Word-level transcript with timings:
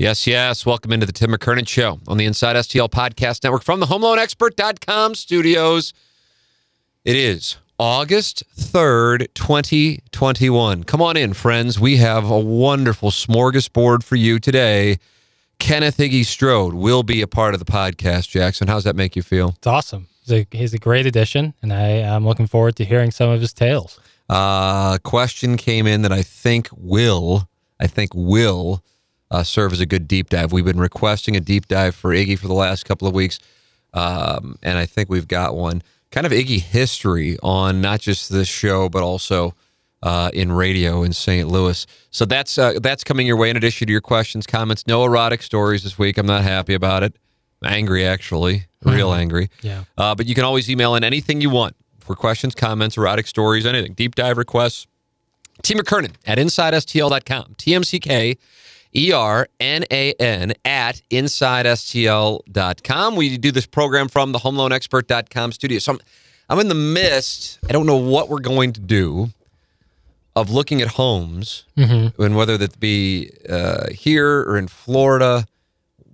Yes, 0.00 0.28
yes. 0.28 0.64
Welcome 0.64 0.92
into 0.92 1.06
the 1.06 1.12
Tim 1.12 1.32
McKernan 1.32 1.66
Show 1.66 1.98
on 2.06 2.18
the 2.18 2.24
Inside 2.24 2.54
STL 2.54 2.88
Podcast 2.88 3.42
Network 3.42 3.64
from 3.64 3.80
the 3.80 3.86
HomeLoanExpert.com 3.86 5.16
studios. 5.16 5.92
It 7.04 7.16
is 7.16 7.56
August 7.80 8.44
3rd, 8.56 9.26
2021. 9.34 10.84
Come 10.84 11.02
on 11.02 11.16
in, 11.16 11.32
friends. 11.32 11.80
We 11.80 11.96
have 11.96 12.30
a 12.30 12.38
wonderful 12.38 13.10
smorgasbord 13.10 14.04
for 14.04 14.14
you 14.14 14.38
today. 14.38 14.98
Kenneth 15.58 15.96
Iggy 15.96 16.24
Strode 16.24 16.74
will 16.74 17.02
be 17.02 17.20
a 17.20 17.26
part 17.26 17.54
of 17.54 17.58
the 17.58 17.66
podcast, 17.66 18.28
Jackson. 18.28 18.68
How's 18.68 18.84
that 18.84 18.94
make 18.94 19.16
you 19.16 19.22
feel? 19.22 19.54
It's 19.56 19.66
awesome. 19.66 20.06
He's 20.24 20.32
a, 20.32 20.46
he's 20.56 20.74
a 20.74 20.78
great 20.78 21.06
addition, 21.06 21.54
and 21.60 21.72
I, 21.72 21.88
am 21.88 22.24
looking 22.24 22.46
forward 22.46 22.76
to 22.76 22.84
hearing 22.84 23.10
some 23.10 23.30
of 23.30 23.40
his 23.40 23.52
tales. 23.52 23.98
Uh, 24.30 24.98
question 24.98 25.56
came 25.56 25.88
in 25.88 26.02
that 26.02 26.12
I 26.12 26.22
think 26.22 26.68
will, 26.72 27.48
I 27.80 27.88
think 27.88 28.12
will 28.14 28.84
uh, 29.30 29.42
serve 29.42 29.72
as 29.72 29.80
a 29.80 29.86
good 29.86 30.08
deep 30.08 30.30
dive. 30.30 30.52
We've 30.52 30.64
been 30.64 30.80
requesting 30.80 31.36
a 31.36 31.40
deep 31.40 31.68
dive 31.68 31.94
for 31.94 32.10
Iggy 32.12 32.38
for 32.38 32.48
the 32.48 32.54
last 32.54 32.84
couple 32.84 33.08
of 33.08 33.14
weeks, 33.14 33.38
um, 33.94 34.58
and 34.62 34.78
I 34.78 34.86
think 34.86 35.08
we've 35.08 35.28
got 35.28 35.54
one. 35.54 35.82
Kind 36.10 36.26
of 36.26 36.32
Iggy 36.32 36.60
history 36.60 37.36
on 37.42 37.82
not 37.82 38.00
just 38.00 38.30
this 38.30 38.48
show, 38.48 38.88
but 38.88 39.02
also 39.02 39.54
uh, 40.02 40.30
in 40.32 40.52
radio 40.52 41.02
in 41.02 41.12
St. 41.12 41.48
Louis. 41.48 41.86
So 42.10 42.24
that's 42.24 42.56
uh, 42.56 42.74
that's 42.80 43.04
coming 43.04 43.26
your 43.26 43.36
way. 43.36 43.50
In 43.50 43.56
addition 43.56 43.86
to 43.86 43.92
your 43.92 44.00
questions, 44.00 44.46
comments, 44.46 44.86
no 44.86 45.04
erotic 45.04 45.42
stories 45.42 45.82
this 45.82 45.98
week. 45.98 46.18
I'm 46.18 46.26
not 46.26 46.42
happy 46.42 46.74
about 46.74 47.02
it. 47.02 47.16
I'm 47.62 47.72
angry, 47.72 48.06
actually, 48.06 48.66
real 48.82 49.10
mm-hmm. 49.10 49.20
angry. 49.20 49.50
Yeah. 49.62 49.84
Uh, 49.96 50.14
but 50.14 50.26
you 50.26 50.34
can 50.34 50.44
always 50.44 50.70
email 50.70 50.94
in 50.94 51.04
anything 51.04 51.40
you 51.40 51.50
want 51.50 51.74
for 51.98 52.14
questions, 52.14 52.54
comments, 52.54 52.96
erotic 52.96 53.26
stories, 53.26 53.66
anything. 53.66 53.94
Deep 53.94 54.14
dive 54.14 54.38
requests. 54.38 54.86
T. 55.62 55.74
McKernan 55.74 56.14
at 56.24 56.38
InsideSTL.com. 56.38 57.56
TMCK 57.58 58.38
E 58.94 59.12
R 59.12 59.48
N 59.60 59.84
A 59.90 60.12
N 60.14 60.54
at 60.64 61.02
InsideSTL.com. 61.10 63.16
We 63.16 63.38
do 63.38 63.52
this 63.52 63.66
program 63.66 64.08
from 64.08 64.32
the 64.32 64.38
HomeLoanExpert.com 64.38 65.52
studio. 65.52 65.78
So 65.78 65.92
I'm, 65.92 66.00
I'm 66.50 66.58
in 66.60 66.68
the 66.68 66.74
midst, 66.74 67.58
I 67.68 67.72
don't 67.72 67.86
know 67.86 67.96
what 67.96 68.28
we're 68.28 68.40
going 68.40 68.72
to 68.72 68.80
do, 68.80 69.30
of 70.34 70.50
looking 70.50 70.80
at 70.80 70.88
homes, 70.88 71.64
mm-hmm. 71.76 72.22
and 72.22 72.36
whether 72.36 72.56
that 72.56 72.78
be 72.78 73.30
uh, 73.48 73.88
here 73.90 74.42
or 74.42 74.56
in 74.56 74.68
Florida, 74.68 75.46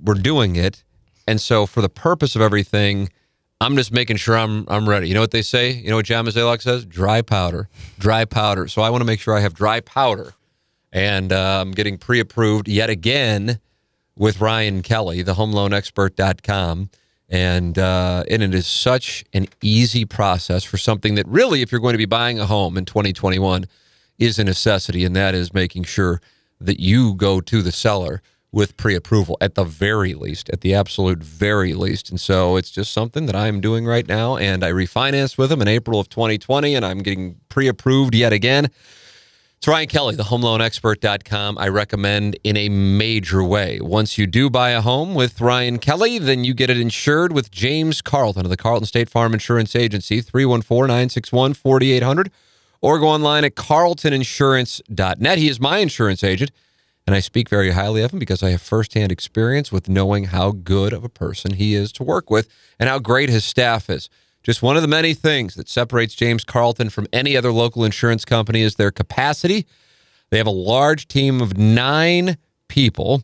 we're 0.03 0.15
doing 0.15 0.57
it. 0.57 0.83
And 1.27 1.41
so, 1.41 1.67
for 1.67 1.81
the 1.81 1.89
purpose 1.89 2.37
of 2.37 2.43
everything, 2.43 3.09
I'm 3.61 3.77
just 3.77 3.93
making 3.93 4.17
sure 4.17 4.37
I'm 4.37 4.67
I'm 4.69 4.89
ready. 4.89 5.09
You 5.09 5.15
know 5.15 5.21
what 5.21 5.31
they 5.31 5.43
say? 5.43 5.71
You 5.71 5.91
know 5.91 5.97
what 5.97 6.07
John 6.07 6.27
Mazalek 6.27 6.61
says? 6.61 6.85
Dry 6.85 7.23
powder, 7.23 7.69
dry 7.99 8.25
powder. 8.25 8.69
So 8.69 8.83
I 8.83 8.91
want 8.91 9.01
to 9.01 9.07
make 9.07 9.21
sure 9.21 9.37
I 9.37 9.41
have 9.41 9.55
dry 9.55 9.81
powder 9.81 10.35
and 10.95 11.33
I'm 11.33 11.73
getting 11.73 11.99
pre 11.99 12.21
approved 12.21 12.69
yet 12.69 12.89
again 12.89 13.59
with 14.17 14.41
Ryan 14.41 14.81
Kelly, 14.81 15.23
the 15.23 15.35
homeloanexpert.com. 15.35 16.89
And, 17.29 17.79
uh, 17.79 18.23
and 18.31 18.43
it 18.43 18.55
is 18.55 18.67
such 18.67 19.25
an 19.33 19.49
easy 19.61 20.05
process 20.05 20.63
for 20.63 20.77
something 20.77 21.17
that 21.17 21.27
really, 21.27 21.63
if 21.63 21.73
you're 21.73 21.81
going 21.81 21.95
to 21.95 21.99
be 21.99 22.05
buying 22.05 22.39
a 22.39 22.47
home 22.47 22.77
in 22.79 22.85
2021, 22.85 23.65
is 24.19 24.39
a 24.39 24.45
necessity. 24.45 25.05
And 25.05 25.17
that 25.17 25.35
is 25.35 25.53
making 25.53 25.83
sure 25.83 26.21
that 26.61 26.79
you 26.79 27.15
go 27.15 27.41
to 27.41 27.61
the 27.61 27.73
seller 27.73 28.23
with 28.53 28.77
pre 28.77 28.95
approval 28.95 29.37
at 29.41 29.57
the 29.57 29.65
very 29.65 30.15
least, 30.15 30.49
at 30.51 30.61
the 30.61 30.75
absolute 30.75 31.19
very 31.19 31.75
least. 31.75 32.09
And 32.09 32.21
so 32.21 32.55
it's 32.55 32.71
just 32.71 32.93
something 32.93 33.27
that 33.27 33.35
I'm 33.35 33.61
doing 33.61 33.85
right 33.85 34.07
now. 34.07 34.37
And 34.37 34.63
I 34.63 34.71
refinanced 34.71 35.37
with 35.37 35.51
them 35.51 35.61
in 35.61 35.67
April 35.67 35.99
of 35.99 36.09
2020, 36.09 36.77
and 36.77 36.85
I'm 36.85 36.99
getting 36.99 37.41
pre 37.49 37.67
approved 37.67 38.15
yet 38.15 38.33
again. 38.33 38.71
It's 39.65 39.69
Ryan 39.71 39.89
Kelly, 39.89 40.15
the 40.15 40.25
homeloanexpert.com. 40.25 41.57
I 41.57 41.69
recommend 41.69 42.39
in 42.45 42.55
a 42.55 42.69
major 42.69 43.43
way. 43.43 43.81
Once 43.81 44.19
you 44.19 44.27
do 44.27 44.51
buy 44.51 44.73
a 44.73 44.83
home 44.83 45.15
with 45.15 45.41
Ryan 45.41 45.79
Kelly, 45.79 46.19
then 46.19 46.45
you 46.45 46.53
get 46.53 46.69
it 46.69 46.79
insured 46.79 47.33
with 47.33 47.51
James 47.51 48.03
Carlton 48.03 48.45
of 48.45 48.51
the 48.51 48.59
Carlton 48.59 48.85
State 48.85 49.09
Farm 49.09 49.33
Insurance 49.33 49.75
Agency, 49.75 50.21
314 50.21 50.89
961 50.89 51.55
4800, 51.55 52.31
or 52.83 52.99
go 52.99 53.09
online 53.09 53.43
at 53.43 53.55
carltoninsurance.net. 53.55 55.39
He 55.39 55.49
is 55.49 55.59
my 55.59 55.79
insurance 55.79 56.23
agent, 56.23 56.51
and 57.07 57.17
I 57.17 57.21
speak 57.21 57.49
very 57.49 57.71
highly 57.71 58.03
of 58.03 58.13
him 58.13 58.19
because 58.19 58.43
I 58.43 58.51
have 58.51 58.61
firsthand 58.61 59.11
experience 59.13 59.73
with 59.73 59.89
knowing 59.89 60.25
how 60.25 60.51
good 60.51 60.93
of 60.93 61.05
a 61.05 61.09
person 61.09 61.55
he 61.55 61.75
is 61.75 61.91
to 61.93 62.03
work 62.03 62.29
with 62.29 62.51
and 62.79 62.91
how 62.91 62.99
great 62.99 63.31
his 63.31 63.47
staff 63.47 63.89
is. 63.89 64.11
Just 64.45 64.63
one 64.63 64.77
of 64.77 64.83
the 64.83 64.89
many 64.89 65.15
things 65.15 65.55
that 65.55 65.71
separates 65.71 66.15
James 66.15 66.45
Carlton 66.45 66.91
from 66.91 67.07
any 67.15 67.35
other 67.35 67.51
local 67.51 67.83
insurance 67.83 68.27
company 68.27 68.61
is 68.61 68.75
their 68.75 68.91
capacity. 68.91 69.67
They 70.31 70.37
have 70.37 70.47
a 70.47 70.51
large 70.51 71.09
team 71.09 71.41
of 71.41 71.57
nine 71.57 72.37
people, 72.69 73.23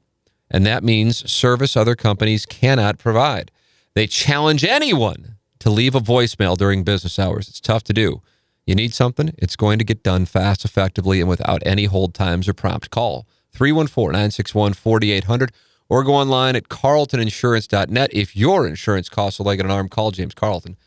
and 0.50 0.64
that 0.64 0.82
means 0.82 1.31
service 1.31 1.76
other 1.76 1.94
companies 1.94 2.47
cannot 2.47 2.97
provide. 2.97 3.50
They 3.94 4.06
challenge 4.06 4.64
anyone 4.64 5.36
to 5.58 5.69
leave 5.69 5.94
a 5.94 6.00
voicemail 6.00 6.56
during 6.56 6.84
business 6.84 7.19
hours. 7.19 7.50
It's 7.50 7.60
tough 7.60 7.84
to 7.84 7.92
do. 7.92 8.22
You 8.64 8.75
need 8.75 8.94
something, 8.94 9.34
it's 9.37 9.56
going 9.56 9.78
to 9.78 9.84
get 9.84 10.02
done 10.02 10.25
fast, 10.25 10.64
effectively, 10.64 11.20
and 11.20 11.28
without 11.28 11.62
any 11.66 11.84
hold 11.84 12.14
times 12.14 12.48
or 12.48 12.54
prompt 12.54 12.88
call. 12.88 13.26
314 13.52 14.12
961 14.12 14.72
4800 14.72 15.52
or 15.90 16.02
go 16.02 16.14
online 16.14 16.56
at 16.56 16.68
carltoninsurance.net. 16.68 18.10
If 18.14 18.34
your 18.34 18.66
insurance 18.66 19.10
costs 19.10 19.38
a 19.38 19.42
leg 19.42 19.60
and 19.60 19.70
an 19.70 19.76
arm, 19.76 19.90
call 19.90 20.12
James 20.12 20.32
Carlton. 20.32 20.78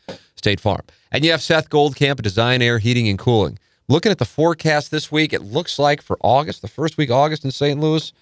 State 0.44 0.60
Farm. 0.60 0.82
And 1.10 1.24
you 1.24 1.30
have 1.30 1.40
Seth 1.40 1.70
Goldcamp 1.70 2.20
Design 2.20 2.60
Air 2.60 2.78
Heating 2.78 3.08
and 3.08 3.18
Cooling. 3.18 3.58
Looking 3.88 4.12
at 4.12 4.18
the 4.18 4.26
forecast 4.26 4.90
this 4.90 5.10
week, 5.10 5.32
it 5.32 5.40
looks 5.40 5.78
like 5.78 6.02
for 6.02 6.18
August, 6.20 6.60
the 6.60 6.68
first 6.68 6.98
week 6.98 7.10
August 7.10 7.46
in 7.46 7.50
St. 7.50 7.80
Louis, 7.80 8.12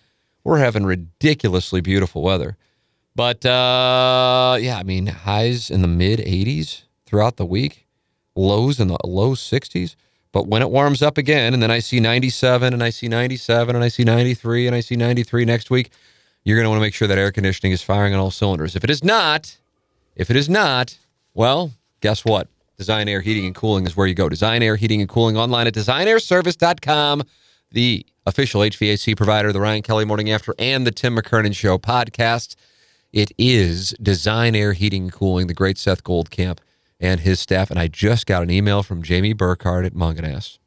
we're 0.45 0.59
having 0.59 0.85
ridiculously 0.85 1.81
beautiful 1.81 2.23
weather. 2.23 2.57
But 3.17 3.45
uh, 3.45 4.57
yeah, 4.61 4.79
I 4.79 4.85
mean, 4.85 5.07
highs 5.07 5.69
in 5.69 5.83
the 5.83 5.89
mid 5.89 6.21
80s 6.21 6.83
throughout 7.07 7.39
the 7.39 7.45
week, 7.45 7.89
lows 8.37 8.79
in 8.79 8.87
the 8.87 8.99
low 9.05 9.33
60s. 9.33 9.97
But 10.31 10.47
when 10.47 10.63
it 10.63 10.71
warms 10.71 11.03
up 11.03 11.19
again, 11.19 11.53
and 11.53 11.63
then 11.63 11.73
I 11.73 11.81
see 11.81 11.99
97, 11.99 12.73
and 12.73 12.85
I 12.85 12.91
see 12.91 13.09
97, 13.09 13.75
and 13.75 13.85
I 13.85 13.89
see 13.89 14.05
93, 14.05 14.69
and 14.69 14.77
I 14.77 14.81
see 14.81 14.97
93 14.97 15.45
next 15.45 15.71
week, 15.71 15.91
you're 16.45 16.57
going 16.57 16.65
to 16.65 16.71
want 16.71 16.79
to 16.79 16.83
make 16.83 16.95
sure 16.95 17.09
that 17.09 17.19
air 17.19 17.31
conditioning 17.31 17.73
is 17.73 17.83
firing 17.83 18.15
on 18.15 18.21
all 18.21 18.31
cylinders. 18.31 18.75
If 18.77 18.85
it 18.85 18.91
is 18.91 19.05
not, 19.05 19.57
if 20.17 20.31
it 20.31 20.37
is 20.37 20.49
not, 20.49 20.99
well, 21.35 21.73
guess 22.01 22.25
what? 22.25 22.49
Design 22.77 23.09
Air 23.09 23.21
Heating 23.21 23.47
and 23.47 23.55
Cooling 23.55 23.87
is 23.87 23.97
where 23.97 24.07
you 24.07 24.15
go. 24.15 24.29
Design 24.29 24.63
Air 24.63 24.77
Heating 24.77 25.01
and 25.01 25.09
Cooling 25.09 25.37
online 25.37 25.67
at 25.67 25.75
designairservice.com, 25.75 27.23
the 27.71 28.05
official 28.27 28.63
HVAC 28.63 29.17
provider 29.17 29.49
of 29.49 29.55
the 29.55 29.61
Ryan 29.61 29.83
Kelly 29.83 30.05
Morning 30.05 30.31
After 30.31 30.55
and 30.59 30.87
the 30.87 30.91
Tim 30.91 31.17
McKernan 31.17 31.55
Show 31.55 31.79
podcast. 31.79 32.57
It 33.13 33.31
is 33.39 33.95
Design 34.03 34.57
Air 34.57 34.73
Heating 34.73 35.05
and 35.05 35.13
Cooling, 35.13 35.47
the 35.47 35.55
great 35.55 35.79
Seth 35.79 36.03
Goldcamp 36.03 36.59
and 36.99 37.21
his 37.21 37.41
staff. 37.41 37.71
And 37.71 37.79
I 37.79 37.89
just 37.89 38.27
got 38.27 38.43
an 38.43 38.51
email 38.51 38.83
from 38.83 39.03
Jamie 39.03 39.35
Burkhardt 39.35 39.85
at 39.85 39.95
Mungenast. 39.95 40.59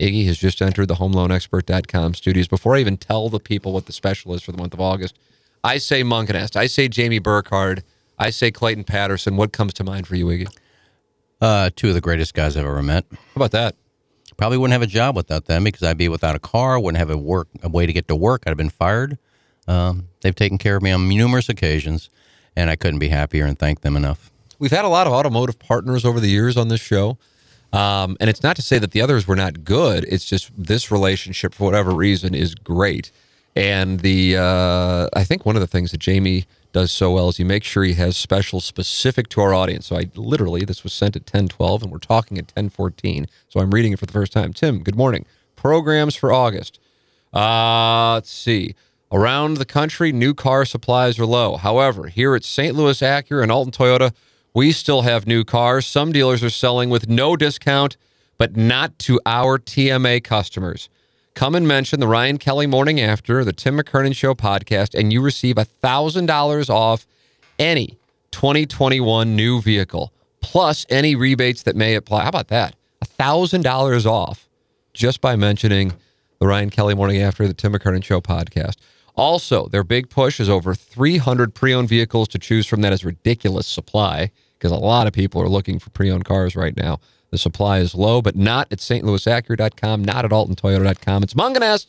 Iggy 0.00 0.26
has 0.26 0.38
just 0.38 0.60
entered 0.60 0.88
the 0.88 0.96
homeloanexpert.com 0.96 2.14
studios. 2.14 2.48
Before 2.48 2.74
I 2.76 2.80
even 2.80 2.96
tell 2.96 3.28
the 3.28 3.38
people 3.38 3.72
what 3.72 3.86
the 3.86 3.92
special 3.92 4.34
is 4.34 4.42
for 4.42 4.52
the 4.52 4.58
month 4.58 4.74
of 4.74 4.80
August, 4.80 5.16
I 5.62 5.78
say 5.78 6.02
Mungenast. 6.02 6.56
I 6.56 6.66
say 6.66 6.88
Jamie 6.88 7.20
Burkhardt. 7.20 7.82
I 8.18 8.30
say 8.30 8.50
Clayton 8.50 8.84
Patterson. 8.84 9.36
What 9.36 9.52
comes 9.52 9.72
to 9.74 9.84
mind 9.84 10.06
for 10.06 10.16
you, 10.16 10.26
Iggy? 10.26 10.48
Uh, 11.40 11.70
two 11.74 11.88
of 11.88 11.94
the 11.94 12.00
greatest 12.00 12.34
guys 12.34 12.56
I've 12.56 12.64
ever 12.64 12.82
met. 12.82 13.04
How 13.10 13.18
about 13.36 13.52
that? 13.52 13.76
Probably 14.36 14.58
wouldn't 14.58 14.72
have 14.72 14.82
a 14.82 14.86
job 14.86 15.14
without 15.14 15.46
them 15.46 15.64
because 15.64 15.82
I'd 15.82 15.98
be 15.98 16.08
without 16.08 16.34
a 16.34 16.40
car, 16.40 16.78
wouldn't 16.80 16.98
have 16.98 17.10
a 17.10 17.16
work 17.16 17.48
a 17.62 17.68
way 17.68 17.86
to 17.86 17.92
get 17.92 18.08
to 18.08 18.16
work. 18.16 18.42
I'd 18.46 18.50
have 18.50 18.56
been 18.56 18.70
fired. 18.70 19.16
Um, 19.68 20.08
they've 20.22 20.34
taken 20.34 20.58
care 20.58 20.76
of 20.76 20.82
me 20.82 20.90
on 20.90 21.08
numerous 21.08 21.48
occasions, 21.48 22.10
and 22.56 22.68
I 22.68 22.76
couldn't 22.76 22.98
be 22.98 23.08
happier 23.08 23.46
and 23.46 23.58
thank 23.58 23.82
them 23.82 23.96
enough. 23.96 24.30
We've 24.58 24.72
had 24.72 24.84
a 24.84 24.88
lot 24.88 25.06
of 25.06 25.12
automotive 25.12 25.58
partners 25.58 26.04
over 26.04 26.20
the 26.20 26.28
years 26.28 26.56
on 26.56 26.68
this 26.68 26.80
show. 26.80 27.18
Um, 27.74 28.16
and 28.20 28.30
it's 28.30 28.42
not 28.42 28.54
to 28.56 28.62
say 28.62 28.78
that 28.78 28.92
the 28.92 29.02
others 29.02 29.26
were 29.26 29.34
not 29.34 29.64
good. 29.64 30.04
It's 30.08 30.24
just 30.24 30.50
this 30.56 30.92
relationship, 30.92 31.54
for 31.54 31.64
whatever 31.64 31.90
reason, 31.92 32.32
is 32.32 32.54
great. 32.54 33.10
And 33.56 34.00
the 34.00 34.36
uh, 34.36 35.08
I 35.12 35.24
think 35.24 35.44
one 35.44 35.56
of 35.56 35.60
the 35.60 35.66
things 35.66 35.90
that 35.90 35.98
Jamie 35.98 36.46
does 36.72 36.92
so 36.92 37.12
well 37.12 37.28
is 37.28 37.36
he 37.36 37.44
makes 37.44 37.66
sure 37.66 37.82
he 37.82 37.94
has 37.94 38.16
special 38.16 38.60
specific 38.60 39.28
to 39.30 39.40
our 39.40 39.52
audience. 39.52 39.86
So 39.86 39.96
I 39.96 40.08
literally, 40.14 40.64
this 40.64 40.84
was 40.84 40.92
sent 40.92 41.16
at 41.16 41.22
1012 41.22 41.82
and 41.82 41.92
we're 41.92 41.98
talking 41.98 42.38
at 42.38 42.44
1014. 42.46 43.26
So 43.48 43.60
I'm 43.60 43.70
reading 43.72 43.92
it 43.92 43.98
for 43.98 44.06
the 44.06 44.12
first 44.12 44.32
time. 44.32 44.52
Tim, 44.52 44.82
good 44.82 44.96
morning. 44.96 45.24
Programs 45.56 46.14
for 46.14 46.32
August. 46.32 46.78
Uh, 47.32 48.14
let's 48.14 48.30
see. 48.30 48.74
Around 49.10 49.56
the 49.56 49.64
country, 49.64 50.12
new 50.12 50.34
car 50.34 50.64
supplies 50.64 51.18
are 51.18 51.26
low. 51.26 51.56
However, 51.56 52.08
here 52.08 52.34
at 52.34 52.44
St. 52.44 52.74
Louis 52.74 53.00
Acura 53.00 53.42
and 53.42 53.52
Alton 53.52 53.72
Toyota, 53.72 54.12
we 54.54 54.72
still 54.72 55.02
have 55.02 55.26
new 55.26 55.44
cars. 55.44 55.86
Some 55.86 56.12
dealers 56.12 56.42
are 56.42 56.50
selling 56.50 56.88
with 56.88 57.08
no 57.08 57.36
discount, 57.36 57.96
but 58.38 58.56
not 58.56 58.98
to 59.00 59.20
our 59.26 59.58
TMA 59.58 60.22
customers. 60.22 60.88
Come 61.34 61.56
and 61.56 61.66
mention 61.66 61.98
the 61.98 62.06
Ryan 62.06 62.38
Kelly 62.38 62.68
Morning 62.68 63.00
After, 63.00 63.44
the 63.44 63.52
Tim 63.52 63.76
McKernan 63.76 64.14
Show 64.14 64.34
podcast, 64.34 64.98
and 64.98 65.12
you 65.12 65.20
receive 65.20 65.56
$1,000 65.56 66.70
off 66.70 67.06
any 67.58 67.98
2021 68.30 69.34
new 69.34 69.60
vehicle, 69.60 70.12
plus 70.40 70.86
any 70.88 71.16
rebates 71.16 71.64
that 71.64 71.74
may 71.74 71.96
apply. 71.96 72.22
How 72.22 72.28
about 72.28 72.48
that? 72.48 72.76
$1,000 73.04 74.06
off 74.06 74.48
just 74.92 75.20
by 75.20 75.34
mentioning 75.34 75.92
the 76.38 76.46
Ryan 76.46 76.70
Kelly 76.70 76.94
Morning 76.94 77.20
After, 77.20 77.48
the 77.48 77.54
Tim 77.54 77.72
McKernan 77.72 78.04
Show 78.04 78.20
podcast. 78.20 78.76
Also, 79.16 79.68
their 79.68 79.84
big 79.84 80.10
push 80.10 80.40
is 80.40 80.48
over 80.48 80.74
300 80.74 81.54
pre 81.54 81.72
owned 81.72 81.88
vehicles 81.88 82.28
to 82.28 82.38
choose 82.38 82.66
from. 82.66 82.80
That 82.80 82.92
is 82.92 83.04
ridiculous 83.04 83.66
supply 83.66 84.30
because 84.58 84.72
a 84.72 84.76
lot 84.76 85.06
of 85.06 85.12
people 85.12 85.40
are 85.40 85.48
looking 85.48 85.78
for 85.78 85.90
pre 85.90 86.10
owned 86.10 86.24
cars 86.24 86.56
right 86.56 86.76
now. 86.76 87.00
The 87.30 87.38
supply 87.38 87.78
is 87.78 87.94
low, 87.94 88.22
but 88.22 88.36
not 88.36 88.68
at 88.72 88.78
stlouisacura.com, 88.78 90.04
not 90.04 90.24
at 90.24 90.30
altontoyota.com. 90.30 91.22
It's 91.22 91.34
Mungenast. 91.34 91.86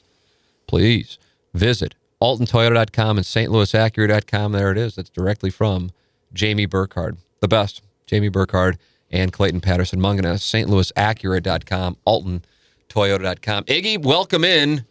Please 0.68 1.20
visit 1.54 1.96
altontoyota.com 2.22 3.18
and 3.18 3.26
stlouisacura.com. 3.26 4.52
There 4.52 4.72
it 4.72 4.78
is. 4.78 4.96
That's 4.96 5.10
directly 5.10 5.50
from 5.50 5.92
Jamie 6.34 6.66
Burkhardt. 6.66 7.16
The 7.42 7.48
best, 7.48 7.82
Jamie 8.08 8.30
Burkhardt 8.30 8.78
and 9.12 9.32
Clayton 9.32 9.62
Patterson 9.62 10.00
Mungenast, 10.00 10.42
stlouisacura.com, 10.42 11.98
altontoyota.com. 12.08 13.64
Iggy, 13.66 14.04
welcome 14.04 14.44
in 14.44 14.86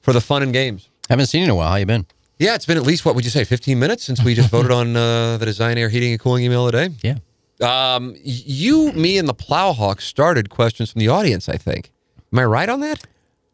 for 0.00 0.12
the 0.12 0.20
fun 0.20 0.42
and 0.42 0.52
games. 0.52 0.89
Haven't 1.10 1.26
seen 1.26 1.40
you 1.40 1.46
in 1.46 1.50
a 1.50 1.56
while. 1.56 1.70
How 1.70 1.76
you 1.76 1.86
been? 1.86 2.06
Yeah, 2.38 2.54
it's 2.54 2.64
been 2.64 2.76
at 2.76 2.84
least 2.84 3.04
what 3.04 3.16
would 3.16 3.24
you 3.24 3.30
say, 3.30 3.42
15 3.42 3.78
minutes 3.78 4.04
since 4.04 4.22
we 4.22 4.32
just 4.32 4.48
voted 4.52 4.70
on 4.70 4.96
uh, 4.96 5.36
the 5.38 5.44
design, 5.44 5.76
air, 5.76 5.88
heating, 5.88 6.12
and 6.12 6.20
cooling 6.20 6.44
email 6.44 6.70
today. 6.70 6.94
Yeah. 7.02 7.16
Um, 7.60 8.14
you, 8.22 8.92
me, 8.92 9.18
and 9.18 9.28
the 9.28 9.34
Plowhawk 9.34 10.00
started 10.00 10.48
questions 10.50 10.92
from 10.92 11.00
the 11.00 11.08
audience. 11.08 11.48
I 11.48 11.56
think. 11.56 11.90
Am 12.32 12.38
I 12.38 12.44
right 12.44 12.68
on 12.68 12.80
that? 12.80 13.04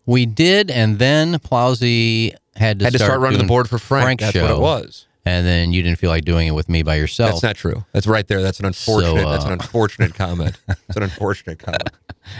We 0.05 0.27
did, 0.27 0.71
and 0.71 0.99
then 0.99 1.39
Plowsy 1.39 2.35
had 2.55 2.79
to, 2.79 2.85
Had 2.85 2.93
to 2.93 2.99
start 2.99 3.21
running 3.21 3.39
the 3.39 3.45
board 3.45 3.69
for 3.69 3.79
Frank. 3.79 4.05
Frank's 4.05 4.25
That's 4.25 4.35
show, 4.35 4.43
what 4.43 4.51
it 4.53 4.61
was. 4.61 5.07
And 5.27 5.45
then 5.45 5.73
you 5.73 5.83
didn't 5.83 5.99
feel 5.99 6.09
like 6.09 6.25
doing 6.25 6.47
it 6.47 6.53
with 6.53 6.69
me 6.69 6.85
by 6.85 6.95
yourself. 6.95 7.33
That's 7.33 7.43
not 7.43 7.57
true. 7.57 7.85
That's 7.91 8.07
right 8.07 8.27
there. 8.29 8.43
That's 8.43 8.61
an 8.61 8.67
unfortunate. 8.67 9.23
So, 9.23 9.29
uh, 9.29 9.33
that's 9.33 9.45
an 9.45 9.53
unfortunate 9.53 10.15
comment. 10.15 10.57
It's 10.69 10.97
an 10.97 11.03
unfortunate 11.03 11.59
comment. 11.59 11.91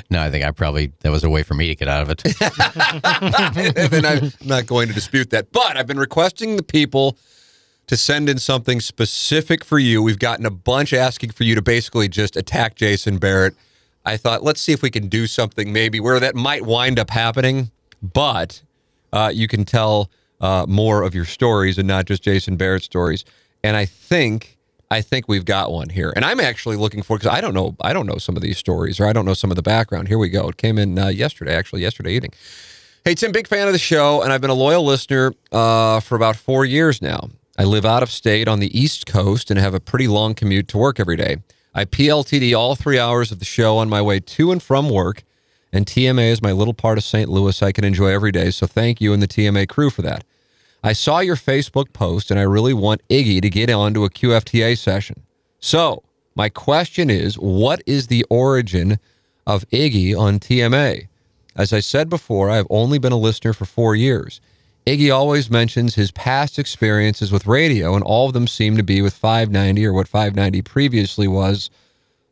no, 0.09 0.21
I 0.21 0.31
think 0.31 0.45
I 0.45 0.53
probably 0.53 0.93
that 1.01 1.11
was 1.11 1.25
a 1.25 1.29
way 1.29 1.43
for 1.43 1.55
me 1.55 1.67
to 1.67 1.75
get 1.75 1.89
out 1.89 2.03
of 2.03 2.11
it. 2.11 2.23
and 3.93 4.07
I'm 4.07 4.33
not 4.45 4.67
going 4.67 4.87
to 4.87 4.95
dispute 4.95 5.31
that. 5.31 5.51
But 5.51 5.77
I've 5.77 5.89
been 5.89 5.99
requesting 5.99 6.55
the 6.55 6.63
people 6.63 7.19
to 7.89 7.97
send 7.97 8.29
in 8.29 8.39
something 8.39 8.81
specific 8.81 9.65
for 9.65 9.81
you. 9.81 10.01
We've 10.01 10.19
gotten 10.21 10.47
a 10.47 10.51
bunch 10.51 10.93
asking 10.93 11.31
for 11.31 11.43
you 11.43 11.57
to 11.57 11.63
basically 11.63 12.09
just 12.09 12.37
attack 12.37 12.77
Jason 12.77 13.19
Barrett. 13.19 13.57
I 14.05 14.17
thought, 14.17 14.45
let's 14.45 14.61
see 14.61 14.73
if 14.73 14.83
we 14.83 14.91
can 14.91 15.09
do 15.09 15.27
something 15.27 15.73
maybe 15.73 15.99
where 15.99 16.21
that 16.21 16.37
might 16.37 16.63
wind 16.63 17.01
up 17.01 17.11
happening, 17.11 17.73
but 18.01 18.63
uh, 19.13 19.33
you 19.35 19.49
can 19.49 19.65
tell 19.65 20.09
uh, 20.41 20.67
more 20.69 21.03
of 21.03 21.15
your 21.15 21.25
stories 21.25 21.79
and 21.79 21.89
not 21.89 22.07
just 22.07 22.23
Jason 22.23 22.57
Barrett 22.57 22.83
stories. 22.83 23.25
And 23.63 23.77
I 23.77 23.85
think 23.85 24.57
I 24.91 25.01
think 25.01 25.27
we've 25.27 25.45
got 25.45 25.73
one 25.73 25.89
here. 25.89 26.13
And 26.15 26.25
I'm 26.25 26.39
actually 26.39 26.77
looking 26.77 27.03
for 27.03 27.19
because 27.19 27.33
I 27.33 27.41
don't 27.41 27.55
know 27.55 27.77
I 27.81 27.93
don't 27.93 28.07
know 28.07 28.19
some 28.19 28.37
of 28.37 28.43
these 28.43 28.59
stories 28.59 29.01
or 29.01 29.07
I 29.07 29.13
don't 29.13 29.25
know 29.25 29.35
some 29.35 29.51
of 29.51 29.57
the 29.57 29.63
background. 29.63 30.09
Here 30.09 30.19
we 30.19 30.29
go. 30.29 30.49
It 30.49 30.57
came 30.57 30.79
in 30.79 30.99
uh, 30.99 31.09
yesterday, 31.09 31.55
actually 31.55 31.83
yesterday 31.83 32.13
evening. 32.13 32.33
Hey 33.05 33.15
Tim, 33.15 33.31
big 33.31 33.47
fan 33.47 33.69
of 33.69 33.73
the 33.73 33.79
show, 33.79 34.23
and 34.23 34.33
I've 34.33 34.41
been 34.41 34.51
a 34.51 34.55
loyal 34.55 34.85
listener 34.85 35.33
uh, 35.53 36.01
for 36.01 36.17
about 36.17 36.35
four 36.35 36.65
years 36.65 37.01
now. 37.01 37.31
I 37.57 37.65
live 37.65 37.85
out 37.87 38.03
of 38.03 38.11
state 38.11 38.49
on 38.49 38.59
the 38.59 38.79
East 38.79 39.07
Coast 39.07 39.51
and 39.51 39.59
have 39.59 39.75
a 39.75 39.81
pretty 39.81 40.09
long 40.09 40.35
commute 40.35 40.69
to 40.69 40.79
work 40.79 40.99
every 40.99 41.17
day. 41.17 41.37
I 41.73 41.85
PLTD 41.85 42.57
all 42.59 42.75
three 42.75 42.99
hours 42.99 43.31
of 43.33 43.39
the 43.39 43.45
show 43.45 43.79
on 43.79 43.89
my 43.89 44.03
way 44.03 44.21
to 44.21 44.51
and 44.51 44.63
from 44.63 44.91
work, 44.91 45.23
and 45.73 45.87
TMA 45.87 46.31
is 46.31 46.43
my 46.43 46.53
little 46.53 46.75
part 46.75 46.99
of 46.99 47.05
St. 47.05 47.29
Louis 47.29 47.63
I 47.63 47.71
can 47.73 47.85
enjoy 47.85 48.09
every 48.09 48.33
day. 48.33 48.51
So 48.51 48.67
thank 48.67 49.01
you 49.01 49.13
and 49.13 49.23
the 49.23 49.29
TMA 49.29 49.69
crew 49.69 49.89
for 49.89 50.03
that. 50.03 50.25
I 50.87 50.93
saw 50.93 51.19
your 51.19 51.35
Facebook 51.35 51.93
post, 51.93 52.31
and 52.31 52.39
I 52.39 52.45
really 52.45 52.73
want 52.73 53.03
Iggy 53.09 53.43
to 53.43 53.51
get 53.51 53.69
onto 53.71 54.05
a 54.05 54.09
QFTA 54.09 54.79
session. 54.79 55.25
So 55.59 56.05
my 56.37 56.49
question 56.49 57.11
is, 57.11 57.35
what 57.35 57.83
is 57.87 58.07
the 58.07 58.25
origin 58.31 59.01
of 59.49 59.69
Iggy 59.71 60.17
on 60.17 60.39
TMA? 60.39 61.09
As 61.57 61.73
I 61.73 61.81
said 61.81 62.09
before, 62.09 62.51
I 62.51 62.55
have 62.55 62.69
only 62.71 63.01
been 63.01 63.11
a 63.11 63.19
listener 63.19 63.53
for 63.53 63.65
four 63.65 63.97
years. 63.97 64.41
Iggy 64.87 65.13
always 65.13 65.51
mentions 65.51 65.97
his 65.97 66.13
past 66.13 66.57
experiences 66.57 67.33
with 67.33 67.49
radio, 67.49 67.97
and 67.97 68.05
all 68.05 68.29
of 68.29 68.33
them 68.33 68.47
seem 68.47 68.77
to 68.77 68.85
be 68.85 69.03
with 69.03 69.15
590 69.15 69.85
or 69.87 69.93
what 69.93 70.07
590 70.07 70.63
previously 70.63 71.27
was, 71.27 71.69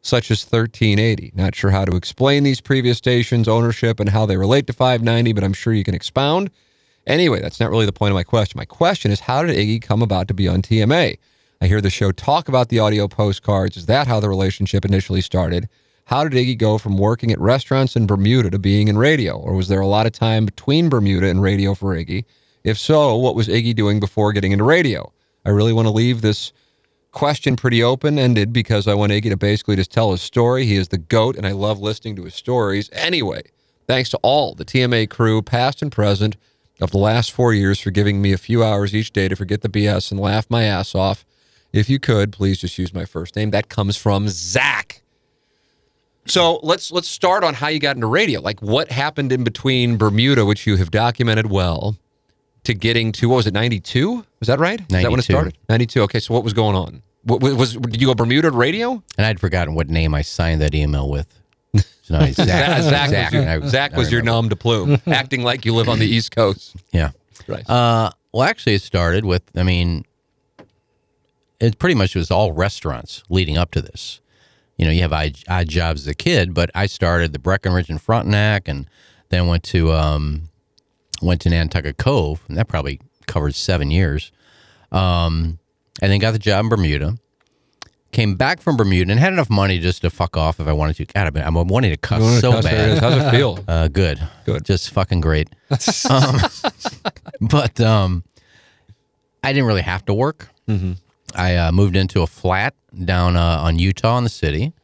such 0.00 0.30
as 0.30 0.44
1380. 0.44 1.32
Not 1.34 1.56
sure 1.56 1.72
how 1.72 1.84
to 1.84 1.96
explain 1.96 2.44
these 2.44 2.60
previous 2.60 2.98
stations' 2.98 3.48
ownership 3.48 3.98
and 3.98 4.10
how 4.10 4.26
they 4.26 4.36
relate 4.36 4.68
to 4.68 4.72
590, 4.72 5.32
but 5.32 5.42
I'm 5.42 5.54
sure 5.54 5.72
you 5.72 5.82
can 5.82 5.96
expound. 5.96 6.52
Anyway, 7.06 7.40
that's 7.40 7.60
not 7.60 7.70
really 7.70 7.86
the 7.86 7.92
point 7.92 8.10
of 8.10 8.14
my 8.14 8.22
question. 8.22 8.58
My 8.58 8.64
question 8.64 9.10
is 9.10 9.20
how 9.20 9.42
did 9.42 9.56
Iggy 9.56 9.82
come 9.82 10.02
about 10.02 10.28
to 10.28 10.34
be 10.34 10.48
on 10.48 10.62
TMA? 10.62 11.18
I 11.60 11.66
hear 11.66 11.80
the 11.80 11.90
show 11.90 12.12
talk 12.12 12.48
about 12.48 12.68
the 12.68 12.78
audio 12.78 13.08
postcards. 13.08 13.76
Is 13.76 13.86
that 13.86 14.06
how 14.06 14.20
the 14.20 14.28
relationship 14.28 14.84
initially 14.84 15.20
started? 15.20 15.68
How 16.06 16.26
did 16.26 16.32
Iggy 16.32 16.58
go 16.58 16.76
from 16.76 16.98
working 16.98 17.32
at 17.32 17.40
restaurants 17.40 17.96
in 17.96 18.06
Bermuda 18.06 18.50
to 18.50 18.58
being 18.58 18.88
in 18.88 18.98
radio? 18.98 19.38
Or 19.38 19.54
was 19.54 19.68
there 19.68 19.80
a 19.80 19.86
lot 19.86 20.06
of 20.06 20.12
time 20.12 20.44
between 20.44 20.88
Bermuda 20.88 21.28
and 21.28 21.40
radio 21.40 21.74
for 21.74 21.94
Iggy? 21.94 22.24
If 22.62 22.78
so, 22.78 23.16
what 23.16 23.34
was 23.34 23.48
Iggy 23.48 23.74
doing 23.74 24.00
before 24.00 24.32
getting 24.32 24.52
into 24.52 24.64
radio? 24.64 25.12
I 25.44 25.50
really 25.50 25.72
want 25.72 25.86
to 25.86 25.92
leave 25.92 26.20
this 26.20 26.52
question 27.12 27.56
pretty 27.56 27.82
open 27.82 28.18
ended 28.18 28.52
because 28.52 28.88
I 28.88 28.94
want 28.94 29.12
Iggy 29.12 29.30
to 29.30 29.36
basically 29.36 29.76
just 29.76 29.92
tell 29.92 30.12
his 30.12 30.20
story. 30.20 30.66
He 30.66 30.76
is 30.76 30.88
the 30.88 30.98
GOAT, 30.98 31.36
and 31.36 31.46
I 31.46 31.52
love 31.52 31.80
listening 31.80 32.16
to 32.16 32.24
his 32.24 32.34
stories. 32.34 32.90
Anyway, 32.92 33.42
thanks 33.86 34.10
to 34.10 34.18
all 34.22 34.54
the 34.54 34.64
TMA 34.64 35.08
crew, 35.08 35.40
past 35.40 35.80
and 35.80 35.92
present, 35.92 36.36
of 36.80 36.90
the 36.90 36.98
last 36.98 37.32
four 37.32 37.54
years 37.54 37.80
for 37.80 37.90
giving 37.90 38.20
me 38.20 38.32
a 38.32 38.38
few 38.38 38.64
hours 38.64 38.94
each 38.94 39.12
day 39.12 39.28
to 39.28 39.36
forget 39.36 39.62
the 39.62 39.68
BS 39.68 40.10
and 40.10 40.20
laugh 40.20 40.46
my 40.50 40.64
ass 40.64 40.94
off. 40.94 41.24
If 41.72 41.88
you 41.88 41.98
could, 41.98 42.32
please 42.32 42.58
just 42.58 42.78
use 42.78 42.94
my 42.94 43.04
first 43.04 43.36
name. 43.36 43.50
That 43.50 43.68
comes 43.68 43.96
from 43.96 44.28
Zach. 44.28 45.02
So 46.26 46.60
let's 46.62 46.90
let's 46.90 47.08
start 47.08 47.44
on 47.44 47.54
how 47.54 47.68
you 47.68 47.78
got 47.78 47.96
into 47.96 48.06
radio. 48.06 48.40
Like 48.40 48.60
what 48.60 48.90
happened 48.90 49.30
in 49.32 49.44
between 49.44 49.96
Bermuda, 49.96 50.44
which 50.46 50.66
you 50.66 50.76
have 50.76 50.90
documented 50.90 51.50
well, 51.50 51.96
to 52.64 52.74
getting 52.74 53.12
to 53.12 53.28
what 53.28 53.36
was 53.36 53.46
it, 53.46 53.54
ninety 53.54 53.80
two? 53.80 54.24
Was 54.40 54.46
that 54.46 54.58
right? 54.58 54.80
Is 54.80 54.86
that 54.88 55.10
when 55.10 55.20
it 55.20 55.24
started? 55.24 55.58
Ninety 55.68 55.86
two. 55.86 56.02
Okay, 56.02 56.20
so 56.20 56.32
what 56.32 56.44
was 56.44 56.54
going 56.54 56.76
on? 56.76 57.02
What, 57.24 57.42
was, 57.42 57.54
was 57.54 57.72
did 57.76 58.00
you 58.00 58.06
go 58.06 58.14
Bermuda 58.14 58.50
to 58.50 58.56
radio? 58.56 59.02
and 59.18 59.26
I'd 59.26 59.40
forgotten 59.40 59.74
what 59.74 59.88
name 59.88 60.14
I 60.14 60.22
signed 60.22 60.60
that 60.60 60.74
email 60.74 61.10
with. 61.10 61.40
So 62.04 62.18
Zach. 62.18 62.34
Zach, 62.34 62.82
Zach, 62.82 63.10
Zach, 63.10 63.32
was, 63.32 63.32
your, 63.32 63.68
Zach 63.70 63.96
was 63.96 64.12
your 64.12 64.20
nom 64.20 64.50
de 64.50 64.56
plume, 64.56 65.00
acting 65.06 65.42
like 65.42 65.64
you 65.64 65.74
live 65.74 65.88
on 65.88 65.98
the 65.98 66.06
East 66.06 66.36
Coast. 66.36 66.76
Yeah. 66.92 67.12
Right. 67.48 67.66
Uh, 67.66 68.10
well, 68.30 68.42
actually, 68.42 68.74
it 68.74 68.82
started 68.82 69.24
with, 69.24 69.42
I 69.56 69.62
mean, 69.62 70.04
it 71.60 71.78
pretty 71.78 71.94
much 71.94 72.14
was 72.14 72.30
all 72.30 72.52
restaurants 72.52 73.22
leading 73.30 73.56
up 73.56 73.70
to 73.70 73.80
this. 73.80 74.20
You 74.76 74.84
know, 74.84 74.90
you 74.90 75.00
have 75.00 75.14
odd, 75.14 75.38
odd 75.48 75.66
jobs 75.68 76.02
as 76.02 76.06
a 76.06 76.14
kid, 76.14 76.52
but 76.52 76.70
I 76.74 76.84
started 76.84 77.32
the 77.32 77.38
Breckenridge 77.38 77.88
in 77.88 77.96
Frontenac 77.96 78.68
and 78.68 78.86
then 79.30 79.46
went 79.46 79.62
to 79.64 79.92
um, 79.92 80.50
went 81.22 81.40
to 81.42 81.48
Nantucket 81.48 81.96
Cove, 81.96 82.44
and 82.48 82.56
that 82.58 82.68
probably 82.68 83.00
covered 83.26 83.54
seven 83.54 83.90
years. 83.90 84.30
Um, 84.92 85.58
and 86.02 86.12
then 86.12 86.18
got 86.18 86.32
the 86.32 86.38
job 86.38 86.64
in 86.64 86.68
Bermuda. 86.68 87.16
Came 88.14 88.36
back 88.36 88.60
from 88.60 88.76
Bermuda 88.76 89.10
and 89.10 89.18
had 89.18 89.32
enough 89.32 89.50
money 89.50 89.80
just 89.80 90.02
to 90.02 90.08
fuck 90.08 90.36
off 90.36 90.60
if 90.60 90.68
I 90.68 90.72
wanted 90.72 90.94
to. 90.98 91.04
God, 91.06 91.26
I've 91.26 91.32
been, 91.32 91.42
I'm 91.42 91.54
wanting 91.66 91.90
to 91.90 91.96
cuss 91.96 92.40
so 92.40 92.62
bad. 92.62 92.98
How's 92.98 93.16
it 93.16 93.28
feel? 93.32 93.58
Uh, 93.68 93.88
good. 93.88 94.24
Good. 94.44 94.64
Just 94.64 94.90
fucking 94.90 95.20
great. 95.20 95.48
um, 96.08 96.36
but 97.40 97.80
um, 97.80 98.22
I 99.42 99.52
didn't 99.52 99.66
really 99.66 99.82
have 99.82 100.04
to 100.04 100.14
work. 100.14 100.48
Mm-hmm. 100.68 100.92
I 101.34 101.56
uh, 101.56 101.72
moved 101.72 101.96
into 101.96 102.22
a 102.22 102.28
flat 102.28 102.76
down 103.04 103.34
uh, 103.34 103.58
on 103.62 103.80
Utah 103.80 104.16
in 104.18 104.22
the 104.22 104.30
city. 104.30 104.74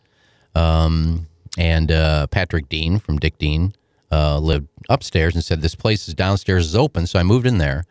Um, 0.57 1.29
and 1.57 1.93
uh, 1.93 2.27
Patrick 2.27 2.69
Dean 2.69 2.99
from 2.99 3.21
Dick 3.21 3.39
Dean 3.39 3.75
uh, 4.11 4.41
lived 4.41 4.67
upstairs 4.89 5.37
and 5.37 5.45
said, 5.45 5.63
This 5.63 5.77
place 5.77 6.09
is 6.09 6.15
downstairs 6.15 6.67
is 6.67 6.75
open. 6.75 7.07
So 7.07 7.21
I 7.21 7.23
moved 7.23 7.47
in 7.47 7.59
there. 7.59 7.85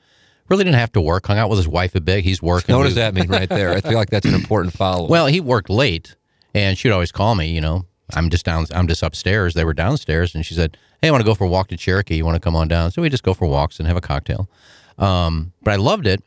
Really 0.50 0.63
didn't 0.63 0.79
have 0.79 0.91
to 0.94 1.01
work. 1.01 1.27
Hung 1.27 1.38
out 1.38 1.50
with 1.50 1.60
his 1.60 1.68
wife 1.68 1.94
a 1.96 2.01
bit. 2.01 2.24
He's 2.24 2.41
working. 2.41 2.75
What 2.75 2.84
does 2.84 2.96
that 2.96 3.13
mean 3.13 3.27
right 3.29 3.48
there? 3.50 3.72
I 3.74 3.82
feel 3.82 3.94
like 3.94 4.10
that's 4.10 4.25
an 4.25 4.34
important 4.34 4.74
follow. 4.74 5.08
well, 5.08 5.27
he 5.27 5.39
worked 5.39 5.70
late, 5.70 6.15
and 6.53 6.77
she'd 6.77 6.91
always 6.91 7.12
call 7.12 7.36
me. 7.36 7.48
You 7.50 7.62
know, 7.62 7.86
I'm 8.15 8.29
just 8.29 8.46
down. 8.46 8.65
I'm 8.74 8.88
just 8.88 9.03
upstairs. 9.03 9.53
They 9.53 9.63
were 9.63 9.74
downstairs, 9.74 10.34
and 10.34 10.46
she 10.46 10.53
said, 10.56 10.75
"Hey, 11.01 11.08
I 11.10 11.12
want 11.12 11.22
to 11.22 11.25
go 11.25 11.36
for 11.36 11.44
a 11.44 11.48
walk 11.48 11.68
to 11.70 11.77
Cherokee. 11.77 12.15
You 12.15 12.25
want 12.25 12.36
to 12.36 12.39
come 12.39 12.56
on 12.56 12.68
down?" 12.68 12.91
So 12.91 13.01
we 13.01 13.10
just 13.10 13.24
go 13.24 13.34
for 13.34 13.48
walks 13.48 13.79
and 13.79 13.88
have 13.88 13.98
a 13.98 14.01
cocktail. 14.01 14.50
Um, 14.98 15.53
but 15.62 15.72
I 15.72 15.77
loved 15.77 16.08
it, 16.08 16.24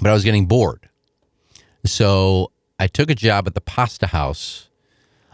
but 0.00 0.10
I 0.10 0.12
was 0.12 0.22
getting 0.24 0.46
bored. 0.46 0.88
So 1.84 2.52
I 2.78 2.86
took 2.86 3.10
a 3.10 3.14
job 3.14 3.46
at 3.46 3.54
the 3.54 3.60
Pasta 3.60 4.06
House. 4.08 4.68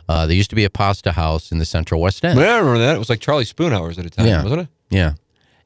Uh, 0.08 0.26
there 0.26 0.36
used 0.36 0.50
to 0.50 0.56
be 0.56 0.64
a 0.64 0.70
pasta 0.70 1.10
house 1.12 1.50
in 1.50 1.58
the 1.58 1.64
Central 1.64 2.00
West 2.00 2.24
End. 2.24 2.38
Yeah, 2.38 2.54
I 2.54 2.58
remember 2.58 2.78
that. 2.78 2.94
It 2.94 2.98
was 2.98 3.10
like 3.10 3.18
Charlie 3.20 3.44
Spoon 3.44 3.72
hours 3.72 3.98
at 3.98 4.06
a 4.06 4.10
time, 4.10 4.26
Yeah. 4.26 4.42
wasn't 4.44 4.62
it? 4.62 4.68
Yeah. 4.88 5.14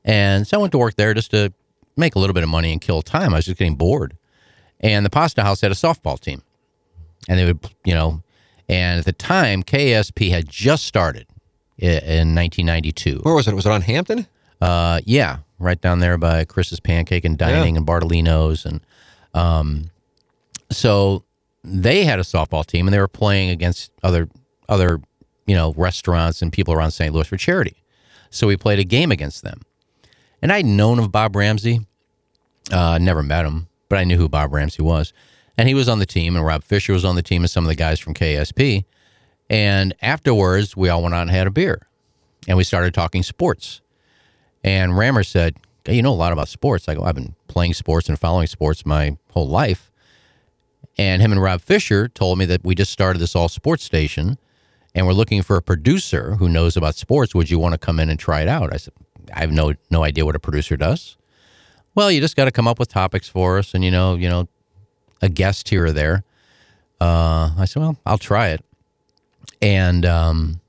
And 0.03 0.47
so 0.47 0.57
I 0.57 0.61
went 0.63 0.73
to 0.73 0.79
work 0.79 0.97
there 0.97 1.13
just 1.13 1.31
to 1.33 1.53
make 2.01 2.15
a 2.17 2.19
little 2.19 2.35
bit 2.35 2.43
of 2.43 2.49
money 2.49 2.73
and 2.73 2.81
kill 2.81 3.03
time. 3.03 3.33
I 3.33 3.39
was 3.39 3.45
just 3.45 3.59
getting 3.59 3.77
bored. 3.77 4.17
And 4.81 5.05
the 5.05 5.11
Pasta 5.11 5.43
House 5.43 5.61
had 5.61 5.71
a 5.71 5.75
softball 5.75 6.19
team. 6.19 6.43
And 7.29 7.39
they 7.39 7.45
would, 7.45 7.61
you 7.85 7.95
know, 7.95 8.23
and 8.69 9.01
at 9.01 9.05
the 9.05 9.13
time, 9.13 9.63
KSP 9.63 10.31
had 10.31 10.49
just 10.49 10.87
started 10.87 11.27
in 11.77 12.35
1992. 12.35 13.21
Where 13.23 13.35
was 13.35 13.49
it? 13.49 13.55
Was 13.55 13.67
it 13.67 13.73
on 13.73 13.83
Hampton? 13.83 14.27
Uh, 14.61 15.01
yeah, 15.05 15.39
right 15.59 15.81
down 15.81 15.99
there 15.99 16.17
by 16.17 16.45
Chris's 16.45 16.79
Pancake 16.79 17.25
and 17.25 17.37
Dining 17.37 17.77
and 17.77 17.87
Bartolino's, 17.87 18.65
and 18.65 18.81
um, 19.35 19.91
so 20.71 21.25
they 21.65 22.05
had 22.05 22.19
a 22.19 22.23
softball 22.23 22.65
team, 22.65 22.87
and 22.87 22.95
they 22.95 23.01
were 23.01 23.09
playing 23.09 23.51
against 23.51 23.91
other 24.03 24.29
other 24.69 25.01
you 25.47 25.57
know 25.57 25.73
restaurants 25.77 26.41
and 26.43 26.53
people 26.53 26.73
around 26.73 26.93
St. 26.93 27.13
Louis 27.13 27.27
for 27.27 27.37
charity. 27.37 27.83
So 28.31 28.47
we 28.47 28.57
played 28.57 28.79
a 28.79 28.85
game 28.85 29.11
against 29.11 29.43
them, 29.43 29.63
and 30.43 30.53
I'd 30.53 30.67
known 30.67 30.99
of 30.99 31.11
Bob 31.11 31.35
Ramsey, 31.35 31.87
uh, 32.73 32.99
never 32.99 33.23
met 33.23 33.47
him, 33.47 33.69
but 33.89 33.99
I 33.99 34.05
knew 34.05 34.17
who 34.17 34.29
Bob 34.29 34.53
Ramsey 34.53 34.83
was, 34.83 35.13
and 35.59 35.69
he 35.69 35.75
was 35.75 35.89
on 35.89 35.99
the 35.99 36.07
team, 36.07 36.37
and 36.37 36.45
Rob 36.45 36.65
Fisher 36.65 36.93
was 36.93 37.05
on 37.05 37.17
the 37.17 37.23
team, 37.23 37.43
and 37.43 37.51
some 37.51 37.65
of 37.65 37.69
the 37.69 37.75
guys 37.75 37.99
from 38.01 38.15
KSP. 38.15 38.85
And 39.49 39.95
afterwards, 40.01 40.77
we 40.77 40.89
all 40.89 41.03
went 41.03 41.15
out 41.15 41.23
and 41.23 41.31
had 41.31 41.47
a 41.47 41.51
beer, 41.51 41.87
and 42.47 42.57
we 42.57 42.65
started 42.65 42.95
talking 42.95 43.23
sports. 43.23 43.81
And 44.63 44.97
Rammer 44.97 45.25
said, 45.25 45.57
"Hey, 45.85 45.97
You 45.97 46.03
know 46.03 46.13
a 46.13 46.15
lot 46.15 46.33
about 46.33 46.49
sports. 46.49 46.89
I 46.89 46.95
go, 46.95 47.03
I've 47.03 47.15
been 47.15 47.35
playing 47.49 47.75
sports 47.75 48.09
and 48.09 48.19
following 48.19 48.47
sports 48.47 48.87
my 48.87 49.17
whole 49.33 49.49
life. 49.49 49.91
And 50.99 51.23
him 51.23 51.33
and 51.33 51.41
Rob 51.43 51.61
Fisher 51.63 52.09
told 52.09 52.39
me 52.39 52.45
that 52.47 52.65
we 52.65 52.75
just 52.75 52.93
started 52.93 53.21
this 53.21 53.35
all 53.35 53.49
sports 53.49 53.85
station 53.85 54.39
and 54.95 55.07
we're 55.07 55.13
looking 55.13 55.43
for 55.43 55.57
a 55.57 55.63
producer 55.63 56.35
who 56.37 56.49
knows 56.49 56.77
about 56.77 56.95
sports. 56.95 57.35
Would 57.35 57.51
you 57.51 57.59
want 57.59 57.73
to 57.73 57.79
come 57.79 58.01
in 58.01 58.11
and 58.11 58.19
try 58.19 58.43
it 58.43 58.49
out? 58.49 58.73
I 58.73 58.77
said, 58.77 58.93
I 59.35 59.41
have 59.41 59.53
no 59.53 59.75
no 59.91 60.05
idea 60.05 60.25
what 60.25 60.37
a 60.37 60.41
producer 60.41 60.77
does. 60.77 61.17
Well, 61.95 62.11
you 62.11 62.21
just 62.21 62.37
got 62.37 62.45
to 62.47 62.51
come 62.53 62.69
up 62.69 62.79
with 62.79 62.89
topics 62.89 63.29
for 63.29 63.59
us 63.59 63.75
and 63.75 63.85
you 63.85 63.91
know, 63.91 64.15
you 64.15 64.29
know, 64.29 64.49
a 65.23 65.29
guest 65.29 65.69
here 65.69 65.87
or 65.87 65.93
there. 65.93 66.25
Uh, 67.01 67.51
I 67.59 67.65
said, 67.67 67.81
well, 67.81 67.97
I'll 68.07 68.19
try 68.19 68.49
it. 68.49 68.65
And 69.63 70.07
um, 70.07 70.61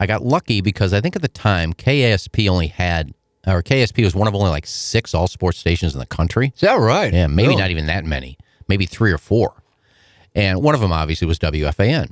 I 0.00 0.06
got 0.06 0.24
lucky 0.24 0.60
because 0.60 0.92
I 0.92 1.00
think 1.00 1.16
at 1.16 1.22
the 1.22 1.28
time 1.28 1.72
KASP 1.72 2.48
only 2.48 2.68
had, 2.68 3.12
or 3.46 3.62
KSP 3.62 4.04
was 4.04 4.14
one 4.14 4.28
of 4.28 4.34
only 4.34 4.50
like 4.50 4.66
six 4.66 5.14
all 5.14 5.26
sports 5.28 5.58
stations 5.58 5.92
in 5.94 6.00
the 6.00 6.06
country. 6.06 6.52
Is 6.54 6.60
that 6.60 6.74
right? 6.74 7.12
Yeah, 7.12 7.26
maybe 7.26 7.48
Really? 7.48 7.60
not 7.60 7.70
even 7.70 7.86
that 7.86 8.04
many, 8.04 8.38
maybe 8.68 8.86
three 8.86 9.12
or 9.12 9.18
four. 9.18 9.62
And 10.34 10.62
one 10.62 10.74
of 10.74 10.80
them 10.80 10.92
obviously 10.92 11.26
was 11.26 11.38
WFAN. 11.40 12.10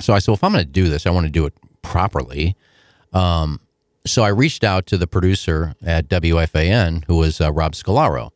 So 0.00 0.12
I 0.12 0.18
said, 0.18 0.28
well, 0.32 0.34
if 0.36 0.44
I'm 0.44 0.52
going 0.52 0.64
to 0.64 0.70
do 0.70 0.88
this, 0.88 1.06
I 1.06 1.10
want 1.10 1.24
to 1.26 1.30
do 1.32 1.46
it 1.46 1.54
properly. 1.82 2.56
Um, 3.12 3.60
so 4.06 4.22
I 4.22 4.28
reached 4.28 4.64
out 4.64 4.86
to 4.86 4.98
the 4.98 5.06
producer 5.06 5.74
at 5.84 6.08
WFAN, 6.08 7.04
who 7.06 7.16
was 7.16 7.40
uh, 7.40 7.52
Rob 7.52 7.72
Scalaro. 7.72 8.30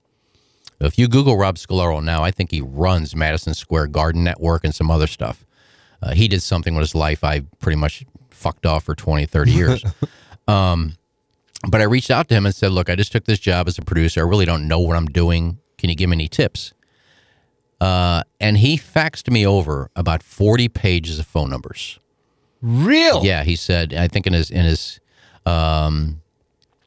If 0.80 0.98
you 0.98 1.08
Google 1.08 1.36
Rob 1.36 1.56
Scalaro 1.56 2.02
now, 2.02 2.22
I 2.22 2.30
think 2.30 2.50
he 2.50 2.60
runs 2.60 3.14
Madison 3.16 3.54
Square 3.54 3.88
Garden 3.88 4.22
Network 4.22 4.64
and 4.64 4.74
some 4.74 4.90
other 4.90 5.06
stuff. 5.06 5.44
Uh, 6.00 6.14
he 6.14 6.28
did 6.28 6.40
something 6.42 6.74
with 6.74 6.82
his 6.82 6.94
life 6.94 7.24
I 7.24 7.40
pretty 7.58 7.76
much 7.76 8.04
fucked 8.30 8.64
off 8.64 8.84
for 8.84 8.94
20, 8.94 9.26
30 9.26 9.50
years. 9.50 9.84
um, 10.48 10.94
but 11.68 11.80
I 11.80 11.84
reached 11.84 12.10
out 12.10 12.28
to 12.28 12.34
him 12.36 12.46
and 12.46 12.54
said, 12.54 12.70
Look, 12.70 12.88
I 12.88 12.94
just 12.94 13.10
took 13.10 13.24
this 13.24 13.40
job 13.40 13.66
as 13.66 13.76
a 13.78 13.82
producer. 13.82 14.20
I 14.20 14.28
really 14.28 14.44
don't 14.44 14.68
know 14.68 14.78
what 14.78 14.96
I'm 14.96 15.06
doing. 15.06 15.58
Can 15.76 15.90
you 15.90 15.96
give 15.96 16.08
me 16.08 16.14
any 16.14 16.28
tips? 16.28 16.72
Uh, 17.80 18.22
and 18.40 18.58
he 18.58 18.76
faxed 18.76 19.30
me 19.30 19.46
over 19.46 19.90
about 19.94 20.22
40 20.22 20.68
pages 20.68 21.18
of 21.18 21.26
phone 21.26 21.50
numbers. 21.50 21.98
Real? 22.60 23.24
Yeah, 23.24 23.44
he 23.44 23.56
said. 23.56 23.94
I 23.94 24.08
think 24.08 24.26
in 24.26 24.32
his 24.32 24.50
in 24.50 24.64
his 24.64 25.00
um, 25.48 26.20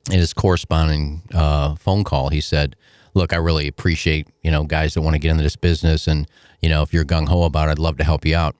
in 0.10 0.20
his 0.20 0.34
corresponding 0.34 1.22
uh, 1.34 1.75
phone 1.75 2.03
call, 2.03 2.30
he 2.30 2.41
said, 2.41 2.75
"Look, 3.13 3.34
I 3.34 3.38
really 3.38 3.68
appreciate 3.68 4.27
you 4.44 4.51
know 4.51 4.63
guys 4.63 4.94
that 4.94 5.01
want 5.01 5.15
to 5.15 5.20
get 5.20 5.32
into 5.32 5.44
this 5.44 5.56
business, 5.56 6.08
and 6.08 6.27
you 6.62 6.70
know 6.70 6.82
if 6.82 6.94
you're 6.94 7.06
gung 7.06 7.27
ho 7.27 7.44
about 7.44 7.68
it, 7.68 7.72
I'd 7.72 7.80
love 7.80 7.98
to 7.98 8.03
help 8.03 8.25
you 8.25 8.36
out." 8.36 8.56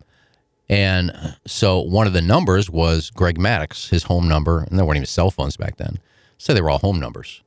And 0.70 1.36
so 1.46 1.80
one 1.82 2.08
of 2.08 2.14
the 2.14 2.22
numbers 2.22 2.70
was 2.70 3.10
Greg 3.10 3.38
Maddux, 3.38 3.90
his 3.90 4.04
home 4.04 4.28
number, 4.28 4.64
and 4.64 4.78
there 4.78 4.86
weren't 4.86 4.98
even 4.98 5.06
cell 5.06 5.30
phones 5.30 5.58
back 5.58 5.78
then, 5.78 6.00
so 6.38 6.54
they 6.54 6.62
were 6.62 6.70
all 6.70 6.80
home 6.80 7.00
numbers, 7.00 7.44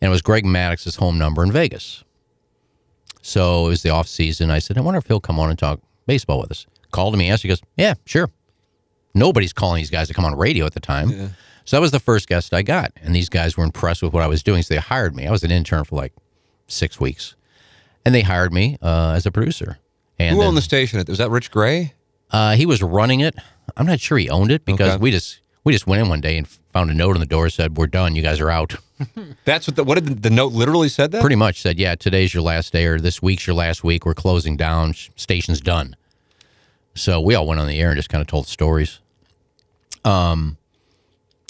and 0.00 0.08
it 0.08 0.12
was 0.12 0.22
Greg 0.22 0.44
Maddux's 0.44 0.96
home 0.96 1.18
number 1.18 1.42
in 1.42 1.50
Vegas. 1.50 2.04
So 3.22 3.66
it 3.66 3.70
was 3.70 3.82
the 3.82 3.90
off 3.90 4.06
season. 4.06 4.50
I 4.50 4.58
said, 4.58 4.78
I 4.78 4.80
wonder 4.80 4.98
if 4.98 5.06
he'll 5.06 5.20
come 5.20 5.38
on 5.38 5.50
and 5.50 5.58
talk 5.58 5.80
baseball 6.06 6.40
with 6.40 6.50
us. 6.50 6.66
Called 6.92 7.12
him, 7.12 7.20
he 7.20 7.28
asked, 7.28 7.42
he 7.42 7.48
goes, 7.48 7.60
Yeah, 7.76 7.94
sure 8.06 8.30
nobody's 9.14 9.52
calling 9.52 9.80
these 9.80 9.90
guys 9.90 10.08
to 10.08 10.14
come 10.14 10.24
on 10.24 10.36
radio 10.36 10.64
at 10.64 10.74
the 10.74 10.80
time. 10.80 11.10
So 11.68 11.76
that 11.76 11.82
was 11.82 11.90
the 11.90 12.00
first 12.00 12.28
guest 12.28 12.54
I 12.54 12.62
got. 12.62 12.92
And 13.02 13.14
these 13.14 13.28
guys 13.28 13.54
were 13.58 13.62
impressed 13.62 14.02
with 14.02 14.14
what 14.14 14.22
I 14.22 14.26
was 14.26 14.42
doing. 14.42 14.62
So 14.62 14.72
they 14.72 14.80
hired 14.80 15.14
me. 15.14 15.26
I 15.26 15.30
was 15.30 15.44
an 15.44 15.50
intern 15.50 15.84
for 15.84 15.96
like 15.96 16.14
six 16.66 16.98
weeks. 16.98 17.34
And 18.06 18.14
they 18.14 18.22
hired 18.22 18.54
me 18.54 18.78
uh, 18.80 19.12
as 19.14 19.26
a 19.26 19.30
producer. 19.30 19.76
And 20.18 20.34
Who 20.34 20.42
owned 20.44 20.56
the 20.56 20.62
station? 20.62 21.04
Was 21.06 21.18
that 21.18 21.28
Rich 21.30 21.50
Gray? 21.50 21.92
uh, 22.30 22.56
he 22.56 22.64
was 22.64 22.82
running 22.82 23.20
it. 23.20 23.34
I'm 23.76 23.84
not 23.84 24.00
sure 24.00 24.16
he 24.16 24.30
owned 24.30 24.50
it 24.50 24.64
because 24.64 24.92
Okay. 24.94 24.96
we 25.02 25.10
just 25.10 25.40
we 25.64 25.74
just 25.74 25.86
went 25.86 26.00
in 26.00 26.08
one 26.08 26.22
day 26.22 26.38
and 26.38 26.48
found 26.48 26.90
a 26.90 26.94
note 26.94 27.12
on 27.16 27.20
the 27.20 27.26
door 27.26 27.50
said, 27.50 27.76
We're 27.76 27.86
done. 27.86 28.16
You 28.16 28.22
guys 28.22 28.40
are 28.40 28.50
out. 28.50 28.74
That's 29.44 29.66
what 29.66 29.76
the, 29.76 29.84
what 29.84 29.96
did 29.96 30.06
the, 30.06 30.14
the 30.14 30.30
note 30.30 30.52
literally 30.54 30.88
said 30.88 31.10
that? 31.12 31.20
Pretty 31.20 31.36
much 31.36 31.60
said, 31.60 31.78
Yeah, 31.78 31.96
today's 31.96 32.32
your 32.32 32.42
last 32.42 32.72
day 32.72 32.86
or 32.86 32.98
this 32.98 33.20
week's 33.20 33.46
your 33.46 33.54
last 33.54 33.84
week. 33.84 34.06
We're 34.06 34.14
closing 34.14 34.56
down. 34.56 34.94
Station's 35.16 35.60
done. 35.60 35.96
So 36.94 37.20
we 37.20 37.34
all 37.34 37.46
went 37.46 37.60
on 37.60 37.66
the 37.66 37.78
air 37.78 37.90
and 37.90 37.96
just 37.98 38.08
kind 38.08 38.22
of 38.22 38.26
told 38.26 38.46
stories. 38.46 39.00
Um, 40.06 40.56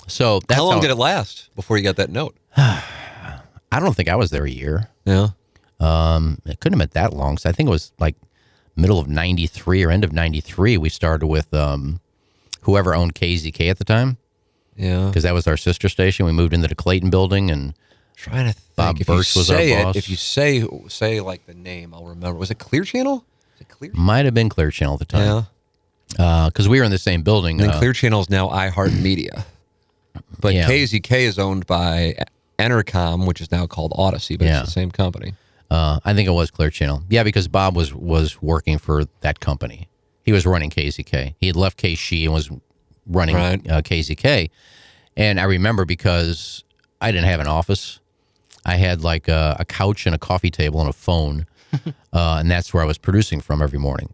so 0.09 0.41
that's 0.41 0.59
How 0.59 0.65
long 0.65 0.75
how- 0.75 0.81
did 0.81 0.91
it 0.91 0.97
last 0.97 1.49
before 1.55 1.77
you 1.79 1.85
got 1.85 1.97
that 1.97 2.11
note? 2.11 2.37
I 2.57 3.81
don't 3.81 3.95
think 3.95 4.09
I 4.09 4.17
was 4.17 4.31
there 4.31 4.45
a 4.45 4.51
year. 4.51 4.89
Yeah. 5.05 5.29
Um, 5.81 6.39
it 6.47 6.59
couldn't 6.61 6.79
have 6.81 6.91
been 6.93 7.03
that 7.03 7.13
long. 7.13 7.39
So 7.39 7.49
I 7.49 7.53
think 7.53 7.69
it 7.69 7.71
was 7.71 7.93
like 7.99 8.17
middle 8.77 8.99
of 8.99 9.09
'93 9.09 9.85
or 9.85 9.91
end 9.91 10.05
of 10.05 10.13
'93. 10.13 10.77
We 10.79 10.89
started 10.89 11.27
with 11.27 11.53
um, 11.55 12.01
whoever 12.63 12.95
owned 12.95 13.15
KZK 13.15 13.71
at 13.71 13.79
the 13.79 13.85
time 13.85 14.17
Yeah. 14.77 15.07
because 15.07 15.23
that 15.23 15.35
was 15.35 15.47
our 15.47 15.57
sister 15.57 15.89
station. 15.89 16.27
We 16.27 16.33
moved 16.33 16.53
into 16.55 16.67
the 16.69 16.75
Clayton 16.75 17.11
building, 17.11 17.51
and 17.51 17.75
Trying 18.17 18.47
to 18.49 18.53
think. 18.53 18.75
Bob 18.75 19.01
if 19.01 19.07
Birch 19.07 19.37
you 19.37 19.41
was 19.41 19.51
our 19.51 19.57
say 19.59 19.73
it, 19.81 19.85
boss. 19.85 19.97
if 19.97 20.09
you 20.11 20.17
say 20.17 20.67
say 20.89 21.21
like 21.21 21.47
the 21.47 21.55
name, 21.55 21.95
I'll 21.95 22.05
remember. 22.07 22.37
Was 22.39 22.51
it 22.51 22.59
Clear 22.59 22.83
Channel? 22.85 23.17
Was 23.53 23.61
it 23.61 23.69
Clear? 23.69 23.91
might 23.95 24.25
have 24.25 24.35
been 24.35 24.49
Clear 24.49 24.71
Channel 24.73 24.95
at 24.95 24.99
the 25.01 25.05
time 25.05 25.47
Yeah. 26.17 26.47
because 26.49 26.69
we 26.69 26.79
were 26.81 26.85
in 26.85 26.91
the 26.91 26.99
same 26.99 27.23
building. 27.23 27.61
And 27.61 27.71
uh, 27.71 27.79
Clear 27.79 27.93
Channel 27.93 28.21
is 28.23 28.31
now 28.31 28.49
iHeartMedia. 28.49 29.45
But 30.41 30.55
Yeah. 30.55 30.67
KZK 30.69 31.13
is 31.27 31.39
owned 31.39 31.67
by 31.67 32.15
Entercom, 32.59 33.27
which 33.27 33.41
is 33.41 33.51
now 33.51 33.67
called 33.67 33.93
Audacy, 33.93 34.39
but 34.39 34.47
Yeah. 34.47 34.59
it's 34.61 34.69
the 34.69 34.73
same 34.73 34.91
company. 34.91 35.35
Uh, 35.71 36.01
I 36.05 36.15
think 36.15 36.27
it 36.29 36.33
was 36.33 36.51
Clear 36.51 36.71
Channel. 36.71 37.03
Yeah, 37.11 37.23
because 37.25 37.47
Bob 37.49 37.77
was 37.77 37.95
was 37.95 38.41
working 38.41 38.79
for 38.79 39.05
that 39.21 39.39
company. 39.41 39.89
He 40.23 40.33
was 40.33 40.47
running 40.47 40.71
KZK. 40.71 41.35
He 41.39 41.47
had 41.47 41.57
left 41.57 41.79
KSHE 41.79 42.25
and 42.25 42.33
was 42.33 42.51
running 43.07 43.37
Right. 43.37 43.71
uh, 43.71 43.83
KZK. 43.83 44.51
And 45.17 45.41
I 45.41 45.45
remember 45.45 45.85
because 45.85 46.65
I 47.01 47.13
didn't 47.13 47.27
have 47.27 47.41
an 47.41 47.47
office. 47.47 48.01
I 48.65 48.77
had 48.77 49.03
like 49.03 49.29
a, 49.29 49.57
a 49.59 49.65
couch 49.65 50.05
and 50.07 50.15
a 50.15 50.19
coffee 50.19 50.51
table 50.51 50.81
and 50.81 50.89
a 50.91 50.93
phone, 50.93 51.47
uh, 52.13 52.37
and 52.41 52.51
that's 52.51 52.73
where 52.75 52.83
I 52.83 52.87
was 52.87 52.99
producing 52.99 53.41
from 53.41 53.63
every 53.63 53.79
morning. 53.79 54.13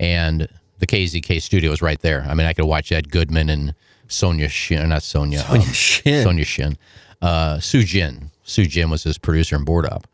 And 0.00 0.48
the 0.78 0.86
KZK 0.86 1.40
studio 1.40 1.70
was 1.70 1.80
right 1.82 2.00
there. 2.00 2.26
I 2.28 2.34
mean, 2.34 2.46
I 2.46 2.52
could 2.54 2.64
watch 2.64 2.90
Ed 2.92 3.10
Goodman 3.10 3.48
and 3.48 3.74
Sonia 4.12 4.48
Shin, 4.48 4.88
not 4.88 5.02
Sonia, 5.02 5.40
Sonia 5.40 5.66
um, 5.66 5.72
Shin. 5.72 6.22
Sonia 6.22 6.44
Shin, 6.44 6.78
uh, 7.20 7.58
Sue 7.58 7.82
Jin. 7.82 8.30
Sue 8.44 8.66
Jin 8.66 8.90
was 8.90 9.04
his 9.04 9.18
producer 9.18 9.56
and 9.56 9.64
board 9.64 9.86
op. 9.86 10.06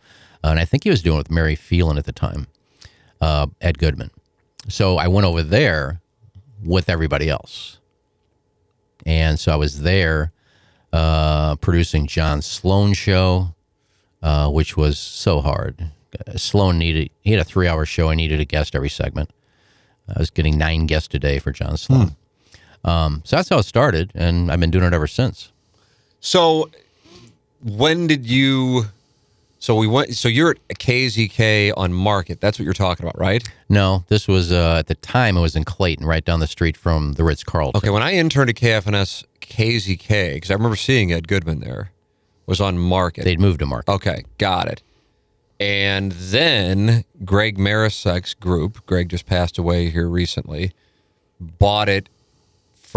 Uh, 0.44 0.48
and 0.48 0.60
I 0.60 0.64
think 0.64 0.84
he 0.84 0.90
was 0.90 1.02
doing 1.02 1.16
it 1.16 1.18
with 1.18 1.30
Mary 1.30 1.54
Phelan 1.56 1.98
at 1.98 2.04
the 2.04 2.12
time, 2.12 2.46
uh, 3.20 3.48
Ed 3.60 3.78
Goodman. 3.78 4.10
So 4.68 4.98
I 4.98 5.08
went 5.08 5.26
over 5.26 5.42
there 5.42 6.00
with 6.62 6.88
everybody 6.88 7.28
else. 7.28 7.78
And 9.06 9.38
so 9.38 9.52
I 9.52 9.56
was 9.56 9.82
there 9.82 10.32
uh, 10.92 11.56
producing 11.56 12.06
John 12.06 12.42
Sloan 12.42 12.92
show, 12.92 13.54
uh, 14.22 14.50
which 14.50 14.76
was 14.76 14.98
so 14.98 15.40
hard. 15.40 15.90
Uh, 16.26 16.36
Sloan 16.36 16.78
needed, 16.78 17.10
he 17.20 17.32
had 17.32 17.40
a 17.40 17.44
three 17.44 17.66
hour 17.66 17.84
show. 17.86 18.10
I 18.10 18.14
needed 18.14 18.40
a 18.40 18.44
guest 18.44 18.74
every 18.74 18.88
segment. 18.88 19.30
I 20.08 20.18
was 20.18 20.30
getting 20.30 20.56
nine 20.56 20.86
guests 20.86 21.14
a 21.14 21.18
day 21.18 21.38
for 21.38 21.52
John 21.52 21.76
Sloan. 21.76 22.16
Um, 22.84 23.22
so 23.24 23.36
that's 23.36 23.48
how 23.48 23.58
it 23.58 23.64
started. 23.64 24.12
And 24.14 24.50
I've 24.50 24.60
been 24.60 24.70
doing 24.70 24.84
it 24.84 24.92
ever 24.92 25.06
since. 25.06 25.52
So 26.20 26.70
when 27.62 28.06
did 28.06 28.26
you 28.26 28.86
so 29.60 29.74
we 29.74 29.86
went 29.86 30.14
so 30.14 30.28
you're 30.28 30.52
at 30.52 30.78
KZK 30.78 31.72
on 31.76 31.92
Market. 31.92 32.40
That's 32.40 32.58
what 32.58 32.64
you're 32.64 32.74
talking 32.74 33.04
about, 33.04 33.18
right? 33.18 33.46
No, 33.68 34.04
this 34.08 34.28
was 34.28 34.52
uh, 34.52 34.76
at 34.78 34.86
the 34.86 34.94
time 34.96 35.36
it 35.36 35.40
was 35.40 35.56
in 35.56 35.64
Clayton, 35.64 36.06
right 36.06 36.24
down 36.24 36.40
the 36.40 36.46
street 36.46 36.76
from 36.76 37.14
the 37.14 37.24
Ritz 37.24 37.42
Carlton. 37.42 37.78
Okay, 37.78 37.90
when 37.90 38.02
I 38.02 38.14
interned 38.14 38.50
at 38.50 38.56
KFNS 38.56 39.24
KZK, 39.40 40.34
because 40.34 40.50
I 40.50 40.54
remember 40.54 40.76
seeing 40.76 41.12
Ed 41.12 41.26
Goodman 41.26 41.60
there, 41.60 41.90
was 42.46 42.60
on 42.60 42.78
Market. 42.78 43.24
They'd 43.24 43.40
moved 43.40 43.58
to 43.58 43.66
Market. 43.66 43.90
Okay, 43.92 44.24
got 44.38 44.68
it. 44.68 44.82
And 45.60 46.12
then 46.12 47.04
Greg 47.24 47.58
Marecek's 47.58 48.34
group, 48.34 48.86
Greg 48.86 49.08
just 49.08 49.26
passed 49.26 49.58
away 49.58 49.90
here 49.90 50.08
recently, 50.08 50.72
bought 51.40 51.88
it 51.88 52.08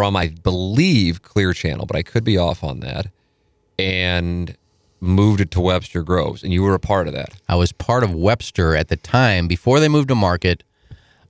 from, 0.02 0.16
I 0.16 0.30
believe, 0.30 1.22
Clear 1.22 1.54
Channel, 1.54 1.86
but 1.86 1.96
I 1.96 2.02
could 2.02 2.24
be 2.24 2.36
off 2.36 2.64
on 2.64 2.80
that. 2.80 3.06
And 3.78 4.58
moved 5.00 5.42
it 5.42 5.52
to 5.52 5.62
Webster 5.62 6.02
Groves, 6.02 6.42
and 6.42 6.52
you 6.52 6.64
were 6.64 6.74
a 6.74 6.80
part 6.80 7.08
of 7.08 7.14
that. 7.14 7.34
I 7.48 7.54
was 7.54 7.72
part 7.72 8.04
of 8.04 8.12
Webster 8.12 8.76
at 8.76 8.88
the 8.88 8.96
time 8.96 9.48
before 9.48 9.80
they 9.80 9.88
moved 9.88 10.08
to 10.08 10.16
market. 10.16 10.64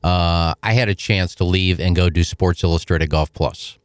Uh, 0.02 0.54
I 0.64 0.72
had 0.72 0.88
a 0.88 0.96
chance 0.96 1.36
to 1.36 1.44
leave 1.44 1.82
and 1.82 1.98
go 1.98 2.10
do 2.10 2.24
Sports 2.24 2.64
Illustrated 2.64 3.10
Golf 3.10 3.34
Plus. 3.34 3.78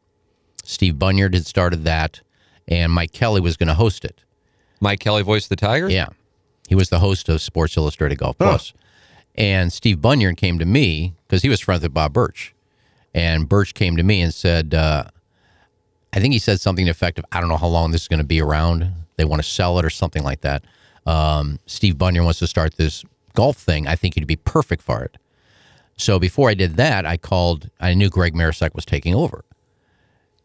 Steve 0.62 1.00
Bunyard 1.00 1.34
had 1.34 1.46
started 1.46 1.82
that, 1.82 2.20
and 2.68 2.92
Mike 2.92 3.10
Kelly 3.10 3.40
was 3.40 3.56
going 3.56 3.66
to 3.66 3.74
host 3.74 4.04
it. 4.04 4.22
Mike 4.80 5.00
Kelly 5.00 5.24
voiced 5.24 5.48
the 5.48 5.56
Tiger? 5.56 5.90
Yeah, 5.90 6.10
he 6.68 6.76
was 6.76 6.90
the 6.90 7.00
host 7.00 7.28
of 7.28 7.42
Sports 7.42 7.76
Illustrated 7.76 8.18
Golf 8.18 8.38
Plus. 8.38 8.72
And 9.34 9.72
Steve 9.72 10.00
Bunyard 10.00 10.36
came 10.36 10.60
to 10.60 10.64
me 10.64 11.14
because 11.26 11.42
he 11.42 11.48
was 11.48 11.58
friends 11.58 11.82
with 11.82 11.92
Bob 11.92 12.12
Birch, 12.12 12.54
and 13.16 13.48
Birch 13.48 13.72
came 13.72 13.96
to 13.96 14.02
me 14.02 14.20
and 14.20 14.32
said, 14.32 14.74
uh, 14.74 15.04
I 16.12 16.20
think 16.20 16.34
he 16.34 16.38
said 16.38 16.60
something 16.60 16.86
effective. 16.86 17.24
I 17.32 17.40
don't 17.40 17.48
know 17.48 17.56
how 17.56 17.66
long 17.66 17.90
this 17.90 18.02
is 18.02 18.08
going 18.08 18.18
to 18.18 18.26
be 18.26 18.42
around. 18.42 18.92
They 19.16 19.24
want 19.24 19.42
to 19.42 19.48
sell 19.48 19.78
it 19.78 19.86
or 19.86 19.90
something 19.90 20.22
like 20.22 20.42
that. 20.42 20.64
Um, 21.06 21.58
Steve 21.64 21.96
Bunyard 21.96 22.24
wants 22.24 22.40
to 22.40 22.46
start 22.46 22.76
this 22.76 23.04
golf 23.34 23.56
thing. 23.56 23.88
I 23.88 23.96
think 23.96 24.14
he'd 24.14 24.26
be 24.26 24.36
perfect 24.36 24.82
for 24.82 25.02
it. 25.02 25.16
So 25.96 26.18
before 26.18 26.50
I 26.50 26.54
did 26.54 26.76
that, 26.76 27.06
I 27.06 27.16
called. 27.16 27.70
I 27.80 27.94
knew 27.94 28.10
Greg 28.10 28.34
Marecek 28.34 28.74
was 28.74 28.84
taking 28.84 29.14
over, 29.14 29.46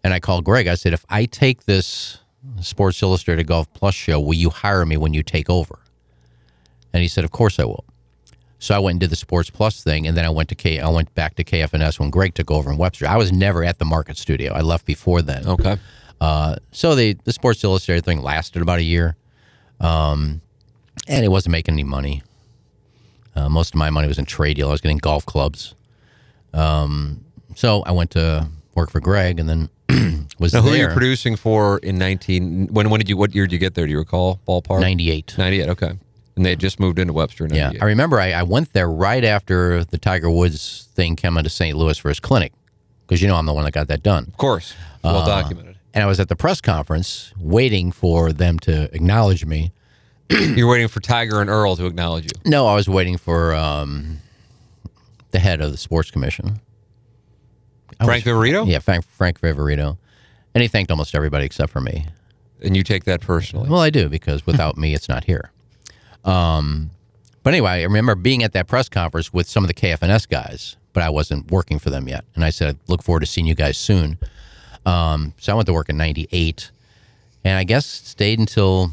and 0.01 0.13
I 0.13 0.21
called 0.21 0.45
Greg. 0.45 0.67
I 0.67 0.75
said, 0.75 0.93
"If 0.93 1.05
I 1.09 1.25
take 1.25 1.65
this 1.65 2.19
Sports 2.61 3.03
Illustrated 3.03 3.47
Golf 3.47 3.71
Plus 3.73 3.93
show, 3.93 4.17
will 4.21 4.35
you 4.35 4.49
hire 4.49 4.85
me 4.85 4.95
when 4.95 5.13
you 5.13 5.23
take 5.23 5.49
over?" 5.49 5.79
And 6.93 7.01
he 7.01 7.09
said, 7.09 7.25
"Of 7.25 7.31
course 7.31 7.59
I 7.59 7.65
will." 7.65 7.83
So 8.61 8.75
I 8.75 8.79
went 8.79 8.93
and 8.93 8.99
did 8.99 9.09
the 9.09 9.15
Sports 9.15 9.49
Plus 9.49 9.83
thing, 9.83 10.05
and 10.05 10.15
then 10.15 10.23
I 10.23 10.29
went 10.29 10.47
to 10.49 10.55
K. 10.55 10.79
I 10.79 10.87
went 10.87 11.13
back 11.15 11.33
to 11.37 11.43
KFNS 11.43 11.99
when 11.99 12.11
Greg 12.11 12.35
took 12.35 12.51
over 12.51 12.71
in 12.71 12.77
Webster. 12.77 13.07
I 13.07 13.17
was 13.17 13.31
never 13.31 13.63
at 13.63 13.79
the 13.79 13.85
Market 13.85 14.19
Studio. 14.19 14.53
I 14.53 14.61
left 14.61 14.85
before 14.85 15.23
then. 15.23 15.47
Okay. 15.47 15.77
Uh, 16.21 16.57
so 16.71 16.93
the 16.93 17.17
the 17.23 17.33
Sports 17.33 17.63
Illustrated 17.63 18.05
thing 18.05 18.21
lasted 18.21 18.61
about 18.61 18.77
a 18.77 18.83
year, 18.83 19.15
um, 19.79 20.41
and 21.07 21.25
it 21.25 21.29
wasn't 21.29 21.53
making 21.53 21.73
any 21.73 21.83
money. 21.83 22.21
Uh, 23.35 23.49
most 23.49 23.73
of 23.73 23.79
my 23.79 23.89
money 23.89 24.07
was 24.07 24.19
in 24.19 24.25
trade 24.25 24.57
deal. 24.57 24.67
I 24.67 24.71
was 24.73 24.81
getting 24.81 24.99
golf 24.99 25.25
clubs. 25.25 25.73
Um, 26.53 27.25
so 27.55 27.81
I 27.81 27.93
went 27.93 28.11
to 28.11 28.47
work 28.75 28.91
for 28.91 28.99
Greg, 28.99 29.39
and 29.39 29.49
then 29.49 29.69
was 30.37 30.53
Now, 30.53 30.61
who 30.61 30.69
are 30.69 30.75
you 30.75 30.87
producing 30.89 31.35
for 31.35 31.79
in 31.79 31.97
19? 31.97 32.67
When 32.67 32.91
when 32.91 32.99
did 32.99 33.09
you? 33.09 33.17
What 33.17 33.33
year 33.33 33.47
did 33.47 33.53
you 33.53 33.59
get 33.59 33.73
there? 33.73 33.87
Do 33.87 33.91
you 33.91 33.97
recall? 33.97 34.39
Ballpark. 34.47 34.81
Ninety 34.81 35.09
eight. 35.09 35.35
98. 35.35 35.69
Okay. 35.69 35.93
And 36.35 36.45
they 36.45 36.51
had 36.51 36.59
just 36.59 36.79
moved 36.79 36.97
into 36.97 37.13
Webster. 37.13 37.45
In 37.45 37.53
Yeah, 37.53 37.71
I 37.81 37.85
remember 37.85 38.19
I, 38.19 38.31
I 38.31 38.43
went 38.43 38.73
there 38.73 38.89
right 38.89 39.23
after 39.23 39.83
the 39.83 39.97
Tiger 39.97 40.29
Woods 40.29 40.87
thing 40.95 41.15
came 41.15 41.37
into 41.37 41.49
St. 41.49 41.77
Louis 41.77 41.97
for 41.97 42.09
his 42.09 42.19
clinic, 42.19 42.53
because 43.05 43.21
you 43.21 43.27
know 43.27 43.35
I'm 43.35 43.45
the 43.45 43.53
one 43.53 43.65
that 43.65 43.73
got 43.73 43.87
that 43.89 44.01
done. 44.01 44.25
Of 44.27 44.37
course. 44.37 44.73
Well 45.03 45.17
Uh, 45.17 45.25
documented. 45.41 45.75
And 45.93 46.03
I 46.03 46.07
was 46.07 46.19
at 46.21 46.29
the 46.29 46.37
press 46.37 46.61
conference 46.61 47.33
waiting 47.37 47.91
for 47.91 48.31
them 48.31 48.57
to 48.59 48.83
acknowledge 48.95 49.45
me. 49.45 49.73
You're 50.29 50.69
waiting 50.69 50.87
for 50.87 51.01
Tiger 51.01 51.41
and 51.41 51.49
Earl 51.49 51.75
to 51.75 51.85
acknowledge 51.85 52.23
you. 52.25 52.49
No, 52.49 52.65
I 52.67 52.75
was 52.75 52.87
waiting 52.87 53.17
for 53.17 53.53
um, 53.53 54.19
the 55.31 55.39
head 55.39 55.59
of 55.59 55.71
the 55.71 55.77
sports 55.77 56.09
commission. 56.11 56.61
I 57.99 58.05
Frank 58.05 58.23
was- 58.25 58.33
Viverito? 58.33 58.65
Yeah, 58.65 58.79
Frank, 58.79 59.05
Frank 59.05 59.41
Viverito. 59.41 59.97
And 60.55 60.61
he 60.61 60.69
thanked 60.69 60.91
almost 60.91 61.13
everybody 61.13 61.45
except 61.45 61.71
for 61.73 61.81
me. 61.81 62.05
And 62.63 62.77
you 62.77 62.83
take 62.83 63.03
that 63.05 63.19
personally. 63.21 63.69
Well, 63.69 63.81
I 63.81 63.89
do 63.89 64.07
because 64.07 64.45
without 64.45 64.77
me, 64.77 64.93
it's 64.93 65.09
not 65.09 65.25
here. 65.25 65.51
Um, 66.23 66.91
but 67.43 67.53
anyway, 67.53 67.69
I 67.71 67.83
remember 67.83 68.15
being 68.15 68.43
at 68.43 68.53
that 68.53 68.67
press 68.67 68.87
conference 68.89 69.33
with 69.33 69.47
some 69.47 69.63
of 69.63 69.67
the 69.67 69.73
KFNS 69.73 70.29
guys, 70.29 70.77
but 70.93 71.03
I 71.03 71.09
wasn't 71.09 71.51
working 71.51 71.79
for 71.79 71.89
them 71.89 72.07
yet. 72.07 72.25
And 72.35 72.43
I 72.43 72.49
said, 72.49 72.75
I 72.75 72.79
look 72.91 73.01
forward 73.01 73.21
to 73.21 73.25
seeing 73.25 73.47
you 73.47 73.55
guys 73.55 73.77
soon. 73.77 74.19
Um, 74.85 75.33
so 75.37 75.53
I 75.53 75.55
went 75.55 75.67
to 75.67 75.73
work 75.73 75.89
in 75.89 75.97
98 75.97 76.71
and 77.43 77.57
I 77.57 77.63
guess 77.63 77.85
stayed 77.85 78.39
until 78.39 78.91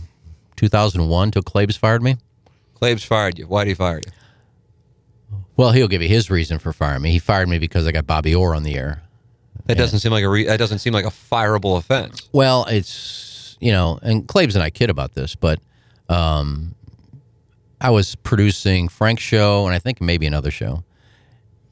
2001 0.57 1.31
till 1.31 1.43
Klebs 1.43 1.77
fired 1.77 2.03
me. 2.03 2.17
Claves 2.75 3.05
fired 3.05 3.39
you. 3.39 3.47
Why 3.47 3.65
did 3.65 3.71
he 3.71 3.75
fire 3.75 4.01
you? 4.05 4.13
Well, 5.57 5.73
he'll 5.73 5.89
give 5.89 6.03
you 6.03 6.09
his 6.09 6.31
reason 6.31 6.59
for 6.59 6.73
firing 6.73 7.03
me. 7.03 7.11
He 7.11 7.19
fired 7.19 7.49
me 7.49 7.59
because 7.59 7.87
I 7.87 7.93
got 7.93 8.07
Bobby 8.07 8.35
Orr 8.35 8.55
on 8.55 8.63
the 8.63 8.77
air. 8.77 9.03
That 9.67 9.77
doesn't 9.77 9.99
seem 9.99 10.13
like 10.13 10.25
a 10.25 10.29
re- 10.29 10.47
that 10.47 10.59
doesn't 10.59 10.79
seem 10.79 10.95
like 10.95 11.05
a 11.05 11.11
fireable 11.11 11.77
offense. 11.77 12.27
Well, 12.33 12.65
it's 12.71 13.59
you 13.61 13.73
know, 13.73 13.99
and 14.03 14.27
Claves 14.27 14.55
and 14.55 14.63
I 14.63 14.71
kid 14.71 14.89
about 14.89 15.15
this, 15.15 15.35
but 15.35 15.61
um, 16.09 16.75
I 17.81 17.91
was 17.91 18.15
producing 18.17 18.89
Frank's 18.89 19.23
show 19.23 19.67
and 19.67 19.75
I 19.75 19.79
think 19.79 20.01
maybe 20.01 20.27
another 20.27 20.51
show, 20.51 20.85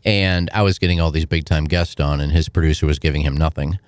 and 0.05 0.49
I 0.55 0.63
was 0.63 0.79
getting 0.79 1.01
all 1.01 1.11
these 1.11 1.27
big 1.27 1.45
time 1.45 1.65
guests 1.65 2.01
on, 2.01 2.21
and 2.21 2.33
his 2.33 2.49
producer 2.49 2.87
was 2.87 2.99
giving 2.99 3.23
him 3.23 3.37
nothing, 3.37 3.79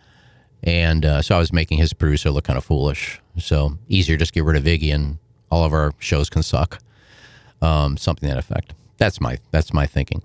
and 0.62 1.04
uh, 1.04 1.22
so 1.22 1.36
I 1.36 1.38
was 1.38 1.52
making 1.52 1.78
his 1.78 1.92
producer 1.92 2.30
look 2.30 2.44
kind 2.44 2.56
of 2.56 2.64
foolish. 2.64 3.20
So 3.38 3.78
easier 3.88 4.16
just 4.16 4.32
get 4.32 4.44
rid 4.44 4.56
of 4.56 4.64
Iggy, 4.64 4.92
and 4.92 5.18
all 5.50 5.64
of 5.64 5.72
our 5.72 5.92
shows 5.98 6.28
can 6.28 6.42
suck. 6.42 6.80
Um, 7.60 7.96
something 7.96 8.28
to 8.28 8.34
that 8.34 8.38
effect. 8.38 8.74
That's 8.98 9.20
my 9.20 9.38
that's 9.50 9.72
my 9.72 9.86
thinking. 9.86 10.22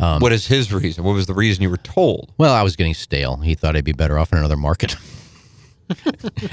Um, 0.00 0.20
what 0.20 0.32
is 0.32 0.46
his 0.46 0.72
reason? 0.72 1.04
What 1.04 1.12
was 1.12 1.26
the 1.26 1.34
reason 1.34 1.62
you 1.62 1.70
were 1.70 1.76
told? 1.76 2.32
Well, 2.36 2.52
I 2.52 2.62
was 2.62 2.74
getting 2.76 2.94
stale. 2.94 3.36
He 3.36 3.54
thought 3.54 3.76
I'd 3.76 3.84
be 3.84 3.92
better 3.92 4.18
off 4.18 4.32
in 4.32 4.38
another 4.38 4.56
market. 4.56 4.96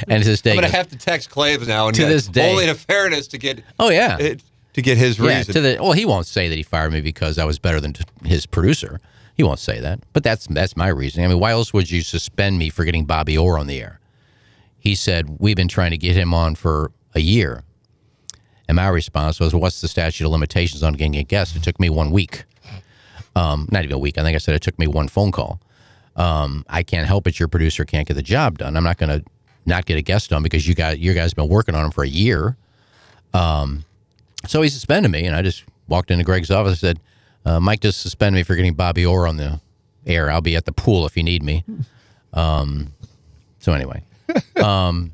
and 0.08 0.21
to 0.23 0.30
this 0.30 0.41
day, 0.41 0.51
I'm 0.51 0.58
gonna 0.58 0.67
goes, 0.67 0.75
have 0.75 0.89
to 0.89 0.97
text 0.97 1.30
Claves 1.30 1.67
now 1.67 1.88
and 1.88 1.95
To 1.95 2.06
this 2.06 2.27
day. 2.27 2.51
only 2.51 2.65
to 2.65 2.75
fairness 2.75 3.27
to 3.30 3.38
get 3.38 3.63
oh 3.80 3.89
yeah, 3.89 4.17
it, 4.19 4.43
to 4.73 4.81
get 4.81 4.97
his 4.97 5.19
yeah. 5.19 5.38
reason. 5.38 5.53
To 5.53 5.62
the 5.62 5.77
well, 5.81 5.93
he 5.93 6.05
won't 6.05 6.27
say 6.27 6.47
that 6.47 6.55
he 6.55 6.63
fired 6.63 6.91
me 6.93 7.01
because 7.01 7.38
I 7.38 7.45
was 7.45 7.60
better 7.60 7.79
than 7.79 7.95
his 8.23 8.45
producer. 8.45 8.99
He 9.36 9.43
won't 9.43 9.60
say 9.60 9.79
that, 9.79 10.01
but 10.13 10.23
that's 10.23 10.47
that's 10.47 10.75
my 10.75 10.88
reasoning. 10.88 11.25
I 11.25 11.29
mean, 11.29 11.39
why 11.39 11.51
else 11.51 11.73
would 11.73 11.89
you 11.89 12.01
suspend 12.01 12.57
me 12.60 12.69
for 12.69 12.84
getting 12.86 13.05
Bobby 13.05 13.38
Orr 13.38 13.57
on 13.57 13.67
the 13.67 13.81
air? 13.81 13.99
He 14.77 14.95
said 14.95 15.38
we've 15.39 15.55
been 15.55 15.67
trying 15.67 15.91
to 15.91 15.97
get 15.97 16.15
him 16.15 16.34
on 16.34 16.55
for 16.55 16.91
a 17.15 17.21
year, 17.21 17.63
and 18.67 18.75
my 18.75 18.88
response 18.88 19.39
was, 19.39 19.53
"What's 19.53 19.81
the 19.81 19.88
statute 19.88 20.25
of 20.25 20.31
limitations 20.31 20.84
on 20.84 20.93
getting 20.93 21.15
a 21.15 21.23
guest?" 21.23 21.55
It 21.55 21.63
took 21.63 21.79
me 21.79 21.89
one 21.89 22.12
week, 22.12 22.45
um, 23.36 23.67
not 23.71 23.84
even 23.84 23.93
a 23.93 23.99
week. 23.99 24.17
I 24.17 24.23
think 24.23 24.36
I 24.36 24.39
said 24.39 24.55
it 24.55 24.62
took 24.62 24.77
me 24.77 24.88
one 24.88 25.07
phone 25.07 25.31
call. 25.31 25.60
Um, 26.15 26.65
I 26.67 26.84
can't 26.84 27.07
help 27.07 27.27
it. 27.27 27.39
Your 27.39 27.47
producer 27.47 27.86
can't 27.86 28.07
get 28.07 28.15
the 28.15 28.21
job 28.21 28.57
done. 28.57 28.75
I'm 28.75 28.84
not 28.84 28.97
going 28.97 29.21
to 29.21 29.25
not 29.65 29.86
get 29.86 29.97
a 29.97 30.01
guest 30.01 30.34
on 30.34 30.43
because 30.43 30.67
you 30.67 30.75
got 30.75 30.99
you 30.99 31.13
guys 31.13 31.34
been 31.34 31.47
working 31.47 31.75
on 31.75 31.86
him 31.86 31.91
for 31.91 32.03
a 32.03 32.10
year. 32.10 32.57
Um, 33.34 33.86
so 34.47 34.62
he 34.62 34.69
suspended 34.69 35.12
me, 35.12 35.25
and 35.25 35.36
I 35.36 35.41
just 35.41 35.63
walked 35.88 36.12
into 36.12 36.23
Greg's 36.23 36.51
office 36.51 36.71
and 36.71 36.80
said, 36.80 36.99
uh, 37.45 37.60
"Mike 37.60 37.82
just 37.82 38.01
suspended 38.01 38.39
me 38.39 38.43
for 38.43 38.56
getting 38.56 38.73
Bobby 38.73 39.06
Orr 39.06 39.27
on 39.27 39.38
the 39.38 39.60
air. 40.06 40.32
I'll 40.32 40.41
be 40.41 40.56
at 40.56 40.65
the 40.65 40.71
pool 40.71 41.06
if 41.06 41.15
you 41.17 41.23
need 41.23 41.43
me." 41.43 41.63
Um, 42.34 42.93
so 43.60 43.73
anyway, 43.73 44.04
um, 44.63 45.12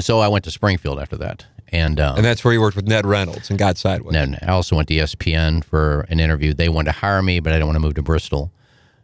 so 0.00 0.18
I 0.18 0.26
went 0.26 0.44
to 0.46 0.50
Springfield 0.50 0.98
after 0.98 1.16
that, 1.18 1.46
and, 1.68 2.00
um, 2.00 2.16
and 2.16 2.24
that's 2.24 2.44
where 2.44 2.52
you 2.52 2.60
worked 2.60 2.74
with 2.74 2.88
Ned 2.88 3.06
Reynolds 3.06 3.50
and 3.50 3.58
got 3.58 3.78
sideways. 3.78 4.16
and 4.16 4.36
I 4.42 4.48
also 4.48 4.74
went 4.74 4.88
to 4.88 4.94
ESPN 4.94 5.62
for 5.62 6.06
an 6.08 6.18
interview. 6.18 6.52
They 6.52 6.68
wanted 6.68 6.92
to 6.92 6.98
hire 6.98 7.22
me, 7.22 7.38
but 7.38 7.52
I 7.52 7.56
didn't 7.56 7.66
want 7.68 7.76
to 7.76 7.80
move 7.80 7.94
to 7.94 8.02
Bristol, 8.02 8.50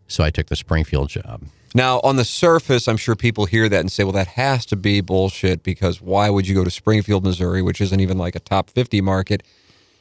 so 0.09 0.25
I 0.25 0.31
took 0.31 0.49
the 0.49 0.57
Springfield 0.57 1.09
job. 1.09 1.43
Now, 1.77 2.01
on 2.03 2.17
the 2.17 2.25
surface, 2.25 2.89
I'm 2.89 2.97
sure 2.97 3.15
people 3.15 3.45
hear 3.45 3.69
that 3.69 3.81
and 3.81 3.93
say, 3.93 4.03
well, 4.03 4.15
that 4.15 4.29
has 4.29 4.65
to 4.65 4.77
be 4.77 5.03
bullshit 5.03 5.63
because 5.63 6.01
why 6.01 6.31
would 6.31 6.49
you 6.49 6.55
go 6.55 6.65
to 6.65 6.71
Springfield, 6.71 7.23
Missouri, 7.23 7.61
which 7.61 7.83
isn't 7.83 8.01
even 8.01 8.17
like 8.17 8.35
a 8.35 8.41
top 8.41 8.71
50 8.71 9.03
market, 9.03 9.43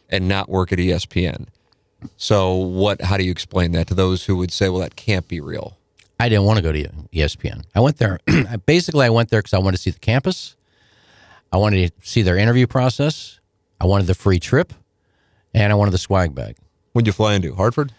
and 0.10 0.26
not 0.26 0.48
work 0.48 0.72
at 0.72 0.80
ESPN? 0.80 1.48
So, 2.16 2.54
what? 2.54 3.02
how 3.02 3.18
do 3.18 3.26
you 3.26 3.32
explain 3.32 3.74
that 3.74 3.88
to 3.88 3.94
those 3.94 4.24
who 4.24 4.38
would 4.38 4.54
say, 4.54 4.70
well, 4.70 4.80
that 4.80 4.96
can't 4.96 5.28
be 5.28 5.42
real? 5.42 5.78
I 6.18 6.30
didn't 6.30 6.46
want 6.46 6.60
to 6.60 6.64
go 6.64 6.72
to 6.72 6.88
ESPN. 7.14 7.66
I 7.76 7.82
went 7.82 7.98
there. 7.98 8.22
basically, 8.66 9.06
I 9.06 9.10
went 9.10 9.30
there 9.30 9.42
because 9.42 9.54
I 9.54 9.58
wanted 9.58 9.76
to 9.76 9.84
see 9.84 9.92
the 9.92 10.00
campus. 10.00 10.56
I 11.52 11.58
wanted 11.58 11.92
to 11.92 12.10
see 12.10 12.22
their 12.22 12.38
interview 12.38 12.68
process. 12.68 13.42
I 13.82 13.86
wanted 13.86 14.08
the 14.08 14.16
free 14.16 14.40
trip, 14.40 14.72
and 15.54 15.74
I 15.74 15.76
wanted 15.76 15.92
the 15.92 15.98
swag 15.98 16.34
bag. 16.34 16.56
What'd 16.94 17.06
you 17.06 17.12
fly 17.12 17.34
into? 17.34 17.54
Hartford? 17.54 17.92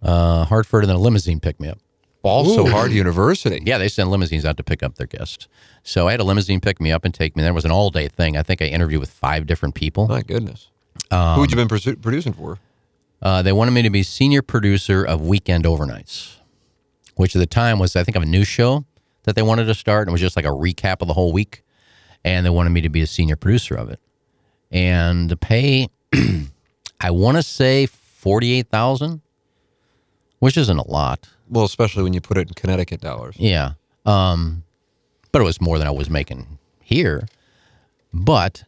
Uh, 0.00 0.44
Hartford, 0.44 0.84
and 0.84 0.90
then 0.90 0.96
a 0.96 1.00
limousine 1.00 1.40
picked 1.40 1.58
me 1.58 1.66
up. 1.66 1.80
Also, 2.24 2.66
Hard 2.66 2.90
University. 2.90 3.62
Yeah, 3.64 3.78
they 3.78 3.88
send 3.88 4.10
limousines 4.10 4.44
out 4.44 4.56
to 4.56 4.64
pick 4.64 4.82
up 4.82 4.94
their 4.94 5.06
guests. 5.06 5.46
So 5.82 6.08
I 6.08 6.12
had 6.12 6.20
a 6.20 6.24
limousine 6.24 6.60
pick 6.60 6.80
me 6.80 6.90
up 6.90 7.04
and 7.04 7.12
take 7.12 7.36
me. 7.36 7.42
That 7.42 7.54
was 7.54 7.64
an 7.64 7.70
all 7.70 7.90
day 7.90 8.08
thing. 8.08 8.36
I 8.36 8.42
think 8.42 8.62
I 8.62 8.66
interviewed 8.66 9.00
with 9.00 9.10
five 9.10 9.46
different 9.46 9.74
people. 9.74 10.08
My 10.08 10.22
goodness. 10.22 10.70
Um, 11.10 11.34
Who 11.36 11.42
had 11.42 11.50
you 11.50 11.56
been 11.56 11.68
produ- 11.68 12.00
producing 12.00 12.32
for? 12.32 12.58
Uh, 13.20 13.42
they 13.42 13.52
wanted 13.52 13.72
me 13.72 13.82
to 13.82 13.90
be 13.90 14.02
senior 14.02 14.42
producer 14.42 15.04
of 15.04 15.20
Weekend 15.22 15.64
Overnights, 15.64 16.36
which 17.16 17.36
at 17.36 17.38
the 17.40 17.46
time 17.46 17.78
was, 17.78 17.94
I 17.96 18.04
think, 18.04 18.16
of 18.16 18.22
a 18.22 18.26
new 18.26 18.44
show 18.44 18.84
that 19.24 19.36
they 19.36 19.42
wanted 19.42 19.66
to 19.66 19.74
start. 19.74 20.02
And 20.02 20.10
it 20.10 20.12
was 20.12 20.20
just 20.20 20.36
like 20.36 20.44
a 20.44 20.48
recap 20.48 21.02
of 21.02 21.08
the 21.08 21.14
whole 21.14 21.32
week. 21.32 21.62
And 22.24 22.44
they 22.44 22.50
wanted 22.50 22.70
me 22.70 22.80
to 22.80 22.88
be 22.88 23.02
a 23.02 23.06
senior 23.06 23.36
producer 23.36 23.74
of 23.74 23.90
it. 23.90 24.00
And 24.70 25.28
the 25.28 25.36
pay, 25.36 25.88
I 27.00 27.10
want 27.10 27.36
to 27.36 27.42
say 27.42 27.86
48000 27.86 29.20
which 30.44 30.58
isn't 30.58 30.76
a 30.76 30.90
lot. 30.90 31.26
Well, 31.54 31.64
especially 31.64 32.02
when 32.02 32.12
you 32.14 32.20
put 32.20 32.36
it 32.36 32.48
in 32.48 32.54
Connecticut 32.54 33.00
dollars. 33.00 33.36
Yeah. 33.38 33.72
Um, 34.04 34.64
but 35.30 35.40
it 35.40 35.44
was 35.44 35.60
more 35.60 35.78
than 35.78 35.86
I 35.86 35.92
was 35.92 36.10
making 36.10 36.58
here. 36.82 37.28
But 38.12 38.64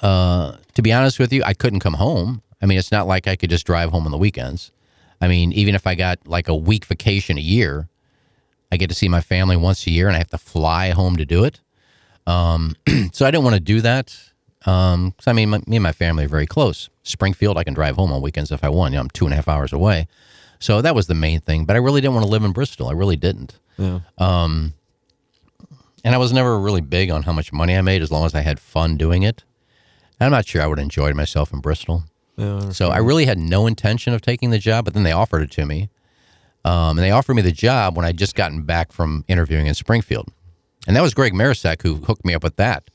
uh, 0.00 0.56
to 0.74 0.82
be 0.82 0.92
honest 0.92 1.18
with 1.18 1.30
you, 1.32 1.42
I 1.44 1.52
couldn't 1.52 1.80
come 1.80 1.94
home. 1.94 2.42
I 2.62 2.66
mean, 2.66 2.78
it's 2.78 2.90
not 2.90 3.06
like 3.06 3.28
I 3.28 3.36
could 3.36 3.50
just 3.50 3.66
drive 3.66 3.90
home 3.90 4.06
on 4.06 4.12
the 4.12 4.18
weekends. 4.18 4.72
I 5.20 5.28
mean, 5.28 5.52
even 5.52 5.74
if 5.74 5.86
I 5.86 5.94
got 5.94 6.26
like 6.26 6.48
a 6.48 6.54
week 6.54 6.86
vacation 6.86 7.36
a 7.36 7.40
year, 7.42 7.88
I 8.72 8.78
get 8.78 8.88
to 8.88 8.94
see 8.94 9.08
my 9.10 9.20
family 9.20 9.56
once 9.56 9.86
a 9.86 9.90
year 9.90 10.06
and 10.08 10.14
I 10.16 10.18
have 10.18 10.30
to 10.30 10.38
fly 10.38 10.90
home 10.90 11.16
to 11.16 11.26
do 11.26 11.44
it. 11.44 11.60
Um, 12.26 12.76
so 13.12 13.26
I 13.26 13.30
didn't 13.30 13.44
want 13.44 13.54
to 13.56 13.60
do 13.60 13.82
that. 13.82 14.16
Um, 14.64 15.12
'cause, 15.18 15.26
I 15.26 15.32
mean, 15.34 15.50
my, 15.50 15.58
me 15.66 15.76
and 15.76 15.82
my 15.82 15.92
family 15.92 16.24
are 16.24 16.28
very 16.28 16.46
close. 16.46 16.88
Springfield, 17.02 17.58
I 17.58 17.64
can 17.64 17.74
drive 17.74 17.96
home 17.96 18.10
on 18.12 18.22
weekends 18.22 18.50
if 18.52 18.64
I 18.64 18.68
want. 18.70 18.92
You 18.92 18.96
know, 18.96 19.02
I'm 19.02 19.10
two 19.10 19.26
and 19.26 19.32
a 19.34 19.36
half 19.36 19.48
hours 19.48 19.72
away. 19.72 20.06
So 20.62 20.80
that 20.82 20.94
was 20.94 21.06
the 21.06 21.14
main 21.14 21.40
thing. 21.40 21.64
But 21.64 21.76
I 21.76 21.80
really 21.80 22.00
didn't 22.00 22.14
want 22.14 22.24
to 22.24 22.30
live 22.30 22.44
in 22.44 22.52
Bristol. 22.52 22.88
I 22.88 22.92
really 22.92 23.16
didn't. 23.16 23.58
Um, 24.18 24.74
and 26.04 26.14
I 26.14 26.18
was 26.18 26.32
never 26.32 26.58
really 26.58 26.80
big 26.80 27.10
on 27.10 27.22
how 27.24 27.32
much 27.32 27.52
money 27.52 27.76
I 27.76 27.80
made 27.82 28.02
as 28.02 28.10
long 28.10 28.24
as 28.26 28.34
I 28.34 28.40
had 28.40 28.58
fun 28.60 28.96
doing 28.96 29.22
it. 29.22 29.44
I'm 30.20 30.30
not 30.30 30.46
sure 30.46 30.62
I 30.62 30.66
would 30.66 30.78
have 30.78 30.84
enjoyed 30.84 31.16
myself 31.16 31.52
in 31.52 31.60
Bristol. 31.60 32.04
so 32.72 32.90
I 32.90 32.98
really 32.98 33.24
had 33.26 33.38
no 33.38 33.66
intention 33.66 34.14
of 34.14 34.20
taking 34.20 34.50
the 34.50 34.58
job, 34.58 34.84
but 34.84 34.94
then 34.94 35.02
they 35.02 35.12
offered 35.12 35.42
it 35.42 35.50
to 35.52 35.66
me. 35.66 35.90
Um, 36.64 36.96
and 36.96 37.00
they 37.00 37.10
offered 37.10 37.34
me 37.34 37.42
the 37.42 37.52
job 37.52 37.96
when 37.96 38.06
I'd 38.06 38.16
just 38.16 38.34
gotten 38.36 38.62
back 38.62 38.92
from 38.92 39.24
interviewing 39.28 39.66
in 39.66 39.74
Springfield. 39.74 40.28
And 40.86 40.94
that 40.96 41.02
was 41.02 41.12
Greg 41.12 41.34
Marecek 41.34 41.82
who 41.82 41.96
hooked 41.96 42.24
me 42.24 42.34
up 42.34 42.42
with 42.44 42.56
that. 42.56 42.88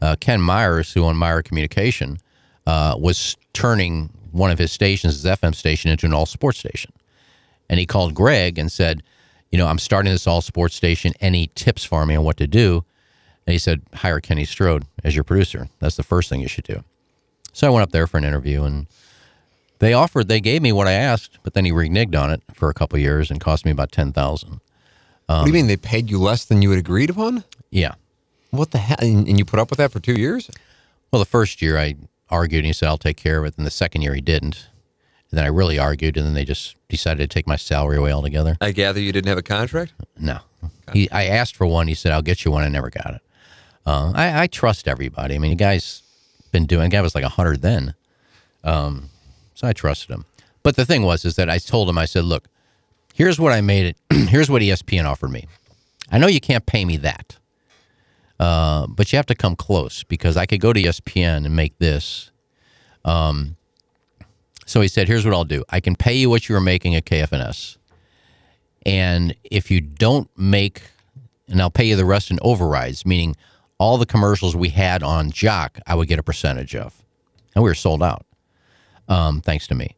Uh, 0.00 0.16
Ken 0.20 0.40
Myers, 0.40 0.92
who 0.92 1.04
on 1.04 1.16
Meyer 1.16 1.42
Communication, 1.42 2.18
uh, 2.66 2.96
was 2.98 3.36
turning 3.52 4.10
one 4.32 4.50
of 4.50 4.58
his 4.58 4.72
stations, 4.72 5.14
his 5.14 5.24
FM 5.24 5.54
station, 5.54 5.90
into 5.90 6.06
an 6.06 6.12
all 6.12 6.26
sports 6.26 6.58
station. 6.58 6.92
And 7.72 7.80
he 7.80 7.86
called 7.86 8.12
Greg 8.14 8.58
and 8.58 8.70
said, 8.70 9.02
You 9.50 9.56
know, 9.56 9.66
I'm 9.66 9.78
starting 9.78 10.12
this 10.12 10.26
all 10.26 10.42
sports 10.42 10.74
station. 10.74 11.14
Any 11.22 11.50
tips 11.54 11.84
for 11.84 12.04
me 12.04 12.14
on 12.14 12.22
what 12.22 12.36
to 12.36 12.46
do? 12.46 12.84
And 13.46 13.52
he 13.52 13.58
said, 13.58 13.80
Hire 13.94 14.20
Kenny 14.20 14.44
Strode 14.44 14.84
as 15.02 15.14
your 15.14 15.24
producer. 15.24 15.70
That's 15.78 15.96
the 15.96 16.02
first 16.02 16.28
thing 16.28 16.42
you 16.42 16.48
should 16.48 16.64
do. 16.64 16.84
So 17.54 17.66
I 17.66 17.70
went 17.70 17.82
up 17.82 17.90
there 17.90 18.06
for 18.06 18.18
an 18.18 18.24
interview 18.24 18.64
and 18.64 18.88
they 19.78 19.94
offered, 19.94 20.28
they 20.28 20.38
gave 20.38 20.60
me 20.60 20.70
what 20.70 20.86
I 20.86 20.92
asked, 20.92 21.38
but 21.42 21.54
then 21.54 21.64
he 21.64 21.72
reneged 21.72 22.14
on 22.14 22.30
it 22.30 22.42
for 22.52 22.68
a 22.68 22.74
couple 22.74 22.96
of 22.96 23.02
years 23.02 23.30
and 23.30 23.40
cost 23.40 23.64
me 23.64 23.70
about 23.70 23.90
10000 23.90 24.60
what 25.26 25.44
do 25.44 25.50
you 25.50 25.54
mean 25.54 25.66
they 25.66 25.78
paid 25.78 26.10
you 26.10 26.18
less 26.18 26.44
than 26.44 26.60
you 26.60 26.68
had 26.70 26.78
agreed 26.78 27.08
upon? 27.08 27.44
Yeah. 27.70 27.94
What 28.50 28.70
the 28.70 28.78
hell? 28.78 28.98
And, 29.00 29.26
and 29.26 29.38
you 29.38 29.46
put 29.46 29.58
up 29.58 29.70
with 29.70 29.78
that 29.78 29.90
for 29.90 29.98
two 29.98 30.12
years? 30.12 30.50
Well, 31.10 31.20
the 31.20 31.26
first 31.26 31.62
year 31.62 31.78
I 31.78 31.94
argued 32.28 32.60
and 32.60 32.66
he 32.66 32.72
said, 32.74 32.88
I'll 32.88 32.98
take 32.98 33.16
care 33.16 33.38
of 33.38 33.46
it. 33.46 33.54
And 33.56 33.66
the 33.66 33.70
second 33.70 34.02
year 34.02 34.14
he 34.14 34.20
didn't. 34.20 34.68
And 35.32 35.38
then 35.38 35.46
I 35.46 35.48
really 35.48 35.78
argued 35.78 36.18
and 36.18 36.26
then 36.26 36.34
they 36.34 36.44
just 36.44 36.76
decided 36.90 37.18
to 37.28 37.34
take 37.34 37.46
my 37.46 37.56
salary 37.56 37.96
away 37.96 38.12
altogether. 38.12 38.58
I 38.60 38.72
gather 38.72 39.00
you 39.00 39.12
didn't 39.12 39.28
have 39.28 39.38
a 39.38 39.42
contract. 39.42 39.94
No. 40.18 40.40
He, 40.92 41.10
I 41.10 41.24
asked 41.24 41.56
for 41.56 41.66
one. 41.66 41.88
He 41.88 41.94
said, 41.94 42.12
I'll 42.12 42.20
get 42.20 42.44
you 42.44 42.50
one. 42.50 42.62
I 42.62 42.68
never 42.68 42.90
got 42.90 43.14
it. 43.14 43.22
Uh, 43.86 44.12
I, 44.14 44.42
I 44.42 44.46
trust 44.46 44.86
everybody. 44.86 45.34
I 45.34 45.38
mean, 45.38 45.50
the 45.50 45.56
guy's 45.56 46.02
been 46.52 46.66
doing, 46.66 46.90
the 46.90 46.96
guy 46.96 47.00
was 47.00 47.14
like 47.14 47.24
100 47.24 47.62
then. 47.62 47.94
Um, 48.62 49.08
so 49.54 49.66
I 49.66 49.72
trusted 49.72 50.10
him. 50.10 50.26
But 50.62 50.76
the 50.76 50.84
thing 50.84 51.02
was, 51.02 51.24
is 51.24 51.36
that 51.36 51.48
I 51.48 51.56
told 51.56 51.88
him, 51.88 51.96
I 51.96 52.04
said, 52.04 52.24
look, 52.24 52.44
here's 53.14 53.40
what 53.40 53.52
I 53.52 53.62
made 53.62 53.86
it. 53.86 53.96
here's 54.28 54.50
what 54.50 54.60
ESPN 54.60 55.06
offered 55.06 55.30
me. 55.30 55.48
I 56.10 56.18
know 56.18 56.26
you 56.26 56.40
can't 56.40 56.66
pay 56.66 56.84
me 56.84 56.98
that, 56.98 57.38
uh, 58.38 58.86
but 58.86 59.10
you 59.10 59.16
have 59.16 59.26
to 59.26 59.34
come 59.34 59.56
close 59.56 60.04
because 60.04 60.36
I 60.36 60.44
could 60.44 60.60
go 60.60 60.74
to 60.74 60.80
ESPN 60.80 61.46
and 61.46 61.56
make 61.56 61.78
this. 61.78 62.30
Um, 63.04 63.56
so 64.72 64.80
he 64.80 64.88
said, 64.88 65.06
here's 65.06 65.26
what 65.26 65.34
I'll 65.34 65.44
do. 65.44 65.64
I 65.68 65.80
can 65.80 65.94
pay 65.94 66.14
you 66.14 66.30
what 66.30 66.48
you 66.48 66.54
were 66.54 66.60
making 66.60 66.94
at 66.94 67.04
KFNS. 67.04 67.76
And 68.86 69.36
if 69.44 69.70
you 69.70 69.82
don't 69.82 70.30
make, 70.34 70.80
and 71.46 71.60
I'll 71.60 71.70
pay 71.70 71.84
you 71.84 71.94
the 71.94 72.06
rest 72.06 72.30
in 72.30 72.38
overrides, 72.40 73.04
meaning 73.04 73.36
all 73.76 73.98
the 73.98 74.06
commercials 74.06 74.56
we 74.56 74.70
had 74.70 75.02
on 75.02 75.30
Jock, 75.30 75.78
I 75.86 75.94
would 75.94 76.08
get 76.08 76.18
a 76.18 76.22
percentage 76.22 76.74
of. 76.74 77.04
And 77.54 77.62
we 77.62 77.68
were 77.68 77.74
sold 77.74 78.02
out, 78.02 78.24
um, 79.08 79.42
thanks 79.42 79.66
to 79.66 79.74
me. 79.74 79.94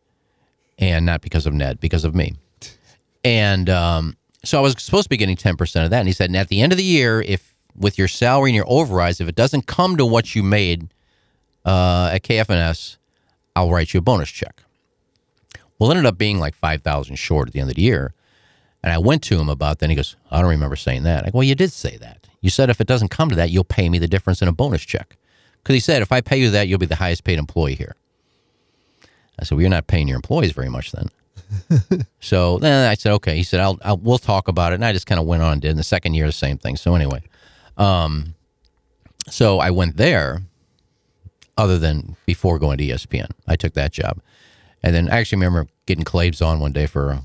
And 0.76 1.06
not 1.06 1.20
because 1.20 1.46
of 1.46 1.54
Ned, 1.54 1.78
because 1.78 2.04
of 2.04 2.16
me. 2.16 2.34
And 3.22 3.70
um, 3.70 4.16
so 4.42 4.58
I 4.58 4.60
was 4.60 4.74
supposed 4.82 5.04
to 5.04 5.08
be 5.08 5.16
getting 5.16 5.36
10% 5.36 5.84
of 5.84 5.90
that. 5.90 6.00
And 6.00 6.08
he 6.08 6.12
said, 6.12 6.30
and 6.30 6.36
at 6.36 6.48
the 6.48 6.60
end 6.60 6.72
of 6.72 6.78
the 6.78 6.84
year, 6.84 7.22
if 7.22 7.54
with 7.76 7.96
your 7.96 8.08
salary 8.08 8.50
and 8.50 8.56
your 8.56 8.68
overrides, 8.68 9.20
if 9.20 9.28
it 9.28 9.36
doesn't 9.36 9.68
come 9.68 9.96
to 9.98 10.04
what 10.04 10.34
you 10.34 10.42
made 10.42 10.92
uh, 11.64 12.10
at 12.12 12.24
KFNS, 12.24 12.96
I'll 13.54 13.70
write 13.70 13.94
you 13.94 13.98
a 13.98 14.02
bonus 14.02 14.30
check. 14.30 14.63
Well, 15.78 15.90
it 15.90 15.96
ended 15.96 16.06
up 16.06 16.18
being 16.18 16.38
like 16.38 16.54
5000 16.54 17.16
short 17.16 17.48
at 17.48 17.54
the 17.54 17.60
end 17.60 17.70
of 17.70 17.76
the 17.76 17.82
year. 17.82 18.14
And 18.82 18.92
I 18.92 18.98
went 18.98 19.22
to 19.24 19.38
him 19.38 19.48
about 19.48 19.78
that. 19.78 19.86
And 19.86 19.92
he 19.92 19.96
goes, 19.96 20.16
I 20.30 20.40
don't 20.40 20.50
remember 20.50 20.76
saying 20.76 21.04
that. 21.04 21.24
I 21.24 21.30
go, 21.30 21.38
well, 21.38 21.44
you 21.44 21.54
did 21.54 21.72
say 21.72 21.96
that. 21.98 22.28
You 22.40 22.50
said 22.50 22.68
if 22.68 22.80
it 22.80 22.86
doesn't 22.86 23.08
come 23.08 23.30
to 23.30 23.36
that, 23.36 23.50
you'll 23.50 23.64
pay 23.64 23.88
me 23.88 23.98
the 23.98 24.06
difference 24.06 24.42
in 24.42 24.48
a 24.48 24.52
bonus 24.52 24.82
check. 24.82 25.16
Because 25.62 25.74
he 25.74 25.80
said, 25.80 26.02
if 26.02 26.12
I 26.12 26.20
pay 26.20 26.36
you 26.36 26.50
that, 26.50 26.68
you'll 26.68 26.78
be 26.78 26.86
the 26.86 26.96
highest 26.96 27.24
paid 27.24 27.38
employee 27.38 27.74
here. 27.74 27.96
I 29.38 29.44
said, 29.44 29.52
well, 29.52 29.62
you're 29.62 29.70
not 29.70 29.86
paying 29.86 30.06
your 30.06 30.16
employees 30.16 30.52
very 30.52 30.68
much 30.68 30.92
then. 30.92 31.08
so 32.20 32.58
then 32.58 32.88
I 32.88 32.94
said, 32.94 33.12
okay. 33.14 33.36
He 33.36 33.42
said, 33.42 33.60
I'll, 33.60 33.78
I'll 33.82 33.96
we'll 33.96 34.18
talk 34.18 34.48
about 34.48 34.72
it. 34.72 34.76
And 34.76 34.84
I 34.84 34.92
just 34.92 35.06
kind 35.06 35.18
of 35.18 35.26
went 35.26 35.42
on 35.42 35.54
and 35.54 35.62
did. 35.62 35.70
And 35.70 35.78
the 35.78 35.84
second 35.84 36.14
year, 36.14 36.26
the 36.26 36.32
same 36.32 36.58
thing. 36.58 36.76
So 36.76 36.94
anyway, 36.94 37.22
um, 37.78 38.34
so 39.28 39.58
I 39.58 39.70
went 39.70 39.96
there 39.96 40.42
other 41.56 41.78
than 41.78 42.16
before 42.26 42.58
going 42.58 42.78
to 42.78 42.84
ESPN. 42.84 43.30
I 43.46 43.56
took 43.56 43.74
that 43.74 43.92
job. 43.92 44.20
And 44.84 44.94
then 44.94 45.08
I 45.08 45.18
actually 45.18 45.38
remember 45.38 45.66
getting 45.86 46.04
Claves 46.04 46.42
on 46.42 46.60
one 46.60 46.72
day 46.72 46.86
for 46.86 47.20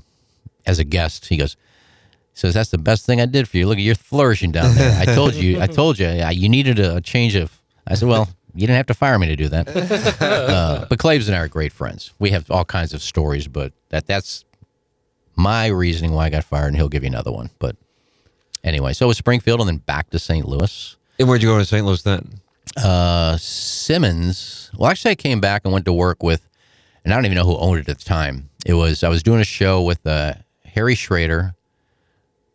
as 0.66 0.78
a 0.78 0.84
guest. 0.84 1.26
He 1.26 1.36
goes, 1.36 1.56
says 2.32 2.54
that's 2.54 2.70
the 2.70 2.78
best 2.78 3.04
thing 3.04 3.20
I 3.20 3.26
did 3.26 3.46
for 3.48 3.58
you. 3.58 3.66
Look, 3.66 3.76
at 3.76 3.82
you're 3.82 3.94
flourishing 3.94 4.50
down 4.50 4.74
there. 4.74 4.98
I 4.98 5.04
told 5.04 5.34
you, 5.34 5.60
I 5.60 5.66
told 5.66 5.98
you, 5.98 6.06
yeah, 6.06 6.30
you 6.30 6.48
needed 6.48 6.78
a 6.78 7.02
change 7.02 7.34
of. 7.36 7.60
I 7.86 7.94
said, 7.94 8.08
well, 8.08 8.30
you 8.54 8.62
didn't 8.62 8.76
have 8.76 8.86
to 8.86 8.94
fire 8.94 9.18
me 9.18 9.26
to 9.28 9.36
do 9.36 9.48
that. 9.48 9.68
Uh, 10.20 10.86
but 10.88 10.98
Claves 10.98 11.28
and 11.28 11.36
I 11.36 11.40
are 11.40 11.48
great 11.48 11.72
friends. 11.72 12.12
We 12.18 12.30
have 12.30 12.50
all 12.50 12.64
kinds 12.64 12.92
of 12.94 13.02
stories, 13.02 13.46
but 13.46 13.72
that 13.90 14.06
that's 14.06 14.44
my 15.36 15.66
reasoning 15.66 16.12
why 16.12 16.26
I 16.26 16.30
got 16.30 16.44
fired, 16.44 16.68
and 16.68 16.76
he'll 16.76 16.88
give 16.88 17.02
you 17.02 17.08
another 17.08 17.32
one. 17.32 17.50
But 17.58 17.76
anyway, 18.64 18.92
so 18.92 19.06
it 19.06 19.08
was 19.08 19.18
Springfield 19.18 19.60
and 19.60 19.68
then 19.68 19.76
back 19.78 20.10
to 20.10 20.18
St. 20.18 20.46
Louis. 20.46 20.96
And 21.18 21.28
where'd 21.28 21.42
you 21.42 21.48
go 21.48 21.58
to 21.58 21.64
St. 21.64 21.84
Louis 21.86 22.02
then? 22.02 22.40
Uh, 22.76 23.36
Simmons. 23.38 24.70
Well, 24.76 24.90
actually, 24.90 25.12
I 25.12 25.16
came 25.16 25.40
back 25.40 25.62
and 25.64 25.72
went 25.72 25.84
to 25.86 25.92
work 25.92 26.22
with, 26.22 26.48
and 27.04 27.12
I 27.12 27.16
don't 27.16 27.24
even 27.26 27.36
know 27.36 27.44
who 27.44 27.56
owned 27.56 27.80
it 27.80 27.88
at 27.88 27.98
the 27.98 28.04
time. 28.04 28.50
It 28.66 28.74
was 28.74 29.02
I 29.02 29.08
was 29.08 29.22
doing 29.22 29.40
a 29.40 29.44
show 29.44 29.82
with 29.82 30.06
uh, 30.06 30.34
Harry 30.64 30.94
Schrader, 30.94 31.54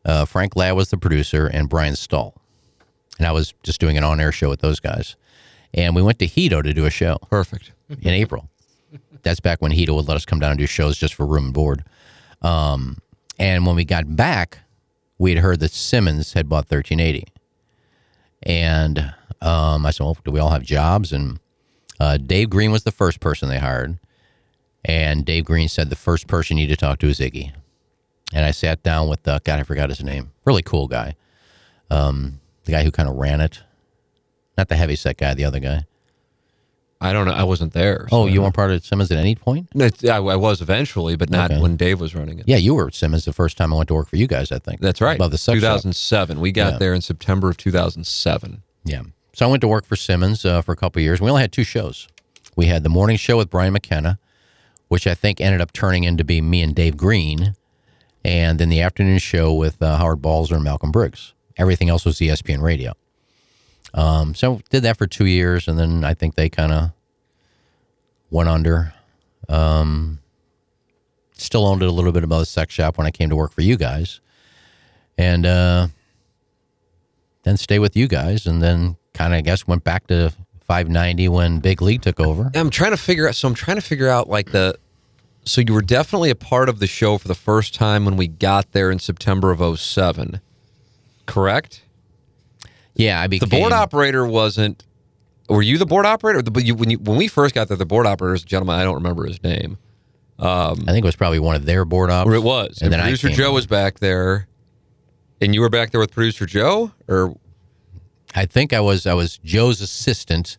uh, 0.06 0.26
Frank 0.26 0.56
Ladd 0.56 0.76
was 0.76 0.90
the 0.90 0.98
producer, 0.98 1.48
and 1.48 1.68
Brian 1.68 1.96
Stahl, 1.96 2.40
and 3.18 3.28
I 3.28 3.32
was 3.32 3.54
just 3.64 3.80
doing 3.80 3.98
an 3.98 4.04
on-air 4.04 4.32
show 4.32 4.50
with 4.50 4.62
those 4.62 4.80
guys. 4.80 5.16
And 5.74 5.96
we 5.96 6.02
went 6.02 6.20
to 6.20 6.26
Hito 6.26 6.62
to 6.62 6.74
do 6.74 6.86
a 6.86 6.90
show 6.90 7.18
Perfect. 7.30 7.72
in 7.90 8.10
April. 8.14 8.50
That's 9.24 9.40
back 9.42 9.62
when 9.62 9.72
Hito 9.72 9.94
would 9.96 10.08
let 10.08 10.16
us 10.16 10.26
come 10.26 10.40
down 10.40 10.52
and 10.52 10.60
do 10.60 10.66
shows 10.68 10.98
just 10.98 11.14
for 11.16 11.26
room 11.26 11.46
and 11.46 11.54
board. 11.54 11.84
Um, 12.42 13.00
and 13.38 13.66
when 13.66 13.76
we 13.76 13.84
got 13.84 14.16
back, 14.16 14.60
we 15.18 15.32
had 15.34 15.42
heard 15.44 15.60
that 15.60 15.72
Simmons 15.72 16.34
had 16.34 16.48
bought 16.48 16.70
1380. 16.70 17.26
And 18.44 19.14
um, 19.42 19.86
I 19.86 19.92
said, 19.92 20.04
well, 20.04 20.18
do 20.24 20.32
we 20.32 20.40
all 20.40 20.52
have 20.52 20.64
jobs? 20.64 21.12
And 21.12 21.40
uh, 22.00 22.18
Dave 22.18 22.50
Green 22.50 22.72
was 22.72 22.84
the 22.84 22.92
first 22.92 23.20
person 23.20 23.50
they 23.50 23.60
hired. 23.60 23.98
And 24.86 25.26
Dave 25.26 25.46
Green 25.46 25.68
said 25.68 25.90
the 25.90 25.96
first 25.96 26.28
person 26.28 26.58
you 26.58 26.66
need 26.68 26.72
to 26.74 26.78
talk 26.78 27.00
to 27.00 27.08
is 27.08 27.20
Iggy. 27.20 27.52
And 28.34 28.46
I 28.46 28.52
sat 28.52 28.84
down 28.84 29.08
with, 29.08 29.28
uh, 29.28 29.40
God, 29.44 29.60
I 29.60 29.64
forgot 29.64 29.90
his 29.90 30.04
name. 30.04 30.32
Really 30.46 30.62
cool 30.62 30.88
guy. 30.88 31.16
Um, 31.90 32.40
the 32.66 32.72
guy 32.72 32.84
who 32.84 32.92
kind 32.92 33.10
of 33.10 33.16
ran 33.16 33.42
it. 33.42 33.62
Not 34.58 34.70
the 34.70 34.76
heavyset 34.76 35.18
guy, 35.18 35.34
the 35.34 35.46
other 35.46 35.60
guy. 35.60 35.86
I 37.02 37.14
don't 37.14 37.26
know. 37.26 37.34
I 37.34 37.44
wasn't 37.44 37.74
there. 37.74 38.08
so 38.10 38.18
Oh, 38.22 38.26
you 38.28 38.42
weren't 38.42 38.56
part 38.56 38.72
of 38.72 38.84
Simmons 38.86 39.12
at 39.12 39.18
any 39.18 39.36
point? 39.36 39.68
No, 39.76 39.90
I, 40.10 40.16
I 40.18 40.36
was 40.38 40.62
eventually, 40.62 41.16
but 41.16 41.30
not 41.30 41.52
Okay. 41.52 41.62
when 41.62 41.76
Dave 41.76 42.00
was 42.00 42.16
running 42.16 42.40
it. 42.40 42.46
Yeah, 42.48 42.56
you 42.58 42.74
were 42.74 42.88
at 42.88 42.94
Simmons 42.96 43.26
the 43.26 43.34
first 43.34 43.58
time 43.58 43.74
I 43.74 43.78
went 43.78 43.90
to 43.90 43.94
work 43.94 44.08
for 44.08 44.16
you 44.16 44.28
guys, 44.28 44.52
I 44.52 44.60
think. 44.60 44.80
That's 44.82 45.02
right. 45.02 45.16
Above 45.16 45.32
the 45.32 45.38
sex 45.38 45.60
shop. 45.60 45.78
2007. 45.82 46.40
We 46.40 46.52
got 46.52 46.74
Yeah. 46.74 46.78
there 46.80 46.94
in 46.94 47.02
September 47.02 47.50
of 47.50 47.58
2007. 47.58 48.64
Yeah. 48.86 49.02
So 49.34 49.46
I 49.46 49.50
went 49.50 49.62
to 49.62 49.68
work 49.68 49.86
for 49.86 49.96
Simmons 49.98 50.46
uh, 50.46 50.62
for 50.62 50.72
a 50.72 50.76
couple 50.76 51.00
of 51.00 51.04
years. 51.04 51.20
We 51.20 51.30
only 51.30 51.42
had 51.42 51.52
two 51.52 51.66
shows. 51.66 52.08
We 52.56 52.68
had 52.68 52.84
the 52.84 52.90
morning 52.90 53.18
show 53.18 53.38
with 53.38 53.50
Brian 53.50 53.74
McKenna, 53.74 54.18
which 54.96 55.08
I 55.08 55.14
think 55.14 55.42
ended 55.42 55.60
up 55.60 55.74
turning 55.74 56.06
into 56.06 56.24
be 56.24 56.40
me 56.40 56.62
and 56.62 56.74
Dave 56.74 56.96
Green, 56.96 57.54
and 58.24 58.58
then 58.58 58.70
the 58.70 58.80
afternoon 58.80 59.18
show 59.18 59.54
with 59.54 59.82
uh, 59.82 59.98
Howard 59.98 60.22
Balzer 60.22 60.56
and 60.56 60.64
Malcolm 60.64 60.90
Briggs. 60.90 61.34
Everything 61.58 61.90
else 61.90 62.06
was 62.06 62.18
ESPN 62.20 62.62
Radio. 62.62 62.94
Um, 63.94 64.34
so 64.34 64.62
did 64.70 64.84
that 64.84 64.96
for 64.96 65.06
two 65.06 65.26
years, 65.26 65.68
and 65.68 65.78
then 65.78 66.06
I 66.06 66.14
think 66.14 66.36
they 66.36 66.48
kind 66.48 66.72
of 66.72 66.92
went 68.30 68.48
under. 68.48 68.94
Um, 69.50 70.20
still 71.34 71.66
owned 71.66 71.84
it 71.84 71.90
a 71.90 71.92
little 71.92 72.14
bit 72.14 72.24
about 72.24 72.40
the 72.40 72.46
sex 72.46 72.74
shop 72.74 72.98
when 72.98 73.06
I 73.06 73.12
came 73.12 73.28
to 73.28 73.36
work 73.36 73.52
for 73.52 73.64
you 73.64 73.76
guys, 73.76 74.22
and 75.18 75.46
uh, 75.46 75.88
then 77.44 77.58
stay 77.58 77.80
with 77.80 77.98
you 77.98 78.08
guys, 78.08 78.48
and 78.48 78.64
then 78.64 78.96
kind 79.14 79.34
of 79.34 79.40
I 79.40 79.42
guess 79.42 79.68
went 79.68 79.84
back 79.84 80.08
to 80.08 80.32
590 80.62 81.28
when 81.28 81.60
Big 81.60 81.82
League 81.82 82.02
took 82.02 82.22
over. 82.22 82.50
I'm 82.56 82.70
trying 82.70 82.92
to 82.92 82.98
figure 82.98 83.28
out. 83.28 83.36
So 83.36 83.50
I'm 83.50 83.56
trying 83.56 83.76
to 83.76 83.82
figure 83.82 84.08
out 84.08 84.30
like 84.30 84.52
the. 84.52 84.78
So 85.46 85.62
you 85.62 85.74
were 85.74 85.82
definitely 85.82 86.30
a 86.30 86.36
part 86.36 86.70
of 86.70 86.80
the 86.80 86.88
show 86.88 87.18
for 87.18 87.28
the 87.28 87.36
first 87.36 87.74
time 87.74 88.04
when 88.06 88.18
we 88.18 88.28
got 88.28 88.72
there 88.72 88.90
in 88.92 89.00
September 89.00 89.52
of 89.52 89.80
07. 89.80 90.42
Correct? 91.26 91.84
Yeah, 92.96 93.22
I 93.22 93.28
mean 93.28 93.40
The 93.40 93.48
board 93.48 93.72
operator 93.72 94.26
wasn't. 94.26 94.84
Were 95.48 95.62
you 95.62 95.78
the 95.78 95.86
board 95.86 96.06
operator? 96.06 96.42
But 96.42 96.66
you, 96.66 96.74
when 96.74 96.90
you 96.90 96.98
when 96.98 97.18
we 97.18 97.28
first 97.28 97.54
got 97.54 97.68
there, 97.68 97.78
the 97.78 97.86
board 97.86 98.08
operator 98.08 98.32
was 98.32 98.44
a 98.44 98.48
gentleman. 98.48 98.80
I 98.80 98.84
don't 98.84 98.96
remember 98.96 99.26
his 99.26 99.44
name. 99.44 99.78
Um, 100.40 100.84
I 100.88 100.92
think 100.92 101.04
it 101.04 101.06
was 101.06 101.16
probably 101.16 101.40
one 101.40 101.56
of 101.56 101.66
their 101.66 101.86
board 101.86 102.10
ops. 102.10 102.28
Or 102.28 102.34
it 102.34 102.44
was. 102.44 102.82
and 102.82 102.92
then 102.92 103.00
producer 103.02 103.30
Joe 103.30 103.50
on. 103.50 103.54
was 103.54 103.68
back 103.68 104.00
there, 104.00 104.48
and 105.40 105.54
you 105.54 105.62
were 105.62 105.70
back 105.70 105.92
there 105.92 106.00
with 106.00 106.12
producer 106.12 106.46
Joe, 106.46 106.92
or 107.08 107.36
I 108.34 108.46
think 108.46 108.74
I 108.74 108.80
was 108.80 109.06
I 109.06 109.14
was 109.14 109.38
Joe's 109.44 109.82
assistant 109.82 110.58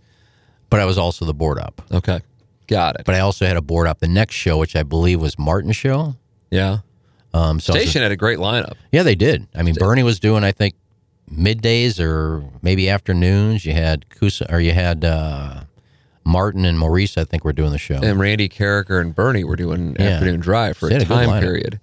but 0.71 0.81
I 0.81 0.85
was 0.85 0.99
also 0.99 1.25
the 1.25 1.35
board 1.35 1.59
up. 1.59 1.83
Okay. 1.93 2.21
Got 2.67 2.97
it. 3.01 3.03
But 3.07 3.15
I 3.15 3.21
also 3.21 3.47
had 3.47 3.57
a 3.57 3.63
board 3.63 3.87
up 3.87 4.01
the 4.01 4.09
next 4.09 4.35
show, 4.35 4.59
which 4.59 4.75
I 4.77 4.83
believe 4.83 5.21
was 5.21 5.39
Martin's 5.39 5.77
show. 5.77 6.17
yeah. 6.51 6.79
Um, 7.35 7.61
so 7.61 7.75
Station 7.75 8.01
had 8.01 8.13
a 8.13 8.17
great 8.17 8.39
lineup. 8.39 8.75
Yeah, 8.93 9.03
they 9.03 9.15
did. 9.15 9.47
I 9.55 9.63
mean, 9.63 9.75
Bernie 9.75 10.03
was 10.03 10.19
doing, 10.19 10.43
I 10.43 10.53
think, 10.53 10.75
middays 11.31 12.01
or 12.01 12.43
maybe 12.63 12.89
afternoons. 12.89 13.67
You 13.67 13.75
had 13.75 14.09
Kusa, 14.09 14.51
or 14.51 14.59
you 14.59 14.73
had 14.73 15.05
uh, 15.05 15.65
Martin 16.25 16.65
and 16.65 16.79
Maurice. 16.79 17.19
I 17.19 17.25
think 17.25 17.45
were 17.45 17.53
doing 17.53 17.73
the 17.73 17.79
show. 17.79 18.01
And 18.03 18.19
Randy 18.19 18.49
Karraker 18.49 19.01
and 19.03 19.15
Bernie 19.15 19.45
were 19.45 19.57
doing 19.57 19.97
Yeah. 19.99 20.07
afternoon 20.13 20.41
drive 20.41 20.79
for 20.79 20.89
a 20.89 20.93
had 20.95 21.03
a 21.03 21.05
time 21.05 21.41
period. 21.41 21.79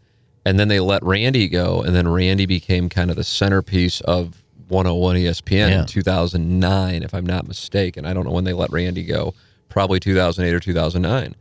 And 0.46 0.60
then 0.60 0.70
they 0.70 0.80
let 0.80 1.04
Randy 1.04 1.48
go, 1.48 1.82
and 1.84 1.96
then 1.96 2.08
Randy 2.08 2.46
became 2.48 2.90
kind 2.90 3.10
of 3.12 3.16
the 3.16 3.24
centerpiece 3.24 4.02
of 4.02 4.42
101 4.70 5.18
ESPN 5.18 5.70
Yeah. 5.70 5.80
in 5.82 5.86
2009, 5.86 7.04
if 7.04 7.14
I'm 7.14 7.26
not 7.28 7.48
mistaken. 7.48 8.06
I 8.08 8.14
don't 8.14 8.26
know 8.26 8.32
when 8.32 8.44
they 8.44 8.54
let 8.54 8.72
Randy 8.72 9.04
go. 9.04 9.36
Probably 9.74 10.00
2008 10.00 10.54
or 10.54 10.60
2009, 10.60 11.36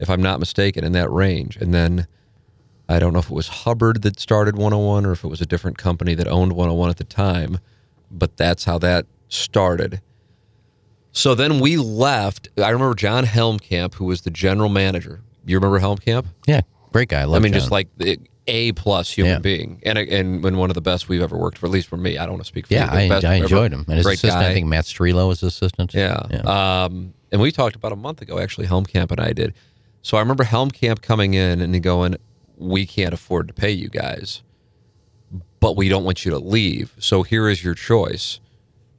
if 0.00 0.10
I'm 0.10 0.20
not 0.20 0.40
mistaken, 0.40 0.82
in 0.82 0.90
that 0.90 1.08
range. 1.08 1.56
And 1.56 1.72
then 1.72 2.08
I 2.88 2.98
don't 2.98 3.12
know 3.12 3.20
if 3.20 3.26
it 3.30 3.34
was 3.34 3.46
Hubbard 3.46 4.02
that 4.02 4.18
started 4.18 4.56
101 4.56 5.06
or 5.06 5.12
if 5.12 5.22
it 5.22 5.28
was 5.28 5.40
a 5.40 5.46
different 5.46 5.78
company 5.78 6.16
that 6.16 6.26
owned 6.26 6.54
101 6.54 6.90
at 6.90 6.96
the 6.96 7.04
time, 7.04 7.60
but 8.10 8.36
that's 8.36 8.64
how 8.64 8.78
that 8.78 9.06
started. 9.28 10.00
So 11.12 11.36
then 11.36 11.60
we 11.60 11.76
left. 11.76 12.48
I 12.58 12.70
remember 12.70 12.96
John 12.96 13.24
Helmkamp, 13.24 13.94
who 13.94 14.06
was 14.06 14.22
the 14.22 14.30
general 14.30 14.68
manager. 14.68 15.20
You 15.46 15.56
remember 15.56 15.78
Helmkamp? 15.78 16.26
yeah, 16.48 16.62
great 16.92 17.08
guy. 17.08 17.20
I, 17.20 17.24
I 17.24 17.38
mean, 17.38 17.52
John. 17.52 17.60
just 17.60 17.70
like 17.70 17.86
the 17.98 18.18
A 18.48 18.72
plus 18.72 19.10
human 19.12 19.34
Yeah. 19.34 19.38
being, 19.38 19.80
and 19.86 19.96
and 19.96 20.42
when 20.42 20.56
one 20.56 20.70
of 20.70 20.74
the 20.74 20.80
best 20.82 21.08
we've 21.08 21.22
ever 21.22 21.38
worked 21.38 21.58
for, 21.58 21.66
at 21.66 21.72
least 21.72 21.86
for 21.88 21.96
me. 21.96 22.18
I 22.18 22.22
don't 22.26 22.32
want 22.34 22.42
to 22.42 22.48
speak 22.48 22.66
for 22.66 22.74
yeah, 22.74 22.92
you. 22.92 22.98
I, 22.98 23.08
best 23.08 23.24
I 23.24 23.36
ever. 23.36 23.44
enjoyed 23.44 23.72
him. 23.72 23.84
And 23.86 23.96
his 23.96 24.04
Great 24.04 24.18
assistant, 24.18 24.42
guy. 24.42 24.50
I 24.50 24.52
think 24.54 24.66
Matt 24.66 24.84
Strelo 24.86 25.28
was 25.28 25.40
his 25.40 25.52
assistant. 25.54 25.94
Yeah. 25.94 26.16
Um, 26.44 27.14
and 27.36 27.42
we 27.42 27.52
talked 27.52 27.76
about 27.76 27.92
a 27.92 27.96
month 27.96 28.22
ago, 28.22 28.38
actually, 28.38 28.66
Helmkamp 28.66 29.10
and 29.10 29.20
I 29.20 29.34
did. 29.34 29.52
So 30.00 30.16
I 30.16 30.20
remember 30.20 30.42
Helmkamp 30.42 31.02
coming 31.02 31.34
in 31.34 31.60
and 31.60 31.82
going, 31.82 32.16
We 32.56 32.86
can't 32.86 33.12
afford 33.12 33.46
to 33.48 33.52
pay 33.52 33.72
you 33.72 33.90
guys, 33.90 34.42
but 35.60 35.76
we 35.76 35.90
don't 35.90 36.04
want 36.04 36.24
you 36.24 36.30
to 36.30 36.38
leave. 36.38 36.94
So 36.98 37.24
here 37.24 37.50
is 37.50 37.62
your 37.62 37.74
choice. 37.74 38.40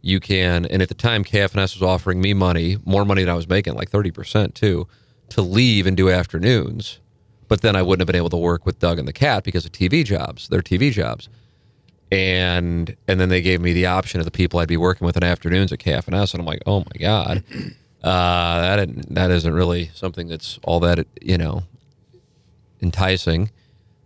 You 0.03 0.19
can, 0.19 0.67
and 0.67 0.83
at 0.83 0.87
the 0.87 0.93
time, 0.93 1.23
KFNS 1.23 1.79
was 1.79 1.81
offering 1.81 2.21
me 2.21 2.35
money, 2.35 2.77
more 2.85 3.05
money 3.05 3.23
than 3.23 3.31
I 3.31 3.35
was 3.35 3.49
making, 3.49 3.73
like 3.73 3.89
30% 3.89 4.53
too, 4.53 4.87
to 5.29 5.41
leave 5.41 5.87
and 5.87 5.97
do 5.97 6.11
afternoons. 6.11 6.99
But 7.47 7.61
then 7.61 7.75
I 7.75 7.81
wouldn't 7.81 8.01
have 8.01 8.13
been 8.13 8.15
able 8.15 8.29
to 8.29 8.37
work 8.37 8.67
with 8.67 8.77
Doug 8.77 8.99
and 8.99 9.07
the 9.07 9.13
cat 9.13 9.45
because 9.45 9.65
of 9.65 9.71
TV 9.71 10.05
jobs, 10.05 10.47
their 10.49 10.61
TV 10.61 10.91
jobs 10.91 11.27
and 12.11 12.95
and 13.07 13.19
then 13.19 13.29
they 13.29 13.41
gave 13.41 13.59
me 13.59 13.73
the 13.73 13.87
option 13.87 14.21
of 14.21 14.25
the 14.25 14.31
people 14.31 14.59
I'd 14.59 14.67
be 14.69 14.77
working 14.77 15.05
with 15.05 15.17
in 15.17 15.23
afternoons 15.23 15.73
at 15.73 15.79
KFNS, 15.79 16.33
and 16.33 16.39
I'm 16.39 16.45
like, 16.45 16.61
oh 16.65 16.79
my 16.79 16.99
god, 16.99 17.43
uh, 18.03 18.75
that 18.77 18.89
that 19.13 19.31
isn't 19.31 19.53
really 19.53 19.89
something 19.93 20.27
that's 20.27 20.59
all 20.63 20.79
that 20.81 21.05
you 21.21 21.37
know 21.37 21.63
enticing. 22.81 23.51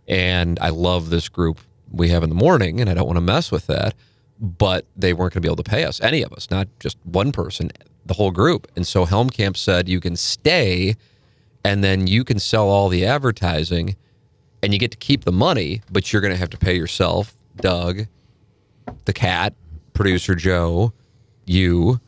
And 0.08 0.58
I 0.60 0.70
love 0.70 1.10
this 1.10 1.28
group 1.28 1.60
we 1.90 2.08
have 2.08 2.22
in 2.22 2.28
the 2.28 2.34
morning, 2.34 2.80
and 2.80 2.90
I 2.90 2.94
don't 2.94 3.06
want 3.06 3.16
to 3.16 3.22
mess 3.22 3.50
with 3.50 3.66
that. 3.68 3.94
But 4.40 4.86
they 4.96 5.12
weren't 5.12 5.34
going 5.34 5.42
to 5.42 5.46
be 5.46 5.48
able 5.48 5.62
to 5.62 5.70
pay 5.70 5.84
us, 5.84 6.00
any 6.00 6.22
of 6.22 6.32
us, 6.32 6.50
not 6.50 6.66
just 6.80 6.96
one 7.04 7.30
person, 7.30 7.70
the 8.04 8.14
whole 8.14 8.32
group. 8.32 8.66
And 8.74 8.84
so 8.84 9.06
Helmkamp 9.06 9.56
said, 9.56 9.88
you 9.88 10.00
can 10.00 10.16
stay, 10.16 10.96
and 11.64 11.84
then 11.84 12.08
you 12.08 12.24
can 12.24 12.40
sell 12.40 12.68
all 12.68 12.88
the 12.88 13.06
advertising 13.06 13.96
and 14.62 14.72
you 14.72 14.78
get 14.78 14.92
to 14.92 14.96
keep 14.96 15.24
the 15.24 15.32
money, 15.32 15.82
but 15.90 16.12
you're 16.12 16.22
going 16.22 16.32
to 16.32 16.38
have 16.38 16.50
to 16.50 16.58
pay 16.58 16.76
yourself, 16.76 17.34
Doug, 17.56 18.06
the 19.04 19.12
cat, 19.12 19.54
producer 19.92 20.34
Joe, 20.34 20.92
you, 21.44 22.00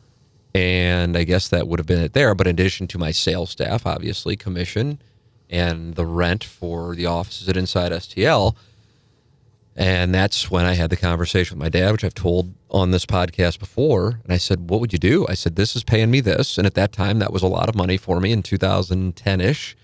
and 0.55 1.17
I 1.17 1.25
guess 1.25 1.49
that 1.49 1.67
would 1.67 1.79
have 1.79 1.85
been 1.85 2.01
it 2.01 2.13
there. 2.13 2.33
But 2.33 2.47
in 2.47 2.51
addition 2.51 2.87
to 2.87 2.97
my 2.97 3.11
sales 3.11 3.49
staff, 3.49 3.85
obviously, 3.85 4.37
commission 4.37 5.01
and 5.49 5.95
the 5.95 6.05
rent 6.05 6.45
for 6.45 6.95
the 6.95 7.05
offices 7.05 7.49
at 7.49 7.57
Inside 7.57 7.91
STL. 7.91 8.55
And 9.75 10.15
that's 10.15 10.49
when 10.49 10.65
I 10.65 10.75
had 10.75 10.89
the 10.89 10.95
conversation 10.95 11.57
with 11.57 11.65
my 11.65 11.69
dad, 11.69 11.91
which 11.91 12.05
I've 12.05 12.13
told 12.13 12.53
on 12.71 12.91
this 12.91 13.05
podcast 13.05 13.59
before. 13.59 14.21
And 14.23 14.31
I 14.31 14.37
said, 14.37 14.69
What 14.69 14.79
would 14.79 14.93
you 14.93 14.99
do? 14.99 15.25
I 15.27 15.33
said, 15.33 15.57
This 15.57 15.75
is 15.75 15.83
paying 15.83 16.09
me 16.09 16.21
this. 16.21 16.57
And 16.57 16.65
at 16.65 16.75
that 16.75 16.93
time, 16.93 17.19
that 17.19 17.33
was 17.33 17.43
a 17.43 17.47
lot 17.47 17.67
of 17.67 17.75
money 17.75 17.97
for 17.97 18.21
me 18.21 18.31
in 18.31 18.41
2010 18.41 19.41
ish 19.41 19.75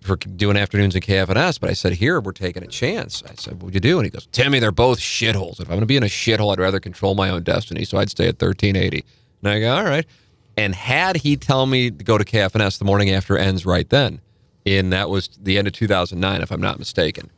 for 0.00 0.16
doing 0.16 0.56
afternoons 0.56 0.94
in 0.94 1.02
KFNS, 1.02 1.58
but 1.58 1.68
I 1.68 1.72
said, 1.72 1.94
here, 1.94 2.20
we're 2.20 2.30
taking 2.30 2.62
a 2.62 2.68
chance. 2.68 3.24
I 3.28 3.34
said, 3.34 3.54
what 3.54 3.64
would 3.64 3.74
you 3.74 3.80
do? 3.80 3.98
And 3.98 4.06
he 4.06 4.10
goes, 4.10 4.28
Timmy, 4.30 4.60
they're 4.60 4.70
both 4.70 5.00
shitholes. 5.00 5.58
If 5.58 5.62
I'm 5.62 5.74
going 5.74 5.80
to 5.80 5.86
be 5.86 5.96
in 5.96 6.04
a 6.04 6.06
shithole, 6.06 6.52
I'd 6.52 6.60
rather 6.60 6.78
control 6.78 7.16
my 7.16 7.28
own 7.28 7.42
destiny. 7.42 7.84
So 7.84 7.98
I'd 7.98 8.10
stay 8.10 8.28
at 8.28 8.40
1380. 8.40 9.04
And 9.46 9.54
I 9.54 9.60
go, 9.60 9.76
all 9.76 9.84
right. 9.84 10.06
And 10.56 10.74
had 10.74 11.16
he 11.16 11.36
tell 11.36 11.66
me 11.66 11.90
to 11.90 12.04
go 12.04 12.18
to 12.18 12.24
KFNS 12.24 12.78
the 12.78 12.84
morning 12.84 13.10
after 13.10 13.36
ends 13.36 13.66
right 13.66 13.88
then, 13.88 14.20
and 14.64 14.92
that 14.92 15.10
was 15.10 15.28
the 15.40 15.58
end 15.58 15.66
of 15.66 15.74
2009, 15.74 16.42
if 16.42 16.50
I'm 16.50 16.60
not 16.60 16.78
mistaken. 16.78 17.30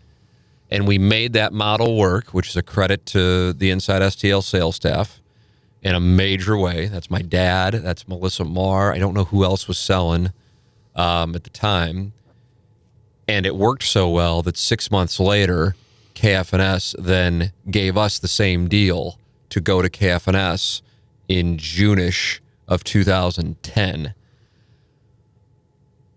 And 0.71 0.87
we 0.87 0.99
made 0.99 1.33
that 1.33 1.53
model 1.53 1.97
work, 1.97 2.29
which 2.29 2.49
is 2.49 2.57
a 2.57 2.63
credit 2.63 3.07
to 3.07 3.53
the 3.53 3.71
Inside 3.71 4.03
STL 4.03 4.43
sales 4.43 4.77
staff 4.77 5.21
in 5.83 5.95
a 5.95 6.01
major 6.01 6.57
way. 6.57 6.87
That's 6.87 7.11
my 7.11 7.23
dad. 7.23 7.75
That's 7.75 8.07
Melissa 8.07 8.45
Marr. 8.45 8.93
I 8.93 8.99
don't 8.99 9.15
know 9.15 9.25
who 9.25 9.45
else 9.45 9.67
was 9.67 9.79
selling 9.79 10.33
um, 10.95 11.35
at 11.35 11.45
the 11.45 11.51
time 11.51 12.13
and 13.29 13.45
it 13.45 13.55
worked 13.55 13.85
so 13.85 14.09
well 14.09 14.43
that 14.43 14.57
six 14.57 14.91
months 14.91 15.21
later, 15.21 15.77
KFNS 16.15 16.97
then 16.99 17.53
gave 17.71 17.97
us 17.97 18.19
the 18.19 18.27
same 18.27 18.69
deal 18.69 19.19
to 19.51 19.61
go 19.61 19.83
to 19.83 19.91
KFNS 19.91 20.81
in 21.29 21.59
June-ish 21.59 22.41
of 22.67 22.83
2010. 22.85 24.15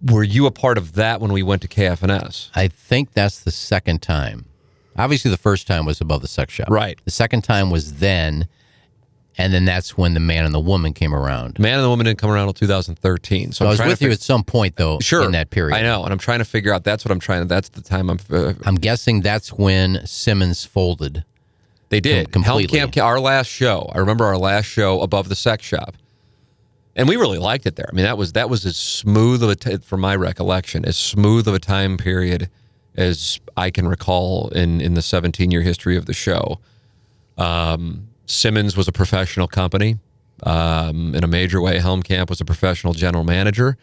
Were 0.01 0.23
you 0.23 0.45
a 0.47 0.51
part 0.51 0.77
of 0.77 0.93
that 0.93 1.21
when 1.21 1.31
we 1.31 1.43
went 1.43 1.61
to 1.61 1.67
KFNS? 1.67 2.49
I 2.55 2.67
think 2.67 3.13
that's 3.13 3.41
the 3.41 3.51
second 3.51 4.01
time. 4.01 4.45
Obviously, 4.97 5.29
the 5.31 5.37
first 5.37 5.67
time 5.67 5.85
was 5.85 6.01
above 6.01 6.21
the 6.21 6.27
sex 6.27 6.53
shop. 6.53 6.69
Right. 6.69 6.99
The 7.05 7.11
second 7.11 7.43
time 7.43 7.69
was 7.69 7.95
then, 7.95 8.47
and 9.37 9.53
then 9.53 9.63
that's 9.63 9.97
when 9.97 10.13
the 10.15 10.19
man 10.19 10.43
and 10.43 10.53
the 10.53 10.59
woman 10.59 10.93
came 10.93 11.13
around. 11.13 11.59
Man 11.59 11.75
and 11.75 11.83
the 11.83 11.89
woman 11.89 12.05
didn't 12.05 12.17
come 12.19 12.29
around 12.31 12.47
until 12.47 12.67
2013. 12.67 13.51
So, 13.51 13.63
So 13.63 13.65
I 13.67 13.69
was 13.69 13.79
with 13.79 13.99
to 13.99 14.05
you 14.05 14.11
at 14.11 14.19
some 14.21 14.43
point 14.43 14.75
though. 14.75 14.99
sure 14.99 15.23
in 15.23 15.31
that 15.33 15.49
period. 15.51 15.75
I 15.77 15.83
know, 15.83 16.03
and 16.03 16.11
I'm 16.11 16.19
trying 16.19 16.39
to 16.39 16.45
figure 16.45 16.73
out. 16.73 16.83
That's 16.83 17.05
what 17.05 17.11
I'm 17.11 17.19
trying 17.19 17.41
to. 17.41 17.45
That's 17.47 17.69
the 17.69 17.81
time 17.81 18.09
I'm. 18.09 18.19
Uh, 18.29 18.53
I'm 18.65 18.75
guessing 18.75 19.21
that's 19.21 19.53
when 19.53 20.05
Simmons 20.05 20.65
folded. 20.65 21.23
They 21.91 21.99
did. 21.99 22.31
Com- 22.31 22.43
completely. 22.43 22.79
Helmkamp, 22.79 23.03
our 23.03 23.19
last 23.19 23.47
show. 23.47 23.91
I 23.93 23.99
remember 23.99 24.23
our 24.25 24.37
last 24.37 24.65
show 24.65 25.01
above 25.01 25.27
the 25.27 25.35
sex 25.35 25.65
shop, 25.65 25.97
and 26.95 27.07
we 27.07 27.17
really 27.17 27.37
liked 27.37 27.65
it 27.65 27.75
there. 27.75 27.89
I 27.91 27.93
mean, 27.93 28.05
that 28.05 28.17
was 28.17 28.31
that 28.31 28.49
was 28.49 28.65
as 28.65 28.77
smooth 28.77 29.43
of 29.43 29.49
a, 29.49 29.55
t- 29.55 29.77
from 29.77 29.99
my 29.99 30.15
recollection, 30.15 30.85
as 30.85 30.97
smooth 30.97 31.49
of 31.49 31.53
a 31.53 31.59
time 31.59 31.97
period 31.97 32.49
as 32.95 33.39
I 33.57 33.71
can 33.71 33.89
recall 33.89 34.47
in 34.49 34.79
in 34.79 34.93
the 34.93 35.01
17 35.01 35.51
year 35.51 35.61
history 35.61 35.97
of 35.97 36.05
the 36.05 36.13
show. 36.13 36.61
Um, 37.37 38.07
Simmons 38.25 38.77
was 38.77 38.87
a 38.87 38.93
professional 38.93 39.49
company 39.49 39.97
um, 40.43 41.13
in 41.13 41.25
a 41.25 41.27
major 41.27 41.59
way. 41.59 41.77
Helmkamp 41.79 42.29
was 42.29 42.39
a 42.39 42.45
professional 42.45 42.93
general 42.93 43.25
manager. 43.25 43.77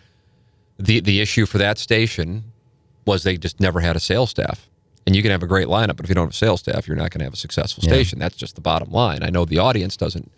The 0.78 1.00
the 1.00 1.20
issue 1.20 1.44
for 1.44 1.58
that 1.58 1.76
station 1.76 2.52
was 3.04 3.22
they 3.22 3.36
just 3.36 3.60
never 3.60 3.80
had 3.80 3.96
a 3.96 4.00
sales 4.00 4.30
staff. 4.30 4.67
And 5.08 5.16
you 5.16 5.22
can 5.22 5.30
have 5.30 5.42
a 5.42 5.46
great 5.46 5.68
lineup, 5.68 5.96
but 5.96 6.04
if 6.04 6.10
you 6.10 6.14
don't 6.14 6.24
have 6.24 6.32
a 6.32 6.36
sales 6.36 6.60
staff, 6.60 6.86
you're 6.86 6.94
not 6.94 7.10
going 7.10 7.20
to 7.20 7.24
have 7.24 7.32
a 7.32 7.38
successful 7.38 7.82
station. 7.82 8.18
That's 8.18 8.36
just 8.36 8.56
the 8.56 8.60
bottom 8.60 8.90
line. 8.90 9.22
I 9.22 9.30
know 9.30 9.46
the 9.46 9.56
audience 9.56 9.96
doesn't 9.96 10.30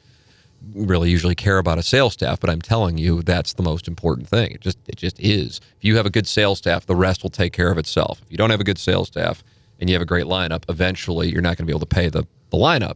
really 0.73 1.11
usually 1.11 1.35
care 1.35 1.59
about 1.59 1.79
a 1.79 1.83
sales 1.83 2.13
staff, 2.13 2.39
but 2.39 2.49
I'm 2.49 2.63
telling 2.63 2.97
you 2.97 3.21
that's 3.21 3.53
the 3.53 3.65
most 3.65 3.89
important 3.89 4.29
thing. 4.29 4.53
It 4.53 4.61
just 4.61 4.79
it 4.87 4.95
just 4.95 5.19
is. 5.19 5.61
If 5.77 5.85
you 5.85 5.97
have 5.97 6.07
a 6.07 6.11
good 6.11 6.29
sales 6.29 6.59
staff, 6.59 6.87
the 6.87 6.95
rest 6.95 7.25
will 7.25 7.31
take 7.31 7.53
care 7.53 7.73
of 7.73 7.79
itself. 7.79 8.23
If 8.23 8.31
you 8.31 8.39
don't 8.39 8.51
have 8.51 8.61
a 8.61 8.65
good 8.65 8.79
sales 8.79 9.09
staff 9.09 9.43
and 9.81 9.91
you 9.91 9.95
have 9.97 10.03
a 10.03 10.07
great 10.07 10.27
lineup, 10.27 10.63
eventually 10.69 11.31
you're 11.33 11.43
not 11.43 11.57
going 11.57 11.65
to 11.65 11.73
be 11.73 11.73
able 11.73 11.81
to 11.81 11.87
pay 11.87 12.09
the 12.09 12.29
the 12.51 12.57
lineup. 12.57 12.95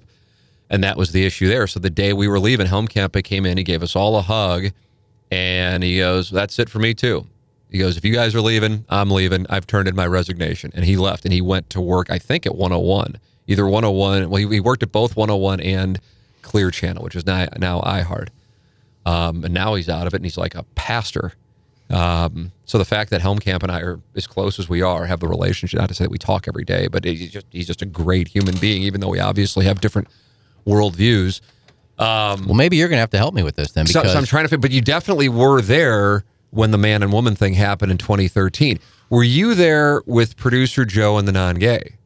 And 0.71 0.85
that 0.85 0.97
was 0.97 1.11
the 1.11 1.27
issue 1.27 1.49
there. 1.49 1.67
So 1.67 1.81
the 1.81 1.91
day 1.91 2.13
we 2.13 2.29
were 2.29 2.39
leaving, 2.39 2.69
Helmkamp 2.69 3.17
he 3.17 3.23
came 3.23 3.47
in, 3.47 3.59
he 3.59 3.65
gave 3.65 3.83
us 3.83 3.97
all 3.97 4.17
a 4.17 4.23
hug, 4.23 4.67
and 5.29 5.83
he 5.83 5.99
goes, 5.99 6.31
That's 6.31 6.57
it 6.61 6.69
for 6.69 6.79
me 6.79 6.95
too. 6.95 7.27
He 7.75 7.81
goes, 7.81 7.97
If 7.97 8.05
you 8.05 8.15
guys 8.15 8.37
are 8.37 8.41
leaving, 8.41 8.85
I'm 8.89 9.11
leaving. 9.11 9.47
I've 9.51 9.67
turned 9.67 9.89
in 9.89 9.97
my 9.97 10.07
resignation. 10.07 10.71
And 10.77 10.85
he 10.85 10.97
left 10.97 11.25
and 11.25 11.35
he 11.35 11.41
went 11.41 11.71
to 11.71 11.81
work, 11.81 12.09
I 12.09 12.21
think, 12.21 12.47
at 12.47 12.55
101. 12.55 13.19
Either 13.49 13.67
101, 13.67 14.31
well, 14.31 14.41
he, 14.41 14.47
he 14.47 14.61
worked 14.61 14.85
at 14.85 14.93
both 14.93 15.17
101 15.17 15.59
and 15.59 15.99
Clear 16.43 16.71
Channel, 16.71 17.03
which 17.03 17.17
is 17.17 17.27
now, 17.27 17.49
now 17.59 17.81
iHeart. 17.81 18.29
Um, 19.05 19.43
and 19.43 19.53
now 19.53 19.75
he's 19.75 19.89
out 19.89 20.07
of 20.07 20.15
it 20.15 20.19
and 20.19 20.25
he's 20.25 20.39
like 20.39 20.55
a 20.55 20.63
pastor. 20.77 21.33
Um, 21.91 22.53
so 22.65 22.79
the 22.79 22.85
fact 22.85 23.11
that 23.11 23.21
Helmkamp 23.21 23.65
and 23.65 23.73
I 23.73 23.81
are 23.81 24.01
as 24.15 24.29
close 24.29 24.61
as 24.61 24.69
we 24.69 24.81
are, 24.81 25.07
have 25.07 25.19
the 25.19 25.27
relationship, 25.27 25.81
not 25.81 25.89
to 25.89 25.97
say 25.97 26.05
that 26.05 26.11
we 26.11 26.19
talk 26.19 26.47
every 26.47 26.65
day, 26.65 26.87
but 26.87 27.05
he's 27.05 27.29
just, 27.33 27.47
he's 27.51 27.67
just 27.67 27.83
a 27.83 27.87
great 27.87 28.29
human 28.29 28.55
being, 28.59 28.85
even 28.85 29.01
though 29.01 29.09
we 29.09 29.19
obviously 29.19 29.65
have 29.65 29.81
different 29.81 30.07
worldviews. 30.65 31.41
Well, 32.47 32.55
maybe 32.55 32.77
you're 32.77 32.89
going 32.89 32.99
to 32.99 33.01
have 33.01 33.11
to 33.11 33.19
help 33.19 33.35
me 33.35 33.43
with 33.43 33.57
this 33.57 33.73
then 33.73 33.89
So, 33.89 33.99
because 33.99 34.13
so 34.13 34.19
I'm 34.19 34.27
trying 34.27 34.47
to, 34.47 34.59
but 34.59 34.71
you 34.71 34.81
definitely 34.81 35.29
were 35.29 35.61
there 35.61 36.25
when 36.55 36.71
the 36.71 36.79
man 36.79 37.03
and 37.03 37.13
woman 37.13 37.35
thing 37.35 37.55
happened 37.55 37.91
in 37.93 37.99
2013. 37.99 38.79
Were 39.11 39.23
you 39.25 39.55
there 39.55 40.03
with 40.07 40.37
producer 40.37 40.85
Joe 40.85 41.19
and 41.19 41.27
the 41.29 41.33
non-gay? 41.33 41.97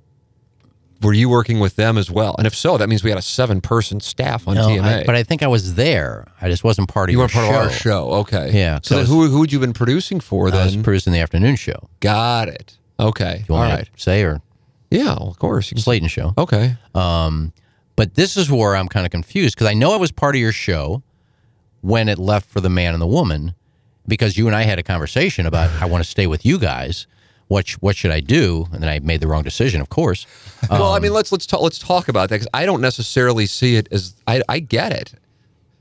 were 1.00 1.12
you 1.12 1.28
working 1.28 1.60
with 1.60 1.76
them 1.76 1.96
as 1.96 2.10
well? 2.10 2.34
And 2.38 2.46
if 2.46 2.56
so, 2.56 2.76
that 2.76 2.88
means 2.88 3.04
we 3.04 3.10
had 3.10 3.20
a 3.20 3.22
seven 3.22 3.60
person 3.60 4.00
staff 4.00 4.48
on 4.48 4.56
No, 4.56 4.66
TMA. 4.66 5.02
I- 5.02 5.04
but 5.04 5.14
I 5.14 5.22
think 5.22 5.44
I 5.44 5.46
was 5.46 5.76
there. 5.76 6.26
I 6.40 6.48
just 6.48 6.64
wasn't 6.64 6.88
part 6.88 7.08
of 7.08 7.12
you 7.12 7.18
your 7.18 7.22
weren't 7.26 7.32
part 7.34 7.46
show. 7.46 7.50
of 7.54 7.66
our 7.66 7.70
show. 7.70 8.10
Okay. 8.22 8.50
Yeah, 8.52 8.80
So 8.82 8.96
then 8.96 9.06
who 9.06 9.28
who 9.28 9.42
had 9.42 9.52
you 9.52 9.60
been 9.60 9.72
producing 9.72 10.18
for 10.18 10.48
I 10.52 10.64
was 10.64 10.74
then? 10.74 10.82
producing 10.82 11.12
the 11.12 11.20
afternoon 11.20 11.54
show. 11.54 11.88
Got 12.00 12.48
it. 12.48 12.78
Okay. 12.98 13.44
You 13.48 13.54
All 13.54 13.60
want 13.60 13.74
right. 13.74 13.88
to 13.96 14.02
say 14.02 14.24
or 14.24 14.40
Yeah, 14.90 15.04
well, 15.20 15.28
of 15.28 15.38
course. 15.38 15.68
Slayton 15.76 16.08
show. 16.08 16.34
Okay. 16.36 16.76
Um, 16.96 17.52
but 17.94 18.16
this 18.16 18.36
is 18.36 18.50
where 18.50 18.74
I'm 18.74 18.88
kind 18.88 19.06
of 19.06 19.12
confused 19.12 19.54
because 19.54 19.68
I 19.68 19.74
know 19.74 19.94
it 19.94 20.00
was 20.00 20.10
part 20.10 20.34
of 20.34 20.40
your 20.40 20.50
show 20.50 21.04
when 21.80 22.08
it 22.08 22.18
left 22.18 22.50
for 22.50 22.60
the 22.60 22.70
man 22.70 22.92
and 22.92 23.00
the 23.00 23.06
woman, 23.06 23.54
because 24.08 24.36
you 24.36 24.46
and 24.48 24.56
I 24.56 24.62
had 24.62 24.78
a 24.78 24.82
conversation 24.82 25.46
about 25.46 25.70
I 25.80 25.86
want 25.86 26.02
to 26.02 26.08
stay 26.10 26.26
with 26.26 26.44
you 26.44 26.58
guys. 26.58 27.06
What 27.48 27.66
sh- 27.68 27.76
what 27.80 27.96
should 27.96 28.10
I 28.10 28.20
do? 28.20 28.66
And 28.72 28.82
then 28.82 28.90
I 28.90 28.98
made 28.98 29.20
the 29.20 29.26
wrong 29.28 29.42
decision, 29.42 29.80
of 29.80 29.88
course. 29.88 30.26
well, 30.68 30.92
I 30.92 30.96
Um, 30.96 31.02
mean, 31.02 31.12
let's 31.12 31.30
let's 31.32 31.46
talk 31.46 31.60
let's 31.62 31.78
talk 31.78 32.08
about 32.08 32.28
that 32.30 32.36
because 32.36 32.48
I 32.52 32.66
don't 32.66 32.80
necessarily 32.80 33.46
see 33.46 33.76
it 33.76 33.88
as 33.92 34.14
I 34.26 34.42
I 34.48 34.58
get 34.60 34.92
it. 34.92 35.12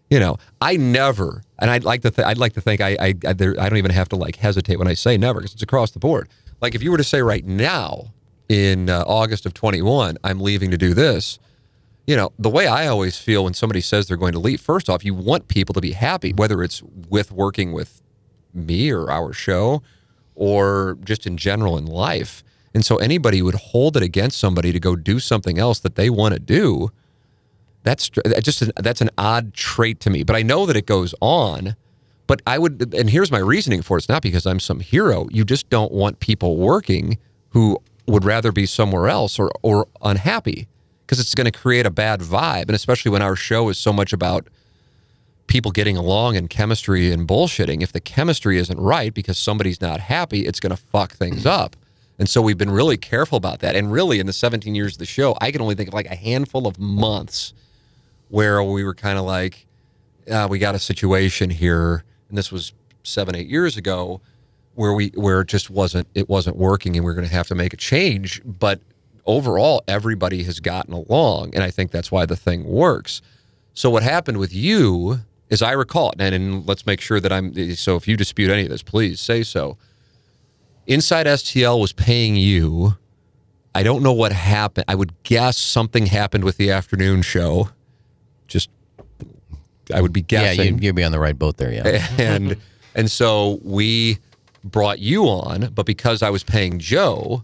You 0.09 0.19
know, 0.21 0.37
I 0.61 0.77
never, 0.77 1.43
and 1.59 1.69
I'd 1.69 1.83
like 1.83 2.01
to 2.03 2.11
th- 2.11 2.25
I'd 2.25 2.37
like 2.37 2.53
to 2.53 2.61
think 2.61 2.79
I 2.79 2.95
I 2.99 3.13
I, 3.27 3.33
there, 3.33 3.55
I 3.59 3.67
don't 3.67 3.77
even 3.77 3.91
have 3.91 4.07
to 4.09 4.15
like 4.15 4.37
hesitate 4.37 4.77
when 4.79 4.87
I 4.87 4.93
say 4.93 5.17
never 5.17 5.39
because 5.39 5.53
it's 5.53 5.63
across 5.63 5.91
the 5.91 5.99
board. 5.99 6.29
Like 6.61 6.75
if 6.75 6.81
you 6.81 6.91
were 6.91 6.97
to 6.97 7.03
say 7.03 7.21
right 7.21 7.45
now 7.45 8.13
in 8.47 8.89
uh, 8.89 9.03
August 9.05 9.45
of 9.45 9.53
21, 9.53 10.17
I'm 10.23 10.39
leaving 10.39 10.71
to 10.71 10.77
do 10.77 10.93
this. 10.93 11.37
You 12.07 12.15
know, 12.15 12.31
the 12.39 12.49
way 12.49 12.67
I 12.67 12.87
always 12.87 13.17
feel 13.17 13.43
when 13.43 13.53
somebody 13.53 13.81
says 13.81 14.07
they're 14.07 14.15
going 14.15 14.31
to 14.31 14.39
leave, 14.39 14.61
first 14.61 14.89
off, 14.89 15.03
you 15.03 15.13
want 15.13 15.49
people 15.49 15.73
to 15.73 15.81
be 15.81 15.91
happy, 15.91 16.31
whether 16.31 16.63
it's 16.63 16.81
with 16.81 17.33
working 17.33 17.73
with 17.73 18.01
me 18.53 18.91
or 18.91 19.09
our 19.11 19.33
show 19.33 19.81
or 20.35 20.97
just 21.03 21.25
in 21.25 21.37
general 21.37 21.77
in 21.77 21.85
life. 21.85 22.43
And 22.73 22.85
so 22.85 22.97
anybody 22.97 23.41
would 23.41 23.55
hold 23.55 23.97
it 23.97 24.03
against 24.03 24.37
somebody 24.39 24.71
to 24.71 24.79
go 24.79 24.95
do 24.95 25.19
something 25.19 25.57
else 25.57 25.79
that 25.79 25.95
they 25.95 26.09
want 26.09 26.33
to 26.33 26.39
do. 26.39 26.91
That's 27.83 28.09
just 28.09 28.61
an, 28.61 28.71
that's 28.77 29.01
an 29.01 29.09
odd 29.17 29.53
trait 29.53 29.99
to 30.01 30.09
me. 30.09 30.23
But 30.23 30.35
I 30.35 30.43
know 30.43 30.65
that 30.65 30.75
it 30.75 30.85
goes 30.85 31.15
on. 31.21 31.75
But 32.27 32.41
I 32.45 32.59
would, 32.59 32.93
and 32.93 33.09
here's 33.09 33.31
my 33.31 33.39
reasoning 33.39 33.81
for 33.81 33.95
it. 33.95 34.01
It's 34.01 34.09
not 34.09 34.21
because 34.21 34.45
I'm 34.45 34.59
some 34.59 34.81
hero. 34.81 35.27
You 35.31 35.45
just 35.45 35.69
don't 35.69 35.93
want 35.93 36.19
people 36.19 36.57
working 36.57 37.17
who 37.49 37.81
would 38.05 38.25
rather 38.25 38.51
be 38.51 38.65
somewhere 38.65 39.07
else 39.07 39.39
or 39.39 39.51
or 39.61 39.87
unhappy 40.01 40.67
because 41.05 41.19
it's 41.19 41.35
going 41.35 41.45
to 41.45 41.57
create 41.57 41.85
a 41.85 41.89
bad 41.89 42.19
vibe. 42.19 42.63
And 42.63 42.71
especially 42.71 43.11
when 43.11 43.21
our 43.21 43.35
show 43.35 43.69
is 43.69 43.77
so 43.77 43.93
much 43.93 44.11
about 44.11 44.47
people 45.47 45.71
getting 45.71 45.97
along 45.97 46.35
and 46.35 46.49
chemistry 46.49 47.11
and 47.11 47.27
bullshitting. 47.27 47.81
If 47.81 47.93
the 47.93 47.99
chemistry 47.99 48.57
isn't 48.57 48.79
right 48.79 49.13
because 49.13 49.37
somebody's 49.37 49.81
not 49.81 49.99
happy, 49.99 50.45
it's 50.45 50.59
going 50.59 50.75
to 50.75 50.81
fuck 50.81 51.13
things 51.13 51.45
up. 51.45 51.75
And 52.19 52.27
so 52.27 52.41
we've 52.41 52.57
been 52.57 52.71
really 52.71 52.97
careful 52.97 53.37
about 53.37 53.59
that. 53.59 53.75
And 53.75 53.91
really, 53.91 54.19
in 54.19 54.25
the 54.25 54.33
17 54.33 54.73
years 54.75 54.93
of 54.93 54.99
the 54.99 55.05
show, 55.05 55.37
I 55.39 55.51
can 55.51 55.61
only 55.61 55.75
think 55.75 55.87
of 55.87 55.93
like 55.93 56.07
a 56.07 56.15
handful 56.15 56.67
of 56.67 56.79
months 56.79 57.53
where 58.29 58.61
we 58.63 58.83
were 58.83 58.95
kind 58.95 59.17
of 59.19 59.25
like, 59.25 59.65
uh, 60.29 60.47
we 60.49 60.59
got 60.59 60.75
a 60.75 60.79
situation 60.79 61.49
here, 61.49 62.03
and 62.27 62.37
this 62.37 62.51
was 62.51 62.73
seven, 63.03 63.35
eight 63.35 63.47
years 63.47 63.77
ago, 63.77 64.19
where 64.75 64.93
we 64.93 65.07
where 65.15 65.41
it 65.41 65.47
just 65.47 65.69
wasn't 65.69 66.07
it 66.13 66.27
wasn't 66.27 66.57
working, 66.57 66.95
and 66.95 67.05
we 67.05 67.11
are 67.11 67.15
going 67.15 67.27
to 67.27 67.33
have 67.33 67.47
to 67.47 67.55
make 67.55 67.73
a 67.73 67.77
change. 67.77 68.41
But 68.43 68.81
overall, 69.25 69.83
everybody 69.87 70.43
has 70.43 70.59
gotten 70.59 70.93
along, 70.93 71.55
and 71.55 71.63
I 71.63 71.71
think 71.71 71.91
that's 71.91 72.11
why 72.11 72.25
the 72.25 72.35
thing 72.35 72.65
works. 72.65 73.21
So 73.73 73.89
what 73.89 74.03
happened 74.03 74.37
with 74.37 74.53
you, 74.53 75.19
as 75.49 75.61
I 75.61 75.71
recall, 75.71 76.13
and, 76.19 76.35
and 76.35 76.67
let's 76.67 76.85
make 76.85 77.01
sure 77.01 77.19
that 77.19 77.31
I'm 77.31 77.75
so. 77.75 77.95
If 77.95 78.07
you 78.07 78.17
dispute 78.17 78.51
any 78.51 78.63
of 78.63 78.69
this, 78.69 78.83
please 78.83 79.19
say 79.19 79.43
so. 79.43 79.77
Inside 80.85 81.25
STL 81.25 81.79
was 81.79 81.93
paying 81.93 82.35
you. 82.35 82.97
I 83.75 83.83
don't 83.83 84.01
know 84.01 84.13
what 84.13 84.31
happened. 84.31 84.85
I 84.87 84.95
would 84.95 85.13
guess 85.23 85.57
something 85.57 86.07
happened 86.07 86.43
with 86.43 86.57
the 86.57 86.71
afternoon 86.71 87.21
show. 87.21 87.69
Just, 88.47 88.69
I 89.93 90.01
would 90.01 90.13
be 90.13 90.21
yeah, 90.21 90.55
guessing 90.55 90.79
you, 90.79 90.87
you'd 90.87 90.95
be 90.95 91.03
on 91.03 91.11
the 91.11 91.19
right 91.19 91.37
boat 91.37 91.57
there. 91.57 91.71
Yeah. 91.71 92.07
and 92.17 92.57
and 92.95 93.11
so 93.11 93.59
we 93.63 94.17
brought 94.63 94.99
you 94.99 95.25
on, 95.25 95.71
but 95.73 95.85
because 95.85 96.21
I 96.21 96.29
was 96.29 96.43
paying 96.43 96.79
Joe 96.79 97.43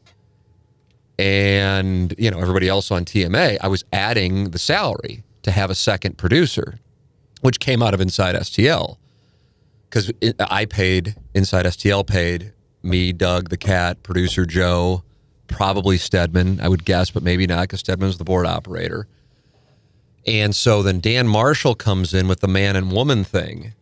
and 1.20 2.14
you 2.18 2.32
know 2.32 2.40
everybody 2.40 2.68
else 2.68 2.92
on 2.92 3.06
TMA, 3.06 3.58
I 3.62 3.68
was 3.68 3.86
adding 3.94 4.52
the 4.52 4.60
salary 4.60 5.24
to 5.44 5.52
have 5.52 5.70
a 5.70 5.76
second 5.76 6.18
producer, 6.18 6.80
which 7.44 7.60
came 7.60 7.84
out 7.84 7.94
of 7.94 8.00
Inside 8.00 8.36
STL 8.36 8.96
because 9.90 10.10
I 10.40 10.64
paid 10.64 11.16
Inside 11.34 11.66
STL 11.66 12.08
paid 12.08 12.54
me, 12.82 13.12
Doug, 13.12 13.50
the 13.50 13.58
cat, 13.58 14.02
producer 14.02 14.46
Joe, 14.46 15.04
probably 15.48 15.98
Stedman, 15.98 16.62
I 16.62 16.70
would 16.70 16.86
guess, 16.86 17.12
but 17.12 17.22
maybe 17.22 17.46
not 17.46 17.64
because 17.64 17.82
Stedman's 17.82 18.18
the 18.18 18.24
board 18.24 18.46
operator. 18.46 19.08
And 20.26 20.56
so 20.56 20.82
then 20.82 21.02
Dan 21.02 21.28
Marshall 21.28 21.76
comes 21.76 22.14
in 22.14 22.30
with 22.30 22.40
the 22.40 22.48
man 22.48 22.78
and 22.78 22.94
woman 22.94 23.26
thing. 23.26 23.74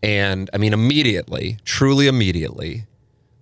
And 0.00 0.48
I 0.54 0.58
mean, 0.58 0.72
immediately, 0.72 1.58
truly 1.64 2.06
immediately, 2.06 2.84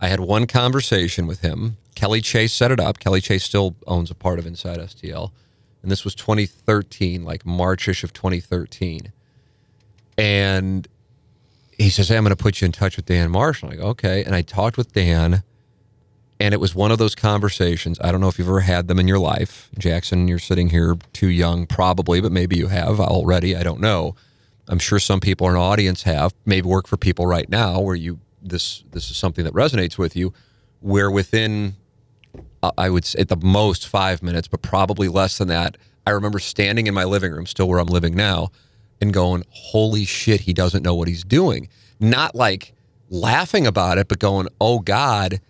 I 0.00 0.08
had 0.08 0.20
one 0.20 0.46
conversation 0.46 1.26
with 1.26 1.40
him. 1.42 1.76
Kelly 1.94 2.22
Chase 2.22 2.54
set 2.54 2.70
it 2.70 2.80
up. 2.80 2.98
Kelly 3.00 3.20
Chase 3.20 3.44
still 3.44 3.76
owns 3.86 4.10
a 4.10 4.14
part 4.14 4.38
of 4.38 4.46
Inside 4.46 4.78
STL. 4.78 5.30
And 5.82 5.90
this 5.90 6.04
was 6.04 6.14
2013, 6.14 7.22
like 7.22 7.44
Marchish 7.44 8.02
of 8.02 8.14
2013. 8.14 9.12
And 10.18 10.86
he 11.78 11.90
says, 11.90 12.08
Hey, 12.08 12.16
I'm 12.16 12.24
going 12.24 12.36
to 12.36 12.42
put 12.42 12.60
you 12.60 12.66
in 12.66 12.72
touch 12.72 12.96
with 12.96 13.06
Dan 13.06 13.30
Marshall. 13.30 13.70
I 13.70 13.76
go, 13.76 13.86
Okay. 13.88 14.24
And 14.24 14.34
I 14.34 14.42
talked 14.42 14.76
with 14.76 14.92
Dan. 14.92 15.42
And 16.40 16.52
it 16.52 16.58
was 16.58 16.74
one 16.74 16.90
of 16.90 16.98
those 16.98 17.14
conversations. 17.14 18.00
I 18.00 18.10
don't 18.10 18.20
know 18.20 18.26
if 18.26 18.36
you've 18.36 18.48
ever 18.48 18.60
had 18.60 18.88
them 18.88 18.98
in 18.98 19.06
your 19.06 19.20
life. 19.20 19.70
Jackson, 19.78 20.26
you're 20.26 20.40
sitting 20.40 20.70
here 20.70 20.96
too 21.12 21.28
young, 21.28 21.66
probably, 21.66 22.20
but 22.20 22.32
maybe 22.32 22.56
you 22.56 22.66
have 22.66 22.98
already. 22.98 23.54
I 23.54 23.62
don't 23.62 23.80
know. 23.80 24.16
I'm 24.66 24.80
sure 24.80 24.98
some 24.98 25.20
people 25.20 25.48
in 25.48 25.54
our 25.54 25.60
audience 25.60 26.02
have, 26.02 26.34
maybe 26.44 26.66
work 26.66 26.88
for 26.88 26.96
people 26.96 27.26
right 27.26 27.48
now 27.48 27.80
where 27.80 27.94
you 27.94 28.18
this 28.44 28.82
this 28.90 29.08
is 29.08 29.16
something 29.16 29.44
that 29.44 29.54
resonates 29.54 29.98
with 29.98 30.16
you, 30.16 30.32
where 30.80 31.12
within 31.12 31.76
I 32.78 32.90
would 32.90 33.04
say 33.04 33.20
at 33.20 33.28
the 33.28 33.36
most 33.36 33.86
five 33.86 34.22
minutes, 34.22 34.48
but 34.48 34.62
probably 34.62 35.08
less 35.08 35.38
than 35.38 35.48
that, 35.48 35.76
I 36.06 36.10
remember 36.10 36.38
standing 36.38 36.86
in 36.86 36.94
my 36.94 37.04
living 37.04 37.32
room, 37.32 37.46
still 37.46 37.68
where 37.68 37.78
I'm 37.78 37.86
living 37.86 38.14
now, 38.14 38.50
and 39.02 39.12
going, 39.12 39.44
Holy 39.50 40.06
shit, 40.06 40.40
he 40.42 40.54
doesn't 40.54 40.82
know 40.82 40.94
what 40.94 41.08
he's 41.08 41.24
doing. 41.24 41.68
Not 42.00 42.34
like 42.34 42.72
laughing 43.10 43.66
about 43.66 43.98
it, 43.98 44.08
but 44.08 44.18
going, 44.18 44.48
Oh 44.60 44.78
God, 44.78 45.40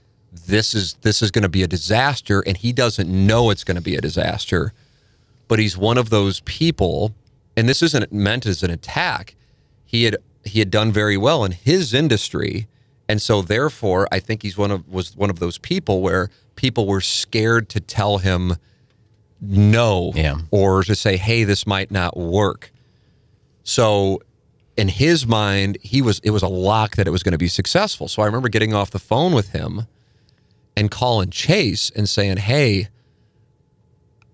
this 0.47 0.75
is 0.75 0.95
this 1.03 1.21
is 1.23 1.31
going 1.31 1.43
to 1.43 1.49
be 1.49 1.63
a 1.63 1.69
disaster 1.69 2.43
and 2.47 2.57
he 2.57 2.73
doesn't 2.73 3.09
know 3.09 3.51
it's 3.51 3.65
going 3.65 3.77
to 3.77 3.83
be 3.83 3.97
a 3.97 4.01
disaster 4.01 4.73
but 5.47 5.59
he's 5.59 5.77
one 5.77 5.99
of 5.99 6.09
those 6.09 6.41
people 6.41 7.15
and 7.55 7.69
this 7.69 7.83
isn't 7.83 8.11
meant 8.11 8.47
as 8.47 8.63
an 8.63 8.71
attack 8.71 9.35
he 9.85 10.05
had 10.05 10.17
he 10.47 10.59
had 10.61 10.71
done 10.71 10.91
very 10.91 11.19
well 11.19 11.45
in 11.45 11.53
his 11.53 11.93
industry 11.93 12.67
and 13.11 13.21
so 13.21 13.43
therefore 13.43 14.09
i 14.11 14.19
think 14.19 14.41
he's 14.43 14.57
one 14.57 14.71
of 14.71 14.89
was 14.89 15.15
one 15.19 15.29
of 15.29 15.39
those 15.39 15.59
people 15.59 16.01
where 16.01 16.31
people 16.57 16.87
were 16.87 17.03
scared 17.03 17.69
to 17.69 17.79
tell 17.79 18.17
him 18.17 18.55
no 19.39 20.13
Yeah. 20.15 20.39
or 20.51 20.83
to 20.83 20.95
say 20.95 21.19
hey 21.19 21.45
this 21.45 21.67
might 21.67 21.91
not 21.91 22.17
work 22.17 22.73
so 23.63 24.21
in 24.77 24.89
his 24.89 25.27
mind 25.27 25.79
he 25.83 26.03
was 26.03 26.19
it 26.21 26.31
was 26.31 26.43
a 26.43 26.49
lock 26.49 26.97
that 26.97 27.07
it 27.07 27.11
was 27.11 27.23
going 27.23 27.33
to 27.33 27.39
be 27.39 27.49
successful 27.49 28.09
so 28.09 28.23
i 28.23 28.27
remember 28.27 28.49
getting 28.49 28.75
off 28.75 28.91
the 28.91 28.99
phone 28.99 29.33
with 29.35 29.51
him 29.51 29.87
and 30.77 30.91
calling 30.91 31.31
Chase 31.31 31.91
and 31.95 32.09
saying, 32.09 32.39
"Hey, 32.39 32.89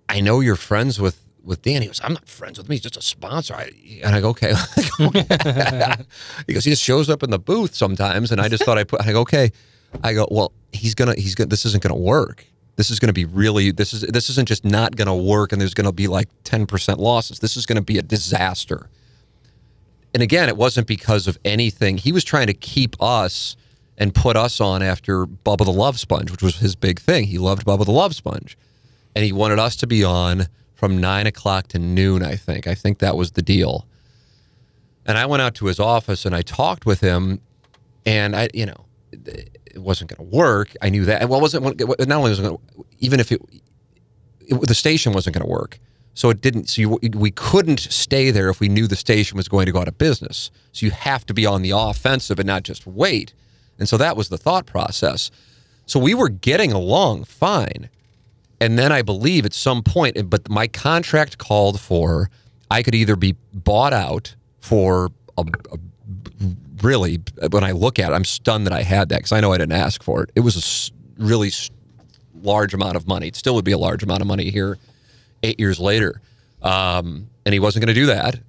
I 0.09 0.21
know 0.21 0.41
you're 0.41 0.57
friends 0.57 1.01
with 1.01 1.23
with 1.43 1.63
Dan." 1.63 1.83
He 1.83 1.89
goes, 1.89 2.01
"I'm 2.03 2.13
not 2.13 2.29
friends 2.29 2.59
with 2.59 2.69
me. 2.69 2.77
He's 2.77 2.83
just 2.83 2.97
a 2.97 3.03
sponsor." 3.03 3.55
I, 3.55 3.71
and 4.03 4.15
I 4.15 4.21
go, 4.21 4.31
"Okay." 4.31 4.53
he 6.47 6.55
goes, 6.55 6.65
"He 6.65 6.71
just 6.71 6.83
shows 6.83 7.11
up 7.11 7.23
in 7.23 7.31
the 7.31 7.39
booth 7.39 7.75
sometimes." 7.75 8.33
And 8.33 8.41
I 8.41 8.49
just 8.49 8.65
thought 8.65 8.79
I 8.79 8.85
put. 8.85 9.01
I 9.07 9.13
go, 9.13 9.21
"Okay." 9.21 9.53
I 10.05 10.13
go, 10.13 10.27
"Well, 10.31 10.53
he's 10.73 10.95
gonna. 10.95 11.15
He's 11.15 11.35
gonna. 11.35 11.49
This 11.49 11.65
isn't 11.67 11.83
gonna 11.83 11.97
work. 11.97 12.45
This 12.77 12.91
is 12.91 13.01
gonna 13.01 13.13
be 13.13 13.25
really. 13.25 13.71
This 13.71 13.93
is. 13.93 14.03
This 14.03 14.31
isn't 14.31 14.47
just 14.47 14.65
not 14.65 14.97
gonna 14.97 15.17
work. 15.17 15.53
And 15.53 15.61
there's 15.61 15.75
gonna 15.75 15.93
be 15.93 16.07
like 16.07 16.29
ten 16.45 16.67
percent 16.67 17.01
losses. 17.01 17.41
This 17.41 17.57
is 17.57 17.67
gonna 17.67 17.83
be 17.83 17.99
a 17.99 18.03
disaster." 18.03 18.89
And 20.15 20.23
again, 20.23 20.49
it 20.49 20.57
wasn't 20.57 20.87
because 20.87 21.27
of 21.27 21.39
anything. 21.45 21.99
He 21.99 22.13
was 22.13 22.25
trying 22.25 22.47
to 22.47 22.55
keep 22.55 22.97
us 23.01 23.57
and 23.99 24.15
put 24.15 24.37
us 24.37 24.61
on 24.61 24.83
after 24.83 25.27
Bubba 25.27 25.65
the 25.65 25.73
Love 25.73 25.99
Sponge, 25.99 26.31
which 26.31 26.43
was 26.43 26.57
his 26.57 26.77
big 26.77 27.01
thing. 27.01 27.25
He 27.25 27.39
loved 27.39 27.67
Bubba 27.67 27.85
the 27.85 27.93
Love 27.93 28.15
Sponge. 28.15 28.57
And 29.15 29.25
he 29.25 29.33
wanted 29.33 29.59
us 29.59 29.77
to 29.77 29.87
be 29.87 30.05
on 30.05 30.47
from 30.75 30.99
nine 30.99 31.27
o'clock 31.27 31.69
to 31.69 31.79
noon, 31.79 32.23
I 32.23 32.37
think. 32.37 32.67
I 32.67 32.75
think 32.75 33.01
that 33.01 33.17
was 33.17 33.33
the 33.33 33.43
deal. 33.43 33.87
And 35.05 35.19
I 35.19 35.27
went 35.27 35.43
out 35.43 35.55
to 35.57 35.67
his 35.67 35.81
office 35.81 36.25
and 36.25 36.35
I 36.35 36.43
talked 36.43 36.87
with 36.87 37.01
him, 37.01 37.41
and 38.07 38.37
I, 38.37 38.49
you 38.55 38.67
know, 38.67 38.87
it 39.13 39.83
wasn't 39.83 40.11
going 40.11 40.31
to 40.31 40.37
work. 40.37 40.77
I 40.81 40.91
knew 40.91 41.05
that. 41.07 41.29
Well, 41.29 41.41
wasn't 41.41 41.65
not 41.65 42.11
only 42.11 42.31
was 42.31 42.39
it 42.39 42.43
going 42.43 42.57
to, 42.57 42.87
even 43.01 43.19
if 43.19 43.33
it, 43.33 43.41
it 44.41 44.61
the 44.67 44.75
station 44.75 45.13
wasn't 45.13 45.35
going 45.35 45.45
to 45.45 45.51
work. 45.51 45.81
So 46.19 46.31
it 46.31 46.41
didn't. 46.41 46.69
So 46.69 46.83
you, 46.83 46.99
we 47.15 47.31
couldn't 47.31 47.79
stay 47.79 48.33
there 48.33 48.49
if 48.49 48.59
we 48.59 48.69
knew 48.69 48.89
the 48.89 48.97
station 48.97 49.37
was 49.37 49.47
going 49.47 49.67
to 49.67 49.73
go 49.73 49.79
out 49.83 49.87
of 49.87 49.99
business. 49.99 50.51
So 50.73 50.85
you 50.85 50.91
have 50.91 51.25
to 51.27 51.33
be 51.33 51.47
on 51.47 51.63
the 51.63 51.71
offensive 51.71 52.41
and 52.41 52.47
not 52.49 52.65
just 52.65 52.89
wait. 52.89 53.35
And 53.79 53.89
so 53.89 53.97
that 53.99 54.17
was 54.17 54.29
the 54.29 54.37
thought 54.37 54.67
process. 54.67 55.31
So 55.87 56.01
we 56.01 56.15
were 56.15 56.29
getting 56.29 56.73
along 56.73 57.23
fine. 57.23 57.89
and 58.61 58.77
then 58.77 58.91
I 58.91 59.03
believe 59.03 59.47
at 59.47 59.53
some 59.53 59.81
point, 59.85 60.29
but 60.29 60.49
my 60.51 60.67
contract 60.67 61.39
called 61.39 61.81
for 61.81 62.31
I 62.69 62.83
could 62.83 62.97
either 62.97 63.15
be 63.15 63.37
bought 63.55 63.93
out 63.93 64.35
for 64.59 65.11
a, 65.37 65.45
a 65.71 65.79
really, 66.83 67.21
when 67.53 67.63
I 67.63 67.71
look 67.71 68.01
at 68.01 68.11
it, 68.11 68.15
I'm 68.17 68.25
stunned 68.25 68.67
that 68.67 68.73
I 68.73 68.83
had 68.83 69.09
that 69.11 69.19
because 69.19 69.31
I 69.31 69.39
know 69.41 69.53
I 69.53 69.59
didn't 69.59 69.79
ask 69.87 70.03
for 70.03 70.25
it. 70.25 70.33
It 70.35 70.41
was 70.41 70.91
a 71.21 71.23
really 71.23 71.53
large 72.43 72.75
amount 72.75 72.97
of 72.97 73.07
money. 73.07 73.29
It 73.29 73.37
still 73.37 73.55
would 73.55 73.65
be 73.65 73.71
a 73.71 73.79
large 73.79 74.03
amount 74.03 74.21
of 74.21 74.27
money 74.27 74.51
here 74.51 74.79
eight 75.43 75.59
years 75.59 75.79
later. 75.79 76.21
Um, 76.63 77.29
and 77.45 77.53
he 77.53 77.61
wasn't 77.61 77.85
going 77.85 77.95
to 77.95 78.01
do 78.01 78.07
that. 78.07 78.41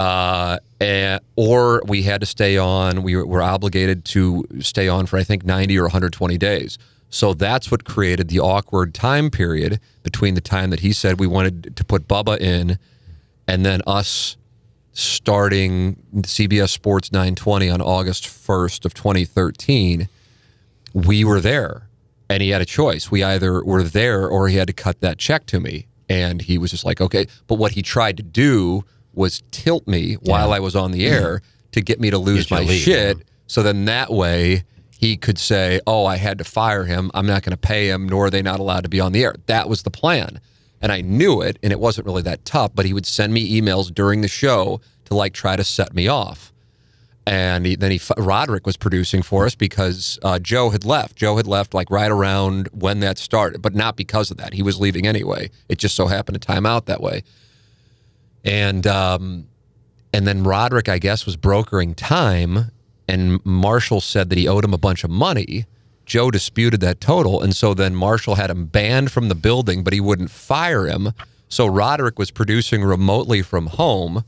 Uh, 0.00 0.58
and, 0.80 1.20
or 1.36 1.82
we 1.86 2.02
had 2.02 2.20
to 2.20 2.26
stay 2.26 2.58
on, 2.58 3.02
we 3.02 3.16
were, 3.16 3.26
were 3.26 3.42
obligated 3.42 4.04
to 4.04 4.44
stay 4.60 4.88
on 4.88 5.06
for, 5.06 5.18
I 5.18 5.24
think, 5.24 5.44
90 5.44 5.78
or 5.78 5.84
120 5.84 6.36
days. 6.36 6.78
So 7.10 7.32
that's 7.32 7.70
what 7.70 7.84
created 7.84 8.28
the 8.28 8.40
awkward 8.40 8.92
time 8.92 9.30
period 9.30 9.78
between 10.02 10.34
the 10.34 10.40
time 10.40 10.70
that 10.70 10.80
he 10.80 10.92
said 10.92 11.20
we 11.20 11.28
wanted 11.28 11.76
to 11.76 11.84
put 11.84 12.08
Bubba 12.08 12.40
in 12.40 12.78
and 13.46 13.64
then 13.64 13.82
us 13.86 14.36
starting 14.92 15.96
CBS 16.22 16.70
Sports 16.70 17.12
920 17.12 17.68
on 17.68 17.80
August 17.80 18.24
1st 18.24 18.84
of 18.84 18.94
2013, 18.94 20.08
we 20.92 21.24
were 21.24 21.40
there 21.40 21.88
and 22.28 22.42
he 22.42 22.50
had 22.50 22.62
a 22.62 22.66
choice. 22.66 23.10
We 23.10 23.22
either 23.22 23.62
were 23.62 23.82
there 23.82 24.28
or 24.28 24.48
he 24.48 24.56
had 24.56 24.68
to 24.68 24.72
cut 24.72 25.00
that 25.00 25.18
check 25.18 25.46
to 25.46 25.60
me. 25.60 25.86
And 26.08 26.42
he 26.42 26.58
was 26.58 26.70
just 26.70 26.84
like, 26.84 27.00
okay. 27.00 27.26
But 27.46 27.56
what 27.56 27.72
he 27.72 27.82
tried 27.82 28.16
to 28.18 28.22
do 28.22 28.84
was 29.12 29.42
tilt 29.50 29.86
me 29.86 30.14
while 30.14 30.52
I 30.52 30.58
was 30.58 30.74
on 30.76 30.90
the 30.90 31.06
air 31.06 31.40
to 31.72 31.80
get 31.80 32.00
me 32.00 32.10
to 32.10 32.18
lose 32.18 32.50
my 32.50 32.60
leave, 32.60 32.82
shit. 32.82 33.18
So 33.46 33.62
then 33.62 33.84
that 33.84 34.10
way 34.10 34.64
he 34.96 35.16
could 35.16 35.38
say, 35.38 35.80
oh, 35.86 36.06
I 36.06 36.16
had 36.16 36.38
to 36.38 36.44
fire 36.44 36.84
him. 36.84 37.10
I'm 37.14 37.26
not 37.26 37.42
going 37.42 37.50
to 37.50 37.56
pay 37.56 37.88
him, 37.88 38.08
nor 38.08 38.26
are 38.26 38.30
they 38.30 38.42
not 38.42 38.60
allowed 38.60 38.84
to 38.84 38.88
be 38.88 39.00
on 39.00 39.12
the 39.12 39.22
air. 39.22 39.34
That 39.46 39.68
was 39.68 39.82
the 39.82 39.90
plan. 39.90 40.40
And 40.80 40.90
I 40.92 41.00
knew 41.00 41.40
it, 41.40 41.58
and 41.62 41.72
it 41.72 41.80
wasn't 41.80 42.06
really 42.06 42.22
that 42.22 42.44
tough, 42.44 42.72
but 42.74 42.86
he 42.86 42.92
would 42.92 43.06
send 43.06 43.32
me 43.32 43.60
emails 43.60 43.92
during 43.92 44.20
the 44.20 44.28
show 44.28 44.80
to 45.06 45.14
like 45.14 45.32
try 45.32 45.56
to 45.56 45.64
set 45.64 45.94
me 45.94 46.08
off. 46.08 46.53
And 47.26 47.64
he, 47.64 47.74
then 47.74 47.90
he, 47.90 48.00
Roderick 48.18 48.66
was 48.66 48.76
producing 48.76 49.22
for 49.22 49.46
us 49.46 49.54
because 49.54 50.18
uh, 50.22 50.38
Joe 50.38 50.70
had 50.70 50.84
left. 50.84 51.16
Joe 51.16 51.36
had 51.36 51.46
left 51.46 51.72
like 51.72 51.90
right 51.90 52.10
around 52.10 52.68
when 52.72 53.00
that 53.00 53.16
started, 53.16 53.62
but 53.62 53.74
not 53.74 53.96
because 53.96 54.30
of 54.30 54.36
that. 54.36 54.52
He 54.52 54.62
was 54.62 54.78
leaving 54.78 55.06
anyway. 55.06 55.50
It 55.68 55.78
just 55.78 55.96
so 55.96 56.06
happened 56.06 56.40
to 56.40 56.46
time 56.46 56.66
out 56.66 56.84
that 56.86 57.00
way. 57.00 57.22
And 58.44 58.86
um, 58.86 59.46
and 60.12 60.26
then 60.26 60.44
Roderick, 60.44 60.88
I 60.88 60.98
guess, 60.98 61.24
was 61.24 61.36
brokering 61.36 61.94
time, 61.94 62.70
and 63.08 63.44
Marshall 63.44 64.00
said 64.00 64.28
that 64.30 64.38
he 64.38 64.46
owed 64.46 64.64
him 64.64 64.74
a 64.74 64.78
bunch 64.78 65.02
of 65.02 65.10
money. 65.10 65.64
Joe 66.06 66.30
disputed 66.30 66.80
that 66.80 67.00
total, 67.00 67.42
and 67.42 67.56
so 67.56 67.72
then 67.74 67.96
Marshall 67.96 68.34
had 68.34 68.50
him 68.50 68.66
banned 68.66 69.10
from 69.10 69.28
the 69.28 69.34
building, 69.34 69.82
but 69.82 69.92
he 69.92 70.00
wouldn't 70.00 70.30
fire 70.30 70.86
him. 70.86 71.12
So 71.48 71.66
Roderick 71.66 72.18
was 72.18 72.30
producing 72.30 72.82
remotely 72.82 73.40
from 73.42 73.68
home, 73.68 74.24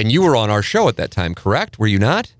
and 0.00 0.10
you 0.10 0.22
were 0.22 0.34
on 0.34 0.48
our 0.50 0.62
show 0.62 0.88
at 0.88 0.96
that 0.96 1.10
time, 1.10 1.34
correct? 1.34 1.78
Were 1.78 1.86
you 1.86 1.98
not? 1.98 2.32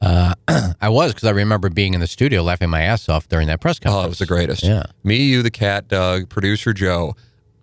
Uh, 0.00 0.34
I 0.80 0.88
was 0.88 1.12
because 1.12 1.28
I 1.28 1.32
remember 1.32 1.68
being 1.68 1.94
in 1.94 2.00
the 2.00 2.06
studio 2.06 2.42
laughing 2.42 2.70
my 2.70 2.82
ass 2.82 3.08
off 3.08 3.28
during 3.28 3.48
that 3.48 3.60
press 3.60 3.78
conference. 3.78 4.02
Oh, 4.02 4.06
it 4.06 4.08
was 4.08 4.18
the 4.18 4.26
greatest. 4.26 4.62
Yeah. 4.62 4.84
Me, 5.02 5.16
you, 5.16 5.42
the 5.42 5.50
cat, 5.50 5.88
Doug, 5.88 6.28
producer 6.28 6.72
Joe. 6.72 7.14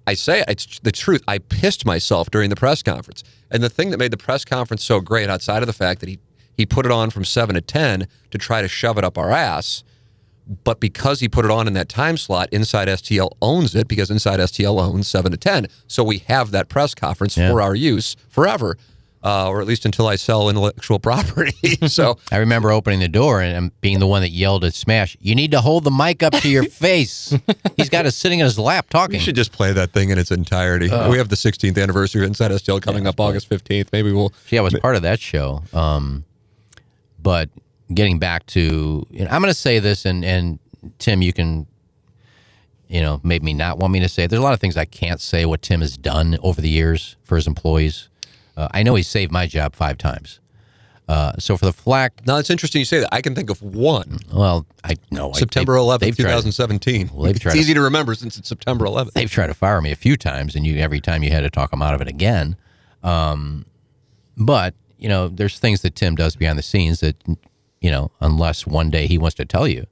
I 0.06 0.16
say 0.16 0.44
it's 0.48 0.80
the 0.80 0.92
truth. 0.92 1.24
I 1.28 1.38
pissed 1.38 1.86
myself 1.86 2.30
during 2.30 2.50
the 2.50 2.56
press 2.56 2.84
conference. 2.84 3.24
And 3.52 3.64
the 3.64 3.70
thing 3.70 3.92
that 3.92 3.98
made 3.98 4.12
the 4.12 4.18
press 4.18 4.44
conference 4.44 4.84
so 4.84 5.00
great, 5.00 5.30
outside 5.30 5.64
of 5.64 5.68
the 5.68 5.74
fact 5.74 6.02
that 6.02 6.10
he, 6.10 6.20
he 6.58 6.66
put 6.66 6.86
it 6.86 6.92
on 6.92 7.10
from 7.10 7.24
7 7.24 7.56
to 7.56 7.62
10 7.62 8.08
to 8.32 8.38
try 8.38 8.62
to 8.62 8.68
shove 8.68 8.98
it 8.98 9.04
up 9.04 9.18
our 9.18 9.32
ass, 9.32 9.84
but 10.64 10.80
because 10.80 11.20
he 11.20 11.30
put 11.30 11.46
it 11.46 11.52
on 11.52 11.68
in 11.68 11.74
that 11.74 11.90
time 11.90 12.18
slot, 12.18 12.50
Inside 12.52 12.88
STL 12.88 13.30
owns 13.42 13.76
it 13.76 13.88
because 13.88 14.10
Inside 14.10 14.40
STL 14.40 14.80
owns 14.82 15.08
7 15.08 15.32
to 15.32 15.38
10. 15.38 15.68
So 15.88 16.04
we 16.04 16.20
have 16.28 16.52
that 16.52 16.70
press 16.70 16.96
conference 16.96 17.38
Yeah. 17.38 17.52
for 17.52 17.62
our 17.62 17.76
use 17.76 18.16
forever, 18.30 18.76
uh, 19.24 19.48
or 19.48 19.62
at 19.62 19.68
least 19.68 19.86
until 19.86 20.08
I 20.08 20.16
sell 20.16 20.50
intellectual 20.50 20.98
property. 21.10 21.54
so 21.88 22.18
I 22.32 22.38
remember 22.38 22.72
opening 22.72 23.00
the 23.00 23.08
door 23.08 23.42
and 23.42 23.72
being 23.82 24.00
the 24.00 24.08
one 24.08 24.22
that 24.22 24.30
yelled 24.32 24.64
at 24.66 24.74
Smash, 24.74 25.16
"You 25.20 25.36
need 25.36 25.52
to 25.52 25.62
hold 25.62 25.84
the 25.84 25.92
mic 25.92 26.24
up 26.24 26.34
to 26.34 26.50
your 26.50 26.64
face." 26.88 27.32
He's 27.78 27.90
got 27.90 28.08
it 28.08 28.12
sitting 28.14 28.40
in 28.40 28.46
his 28.46 28.58
lap 28.58 28.90
talking. 28.90 29.18
We 29.18 29.20
should 29.20 29.36
just 29.36 29.52
play 29.52 29.72
that 29.74 29.92
thing 29.94 30.10
in 30.10 30.18
its 30.18 30.32
entirety. 30.32 30.88
we 31.10 31.18
have 31.20 31.30
the 31.30 31.36
16th 31.36 31.78
anniversary 31.80 32.22
of 32.24 32.28
Inside 32.28 32.50
STL 32.52 32.82
coming 32.82 33.06
up 33.06 33.20
August 33.20 33.50
15th. 33.50 33.90
Maybe 33.92 34.12
we'll. 34.12 34.34
Yeah, 34.50 34.62
I 34.62 34.64
was 34.64 34.74
part 34.80 34.96
of 34.96 35.04
that 35.04 35.20
show. 35.20 35.62
Um, 35.74 36.24
but 37.22 37.50
getting 37.94 38.20
back 38.20 38.46
to, 38.48 39.06
you 39.10 39.20
know, 39.26 39.28
I'm 39.32 39.42
going 39.42 39.52
to 39.54 39.60
say 39.60 39.80
this, 39.80 40.06
and 40.06 40.24
and 40.26 40.60
Tim, 41.00 41.22
you 41.22 41.34
can, 41.34 41.68
you 42.88 43.02
know, 43.02 43.20
maybe 43.24 43.46
me 43.46 43.54
not 43.54 43.78
want 43.78 43.94
me 43.94 44.00
to 44.00 44.10
say. 44.10 44.24
it. 44.24 44.30
There's 44.30 44.40
a 44.40 44.44
lot 44.44 44.54
of 44.54 44.60
things 44.60 44.78
I 44.78 44.86
can't 44.86 45.20
say 45.22 45.46
what 45.46 45.62
Tim 45.62 45.82
has 45.82 45.98
done 45.98 46.38
over 46.42 46.62
the 46.62 46.70
years 46.70 47.16
for 47.24 47.36
his 47.36 47.48
employees. 47.48 48.10
Uh, 48.58 48.68
I 48.72 48.84
know 48.84 48.96
he 48.96 49.04
saved 49.04 49.32
my 49.32 49.48
job 49.48 49.76
five 49.76 49.98
times. 49.98 50.40
Uh, 51.08 51.34
so 51.40 51.58
for 51.58 51.66
the 51.66 51.74
flack, 51.74 52.22
Now 52.28 52.38
it's 52.38 52.52
interesting 52.52 52.80
you 52.80 52.86
say 52.86 53.00
that. 53.00 53.10
I 53.12 53.22
can 53.22 53.34
think 53.34 53.50
of 53.50 53.64
one. 53.64 54.20
well, 54.32 54.68
I 54.84 54.94
know 55.10 55.34
September 55.34 55.74
11th, 55.74 56.00
they've 56.02 56.16
tried- 56.16 56.30
2017. 56.30 57.10
Well, 57.12 57.26
it's 57.32 57.40
to- 57.40 57.56
easy 57.56 57.74
to 57.74 57.82
remember 57.82 58.14
since 58.14 58.38
it's 58.38 58.48
September 58.48 58.86
11th. 58.86 59.14
they've 59.14 59.32
tried 59.32 59.48
to 59.48 59.56
fire 59.56 59.82
me 59.82 59.92
a 59.92 59.96
few 59.96 60.16
times, 60.16 60.56
and 60.56 60.68
you 60.68 60.78
every 60.78 61.02
time 61.02 61.24
you 61.24 61.32
had 61.32 61.42
to 61.42 61.50
talk 61.50 61.72
them 61.72 61.82
out 61.82 61.96
of 61.96 62.02
it 62.02 62.08
again. 62.08 62.58
Um, 63.02 63.66
but 64.38 64.76
you 65.00 65.10
know, 65.10 65.30
there's 65.30 65.58
things 65.58 65.82
that 65.82 65.96
Tim 65.96 66.14
does 66.16 66.36
behind 66.36 66.60
the 66.60 66.64
scenes 66.64 67.00
that 67.00 67.16
you 67.82 67.92
know, 67.92 68.12
unless 68.22 68.68
one 68.68 68.90
day 68.90 69.08
he 69.08 69.18
wants 69.18 69.36
to 69.36 69.46
tell 69.46 69.68
you, 69.68 69.86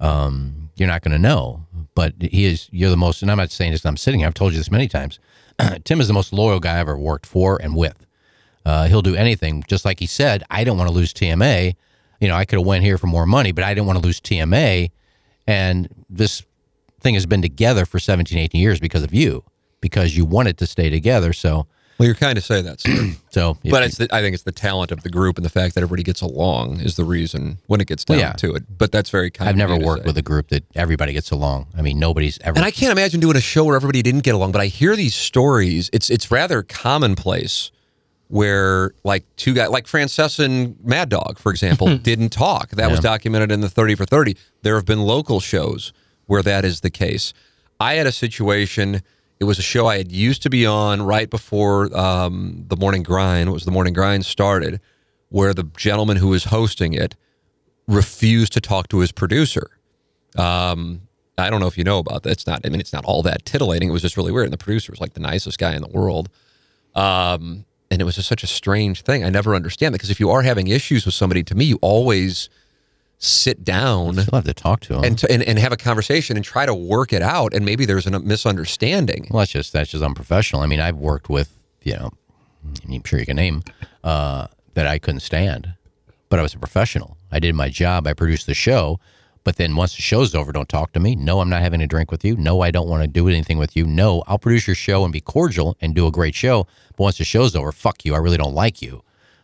um, 0.00 0.70
you're 0.76 0.88
not 0.88 1.02
going 1.02 1.12
to 1.12 1.18
know. 1.18 1.66
But 1.94 2.14
he 2.20 2.44
is. 2.44 2.68
You're 2.72 2.90
the 2.90 2.96
most, 2.96 3.22
and 3.22 3.30
I'm 3.30 3.38
not 3.38 3.50
saying 3.50 3.72
this, 3.72 3.84
I'm 3.84 3.96
sitting 3.96 4.20
here. 4.20 4.26
I've 4.26 4.34
told 4.34 4.52
you 4.52 4.58
this 4.58 4.70
many 4.70 4.88
times. 4.88 5.18
Tim 5.84 6.00
is 6.00 6.08
the 6.08 6.14
most 6.14 6.32
loyal 6.32 6.60
guy 6.60 6.74
I've 6.74 6.88
ever 6.88 6.98
worked 6.98 7.26
for 7.26 7.60
and 7.60 7.76
with. 7.76 8.06
Uh, 8.64 8.86
he'll 8.86 9.02
do 9.02 9.14
anything. 9.14 9.64
Just 9.68 9.84
like 9.84 10.00
he 10.00 10.06
said, 10.06 10.42
I 10.50 10.64
don't 10.64 10.78
want 10.78 10.88
to 10.88 10.94
lose 10.94 11.12
TMA. 11.12 11.74
You 12.20 12.28
know, 12.28 12.34
I 12.34 12.44
could 12.44 12.58
have 12.58 12.66
went 12.66 12.84
here 12.84 12.98
for 12.98 13.06
more 13.06 13.26
money, 13.26 13.52
but 13.52 13.64
I 13.64 13.74
didn't 13.74 13.86
want 13.86 13.98
to 13.98 14.04
lose 14.04 14.20
TMA. 14.20 14.90
And 15.46 15.88
this 16.08 16.42
thing 17.00 17.14
has 17.14 17.26
been 17.26 17.42
together 17.42 17.86
for 17.86 17.98
17, 17.98 18.38
18 18.38 18.60
years 18.60 18.78
because 18.78 19.02
of 19.02 19.14
you, 19.14 19.42
because 19.80 20.16
you 20.16 20.24
wanted 20.24 20.58
to 20.58 20.66
stay 20.66 20.90
together. 20.90 21.32
So, 21.32 21.66
Well, 22.00 22.06
you're 22.06 22.14
kind 22.14 22.38
of 22.38 22.44
saying 22.44 22.64
that, 22.64 22.80
sir. 22.80 23.12
so, 23.30 23.58
but 23.62 23.80
you- 23.82 23.86
it's 23.86 23.98
the, 23.98 24.08
I 24.10 24.22
think 24.22 24.32
it's 24.32 24.44
the 24.44 24.52
talent 24.52 24.90
of 24.90 25.02
the 25.02 25.10
group 25.10 25.36
and 25.36 25.44
the 25.44 25.50
fact 25.50 25.74
that 25.74 25.82
everybody 25.82 26.02
gets 26.02 26.22
along 26.22 26.80
is 26.80 26.96
the 26.96 27.04
reason 27.04 27.58
when 27.66 27.78
it 27.82 27.88
gets 27.88 28.06
down 28.06 28.16
Well, 28.16 28.26
yeah. 28.26 28.32
to 28.32 28.54
it. 28.54 28.62
But 28.78 28.90
that's 28.90 29.10
very 29.10 29.30
kind 29.30 29.50
I've 29.50 29.54
of 29.54 29.58
never 29.58 29.76
worked 29.76 30.06
with 30.06 30.16
a 30.16 30.22
group 30.22 30.48
that 30.48 30.64
everybody 30.74 31.12
gets 31.12 31.30
along. 31.30 31.66
I 31.76 31.82
mean, 31.82 31.98
nobody's 31.98 32.38
ever. 32.40 32.56
And 32.56 32.64
I 32.64 32.70
can't 32.70 32.90
imagine 32.90 33.20
doing 33.20 33.36
a 33.36 33.40
show 33.42 33.64
where 33.66 33.76
everybody 33.76 34.00
didn't 34.00 34.22
get 34.22 34.34
along, 34.34 34.52
but 34.52 34.62
I 34.62 34.66
hear 34.68 34.96
these 34.96 35.14
stories. 35.14 35.90
It's 35.92 36.08
it's 36.08 36.30
rather 36.30 36.62
commonplace 36.62 37.70
where 38.28 38.92
like 39.04 39.24
two 39.36 39.52
guys 39.52 39.68
like 39.68 39.84
Francesa 39.86 40.44
and 40.46 40.82
Mad 40.82 41.10
Dog, 41.10 41.38
for 41.38 41.50
example, 41.50 41.98
didn't 42.02 42.30
talk. 42.30 42.70
That 42.70 42.90
was 42.90 43.00
documented 43.00 43.52
in 43.52 43.60
the 43.60 43.68
30 43.68 43.96
for 43.96 44.06
30. 44.06 44.38
There 44.62 44.76
have 44.76 44.86
been 44.86 45.02
local 45.02 45.38
shows 45.40 45.92
where 46.24 46.42
that 46.44 46.64
is 46.64 46.80
the 46.80 46.88
case. 46.90 47.34
I 47.78 47.94
had 47.94 48.06
a 48.06 48.12
situation, 48.12 49.02
it 49.40 49.44
was 49.44 49.58
a 49.58 49.62
show 49.62 49.86
I 49.86 49.96
had 49.96 50.12
used 50.12 50.42
to 50.42 50.50
be 50.50 50.66
on 50.66 51.00
right 51.00 51.28
before 51.28 51.96
um, 51.96 52.64
the 52.68 52.76
morning 52.76 53.02
grind, 53.02 53.50
was 53.50 53.64
the 53.64 53.70
morning 53.70 53.94
grind 53.94 54.26
started, 54.26 54.80
where 55.30 55.54
the 55.54 55.64
gentleman 55.76 56.18
who 56.18 56.28
was 56.28 56.44
hosting 56.44 56.92
it 56.92 57.16
refused 57.88 58.52
to 58.52 58.60
talk 58.60 58.88
to 58.88 58.98
his 58.98 59.12
producer. 59.12 59.70
Um, 60.36 61.02
I 61.38 61.48
don't 61.48 61.60
know 61.60 61.66
if 61.66 61.78
you 61.78 61.84
know 61.84 61.98
about 61.98 62.22
that. 62.24 62.30
It's 62.30 62.46
not. 62.46 62.60
I 62.66 62.68
mean, 62.68 62.80
it's 62.80 62.92
not 62.92 63.06
all 63.06 63.22
that 63.22 63.46
titillating. 63.46 63.88
It 63.88 63.92
was 63.92 64.02
just 64.02 64.18
really 64.18 64.30
weird. 64.30 64.44
And 64.44 64.52
the 64.52 64.58
producer 64.58 64.92
was 64.92 65.00
like 65.00 65.14
the 65.14 65.20
nicest 65.20 65.58
guy 65.58 65.74
in 65.74 65.80
the 65.80 65.88
world. 65.88 66.28
Um, 66.94 67.64
and 67.90 68.02
it 68.02 68.04
was 68.04 68.16
just 68.16 68.28
such 68.28 68.44
a 68.44 68.46
strange 68.46 69.02
thing. 69.02 69.24
I 69.24 69.30
never 69.30 69.54
understand 69.54 69.94
that 69.94 69.98
because 69.98 70.10
if 70.10 70.20
you 70.20 70.30
are 70.30 70.42
having 70.42 70.68
issues 70.68 71.06
with 71.06 71.14
somebody, 71.14 71.42
to 71.44 71.54
me, 71.54 71.64
you 71.64 71.78
always 71.80 72.50
sit 73.22 73.62
down 73.62 74.14
You'll 74.14 74.24
have 74.32 74.44
to 74.44 74.54
talk 74.54 74.80
to 74.80 74.94
him. 74.96 75.04
and, 75.04 75.22
and 75.30 75.42
and 75.42 75.58
have 75.58 75.72
a 75.72 75.76
conversation 75.76 76.36
and 76.36 76.44
try 76.44 76.64
to 76.66 76.74
work 76.74 77.12
it 77.12 77.22
out. 77.22 77.52
And 77.54 77.64
maybe 77.64 77.84
there's 77.84 78.06
a 78.06 78.18
misunderstanding. 78.18 79.28
well, 79.30 79.40
that's 79.40 79.52
just 79.52 79.72
that's 79.72 79.90
just 79.90 80.02
unprofessional. 80.02 80.62
I 80.62 80.66
mean, 80.66 80.80
I've 80.80 80.96
worked 80.96 81.28
with 81.28 81.52
you 81.82 81.94
know, 81.94 82.10
I'm 82.88 83.02
sure 83.04 83.18
you 83.18 83.26
can 83.26 83.36
name 83.36 83.62
uh, 84.04 84.46
that 84.74 84.86
I 84.86 84.98
couldn't 84.98 85.20
stand, 85.20 85.74
but 86.28 86.38
I 86.38 86.42
was 86.42 86.54
a 86.54 86.58
professional. 86.58 87.16
I 87.30 87.38
did 87.40 87.54
my 87.54 87.68
job. 87.68 88.06
I 88.06 88.14
produced 88.14 88.46
the 88.46 88.54
show. 88.54 88.98
But 89.42 89.56
then 89.56 89.74
once 89.74 89.96
the 89.96 90.02
show's 90.02 90.34
over, 90.34 90.52
don't 90.52 90.68
talk 90.68 90.92
to 90.92 91.00
me. 91.00 91.16
No, 91.16 91.40
I'm 91.40 91.48
not 91.48 91.62
having 91.62 91.80
a 91.80 91.86
drink 91.86 92.10
with 92.10 92.26
you. 92.26 92.36
No, 92.36 92.60
I 92.60 92.70
don't 92.70 92.88
want 92.90 93.02
to 93.02 93.08
do 93.08 93.26
anything 93.26 93.56
with 93.56 93.74
you. 93.74 93.86
No, 93.86 94.22
I'll 94.26 94.38
produce 94.38 94.66
your 94.66 94.76
show 94.76 95.02
and 95.02 95.10
be 95.14 95.22
cordial 95.22 95.78
and 95.80 95.94
do 95.94 96.06
a 96.06 96.10
great 96.10 96.34
show. 96.34 96.66
But 96.96 97.04
once 97.04 97.16
the 97.18 97.24
show's 97.24 97.56
over, 97.56 97.72
fuck 97.72 98.04
you. 98.04 98.14
I 98.14 98.18
really 98.18 98.36
don't 98.36 98.52
like 98.54 98.82
you. 98.82 99.02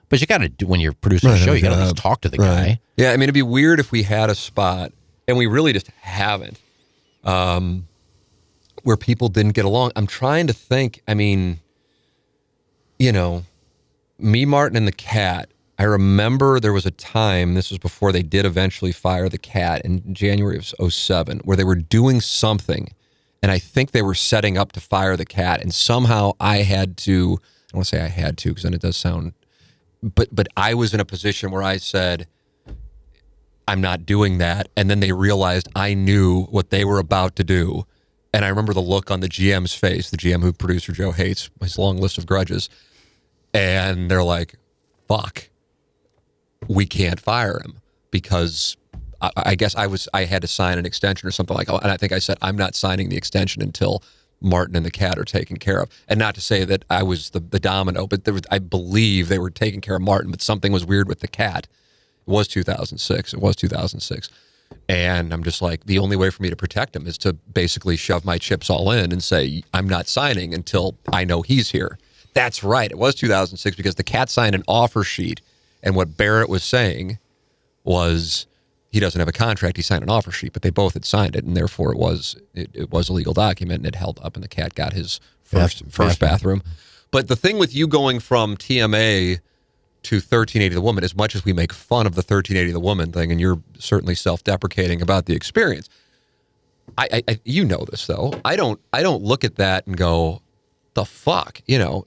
But 0.09 0.20
you 0.20 0.26
got 0.26 0.38
to 0.38 0.48
do 0.48 0.66
when 0.66 0.80
you're 0.80 0.92
producing 0.92 1.30
a 1.30 1.36
show. 1.36 1.52
You 1.52 1.62
got 1.62 1.70
to 1.70 1.76
at 1.76 1.82
least 1.82 1.96
talk 1.96 2.20
to 2.22 2.28
the 2.28 2.38
guy. 2.38 2.80
Yeah, 2.96 3.11
I 3.11 3.16
mean, 3.16 3.24
it'd 3.24 3.34
be 3.34 3.42
weird 3.42 3.80
if 3.80 3.90
we 3.90 4.04
had 4.04 4.30
a 4.30 4.34
spot, 4.34 4.92
and 5.26 5.36
we 5.36 5.46
really 5.46 5.72
just 5.72 5.88
haven't, 6.00 6.61
um, 7.24 7.88
where 8.84 8.96
people 8.96 9.28
didn't 9.28 9.52
get 9.52 9.64
along. 9.64 9.92
I'm 9.96 10.07
trying 10.07 10.46
to 10.46 10.52
think. 10.52 11.02
I 11.09 11.14
mean, 11.14 11.59
you 12.98 13.11
know, 13.11 13.44
me, 14.18 14.44
Martin, 14.44 14.76
and 14.76 14.86
the 14.86 14.92
cat. 14.92 15.50
I 15.78 15.82
remember 15.82 16.59
there 16.59 16.72
was 16.72 16.86
a 16.86 16.90
time, 16.90 17.52
this 17.52 17.68
was 17.68 17.78
before 17.78 18.11
they 18.11 18.22
did 18.22 18.46
eventually 18.46 18.92
fire 18.92 19.28
the 19.28 19.36
cat 19.36 19.82
in 19.84 20.14
January 20.14 20.57
of 20.57 20.92
07, 20.92 21.40
where 21.44 21.54
they 21.57 21.64
were 21.64 21.74
doing 21.74 22.22
something 22.22 22.88
and 23.42 23.52
I 23.52 23.61
think 23.61 23.92
they 23.92 24.02
were 24.02 24.14
setting 24.14 24.59
up 24.59 24.72
to 24.72 24.80
fire 24.80 25.16
the 25.16 25.24
cat, 25.24 25.61
and 25.61 25.72
somehow 25.72 26.32
I 26.40 26.59
had 26.59 26.96
to. 26.98 27.38
I 27.40 27.72
don't 27.72 27.78
want 27.78 27.86
to 27.86 27.96
say 27.96 28.02
I 28.02 28.09
had 28.09 28.38
to 28.38 28.48
because 28.48 28.64
then 28.64 28.74
it 28.74 28.80
does 28.80 28.96
sound, 28.96 29.34
but 30.14 30.28
but 30.32 30.46
I 30.57 30.74
was 30.74 30.94
in 30.94 31.00
a 31.00 31.04
position 31.04 31.50
where 31.50 31.62
I 31.62 31.78
said, 31.78 32.26
I'm 33.66 33.80
not 33.80 34.07
doing 34.07 34.38
that, 34.38 34.68
and 34.76 34.88
then 34.88 35.00
they 35.00 35.12
realized 35.12 35.68
I 35.74 35.94
knew 35.94 36.44
what 36.44 36.70
they 36.70 36.84
were 36.84 36.98
about 36.98 37.34
to 37.36 37.44
do, 37.44 37.84
and 38.32 38.44
I 38.44 38.48
remember 38.48 38.72
the 38.72 38.80
look 38.80 39.11
on 39.11 39.20
the 39.20 39.28
GM's 39.28 39.74
face, 39.74 40.11
the 40.11 40.16
GM 40.16 40.42
who 40.42 40.52
producer 40.52 40.92
Joe 40.92 41.11
hates, 41.11 41.50
his 41.61 41.78
long 41.78 41.98
list 41.98 42.18
of 42.18 42.26
grudges, 42.26 42.68
and 43.52 44.11
they're 44.11 44.22
like, 44.22 44.54
"Fuck, 45.09 45.50
we 46.68 46.86
can't 46.86 47.20
fire 47.20 47.59
him 47.59 47.80
because." 48.11 48.76
I, 49.18 49.30
I 49.36 49.54
guess 49.54 49.74
I 49.74 49.86
was 49.86 50.11
I 50.12 50.26
had 50.26 50.42
to 50.42 50.48
sign 50.48 50.76
an 50.76 50.84
extension 50.84 51.26
or 51.26 51.30
something 51.30 51.57
like, 51.57 51.70
and 51.70 51.90
I 51.90 51.96
think 51.96 52.12
I 52.12 52.18
said 52.18 52.36
I'm 52.42 52.54
not 52.54 52.74
signing 52.74 53.09
the 53.09 53.16
extension 53.16 53.62
until 53.62 54.02
Martin 54.41 54.76
and 54.76 54.84
the 54.84 54.91
cat 54.91 55.18
are 55.18 55.24
taken 55.24 55.57
care 55.57 55.80
of. 55.80 55.91
And 56.09 56.18
not 56.18 56.34
to 56.34 56.41
say 56.41 56.64
that 56.64 56.84
I 56.91 57.03
was 57.03 57.30
the, 57.30 57.41
the 57.41 57.61
domino, 57.61 58.07
but 58.07 58.26
was, 58.26 58.43
I 58.51 58.59
believe 58.59 59.28
they 59.28 59.39
were 59.39 59.51
taking 59.51 59.80
care 59.80 59.97
of 59.97 60.03
Martin, 60.03 60.30
but 60.30 60.43
something 60.43 60.72
was 60.72 60.84
weird 60.84 61.09
with 61.09 61.20
the 61.20 61.28
cat. 61.28 61.66
It 62.26 62.30
was 62.30 62.49
2006. 62.49 63.34
It 63.34 63.41
was 63.41 63.57
2006. 63.57 64.30
And 64.89 65.32
I'm 65.32 65.43
just 65.43 65.62
like, 65.62 65.84
the 65.87 65.99
only 65.99 66.16
way 66.16 66.30
for 66.30 66.43
me 66.43 66.51
to 66.51 66.57
protect 66.57 66.95
him 66.95 67.07
is 67.07 67.18
to 67.18 67.32
basically 67.32 67.97
shove 67.97 68.24
my 68.24 68.39
chips 68.39 68.68
all 68.68 68.91
in 68.91 69.12
and 69.12 69.22
say, 69.22 69.62
I'm 69.72 69.89
not 69.89 70.09
signing 70.09 70.55
until 70.55 70.97
I 71.12 71.24
know 71.24 71.43
he's 71.43 71.70
here. 71.70 71.99
That's 72.34 72.62
right. 72.62 72.91
It 72.91 72.99
was 72.99 73.14
2006 73.14 73.76
because 73.76 73.95
the 73.95 74.03
cat 74.03 74.28
signed 74.28 74.55
an 74.55 74.62
offer 74.68 75.03
sheet. 75.03 75.41
And 75.82 75.97
what 75.97 76.16
Barrett 76.16 76.49
was 76.49 76.64
saying 76.64 77.18
was 77.84 78.47
he 78.97 79.01
doesn't 79.01 79.18
have 79.18 79.28
a 79.28 79.32
contract. 79.32 79.76
He 79.76 79.82
signed 79.82 80.03
an 80.03 80.09
offer 80.09 80.30
sheet, 80.30 80.55
but 80.55 80.62
they 80.62 80.70
both 80.70 80.94
had 80.94 81.05
signed 81.05 81.36
it, 81.36 81.44
and 81.44 81.55
therefore 81.55 81.92
it 81.92 81.99
was 81.99 82.34
it, 82.55 82.70
it 82.72 82.90
was 82.90 83.11
a 83.11 83.12
legal 83.12 83.34
document, 83.34 83.80
and 83.80 83.86
it 83.86 83.94
held 83.94 84.18
up, 84.22 84.36
and 84.36 84.42
the 84.42 84.49
cat 84.49 84.74
got 84.74 84.94
his 84.94 85.20
first 85.42 85.84
Bath- 85.84 85.92
first 85.92 86.18
bathroom. 86.18 86.62
But 87.11 87.28
the 87.28 87.36
thing 87.36 87.59
with 87.59 87.74
you 87.74 87.86
going 87.86 88.20
from 88.20 88.57
TMA 88.57 89.40
to 90.05 90.14
1380 90.16 90.74
the 90.74 90.80
woman, 90.80 91.05
as 91.05 91.14
much 91.14 91.34
as 91.34 91.44
we 91.44 91.53
make 91.53 91.74
fun 91.74 92.07
of 92.07 92.14
the 92.14 92.20
1380 92.20 92.72
the 92.72 92.80
woman 92.80 93.12
thing, 93.12 93.30
and 93.30 93.38
you're 93.38 93.61
certainly 93.78 94.14
self-deprecating 94.14 95.03
about 95.03 95.26
the 95.26 95.34
experience, 95.34 95.90
I, 96.97 97.09
I, 97.12 97.22
I 97.28 97.40
you 97.44 97.66
know 97.66 97.84
this 97.90 98.07
though. 98.07 98.32
I 98.47 98.57
don't 98.57 98.80
I 98.94 99.03
don't 99.03 99.22
look 99.22 99.44
at 99.44 99.57
that 99.57 99.86
and 99.86 99.94
go, 99.94 100.40
the 100.94 101.05
fuck, 101.05 101.61
you 101.66 101.78
know. 101.78 102.07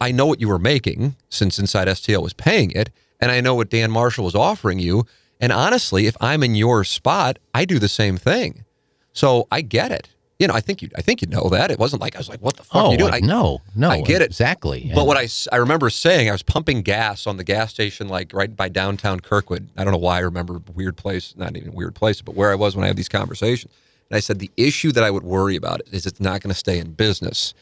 I 0.00 0.10
know 0.10 0.26
what 0.26 0.40
you 0.40 0.48
were 0.48 0.58
making 0.58 1.14
since 1.28 1.60
Inside 1.60 1.86
STL 1.86 2.20
was 2.20 2.32
paying 2.32 2.72
it, 2.72 2.90
and 3.20 3.30
I 3.30 3.40
know 3.40 3.54
what 3.54 3.70
Dan 3.70 3.92
Marshall 3.92 4.24
was 4.24 4.34
offering 4.34 4.80
you. 4.80 5.06
And 5.40 5.52
honestly, 5.52 6.06
if 6.06 6.16
I'm 6.20 6.42
in 6.42 6.54
your 6.54 6.84
spot, 6.84 7.38
I 7.54 7.64
do 7.64 7.78
the 7.78 7.88
same 7.88 8.16
thing. 8.16 8.64
So 9.12 9.46
I 9.50 9.60
get 9.60 9.92
it. 9.92 10.08
You 10.38 10.46
know, 10.46 10.52
I 10.54 10.60
think 10.60 10.82
you 10.82 10.90
I 10.96 11.00
think 11.00 11.22
you 11.22 11.28
know 11.28 11.48
that. 11.48 11.70
It 11.70 11.78
wasn't 11.78 12.02
like 12.02 12.14
I 12.14 12.18
was 12.18 12.28
like, 12.28 12.40
what 12.40 12.56
the 12.56 12.62
fuck 12.62 12.76
are 12.76 12.86
Oh, 12.88 12.92
you 12.92 12.98
doing? 12.98 13.14
I- 13.14 13.20
no, 13.20 13.62
no. 13.74 13.88
I 13.88 14.02
get 14.02 14.20
it. 14.20 14.26
Exactly. 14.26 14.90
but 14.94 15.06
what 15.06 15.16
I, 15.16 15.28
I 15.50 15.56
remember 15.56 15.88
saying, 15.88 16.28
I 16.28 16.32
was 16.32 16.42
pumping 16.42 16.82
gas 16.82 17.26
on 17.26 17.38
the 17.38 17.44
gas 17.44 17.70
station, 17.70 18.08
like 18.08 18.32
right 18.34 18.54
by 18.54 18.68
downtown 18.68 19.20
Kirkwood. 19.20 19.68
I 19.78 19.84
don't 19.84 19.92
know 19.92 19.98
why 19.98 20.16
I 20.16 20.20
remember 20.20 20.56
a 20.56 20.72
weird 20.72 20.96
place, 20.98 21.34
not 21.38 21.56
even 21.56 21.70
a 21.70 21.72
weird 21.72 21.94
place, 21.94 22.20
but 22.20 22.34
where 22.34 22.52
I 22.52 22.54
was 22.54 22.76
when 22.76 22.84
I 22.84 22.88
had 22.88 22.96
these 22.96 23.08
conversations. 23.08 23.72
And 24.10 24.16
I 24.16 24.20
said, 24.20 24.38
the 24.38 24.50
issue 24.58 24.92
that 24.92 25.02
I 25.02 25.10
would 25.10 25.24
worry 25.24 25.56
about 25.56 25.80
is 25.90 26.04
it's 26.06 26.20
not 26.20 26.42
going 26.42 26.52
to 26.52 26.58
stay 26.58 26.78
in 26.78 26.92
business. 26.92 27.54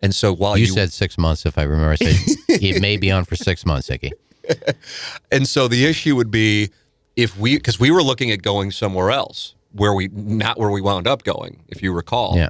And 0.00 0.14
so 0.14 0.32
while 0.32 0.56
you 0.56 0.66
you, 0.66 0.72
said 0.72 0.92
six 0.92 1.18
months, 1.18 1.44
if 1.44 1.58
I 1.58 1.62
remember, 1.64 1.92
I 1.92 1.96
said 1.96 2.14
it 2.48 2.80
may 2.80 2.96
be 2.96 3.10
on 3.10 3.24
for 3.24 3.34
six 3.36 3.66
months, 3.66 3.88
Iggy. 3.88 4.12
and 5.32 5.46
so 5.46 5.66
the 5.68 5.86
issue 5.86 6.14
would 6.16 6.30
be 6.30 6.70
if 7.16 7.38
we, 7.38 7.56
because 7.56 7.78
we 7.80 7.90
were 7.90 8.02
looking 8.02 8.30
at 8.30 8.42
going 8.42 8.70
somewhere 8.70 9.10
else 9.10 9.54
where 9.72 9.94
we, 9.94 10.08
not 10.08 10.58
where 10.58 10.70
we 10.70 10.80
wound 10.80 11.06
up 11.06 11.22
going, 11.24 11.62
if 11.68 11.82
you 11.82 11.92
recall. 11.92 12.36
Yeah. 12.36 12.48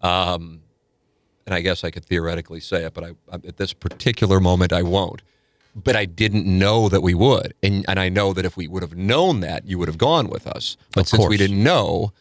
Um, 0.00 0.60
and 1.46 1.54
I 1.54 1.60
guess 1.60 1.84
I 1.84 1.90
could 1.90 2.04
theoretically 2.04 2.60
say 2.60 2.84
it, 2.84 2.94
but 2.94 3.04
I, 3.04 3.08
I 3.30 3.34
at 3.46 3.56
this 3.58 3.72
particular 3.72 4.40
moment 4.40 4.72
I 4.72 4.82
won't. 4.82 5.22
But 5.76 5.96
I 5.96 6.04
didn't 6.04 6.46
know 6.46 6.88
that 6.88 7.00
we 7.00 7.14
would, 7.14 7.52
and 7.60 7.84
and 7.88 7.98
I 7.98 8.08
know 8.08 8.32
that 8.32 8.44
if 8.44 8.56
we 8.56 8.68
would 8.68 8.82
have 8.82 8.96
known 8.96 9.40
that, 9.40 9.66
you 9.66 9.76
would 9.76 9.88
have 9.88 9.98
gone 9.98 10.28
with 10.28 10.46
us. 10.46 10.76
But 10.94 11.00
Of 11.02 11.08
since 11.08 11.26
we 11.26 11.36
didn't 11.36 11.60
know, 11.64 12.12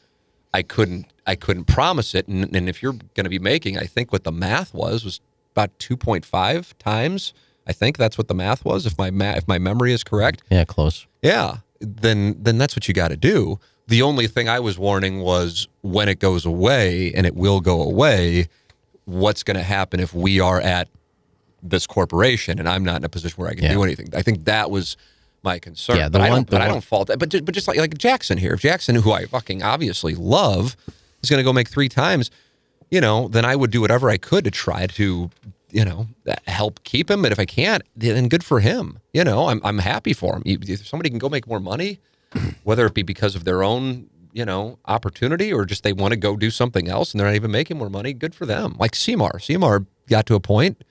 I 0.55 0.63
couldn't 0.63 1.05
I 1.27 1.35
couldn't 1.35 1.65
promise 1.65 2.15
it. 2.15 2.27
And, 2.27 2.55
and 2.55 2.67
if 2.67 2.81
you're 2.81 2.93
going 3.13 3.25
to 3.25 3.29
be 3.29 3.37
making, 3.37 3.77
I 3.77 3.83
think 3.85 4.11
what 4.11 4.23
the 4.23 4.31
math 4.31 4.73
was 4.73 5.05
was 5.05 5.21
about 5.51 5.77
two 5.77 5.95
point 5.95 6.25
five 6.25 6.75
times. 6.79 7.31
I 7.67 7.73
think 7.73 7.95
that's 7.97 8.17
what 8.17 8.27
the 8.27 8.33
math 8.33 8.65
was. 8.65 8.87
If 8.87 8.97
my 8.97 9.11
ma- 9.11 9.35
if 9.37 9.47
my 9.47 9.59
memory 9.59 9.93
is 9.93 10.03
correct, 10.03 10.41
Yeah, 10.49 10.65
close. 10.65 11.05
yeah, 11.21 11.57
then 11.79 12.35
then 12.41 12.57
that's 12.57 12.75
what 12.75 12.87
you 12.87 12.93
got 12.93 13.09
to 13.09 13.17
do. 13.17 13.59
The 13.87 14.01
only 14.01 14.27
thing 14.27 14.47
I 14.47 14.59
was 14.59 14.77
warning 14.79 15.19
was 15.19 15.67
when 15.81 16.07
it 16.07 16.19
goes 16.19 16.45
away, 16.45 17.11
and 17.13 17.25
it 17.25 17.35
will 17.35 17.59
go 17.59 17.81
away. 17.81 18.47
What's 19.05 19.43
going 19.43 19.57
to 19.57 19.63
happen 19.63 19.99
if 19.99 20.13
we 20.13 20.39
are 20.39 20.61
at 20.61 20.87
this 21.61 21.85
corporation 21.85 22.57
and 22.59 22.67
I'm 22.69 22.85
not 22.85 22.97
in 22.97 23.03
a 23.03 23.09
position 23.09 23.35
where 23.41 23.49
I 23.49 23.53
can 23.53 23.63
Yeah. 23.65 23.73
do 23.73 23.83
anything? 23.83 24.09
I 24.15 24.21
think 24.21 24.45
that 24.45 24.71
was 24.71 24.95
my 25.43 25.59
concern. 25.59 25.97
Yeah, 25.97 26.07
but 26.09 26.21
I 26.21 26.29
don't. 26.29 26.49
But 26.49 26.57
the 26.59 26.63
I 26.63 26.67
don't 26.69 26.83
fault 26.83 27.07
that. 27.09 27.19
But 27.19 27.27
ju- 27.29 27.41
but 27.41 27.53
just 27.53 27.67
like 27.67 27.77
like 27.77 27.97
Jackson 27.97 28.37
here, 28.37 28.53
if 28.53 28.61
Jackson, 28.61 28.95
who 28.95 29.11
I 29.11 29.25
fucking 29.25 29.61
obviously 29.61 30.15
love, 30.15 30.77
is 31.21 31.29
going 31.29 31.39
to 31.39 31.43
go 31.43 31.51
make 31.51 31.67
three 31.67 31.89
times, 31.89 32.31
you 32.89 33.01
know, 33.01 33.27
then 33.27 33.43
I 33.43 33.57
would 33.57 33.71
do 33.71 33.81
whatever 33.81 34.09
I 34.09 34.15
could 34.17 34.45
to 34.45 34.51
try 34.51 34.87
to, 34.87 35.29
you 35.73 35.83
know, 35.83 36.07
help 36.47 36.83
keep 36.83 37.09
him. 37.09 37.25
And 37.25 37.31
if 37.31 37.39
I 37.39 37.45
can't, 37.45 37.81
then 37.95 38.29
good 38.29 38.43
for 38.43 38.59
him. 38.59 38.99
You 39.11 39.23
know, 39.23 39.47
I'm 39.49 39.59
I'm 39.63 39.79
happy 39.79 40.13
for 40.13 40.35
him. 40.35 40.43
If 40.45 40.87
somebody 40.87 41.09
can 41.09 41.17
go 41.17 41.29
make 41.29 41.47
more 41.47 41.59
money, 41.59 41.99
whether 42.63 42.85
it 42.85 42.93
be 42.93 43.01
because 43.01 43.35
of 43.35 43.43
their 43.43 43.63
own, 43.63 44.07
you 44.31 44.45
know, 44.45 44.77
opportunity 44.85 45.51
or 45.51 45.65
just 45.65 45.83
they 45.83 45.91
want 45.91 46.11
to 46.11 46.15
go 46.15 46.37
do 46.37 46.51
something 46.51 46.87
else 46.87 47.11
and 47.11 47.19
they're 47.19 47.27
not 47.27 47.35
even 47.35 47.49
making 47.49 47.79
more 47.79 47.89
money, 47.89 48.13
good 48.13 48.35
for 48.35 48.45
them. 48.45 48.75
Like 48.77 48.95
Seymour, 48.95 49.39
Seymour 49.39 49.87
got 50.07 50.27
to 50.27 50.35
a 50.35 50.39
point 50.39 50.83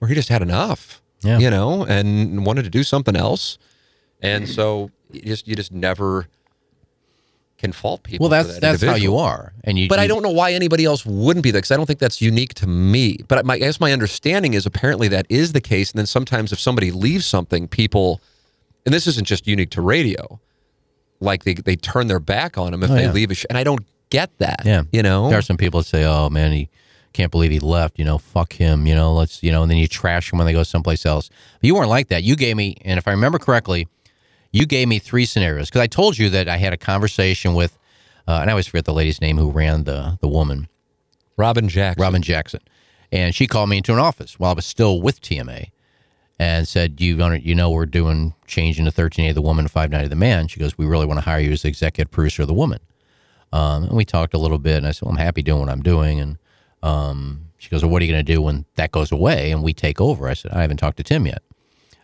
where 0.00 0.08
he 0.08 0.14
just 0.14 0.28
had 0.28 0.42
enough. 0.42 1.00
Yeah. 1.22 1.38
You 1.38 1.48
know, 1.48 1.84
and 1.84 2.44
wanted 2.44 2.64
to 2.64 2.70
do 2.70 2.82
something 2.82 3.16
else. 3.16 3.58
And 4.20 4.48
so 4.48 4.90
you 5.12 5.22
just 5.22 5.46
you 5.46 5.54
just 5.54 5.72
never 5.72 6.26
can 7.58 7.72
fault 7.72 8.02
people. 8.02 8.24
Well, 8.28 8.30
that's 8.30 8.54
that 8.58 8.60
that's 8.60 8.82
how 8.82 8.94
you 8.96 9.16
are, 9.16 9.52
and 9.64 9.78
you. 9.78 9.88
But 9.88 9.98
I 9.98 10.06
don't 10.06 10.22
know 10.22 10.30
why 10.30 10.52
anybody 10.52 10.84
else 10.84 11.06
wouldn't 11.06 11.42
be 11.42 11.50
that 11.52 11.58
because 11.58 11.70
I 11.70 11.76
don't 11.76 11.86
think 11.86 11.98
that's 11.98 12.20
unique 12.20 12.54
to 12.54 12.66
me. 12.66 13.18
But 13.28 13.46
my, 13.46 13.54
I 13.54 13.58
guess 13.58 13.80
my 13.80 13.92
understanding 13.92 14.54
is 14.54 14.66
apparently 14.66 15.08
that 15.08 15.26
is 15.28 15.52
the 15.52 15.60
case. 15.60 15.90
And 15.90 15.98
then 15.98 16.06
sometimes 16.06 16.52
if 16.52 16.60
somebody 16.60 16.90
leaves 16.90 17.24
something, 17.26 17.66
people, 17.68 18.20
and 18.84 18.92
this 18.94 19.06
isn't 19.06 19.26
just 19.26 19.46
unique 19.46 19.70
to 19.70 19.80
radio, 19.80 20.38
like 21.20 21.44
they, 21.44 21.54
they 21.54 21.76
turn 21.76 22.08
their 22.08 22.20
back 22.20 22.58
on 22.58 22.72
them 22.72 22.82
if 22.82 22.90
Oh, 22.90 22.94
they 22.94 23.04
yeah. 23.04 23.12
leave 23.12 23.30
a 23.30 23.34
sh- 23.34 23.46
And 23.48 23.56
I 23.56 23.64
don't 23.64 23.84
get 24.10 24.30
that. 24.38 24.62
Yeah. 24.66 24.82
You 24.92 25.02
know? 25.02 25.28
There 25.30 25.38
are 25.38 25.42
some 25.42 25.56
people 25.56 25.80
that 25.80 25.86
say, 25.86 26.04
"Oh 26.04 26.28
man, 26.28 26.52
he 26.52 26.68
can't 27.14 27.32
believe 27.32 27.50
he 27.50 27.58
left." 27.60 27.98
You 27.98 28.04
know, 28.04 28.18
fuck 28.18 28.52
him. 28.52 28.86
You 28.86 28.94
know, 28.94 29.14
let's 29.14 29.42
you 29.42 29.50
know, 29.50 29.62
and 29.62 29.70
then 29.70 29.78
you 29.78 29.88
trash 29.88 30.30
him 30.32 30.38
when 30.38 30.46
they 30.46 30.52
go 30.52 30.62
someplace 30.62 31.06
else. 31.06 31.30
But 31.60 31.66
you 31.68 31.74
weren't 31.74 31.88
like 31.88 32.08
that. 32.08 32.22
You 32.22 32.36
gave 32.36 32.54
me, 32.56 32.76
and 32.84 32.98
if 32.98 33.08
I 33.08 33.12
remember 33.12 33.38
correctly, 33.38 33.88
you 34.56 34.66
gave 34.66 34.88
me 34.88 34.98
three 34.98 35.26
scenarios 35.26 35.68
because 35.68 35.82
I 35.82 35.86
told 35.86 36.18
you 36.18 36.30
that 36.30 36.48
I 36.48 36.56
had 36.56 36.72
a 36.72 36.76
conversation 36.76 37.54
with, 37.54 37.78
uh, 38.26 38.38
and 38.40 38.50
I 38.50 38.52
always 38.52 38.66
forget 38.66 38.84
the 38.84 38.94
lady's 38.94 39.20
name 39.20 39.36
who 39.36 39.50
ran 39.50 39.84
the 39.84 40.18
the 40.20 40.28
woman, 40.28 40.68
Robin 41.36 41.68
Jackson. 41.68 42.02
Robin 42.02 42.22
Jackson, 42.22 42.60
and 43.12 43.34
she 43.34 43.46
called 43.46 43.68
me 43.68 43.78
into 43.78 43.92
an 43.92 43.98
office 43.98 44.38
while 44.38 44.52
I 44.52 44.54
was 44.54 44.66
still 44.66 45.00
with 45.00 45.20
TMA, 45.20 45.70
and 46.38 46.66
said, 46.66 47.00
"You 47.00 47.22
you 47.36 47.54
know 47.54 47.70
we're 47.70 47.86
doing 47.86 48.34
changing 48.46 48.84
the 48.86 48.92
13A 48.92 49.30
of 49.30 49.34
the 49.34 49.42
woman 49.42 49.66
to 49.66 49.68
590 49.68 50.06
of 50.06 50.10
the 50.10 50.16
man." 50.16 50.48
She 50.48 50.58
goes, 50.58 50.78
"We 50.78 50.86
really 50.86 51.06
want 51.06 51.18
to 51.18 51.24
hire 51.24 51.40
you 51.40 51.52
as 51.52 51.62
the 51.62 51.68
executive 51.68 52.10
producer 52.10 52.42
of 52.42 52.48
the 52.48 52.54
woman." 52.54 52.80
Um, 53.52 53.84
and 53.84 53.92
we 53.92 54.04
talked 54.04 54.34
a 54.34 54.38
little 54.38 54.58
bit, 54.58 54.78
and 54.78 54.86
I 54.86 54.90
said, 54.90 55.02
well, 55.02 55.12
I'm 55.12 55.18
happy 55.18 55.42
doing 55.42 55.60
what 55.60 55.70
I'm 55.70 55.82
doing. 55.82 56.20
And 56.20 56.38
um, 56.82 57.46
she 57.58 57.70
goes, 57.70 57.82
Well, 57.82 57.90
what 57.90 58.02
are 58.02 58.04
you 58.04 58.12
going 58.12 58.24
to 58.24 58.32
do 58.32 58.42
when 58.42 58.64
that 58.74 58.92
goes 58.92 59.12
away 59.12 59.50
and 59.50 59.62
we 59.62 59.72
take 59.72 60.00
over? 60.00 60.28
I 60.28 60.34
said, 60.34 60.52
I 60.52 60.62
haven't 60.62 60.78
talked 60.78 60.96
to 60.98 61.02
Tim 61.02 61.26
yet. 61.26 61.42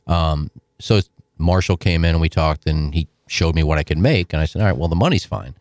Um, 0.07 0.51
so 0.79 1.01
Marshall 1.43 1.77
came 1.77 2.05
in 2.05 2.11
and 2.11 2.21
we 2.21 2.29
talked, 2.29 2.67
and 2.67 2.95
he 2.95 3.09
showed 3.29 3.55
me 3.55 3.63
what 3.63 3.79
I 3.79 3.83
could 3.83 3.99
make. 3.99 4.33
And 4.33 4.41
I 4.41 4.45
said, 4.47 4.61
All 4.63 4.67
right, 4.69 4.77
well, 4.77 4.89
the 4.89 4.97
money's 4.97 5.25
fine. 5.25 5.55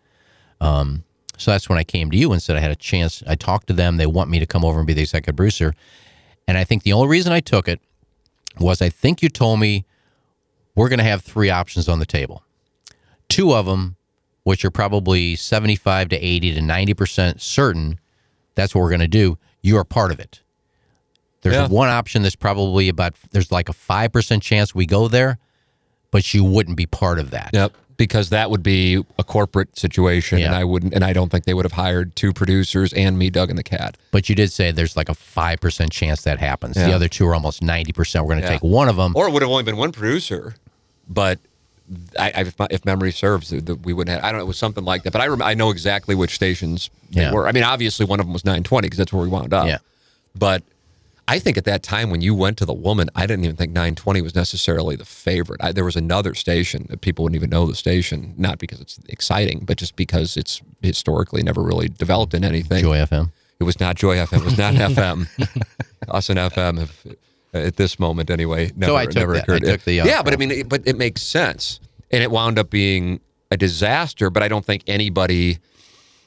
Um, 0.59 1.03
so 1.37 1.51
that's 1.51 1.67
when 1.67 1.77
I 1.77 1.83
came 1.83 2.11
to 2.11 2.17
you 2.17 2.31
and 2.33 2.41
said 2.41 2.55
I 2.55 2.59
had 2.59 2.71
a 2.71 2.75
chance. 2.75 3.23
I 3.27 3.35
talked 3.35 3.67
to 3.67 3.73
them. 3.73 3.97
They 3.97 4.05
want 4.05 4.29
me 4.29 4.39
to 4.39 4.45
come 4.45 4.63
over 4.63 4.77
and 4.79 4.85
be 4.87 4.93
the 4.93 5.01
executive 5.01 5.35
producer. 5.35 5.73
And 6.47 6.57
I 6.57 6.63
think 6.63 6.83
the 6.83 6.93
only 6.93 7.07
reason 7.07 7.31
I 7.33 7.39
took 7.39 7.67
it 7.67 7.79
was 8.59 8.81
I 8.81 8.89
think 8.89 9.21
you 9.23 9.29
told 9.29 9.59
me 9.59 9.85
we're 10.75 10.89
going 10.89 10.99
to 10.99 11.03
have 11.05 11.21
three 11.23 11.49
options 11.49 11.89
on 11.89 11.99
the 11.99 12.05
table. 12.05 12.43
Two 13.27 13.53
of 13.53 13.65
them, 13.65 13.95
which 14.43 14.63
are 14.65 14.71
probably 14.71 15.35
75 15.35 16.09
to 16.09 16.17
80 16.17 16.53
to 16.55 16.61
90% 16.61 17.39
certain 17.41 17.99
that's 18.55 18.75
what 18.75 18.81
we're 18.81 18.89
going 18.89 18.99
to 19.01 19.07
do, 19.07 19.37
you 19.61 19.77
are 19.77 19.83
part 19.85 20.11
of 20.11 20.19
it. 20.19 20.41
There's 21.41 21.55
Yeah. 21.55 21.67
one 21.67 21.89
option 21.89 22.21
that's 22.21 22.35
probably 22.35 22.89
about, 22.89 23.15
there's 23.31 23.51
like 23.51 23.69
a 23.69 23.73
5% 23.73 24.41
chance 24.41 24.75
we 24.75 24.85
go 24.85 25.07
there, 25.07 25.39
but 26.11 26.33
you 26.33 26.43
wouldn't 26.43 26.77
be 26.77 26.85
part 26.85 27.19
of 27.19 27.31
that. 27.31 27.49
Yep. 27.53 27.73
Because 27.97 28.29
that 28.29 28.49
would 28.49 28.63
be 28.63 29.03
a 29.19 29.23
corporate 29.23 29.77
situation, 29.77 30.41
and 30.41 30.55
I 30.55 30.63
wouldn't, 30.63 30.91
and 30.93 31.03
I 31.03 31.13
don't 31.13 31.29
think 31.29 31.45
they 31.45 31.53
would 31.53 31.65
have 31.65 31.73
hired 31.73 32.15
two 32.15 32.33
producers 32.33 32.93
and 32.93 33.15
me, 33.19 33.29
Doug, 33.29 33.49
and 33.51 33.59
the 33.59 33.63
cat. 33.63 33.95
But 34.09 34.27
you 34.27 34.33
did 34.33 34.51
say 34.51 34.71
there's 34.71 34.97
like 34.97 35.07
a 35.07 35.11
5% 35.13 35.91
chance 35.91 36.23
that 36.23 36.39
happens. 36.39 36.75
The 36.75 36.93
other 36.93 37.07
two 37.07 37.27
are 37.27 37.35
almost 37.35 37.61
90%. 37.61 38.21
We're 38.21 38.27
going 38.29 38.37
to 38.41 38.43
Yeah. 38.43 38.49
take 38.53 38.63
one 38.63 38.89
of 38.89 38.95
them. 38.95 39.13
Or 39.15 39.27
it 39.27 39.31
would 39.33 39.43
have 39.43 39.51
only 39.51 39.61
been 39.63 39.77
one 39.77 39.91
producer, 39.91 40.55
but 41.07 41.37
I, 42.17 42.31
I, 42.33 42.41
if, 42.41 42.57
my, 42.57 42.67
if 42.71 42.85
memory 42.85 43.11
serves, 43.11 43.49
that 43.51 43.85
we 43.85 43.93
wouldn't 43.93 44.15
have. 44.15 44.23
I 44.23 44.31
don't 44.31 44.39
know. 44.39 44.45
It 44.45 44.47
was 44.47 44.57
something 44.57 44.83
like 44.83 45.03
that. 45.03 45.11
But 45.11 45.21
I 45.21 45.27
rem- 45.27 45.41
I 45.43 45.53
know 45.53 45.69
exactly 45.69 46.15
which 46.15 46.33
stations 46.33 46.89
they 47.11 47.21
Yeah. 47.21 47.33
were. 47.33 47.47
I 47.47 47.51
mean, 47.51 47.63
obviously 47.63 48.07
one 48.07 48.19
of 48.19 48.25
them 48.25 48.33
was 48.33 48.45
920 48.45 48.87
because 48.87 48.97
that's 48.97 49.13
where 49.13 49.21
we 49.21 49.27
wound 49.29 49.53
up. 49.53 49.67
Yeah. 49.67 49.77
But 50.33 50.63
I 51.27 51.39
think 51.39 51.57
at 51.57 51.65
that 51.65 51.83
time 51.83 52.09
when 52.09 52.21
you 52.21 52.35
went 52.35 52.57
to 52.57 52.65
the 52.65 52.73
woman, 52.73 53.09
I 53.15 53.25
didn't 53.25 53.45
even 53.45 53.55
think 53.55 53.71
920 53.71 54.21
was 54.21 54.35
necessarily 54.35 54.95
the 54.95 55.05
favorite. 55.05 55.61
I, 55.63 55.71
there 55.71 55.85
was 55.85 55.95
another 55.95 56.33
station 56.33 56.87
that 56.89 57.01
people 57.01 57.23
wouldn't 57.23 57.37
even 57.37 57.49
know 57.49 57.65
the 57.65 57.75
station, 57.75 58.33
not 58.37 58.59
because 58.59 58.81
it's 58.81 58.99
exciting, 59.07 59.63
but 59.65 59.77
just 59.77 59.95
because 59.95 60.35
it's 60.35 60.61
historically 60.81 61.43
never 61.43 61.61
really 61.61 61.87
developed 61.87 62.33
in 62.33 62.43
anything. 62.43 62.83
Joy 62.83 62.97
FM. 62.97 63.31
It 63.59 63.63
was 63.63 63.79
not 63.79 63.95
Joy 63.95 64.17
FM. 64.17 64.39
It 64.39 64.45
was 64.45 64.57
not 64.57 64.73
FM. 64.91 65.27
Us 66.09 66.29
and 66.29 66.39
FM 66.39 66.79
have, 66.79 67.05
at 67.53 67.75
this 67.77 67.99
moment 67.99 68.29
anyway, 68.29 68.71
never, 68.75 68.95
I 68.95 69.05
took 69.05 69.15
never 69.15 69.33
that. 69.33 69.49
I 69.49 69.59
took 69.59 69.83
the, 69.83 70.01
uh, 70.01 70.05
yeah, 70.05 70.23
but 70.23 70.33
I 70.33 70.37
mean, 70.37 70.51
it, 70.51 70.69
but 70.69 70.81
it 70.85 70.97
makes 70.97 71.21
sense, 71.21 71.79
and 72.09 72.23
it 72.23 72.31
wound 72.31 72.57
up 72.57 72.69
being 72.69 73.21
a 73.51 73.57
disaster. 73.57 74.29
But 74.29 74.41
I 74.43 74.47
don't 74.47 74.65
think 74.65 74.83
anybody 74.87 75.59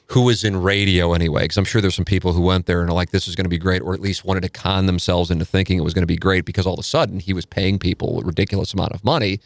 who 0.07 0.21
was 0.21 0.43
in 0.43 0.57
radio 0.61 1.13
anyway, 1.13 1.43
because 1.43 1.57
I'm 1.57 1.65
sure 1.65 1.81
there's 1.81 1.95
some 1.95 2.05
people 2.05 2.33
who 2.33 2.41
went 2.41 2.65
there 2.67 2.81
and 2.81 2.89
are 2.89 2.93
like, 2.93 3.09
"This 3.11 3.27
is 3.27 3.35
going 3.35 3.45
to 3.45 3.49
be 3.49 3.57
great," 3.57 3.81
or 3.81 3.93
at 3.93 3.99
least 3.99 4.23
wanted 4.25 4.41
to 4.41 4.49
con 4.49 4.85
themselves 4.85 5.31
into 5.31 5.45
thinking 5.45 5.77
it 5.79 5.83
was 5.83 5.93
going 5.93 6.03
to 6.03 6.07
be 6.07 6.17
great 6.17 6.45
because 6.45 6.65
all 6.67 6.73
of 6.73 6.79
a 6.79 6.83
sudden 6.83 7.19
he 7.19 7.33
was 7.33 7.45
paying 7.45 7.79
people 7.79 8.19
a 8.19 8.23
ridiculous 8.23 8.73
amount 8.73 8.91
of 8.93 9.03
money. 9.03 9.39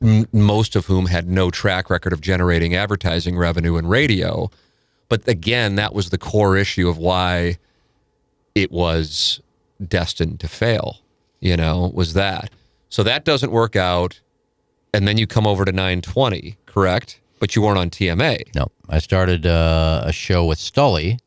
m- 0.00 0.26
Most 0.32 0.74
of 0.76 0.86
whom 0.86 1.06
had 1.06 1.28
no 1.28 1.50
track 1.50 1.90
record 1.90 2.12
of 2.12 2.20
generating 2.20 2.74
advertising 2.74 3.36
revenue 3.36 3.76
in 3.76 3.86
radio. 3.86 4.50
But 5.08 5.26
again, 5.28 5.74
that 5.76 5.94
was 5.94 6.10
the 6.10 6.18
core 6.18 6.56
issue 6.56 6.88
of 6.88 6.96
why 6.98 7.56
it 8.54 8.70
was 8.70 9.40
destined 9.86 10.40
to 10.40 10.48
fail, 10.48 10.98
you 11.40 11.56
know, 11.56 11.90
was 11.94 12.12
that. 12.14 12.50
So 12.90 13.02
that 13.02 13.24
doesn't 13.24 13.50
work 13.52 13.74
out. 13.76 14.20
And 14.94 15.06
then 15.06 15.18
you 15.18 15.26
come 15.26 15.46
over 15.46 15.64
to 15.64 15.72
920, 15.72 16.56
correct? 16.66 17.20
But 17.38 17.54
you 17.54 17.62
weren't 17.62 17.78
on 17.78 17.90
TMA. 17.90 18.54
No, 18.54 18.68
I 18.88 18.98
started 18.98 19.46
uh, 19.46 20.02
a 20.04 20.12
show 20.12 20.44
with 20.44 20.58
Stully. 20.58 21.18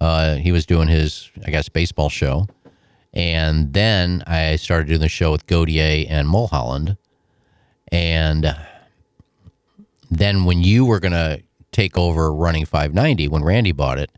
Uh, 0.00 0.36
he 0.36 0.52
was 0.52 0.66
doing 0.66 0.88
his, 0.88 1.30
I 1.46 1.50
guess, 1.50 1.68
baseball 1.68 2.10
show. 2.10 2.46
And 3.14 3.72
then 3.72 4.22
I 4.26 4.56
started 4.56 4.88
doing 4.88 5.00
the 5.00 5.08
show 5.08 5.32
with 5.32 5.46
Gaudier 5.46 6.06
and 6.10 6.28
Mulholland. 6.28 6.98
And 7.90 8.54
then 10.10 10.44
when 10.44 10.62
you 10.62 10.84
were 10.84 11.00
going 11.00 11.12
to 11.12 11.42
take 11.72 11.96
over 11.96 12.32
running 12.32 12.66
590, 12.66 13.28
when 13.28 13.42
Randy 13.42 13.72
bought 13.72 13.98
it, 13.98 14.10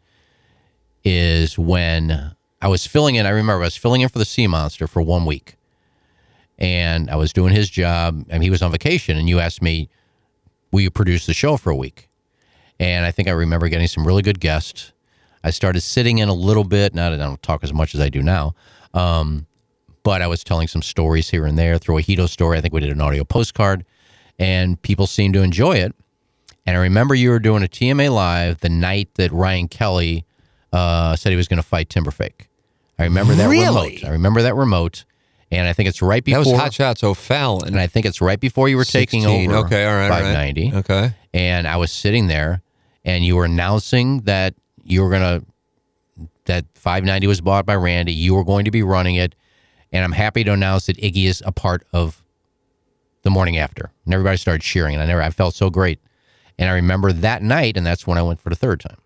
is 1.04 1.56
when 1.56 2.34
I 2.60 2.68
was 2.68 2.86
filling 2.86 3.14
in. 3.14 3.24
I 3.24 3.30
remember 3.30 3.62
I 3.62 3.66
was 3.66 3.76
filling 3.76 4.00
in 4.00 4.08
for 4.08 4.18
the 4.18 4.24
Sea 4.24 4.46
Monster 4.46 4.86
for 4.86 5.00
one 5.00 5.24
week. 5.26 5.54
And 6.58 7.08
I 7.08 7.14
was 7.14 7.32
doing 7.32 7.54
his 7.54 7.70
job, 7.70 8.24
and 8.28 8.42
he 8.42 8.50
was 8.50 8.62
on 8.62 8.72
vacation. 8.72 9.16
And 9.16 9.28
you 9.28 9.38
asked 9.38 9.62
me, 9.62 9.88
Will 10.70 10.80
you 10.80 10.90
produce 10.90 11.26
the 11.26 11.34
show 11.34 11.56
for 11.56 11.70
a 11.70 11.76
week? 11.76 12.08
And 12.80 13.04
I 13.04 13.10
think 13.10 13.28
I 13.28 13.32
remember 13.32 13.68
getting 13.68 13.88
some 13.88 14.06
really 14.06 14.22
good 14.22 14.40
guests. 14.40 14.92
I 15.42 15.50
started 15.50 15.80
sitting 15.80 16.18
in 16.18 16.28
a 16.28 16.32
little 16.34 16.64
bit. 16.64 16.94
Not 16.94 17.10
that 17.10 17.20
I 17.20 17.24
don't 17.24 17.42
talk 17.42 17.64
as 17.64 17.72
much 17.72 17.94
as 17.94 18.00
I 18.00 18.08
do 18.08 18.22
now. 18.22 18.54
Um, 18.94 19.46
but 20.02 20.22
I 20.22 20.26
was 20.26 20.44
telling 20.44 20.68
some 20.68 20.82
stories 20.82 21.30
here 21.30 21.44
and 21.46 21.58
there 21.58 21.78
through 21.78 21.98
a 21.98 22.00
Hito 22.00 22.26
story. 22.26 22.58
I 22.58 22.60
think 22.60 22.72
we 22.74 22.80
did 22.80 22.90
an 22.90 23.00
audio 23.00 23.24
postcard, 23.24 23.84
and 24.38 24.80
people 24.82 25.06
seemed 25.06 25.34
to 25.34 25.42
enjoy 25.42 25.72
it. 25.76 25.94
And 26.66 26.76
I 26.76 26.80
remember 26.80 27.14
you 27.14 27.30
were 27.30 27.38
doing 27.38 27.62
a 27.62 27.66
TMA 27.66 28.10
live 28.12 28.60
the 28.60 28.68
night 28.68 29.08
that 29.14 29.32
Ryan 29.32 29.68
Kelly 29.68 30.24
uh, 30.72 31.16
said 31.16 31.30
he 31.30 31.36
was 31.36 31.48
going 31.48 31.60
to 31.60 31.66
fight 31.66 31.88
Timberfake. 31.88 32.46
I 32.98 33.04
remember 33.04 33.34
that 33.34 33.48
Really? 33.48 33.96
remote. 33.96 34.04
I 34.04 34.10
remember 34.10 34.42
that 34.42 34.54
remote, 34.54 35.04
and 35.50 35.66
I 35.66 35.72
think 35.72 35.88
it's 35.88 36.02
right 36.02 36.22
before 36.22 36.44
That 36.44 36.50
was 36.50 36.60
Hot 36.60 36.72
Shots 36.74 37.02
O'Fallon. 37.04 37.68
and 37.68 37.80
I 37.80 37.86
think 37.86 38.06
it's 38.06 38.20
right 38.20 38.38
before 38.40 38.68
you 38.68 38.76
were 38.76 38.84
taking 38.84 39.24
over. 39.26 39.56
Okay, 39.66 39.84
all 39.86 39.94
right, 39.94 40.04
all 40.04 40.10
right. 40.10 40.22
590 40.22 40.74
Okay. 40.78 41.14
and 41.34 41.66
I 41.66 41.76
was 41.76 41.90
sitting 41.90 42.26
there, 42.26 42.62
and 43.04 43.24
you 43.24 43.36
were 43.36 43.44
announcing 43.44 44.20
that 44.22 44.54
you 44.84 45.02
were 45.02 45.10
gonna 45.10 45.42
that 46.46 46.64
590 46.74 47.26
was 47.26 47.40
bought 47.40 47.66
by 47.66 47.74
Randy. 47.76 48.12
You 48.12 48.34
were 48.34 48.44
going 48.44 48.64
to 48.64 48.70
be 48.70 48.82
running 48.82 49.16
it, 49.16 49.34
and 49.92 50.02
I'm 50.04 50.12
happy 50.12 50.44
to 50.44 50.52
announce 50.52 50.86
that 50.86 50.96
Iggy 50.96 51.24
is 51.26 51.42
a 51.44 51.52
part 51.52 51.86
of 51.92 52.22
the 53.22 53.30
morning 53.30 53.58
after. 53.58 53.90
And 54.06 54.14
everybody 54.14 54.38
started 54.38 54.62
cheering, 54.62 54.94
and 54.94 55.02
I 55.02 55.06
never 55.06 55.20
I 55.22 55.28
felt 55.30 55.54
so 55.54 55.68
great. 55.70 55.98
And 56.58 56.68
I 56.70 56.72
remember 56.72 57.12
that 57.12 57.42
night, 57.42 57.76
and 57.76 57.86
that's 57.86 58.06
when 58.06 58.16
I 58.18 58.22
went 58.22 58.40
for 58.40 58.48
the 58.48 58.56
third 58.56 58.80
time. 58.80 58.96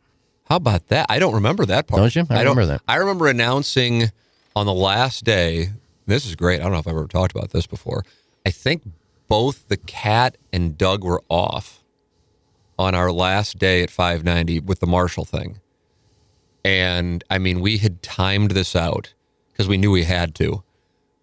How 0.44 0.56
about 0.56 0.88
that? 0.88 1.06
I 1.08 1.18
don't 1.18 1.34
remember 1.34 1.64
that 1.66 1.86
part. 1.88 2.00
Don't 2.00 2.14
you? 2.14 2.22
I 2.30 2.44
don't- 2.44 2.56
remember 2.56 2.66
that. 2.66 2.82
I 2.86 2.96
remember 2.96 3.26
announcing 3.28 4.10
on 4.54 4.66
the 4.66 4.72
last 4.74 5.24
day. 5.24 5.70
This 6.12 6.26
is 6.26 6.36
great. 6.36 6.60
I 6.60 6.64
don't 6.64 6.72
know 6.72 6.78
if 6.78 6.86
I've 6.86 6.92
ever 6.92 7.06
talked 7.06 7.34
about 7.34 7.52
this 7.52 7.66
before. 7.66 8.04
I 8.44 8.50
think 8.50 8.82
both 9.28 9.68
the 9.68 9.78
cat 9.78 10.36
and 10.52 10.76
Doug 10.76 11.02
were 11.02 11.22
off 11.30 11.82
on 12.78 12.94
our 12.94 13.10
last 13.10 13.58
day 13.58 13.82
at 13.82 13.90
590 13.90 14.60
with 14.60 14.80
the 14.80 14.86
Marshall 14.86 15.24
thing. 15.24 15.58
And 16.62 17.24
I 17.30 17.38
mean, 17.38 17.60
we 17.60 17.78
had 17.78 18.02
timed 18.02 18.50
this 18.50 18.76
out 18.76 19.14
because 19.50 19.68
we 19.68 19.78
knew 19.78 19.90
we 19.90 20.04
had 20.04 20.34
to 20.34 20.62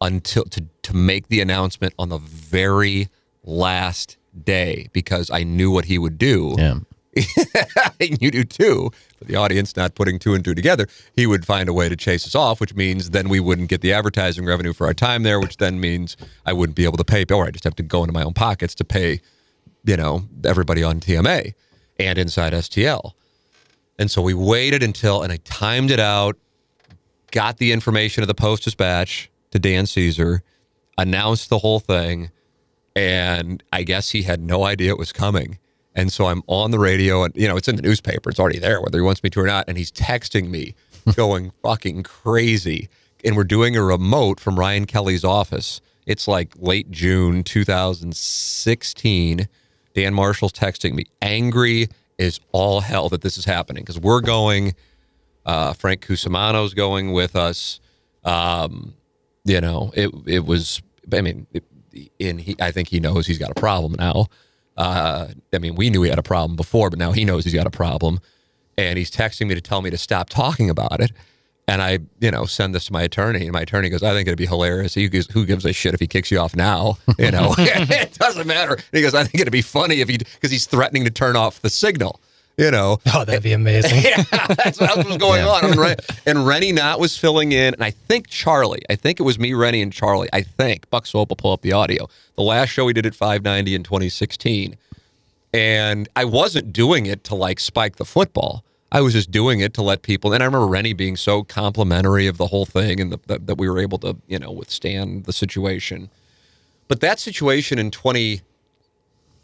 until 0.01 0.45
to 0.45 0.65
to 0.81 0.95
make 0.95 1.27
the 1.27 1.39
announcement 1.39 1.93
on 1.99 2.09
the 2.09 2.17
very 2.17 3.09
last 3.43 4.17
day 4.43 4.89
because 4.91 5.29
I 5.29 5.43
knew 5.43 5.69
what 5.69 5.85
he 5.85 5.99
would 5.99 6.17
do 6.17 6.55
Yeah, 6.57 6.79
you 7.99 8.32
do 8.32 8.43
too, 8.43 8.91
but 9.17 9.28
the 9.28 9.36
audience 9.36 9.76
not 9.76 9.95
putting 9.95 10.20
two 10.20 10.34
and 10.34 10.43
two 10.43 10.53
together, 10.53 10.88
he 11.15 11.26
would 11.26 11.45
find 11.45 11.70
a 11.70 11.74
way 11.74 11.89
to 11.89 11.95
chase 11.95 12.26
us 12.26 12.36
off, 12.36 12.59
which 12.59 12.76
means 12.76 13.11
then 13.11 13.30
we 13.30 13.39
wouldn't 13.39 13.70
get 13.70 13.82
the 13.82 13.93
advertising 13.93 14.45
revenue 14.45 14.74
for 14.74 14.88
our 14.88 14.93
time 14.93 15.24
there, 15.24 15.39
which 15.39 15.57
then 15.57 15.80
means 15.80 16.17
I 16.45 16.53
wouldn't 16.53 16.76
be 16.76 16.86
able 16.86 16.97
to 16.97 17.03
pay, 17.03 17.26
or 17.32 17.45
I 17.45 17.51
just 17.51 17.63
have 17.63 17.76
to 17.76 17.84
go 17.84 18.03
into 18.03 18.13
my 18.13 18.24
own 18.24 18.34
pockets 18.34 18.76
to 18.76 18.86
pay, 18.86 19.22
you 19.84 19.97
know, 19.97 20.24
everybody 20.45 20.84
on 20.84 20.99
TMA 20.99 21.53
and 21.99 22.17
inside 22.17 22.53
STL. 22.53 23.13
And 23.97 24.09
so 24.09 24.22
we 24.22 24.34
waited 24.34 24.82
until, 24.82 25.22
and 25.22 25.32
I 25.32 25.38
timed 25.43 25.91
it 25.91 25.99
out, 25.99 26.38
got 27.32 27.57
the 27.57 27.72
information 27.72 28.24
of 28.24 28.28
the 28.28 28.34
Post 28.34 28.63
Dispatch 28.63 29.30
to 29.51 29.59
Dan 29.59 29.86
Caesar, 29.86 30.41
announced 30.97 31.49
the 31.49 31.59
whole 31.59 31.80
thing, 31.80 32.32
and 32.95 33.63
I 33.72 33.84
guess 33.84 34.11
he 34.11 34.24
had 34.24 34.41
no 34.41 34.63
idea 34.63 34.91
it 34.91 34.97
was 34.97 35.11
coming. 35.11 35.59
And 35.99 36.13
so 36.13 36.27
I'm 36.27 36.43
on 36.47 36.71
the 36.71 36.79
radio, 36.79 37.23
and 37.23 37.35
you 37.35 37.45
know 37.45 37.57
it's 37.57 37.67
in 37.67 37.75
the 37.75 37.81
newspaper; 37.81 38.29
it's 38.29 38.39
already 38.39 38.57
there, 38.57 38.81
whether 38.81 38.97
he 38.97 39.01
wants 39.01 39.21
me 39.21 39.29
to 39.31 39.41
or 39.41 39.45
not. 39.45 39.65
And 39.67 39.77
he's 39.77 39.91
texting 39.91 40.49
me, 40.49 40.73
going 41.15 41.51
fucking 41.61 42.03
crazy. 42.03 42.87
And 43.25 43.35
we're 43.35 43.43
doing 43.43 43.75
a 43.75 43.83
remote 43.83 44.39
from 44.39 44.57
Ryan 44.57 44.85
Kelly's 44.85 45.25
office. 45.25 45.81
It's 46.05 46.25
like 46.25 46.53
late 46.55 46.89
June 46.89 47.43
2016. 47.43 49.49
Dan 49.93 50.13
Marshall's 50.13 50.53
texting 50.53 50.93
me, 50.93 51.03
angry 51.21 51.89
is 52.17 52.39
all 52.53 52.79
hell 52.79 53.09
that 53.09 53.19
this 53.19 53.37
is 53.37 53.43
happening 53.43 53.83
because 53.83 53.99
we're 53.99 54.21
going. 54.21 54.75
Uh, 55.45 55.73
Frank 55.73 56.05
Cusimano's 56.05 56.73
going 56.73 57.11
with 57.11 57.35
us. 57.35 57.81
Um, 58.23 58.93
you 59.43 59.59
know, 59.59 59.91
it 59.95 60.11
it 60.25 60.45
was. 60.45 60.81
I 61.11 61.19
mean, 61.19 61.45
it, 61.51 61.65
and 62.21 62.39
he, 62.39 62.55
I 62.61 62.71
think 62.71 62.87
he 62.87 63.01
knows 63.01 63.27
he's 63.27 63.37
got 63.37 63.51
a 63.51 63.55
problem 63.55 63.95
now. 63.99 64.27
Uh, 64.80 65.27
I 65.53 65.57
mean, 65.59 65.75
we 65.75 65.89
knew 65.89 66.01
he 66.03 66.09
had 66.09 66.17
a 66.17 66.23
problem 66.23 66.55
before, 66.55 66.89
but 66.89 66.97
now 66.97 67.11
he 67.11 67.25
knows 67.25 67.43
he's 67.43 67.53
got 67.53 67.67
a 67.67 67.71
problem, 67.71 68.19
and 68.77 68.97
he's 68.97 69.11
texting 69.11 69.47
me 69.47 69.55
to 69.55 69.61
tell 69.61 69.82
me 69.82 69.89
to 69.89 69.97
stop 69.97 70.30
talking 70.30 70.69
about 70.69 71.01
it. 71.01 71.11
And 71.67 71.84
I, 71.84 71.99
you 72.19 72.32
know, 72.32 72.45
send 72.45 72.73
this 72.73 72.86
to 72.86 72.93
my 72.93 73.03
attorney, 73.03 73.43
and 73.43 73.51
my 73.51 73.61
attorney 73.61 73.89
goes, 73.89 74.01
"I 74.01 74.13
think 74.13 74.27
it'd 74.27 74.38
be 74.38 74.47
hilarious. 74.47 74.95
He 74.95 75.07
goes, 75.09 75.27
Who 75.27 75.45
gives 75.45 75.65
a 75.65 75.73
shit 75.73 75.93
if 75.93 75.99
he 75.99 76.07
kicks 76.07 76.32
you 76.32 76.39
off 76.39 76.55
now? 76.55 76.97
You 77.19 77.30
know, 77.30 77.53
it 77.59 78.13
doesn't 78.13 78.47
matter." 78.47 78.73
And 78.75 78.84
he 78.91 79.01
goes, 79.01 79.13
"I 79.13 79.23
think 79.23 79.41
it'd 79.41 79.51
be 79.51 79.61
funny 79.61 79.99
if 80.01 80.07
he, 80.07 80.17
because 80.17 80.49
he's 80.49 80.65
threatening 80.65 81.03
to 81.03 81.11
turn 81.11 81.36
off 81.36 81.61
the 81.61 81.69
signal." 81.69 82.21
You 82.60 82.72
know, 82.72 82.99
Oh, 83.14 83.24
that'd 83.26 83.41
be 83.41 83.53
amazing. 83.53 84.03
yeah, 84.03 84.24
that's 84.49 84.80
what 84.80 84.89
else 84.89 85.05
was 85.05 85.18
going 85.18 85.43
on. 85.43 85.64
And, 85.66 85.76
Ren, 85.78 85.95
and 86.26 86.45
Rene 86.45 86.74
Knott 86.74 86.99
was 86.99 87.18
filling 87.18 87.53
in, 87.53 87.74
and 87.74 87.84
I 87.84 87.91
think 87.91 88.28
Charlie. 88.28 88.82
I 88.89 88.95
think 88.95 89.20
it 89.20 89.24
was 89.24 89.39
me, 89.39 89.53
Rene, 89.53 89.82
and 89.82 89.93
Charlie. 89.93 90.28
I 90.34 90.41
think 90.41 90.89
Buck 90.89 91.05
Swope 91.07 91.30
will 91.30 91.38
pull 91.38 91.53
up 91.53 91.62
the 91.62 91.72
audio. 91.72 92.10
The 92.36 92.43
last 92.43 92.70
show 92.70 92.84
we 92.86 92.93
did 92.93 93.05
at 93.05 93.16
590 93.16 93.76
in 93.76 93.84
2016, 93.84 94.76
and 95.53 96.10
I 96.16 96.26
wasn't 96.26 96.74
doing 96.74 97.05
it 97.05 97.24
to 97.26 97.36
like 97.36 97.60
spike 97.60 97.95
the 97.95 98.05
football. 98.05 98.64
I 98.91 99.01
was 99.01 99.14
just 99.14 99.30
doing 99.32 99.60
it 99.60 99.74
to 99.76 99.82
let 99.84 100.01
people. 100.01 100.34
And 100.34 100.41
I 100.41 100.45
remember 100.45 100.68
Rene 100.68 100.93
being 100.93 101.16
so 101.16 101.43
complimentary 101.43 102.26
of 102.28 102.38
the 102.38 102.47
whole 102.47 102.66
thing, 102.66 102.99
and 102.99 103.12
the, 103.12 103.20
that, 103.28 103.47
that 103.47 103.55
we 103.57 103.70
were 103.70 103.80
able 103.80 103.99
to, 103.99 104.18
you 104.28 104.39
know, 104.39 104.51
withstand 104.51 105.26
the 105.26 105.34
situation. 105.34 106.10
But 106.88 106.99
that 107.01 107.20
situation 107.20 107.78
in 107.78 107.91
20, 107.91 108.41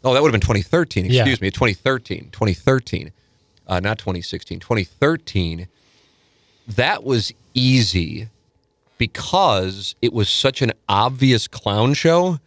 oh, 0.06 0.14
that 0.14 0.22
would 0.22 0.28
have 0.28 0.40
been 0.40 0.46
2013. 0.46 1.06
Yeah. 1.06 1.22
Excuse 1.22 1.40
me, 1.40 1.50
2013. 1.50 2.30
2013 2.30 3.12
uh, 3.66 3.80
not 3.80 3.98
2016, 3.98 4.60
2013, 4.60 5.68
that 6.68 7.04
was 7.04 7.32
easy 7.54 8.28
because 8.98 9.94
it 10.00 10.12
was 10.12 10.28
such 10.28 10.62
an 10.62 10.72
obvious 10.88 11.48
clown 11.48 11.94
show 11.94 12.38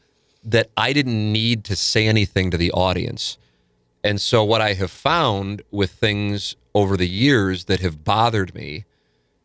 that 0.43 0.69
I 0.77 0.93
didn't 0.93 1.31
need 1.31 1.63
to 1.65 1.75
say 1.75 2.07
anything 2.07 2.49
to 2.51 2.57
the 2.57 2.71
audience. 2.71 3.37
And 4.03 4.21
so, 4.21 4.43
what 4.43 4.61
I 4.61 4.73
have 4.73 4.91
found 4.91 5.61
with 5.71 5.91
things 5.91 6.55
over 6.73 6.95
the 6.95 7.07
years 7.07 7.65
that 7.65 7.81
have 7.81 8.03
bothered 8.05 8.55
me 8.55 8.85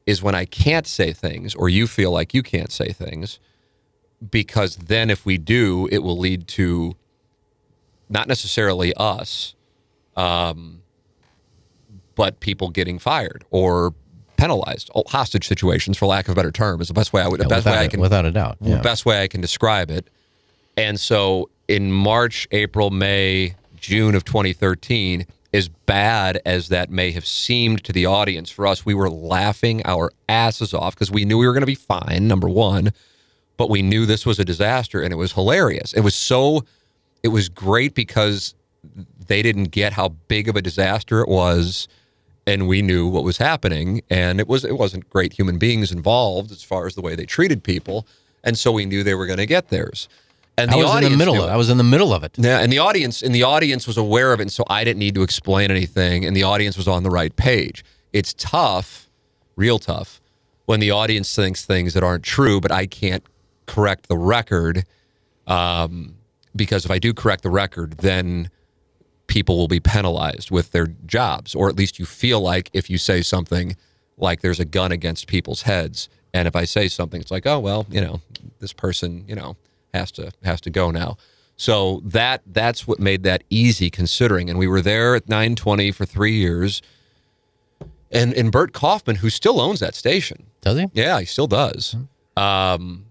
is 0.06 0.22
when 0.22 0.34
I 0.34 0.44
can't 0.44 0.86
say 0.86 1.12
things 1.12 1.54
or 1.54 1.68
you 1.68 1.86
feel 1.86 2.12
like 2.12 2.34
you 2.34 2.42
can't 2.42 2.70
say 2.70 2.90
things, 2.90 3.40
because 4.30 4.76
then 4.76 5.10
if 5.10 5.26
we 5.26 5.38
do, 5.38 5.88
it 5.90 5.98
will 5.98 6.18
lead 6.18 6.46
to 6.48 6.94
not 8.08 8.28
necessarily 8.28 8.92
us, 8.94 9.54
um, 10.16 10.82
but 12.14 12.40
people 12.40 12.70
getting 12.70 12.98
fired 12.98 13.44
or 13.50 13.94
penalized, 14.36 14.90
Oh, 14.94 15.04
hostage 15.08 15.46
situations, 15.46 15.96
for 15.96 16.06
lack 16.06 16.26
of 16.28 16.32
a 16.32 16.34
better 16.34 16.52
term, 16.52 16.80
is 16.80 16.88
the 16.88 16.94
best 16.94 17.12
way 17.12 17.22
I 17.22 17.28
would, 17.28 17.40
the 17.40 17.44
Yeah, 17.44 17.48
best 17.48 17.66
way 17.66 17.78
I 17.78 17.88
can, 17.88 18.00
without 18.00 18.24
a 18.24 18.30
doubt. 18.30 18.58
the 18.60 18.70
Yeah. 18.70 18.80
best 18.82 19.06
way 19.06 19.22
I 19.22 19.28
can 19.28 19.40
describe 19.40 19.90
it. 19.90 20.08
And 20.76 20.98
so 20.98 21.50
in 21.68 21.90
March, 21.92 22.46
April, 22.50 22.90
May, 22.90 23.54
June 23.76 24.14
of 24.14 24.24
2013, 24.24 25.26
as 25.52 25.68
bad 25.68 26.40
as 26.44 26.68
that 26.68 26.90
may 26.90 27.12
have 27.12 27.24
seemed 27.26 27.84
to 27.84 27.92
the 27.92 28.06
audience, 28.06 28.50
for 28.50 28.66
us, 28.66 28.84
we 28.84 28.92
were 28.92 29.08
laughing 29.08 29.82
our 29.84 30.10
asses 30.28 30.74
off 30.74 30.94
because 30.94 31.12
we 31.12 31.24
knew 31.24 31.38
we 31.38 31.46
were 31.46 31.52
going 31.52 31.60
to 31.62 31.66
be 31.66 31.76
fine, 31.76 32.26
number 32.26 32.48
one, 32.48 32.92
but 33.56 33.70
we 33.70 33.80
knew 33.82 34.04
this 34.04 34.26
was 34.26 34.40
a 34.40 34.44
disaster 34.44 35.00
and 35.00 35.12
it 35.12 35.16
was 35.16 35.32
hilarious. 35.34 35.92
It 35.92 36.00
was 36.00 36.14
so, 36.16 36.64
it 37.24 37.28
was 37.28 37.48
great 37.48 37.94
because 37.94 38.54
they 39.26 39.42
didn't 39.42 39.70
get 39.70 39.94
how 39.94 40.10
big 40.28 40.48
of 40.48 40.54
a 40.54 40.62
disaster 40.62 41.20
it 41.20 41.28
was 41.28 41.88
and 42.46 42.68
we 42.68 42.82
knew 42.82 43.08
what 43.08 43.24
was 43.24 43.38
happening 43.38 44.02
and 44.10 44.38
it 44.38 44.46
was 44.46 44.64
it 44.64 44.78
wasn't 44.78 45.08
great 45.10 45.32
human 45.32 45.58
beings 45.58 45.90
involved 45.90 46.52
as 46.52 46.62
far 46.62 46.86
as 46.86 46.94
the 46.94 47.00
way 47.00 47.16
they 47.16 47.26
treated 47.26 47.64
people 47.64 48.06
and 48.44 48.56
so 48.56 48.70
we 48.70 48.84
knew 48.84 49.02
they 49.02 49.14
were 49.14 49.26
going 49.26 49.38
to 49.38 49.46
get 49.46 49.70
theirs 49.70 50.08
and 50.56 50.70
the 50.70 50.76
I 50.76 50.78
was 50.78 51.04
in 51.04 51.10
the 51.10 51.16
middle. 51.16 51.42
Of, 51.42 51.48
it. 51.48 51.52
I 51.52 51.56
was 51.56 51.70
in 51.70 51.78
the 51.78 51.84
middle 51.84 52.12
of 52.12 52.22
it. 52.22 52.36
Yeah, 52.38 52.60
and 52.60 52.70
the 52.70 52.78
audience 52.78 53.22
and 53.22 53.34
the 53.34 53.42
audience 53.42 53.86
was 53.86 53.96
aware 53.96 54.32
of 54.32 54.38
it, 54.38 54.44
and 54.44 54.52
so 54.52 54.64
I 54.68 54.84
didn't 54.84 55.00
need 55.00 55.14
to 55.16 55.22
explain 55.22 55.70
anything, 55.70 56.24
and 56.24 56.36
the 56.36 56.44
audience 56.44 56.76
was 56.76 56.86
on 56.86 57.02
the 57.02 57.10
right 57.10 57.34
page. 57.34 57.84
It's 58.12 58.32
tough, 58.34 59.10
real 59.56 59.78
tough, 59.78 60.20
when 60.66 60.80
the 60.80 60.92
audience 60.92 61.34
thinks 61.34 61.64
things 61.64 61.94
that 61.94 62.04
aren't 62.04 62.22
true, 62.22 62.60
but 62.60 62.70
I 62.70 62.86
can't 62.86 63.24
correct 63.66 64.08
the 64.08 64.16
record, 64.16 64.84
um, 65.46 66.14
because 66.56 66.84
if 66.84 66.90
I 66.90 66.98
do 66.98 67.12
correct 67.14 67.42
the 67.42 67.50
record, 67.50 67.98
then 67.98 68.50
people 69.26 69.56
will 69.56 69.68
be 69.68 69.80
penalized 69.80 70.50
with 70.50 70.72
their 70.72 70.88
jobs, 71.06 71.54
or 71.54 71.68
at 71.68 71.76
least 71.76 71.98
you 71.98 72.04
feel 72.06 72.40
like 72.40 72.70
if 72.72 72.90
you 72.90 72.98
say 72.98 73.22
something 73.22 73.76
like 74.16 74.42
there's 74.42 74.60
a 74.60 74.64
gun 74.64 74.92
against 74.92 75.26
people's 75.26 75.62
heads, 75.62 76.08
and 76.32 76.46
if 76.46 76.54
I 76.54 76.64
say 76.64 76.88
something, 76.88 77.20
it's 77.20 77.30
like, 77.30 77.46
oh 77.46 77.58
well, 77.58 77.86
you 77.90 78.00
know, 78.00 78.20
this 78.60 78.72
person, 78.72 79.24
you 79.26 79.34
know, 79.34 79.56
has 79.92 80.10
to 80.12 80.30
has 80.42 80.60
to 80.62 80.70
go 80.70 80.90
now. 80.90 81.16
So 81.56 82.02
that 82.04 82.42
that's 82.46 82.86
what 82.86 82.98
made 82.98 83.22
that 83.22 83.44
easy 83.48 83.88
considering. 83.88 84.50
And 84.50 84.58
we 84.58 84.66
were 84.66 84.80
there 84.82 85.14
at 85.14 85.28
920 85.28 85.92
for 85.92 86.04
three 86.04 86.34
years. 86.34 86.82
And 88.10 88.32
and 88.34 88.52
Bert 88.52 88.72
Kaufman, 88.72 89.16
who 89.16 89.30
still 89.30 89.60
owns 89.60 89.80
that 89.80 89.94
station, 89.94 90.46
Does 90.60 90.78
he? 90.78 90.86
yeah, 90.92 91.18
he 91.20 91.26
still 91.26 91.46
does. 91.46 91.96
Um, 92.36 93.06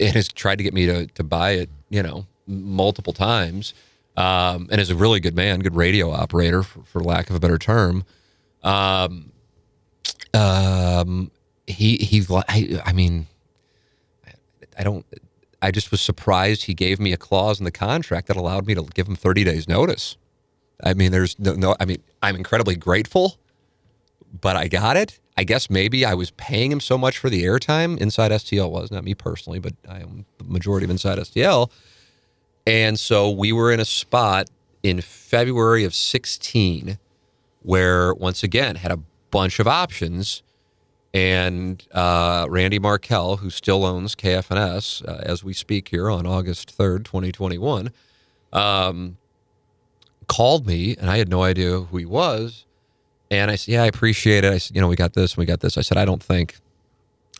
and 0.00 0.14
has 0.14 0.28
tried 0.28 0.56
to 0.56 0.64
get 0.64 0.74
me 0.74 0.86
to 0.86 1.06
to 1.06 1.22
buy 1.22 1.52
it, 1.52 1.70
you 1.90 2.02
know, 2.02 2.26
multiple 2.46 3.12
times. 3.12 3.74
Um, 4.14 4.68
and 4.70 4.78
is 4.78 4.90
a 4.90 4.94
really 4.94 5.20
good 5.20 5.34
man, 5.34 5.60
good 5.60 5.74
radio 5.74 6.10
operator, 6.10 6.62
for, 6.62 6.82
for 6.82 7.00
lack 7.02 7.30
of 7.30 7.36
a 7.36 7.40
better 7.40 7.56
term. 7.56 8.04
Um, 8.62 9.32
um, 10.34 11.30
he 11.66 11.96
he, 11.96 12.22
I, 12.30 12.80
I 12.84 12.92
mean, 12.92 13.26
I 14.78 14.84
don't. 14.84 15.06
I 15.60 15.70
just 15.70 15.90
was 15.90 16.00
surprised 16.00 16.64
he 16.64 16.74
gave 16.74 16.98
me 16.98 17.12
a 17.12 17.16
clause 17.16 17.60
in 17.60 17.64
the 17.64 17.70
contract 17.70 18.26
that 18.26 18.36
allowed 18.36 18.66
me 18.66 18.74
to 18.74 18.82
give 18.82 19.06
him 19.06 19.14
30 19.14 19.44
days 19.44 19.68
notice. 19.68 20.16
I 20.82 20.94
mean, 20.94 21.12
there's 21.12 21.38
no, 21.38 21.54
no 21.54 21.76
I 21.78 21.84
mean, 21.84 22.02
I'm 22.20 22.34
incredibly 22.34 22.74
grateful, 22.74 23.38
but 24.40 24.56
I 24.56 24.66
got 24.66 24.96
it. 24.96 25.20
I 25.36 25.44
guess 25.44 25.70
maybe 25.70 26.04
I 26.04 26.14
was 26.14 26.30
paying 26.32 26.70
him 26.70 26.80
so 26.80 26.98
much 26.98 27.18
for 27.18 27.30
the 27.30 27.44
airtime. 27.44 27.98
Inside 27.98 28.32
STL 28.32 28.70
was 28.70 28.90
not 28.90 29.04
me 29.04 29.14
personally, 29.14 29.58
but 29.58 29.74
I 29.88 30.00
am 30.00 30.26
the 30.38 30.44
majority 30.44 30.84
of 30.84 30.90
Inside 30.90 31.18
STL. 31.18 31.70
And 32.66 32.98
so 32.98 33.30
we 33.30 33.52
were 33.52 33.72
in 33.72 33.80
a 33.80 33.84
spot 33.84 34.48
in 34.82 35.00
February 35.00 35.84
of 35.84 35.94
16 35.94 36.98
where, 37.62 38.12
once 38.14 38.42
again, 38.42 38.76
had 38.76 38.92
a 38.92 38.98
bunch 39.30 39.58
of 39.58 39.66
options. 39.66 40.42
And 41.14 41.82
uh, 41.92 42.46
Randy 42.48 42.78
Markel, 42.78 43.38
who 43.38 43.50
still 43.50 43.84
owns 43.84 44.14
KFNS 44.14 45.06
uh, 45.06 45.22
as 45.22 45.44
we 45.44 45.52
speak 45.52 45.88
here 45.88 46.10
on 46.10 46.26
August 46.26 46.76
3rd, 46.76 47.04
2021, 47.04 47.90
um, 48.52 49.16
called 50.26 50.66
me, 50.66 50.96
and 50.98 51.10
I 51.10 51.18
had 51.18 51.28
no 51.28 51.42
idea 51.42 51.80
who 51.80 51.96
he 51.96 52.06
was. 52.06 52.64
And 53.32 53.50
I 53.50 53.56
said, 53.56 53.72
"Yeah, 53.72 53.82
I 53.84 53.86
appreciate 53.86 54.44
it." 54.44 54.52
I 54.52 54.58
said, 54.58 54.76
"You 54.76 54.82
know, 54.82 54.88
we 54.88 54.94
got 54.94 55.14
this, 55.14 55.32
and 55.32 55.38
we 55.38 55.46
got 55.46 55.60
this." 55.60 55.78
I 55.78 55.80
said, 55.80 55.96
"I 55.96 56.04
don't 56.04 56.22
think." 56.22 56.58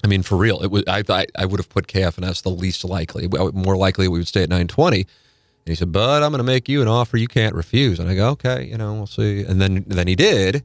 I 0.03 0.07
mean, 0.07 0.23
for 0.23 0.37
real, 0.39 0.63
it 0.63 0.71
was. 0.71 0.85
I 0.89 1.03
I, 1.07 1.27
I 1.37 1.45
would 1.45 1.61
have 1.61 1.69
put 1.69 1.87
KFNS 1.87 2.43
the 2.43 2.49
least 2.49 2.83
likely. 2.83 3.29
More 3.29 3.77
likely, 3.77 4.09
we 4.09 4.19
would 4.19 4.27
stay 4.27 4.43
at 4.43 4.49
920. 4.49 5.01
And 5.01 5.07
he 5.67 5.75
said, 5.75 5.93
"But 5.93 6.23
I'm 6.23 6.31
going 6.31 6.39
to 6.39 6.45
make 6.45 6.67
you 6.67 6.81
an 6.81 6.89
offer 6.89 7.19
you 7.19 7.29
can't 7.29 7.55
refuse." 7.55 8.01
And 8.01 8.09
I 8.09 8.15
go, 8.15 8.31
"Okay, 8.31 8.65
you 8.65 8.79
know, 8.79 8.95
we'll 8.95 9.07
see." 9.07 9.43
And 9.43 9.61
then 9.61 9.85
then 9.87 10.09
he 10.09 10.17
did, 10.17 10.65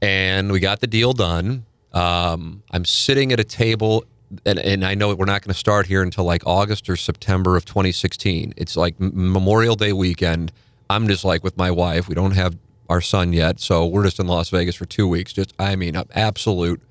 and 0.00 0.52
we 0.52 0.60
got 0.60 0.78
the 0.78 0.86
deal 0.86 1.12
done. 1.14 1.66
Um, 1.92 2.62
I'm 2.70 2.84
sitting 2.84 3.32
at 3.32 3.40
a 3.40 3.44
table, 3.44 4.04
and, 4.46 4.60
and 4.60 4.84
I 4.84 4.94
know 4.94 5.12
we're 5.16 5.24
not 5.24 5.42
going 5.42 5.52
to 5.52 5.58
start 5.58 5.86
here 5.88 6.00
until 6.00 6.22
like 6.22 6.46
August 6.46 6.88
or 6.88 6.96
September 6.96 7.56
of 7.56 7.64
2016. 7.64 8.54
It's 8.56 8.76
like 8.76 8.94
Memorial 9.00 9.74
Day 9.74 9.92
weekend. 9.92 10.52
I'm 10.88 11.08
just 11.08 11.24
like 11.24 11.42
with 11.42 11.56
my 11.56 11.72
wife. 11.72 12.08
We 12.08 12.14
don't 12.14 12.36
have 12.36 12.56
our 12.92 13.00
son 13.00 13.32
yet, 13.32 13.58
so 13.58 13.86
we're 13.86 14.04
just 14.04 14.20
in 14.20 14.26
Las 14.26 14.50
Vegas 14.50 14.74
for 14.74 14.84
two 14.84 15.08
weeks. 15.08 15.32
Just, 15.32 15.54
I 15.58 15.76
mean, 15.76 15.96
an 15.96 16.04
absolute 16.12 16.82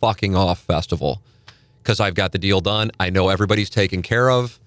fucking 0.00 0.36
off 0.36 0.60
festival 0.60 1.20
because 1.82 1.98
I've 1.98 2.14
got 2.14 2.30
the 2.30 2.38
deal 2.38 2.60
done. 2.60 2.92
I 3.00 3.10
know 3.10 3.28
everybody's 3.28 3.68
taken 3.68 4.00
care 4.00 4.30
of. 4.30 4.60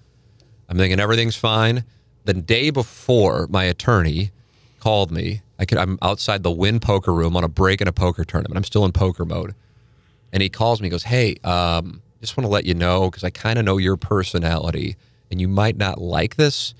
I'm 0.68 0.76
thinking 0.76 1.00
everything's 1.00 1.34
fine. 1.34 1.84
The 2.26 2.34
day 2.34 2.68
before, 2.68 3.46
my 3.48 3.64
attorney 3.64 4.32
called 4.80 5.10
me. 5.10 5.40
I 5.58 5.64
could, 5.64 5.78
I'm 5.78 5.98
outside 6.02 6.42
the 6.42 6.50
Wynn 6.50 6.78
Poker 6.78 7.14
Room 7.14 7.38
on 7.38 7.42
a 7.44 7.48
break 7.48 7.80
in 7.80 7.88
a 7.88 7.92
poker 7.92 8.24
tournament. 8.24 8.58
I'm 8.58 8.64
still 8.64 8.84
in 8.84 8.92
poker 8.92 9.24
mode, 9.24 9.54
and 10.30 10.42
he 10.42 10.50
calls 10.50 10.82
me. 10.82 10.86
He 10.86 10.90
goes, 10.90 11.04
"Hey, 11.04 11.36
um, 11.42 12.02
just 12.20 12.36
want 12.36 12.44
to 12.44 12.50
let 12.50 12.66
you 12.66 12.74
know 12.74 13.10
because 13.10 13.24
I 13.24 13.30
kind 13.30 13.58
of 13.58 13.64
know 13.64 13.78
your 13.78 13.96
personality, 13.96 14.96
and 15.30 15.40
you 15.40 15.48
might 15.48 15.78
not 15.78 16.02
like 16.02 16.36
this, 16.36 16.74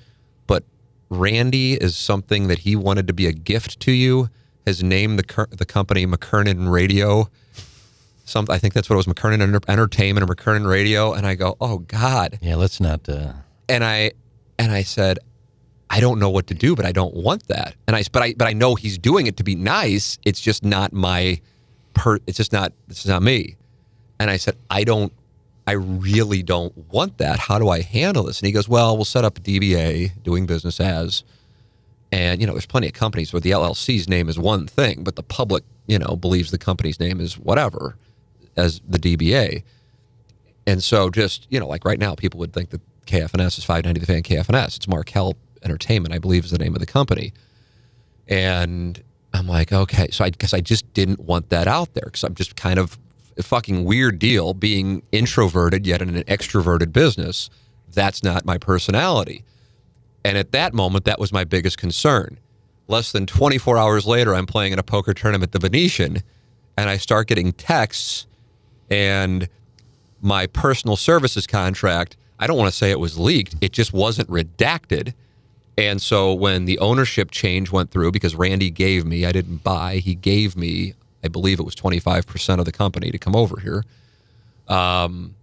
Randy 1.12 1.74
is 1.74 1.96
something 1.96 2.48
that 2.48 2.60
he 2.60 2.76
wanted 2.76 3.06
to 3.06 3.12
be 3.12 3.26
a 3.26 3.32
gift 3.32 3.80
to 3.80 3.92
you. 3.92 4.28
Has 4.66 4.82
named 4.82 5.18
the 5.18 5.24
cur- 5.24 5.48
the 5.50 5.64
company 5.64 6.06
McKernan 6.06 6.70
Radio." 6.70 7.28
Some, 8.24 8.46
I 8.48 8.58
think 8.58 8.72
that's 8.72 8.88
what 8.88 8.94
it 8.94 8.98
was, 8.98 9.06
McKernan 9.06 9.40
Enter- 9.42 9.60
Entertainment 9.66 10.28
or 10.28 10.32
McKernan 10.32 10.68
Radio, 10.68 11.12
and 11.12 11.26
I 11.26 11.34
go, 11.34 11.56
"Oh 11.60 11.78
God!" 11.78 12.38
Yeah, 12.40 12.54
let's 12.56 12.80
not. 12.80 13.08
Uh, 13.08 13.32
and 13.68 13.84
I 13.84 14.12
and 14.58 14.70
I 14.70 14.82
said, 14.84 15.18
I 15.90 16.00
don't 16.00 16.18
know 16.18 16.30
what 16.30 16.46
to 16.46 16.54
do, 16.54 16.74
but 16.74 16.86
I 16.86 16.92
don't 16.92 17.14
want 17.14 17.48
that. 17.48 17.74
And 17.86 17.94
I 17.94 18.02
but 18.10 18.22
I 18.22 18.32
but 18.34 18.48
I 18.48 18.54
know 18.54 18.74
he's 18.76 18.96
doing 18.96 19.26
it 19.26 19.36
to 19.36 19.44
be 19.44 19.54
nice. 19.54 20.18
It's 20.24 20.40
just 20.40 20.64
not 20.64 20.92
my 20.94 21.40
per. 21.92 22.18
It's 22.26 22.38
just 22.38 22.52
not. 22.52 22.72
This 22.88 23.00
is 23.00 23.06
not 23.06 23.22
me. 23.22 23.56
And 24.18 24.30
I 24.30 24.38
said, 24.38 24.56
I 24.70 24.84
don't. 24.84 25.12
I 25.66 25.72
really 25.72 26.42
don't 26.42 26.76
want 26.92 27.18
that. 27.18 27.38
How 27.38 27.58
do 27.58 27.68
I 27.68 27.82
handle 27.82 28.24
this? 28.24 28.40
And 28.40 28.46
he 28.46 28.52
goes, 28.52 28.68
Well, 28.68 28.96
we'll 28.96 29.04
set 29.04 29.24
up 29.24 29.38
a 29.38 29.40
DBA, 29.40 30.22
doing 30.22 30.46
business 30.46 30.80
as. 30.80 31.24
And 32.10 32.40
you 32.40 32.46
know, 32.46 32.52
there's 32.52 32.66
plenty 32.66 32.88
of 32.88 32.92
companies 32.92 33.32
where 33.32 33.40
the 33.40 33.52
LLC's 33.52 34.08
name 34.08 34.28
is 34.28 34.38
one 34.38 34.66
thing, 34.66 35.02
but 35.02 35.16
the 35.16 35.22
public, 35.22 35.64
you 35.86 35.98
know, 35.98 36.16
believes 36.16 36.50
the 36.50 36.58
company's 36.58 37.00
name 37.00 37.20
is 37.20 37.38
whatever, 37.38 37.96
as 38.56 38.80
the 38.86 38.98
DBA. 38.98 39.62
And 40.66 40.82
so, 40.82 41.10
just 41.10 41.46
you 41.48 41.58
know, 41.58 41.66
like 41.66 41.84
right 41.84 41.98
now, 41.98 42.14
people 42.14 42.38
would 42.40 42.52
think 42.52 42.70
that 42.70 42.80
KFNS 43.06 43.58
is 43.58 43.64
590 43.64 44.00
The 44.00 44.06
Fan 44.06 44.22
KFNS. 44.22 44.76
It's 44.76 44.88
Markel 44.88 45.36
Entertainment, 45.62 46.14
I 46.14 46.18
believe, 46.18 46.44
is 46.44 46.50
the 46.50 46.58
name 46.58 46.74
of 46.74 46.80
the 46.80 46.86
company. 46.86 47.32
And 48.28 49.02
I'm 49.32 49.48
like, 49.48 49.72
okay, 49.72 50.08
so 50.10 50.24
I 50.24 50.30
guess 50.30 50.52
I 50.52 50.60
just 50.60 50.92
didn't 50.94 51.20
want 51.20 51.48
that 51.50 51.66
out 51.66 51.94
there 51.94 52.04
because 52.04 52.24
I'm 52.24 52.34
just 52.34 52.56
kind 52.56 52.78
of 52.78 52.98
fucking 53.42 53.84
weird 53.84 54.18
deal 54.18 54.54
being 54.54 55.02
introverted 55.12 55.86
yet 55.86 56.02
in 56.02 56.14
an 56.14 56.24
extroverted 56.24 56.92
business. 56.92 57.50
That's 57.92 58.22
not 58.22 58.44
my 58.44 58.58
personality. 58.58 59.44
And 60.24 60.38
at 60.38 60.52
that 60.52 60.72
moment, 60.72 61.04
that 61.04 61.18
was 61.18 61.32
my 61.32 61.44
biggest 61.44 61.78
concern. 61.78 62.38
Less 62.88 63.12
than 63.12 63.26
24 63.26 63.76
hours 63.78 64.06
later, 64.06 64.34
I'm 64.34 64.46
playing 64.46 64.72
in 64.72 64.78
a 64.78 64.82
poker 64.82 65.14
tournament 65.14 65.52
the 65.52 65.58
Venetian, 65.58 66.22
and 66.76 66.88
I 66.88 66.96
start 66.96 67.28
getting 67.28 67.52
texts 67.52 68.26
and 68.90 69.48
my 70.20 70.46
personal 70.46 70.96
services 70.96 71.46
contract, 71.46 72.16
I 72.38 72.46
don't 72.46 72.56
want 72.56 72.70
to 72.70 72.76
say 72.76 72.90
it 72.90 73.00
was 73.00 73.18
leaked, 73.18 73.56
it 73.60 73.72
just 73.72 73.92
wasn't 73.92 74.28
redacted. 74.28 75.14
And 75.78 76.00
so 76.00 76.32
when 76.34 76.66
the 76.66 76.78
ownership 76.78 77.30
change 77.30 77.72
went 77.72 77.90
through, 77.90 78.12
because 78.12 78.34
Randy 78.34 78.70
gave 78.70 79.04
me, 79.04 79.24
I 79.24 79.32
didn't 79.32 79.64
buy, 79.64 79.96
he 79.96 80.14
gave 80.14 80.56
me, 80.56 80.94
I 81.24 81.28
believe 81.28 81.60
it 81.60 81.64
was 81.64 81.74
25% 81.74 82.58
of 82.58 82.64
the 82.64 82.72
company 82.72 83.10
to 83.10 83.18
come 83.18 83.36
over 83.36 83.60
here. 83.60 83.84
Um, 84.68 85.34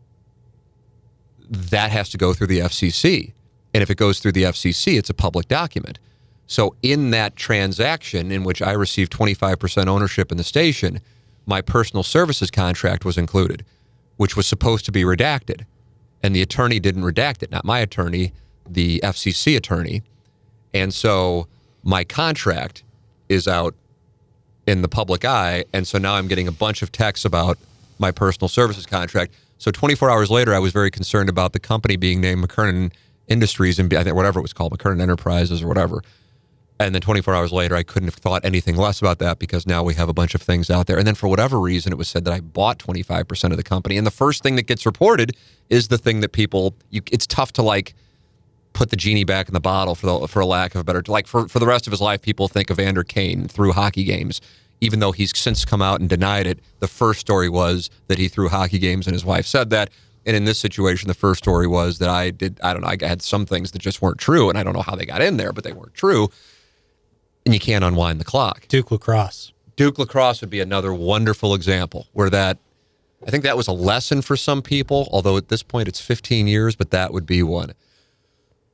that 1.50 1.92
has 1.92 2.10
to 2.10 2.18
go 2.18 2.34
through 2.34 2.48
the 2.48 2.60
FCC. 2.60 3.34
And 3.74 3.82
if 3.82 3.90
it 3.90 3.96
goes 3.96 4.20
through 4.20 4.34
the 4.34 4.44
FCC, 4.44 4.98
it's 4.98 5.10
a 5.10 5.14
public 5.14 5.48
document. 5.48 6.00
So 6.48 6.76
in 6.82 7.12
that 7.12 7.36
transaction 7.36 8.32
in 8.32 8.44
which 8.44 8.62
I 8.62 8.72
received 8.72 9.12
25% 9.12 9.88
ownership 9.88 10.32
in 10.32 10.38
the 10.38 10.44
station, 10.44 11.00
my 11.46 11.62
personal 11.62 12.04
services 12.04 12.52
contract 12.52 13.06
was 13.06 13.18
included, 13.18 13.64
which 14.18 14.36
was 14.36 14.48
supposed 14.48 14.86
to 14.86 14.92
be 14.92 15.04
redacted. 15.04 15.66
And 16.22 16.36
the 16.36 16.42
attorney 16.42 16.80
didn't 16.80 17.04
redact 17.04 17.44
it, 17.44 17.52
not 17.52 17.66
my 17.66 17.80
attorney, 17.80 18.34
the 18.68 19.00
FCC 19.04 19.56
attorney, 19.56 20.04
and 20.74 20.94
so 20.94 21.48
my 21.84 22.04
contract 22.04 22.84
is 23.28 23.48
out 23.48 23.76
in 24.70 24.84
the 24.84 24.88
public 24.88 25.26
eye, 25.26 25.66
and 25.74 25.88
so 25.88 25.98
now 25.98 26.14
I'm 26.14 26.28
getting 26.28 26.48
a 26.48 26.52
bunch 26.52 26.84
of 26.84 26.92
texts 26.92 27.26
about 27.26 27.58
my 27.98 28.12
personal 28.12 28.48
services 28.48 28.86
contract. 28.86 29.34
So 29.58 29.72
24 29.72 30.12
hours 30.12 30.30
later, 30.30 30.54
I 30.54 30.60
was 30.60 30.72
very 30.72 30.92
concerned 30.92 31.28
about 31.28 31.54
the 31.54 31.60
company 31.60 31.96
being 31.96 32.22
named 32.22 32.48
McKernan 32.48 32.94
Industries 33.28 33.80
and 33.80 33.94
I 33.94 34.04
think 34.04 34.16
whatever 34.16 34.40
it 34.40 34.44
was 34.44 34.54
called, 34.54 34.78
McKernan 34.78 35.02
Enterprises 35.02 35.64
or 35.64 35.68
whatever. 35.68 36.02
And 36.80 36.96
then 36.96 37.02
24 37.02 37.36
hours 37.36 37.52
later, 37.52 37.76
I 37.76 37.84
couldn't 37.84 38.08
have 38.08 38.16
thought 38.16 38.46
anything 38.46 38.78
less 38.78 39.02
about 39.02 39.20
that 39.20 39.38
because 39.38 39.68
now 39.68 39.84
we 39.84 39.96
have 39.96 40.08
a 40.08 40.14
bunch 40.14 40.34
of 40.34 40.42
things 40.42 40.70
out 40.70 40.88
there. 40.88 40.98
And 40.98 41.06
then 41.06 41.16
for 41.16 41.28
whatever 41.28 41.60
reason, 41.60 41.92
it 41.92 41.98
was 41.98 42.08
said 42.08 42.24
that 42.26 42.34
I 42.34 42.40
bought 42.40 42.80
25% 42.80 43.52
of 43.52 43.58
the 43.58 43.64
company. 43.64 43.98
And 43.98 44.08
the 44.08 44.12
first 44.12 44.44
thing 44.44 44.56
that 44.56 44.68
gets 44.68 44.86
reported 44.86 45.36
is 45.70 45.90
the 45.90 45.98
thing 45.98 46.22
that 46.22 46.32
people, 46.32 46.76
you, 46.90 47.02
it's 47.12 47.28
tough 47.28 47.52
to 47.54 47.62
like 47.62 47.96
put 48.74 48.90
the 48.90 48.96
genie 48.96 49.24
back 49.24 49.48
in 49.48 49.54
the 49.54 49.60
bottle 49.60 49.96
for 49.96 50.06
the, 50.06 50.28
for 50.28 50.40
a 50.40 50.46
lack 50.46 50.76
of 50.76 50.82
a 50.82 50.84
better, 50.84 51.04
like 51.08 51.28
for, 51.28 51.48
for 51.48 51.60
the 51.60 51.66
rest 51.66 51.88
of 51.88 51.92
his 51.92 52.02
life, 52.02 52.22
people 52.22 52.48
think 52.48 52.70
of 52.70 52.80
Evander 52.80 53.04
Kane 53.04 53.48
through 53.48 53.74
hockey 53.74 54.04
games. 54.04 54.42
Even 54.82 55.00
though 55.00 55.12
he's 55.12 55.38
since 55.38 55.66
come 55.66 55.82
out 55.82 56.00
and 56.00 56.08
denied 56.08 56.48
it, 56.48 56.60
the 56.80 56.88
first 56.88 57.20
story 57.20 57.50
was 57.50 57.90
that 58.08 58.18
he 58.18 58.28
threw 58.30 58.48
hockey 58.48 58.80
games 58.80 59.08
and 59.08 59.14
his 59.14 59.26
wife 59.26 59.46
said 59.46 59.70
that. 59.72 59.90
And 60.26 60.36
in 60.36 60.46
this 60.46 60.60
situation, 60.60 61.08
the 61.08 61.14
first 61.14 61.40
story 61.40 61.68
was 61.68 62.00
that 62.00 62.10
I 62.10 62.32
did, 62.32 62.60
I 62.64 62.74
don't 62.74 62.84
know, 62.84 62.88
I 62.88 62.98
had 63.02 63.22
some 63.22 63.46
things 63.46 63.72
that 63.72 63.80
just 63.80 64.02
weren't 64.02 64.20
true. 64.20 64.50
And 64.50 64.58
I 64.58 64.64
don't 64.64 64.74
know 64.74 64.82
how 64.82 64.96
they 64.96 65.06
got 65.06 65.22
in 65.22 65.38
there, 65.38 65.52
but 65.52 65.64
they 65.64 65.74
weren't 65.74 65.94
true 65.94 66.30
and 67.46 67.54
you 67.54 67.60
can't 67.60 67.84
unwind 67.84 68.20
the 68.20 68.26
clock. 68.26 68.68
Duke 68.68 68.92
lacrosse. 68.92 69.54
Duke 69.76 69.98
lacrosse 69.98 70.42
would 70.42 70.50
be 70.50 70.60
another 70.60 70.94
wonderful 70.94 71.56
example 71.56 72.08
where 72.14 72.30
that 72.30 72.60
I 73.26 73.32
think 73.32 73.44
that 73.44 73.58
was 73.58 73.68
a 73.68 73.74
lesson 73.74 74.22
for 74.22 74.38
some 74.38 74.62
people, 74.62 75.10
although 75.12 75.36
at 75.36 75.50
this 75.50 75.64
point 75.64 75.88
it's 75.88 76.00
15 76.00 76.48
years, 76.48 76.76
but 76.76 76.92
that 76.92 77.12
would 77.12 77.26
be 77.26 77.44
one. 77.44 77.74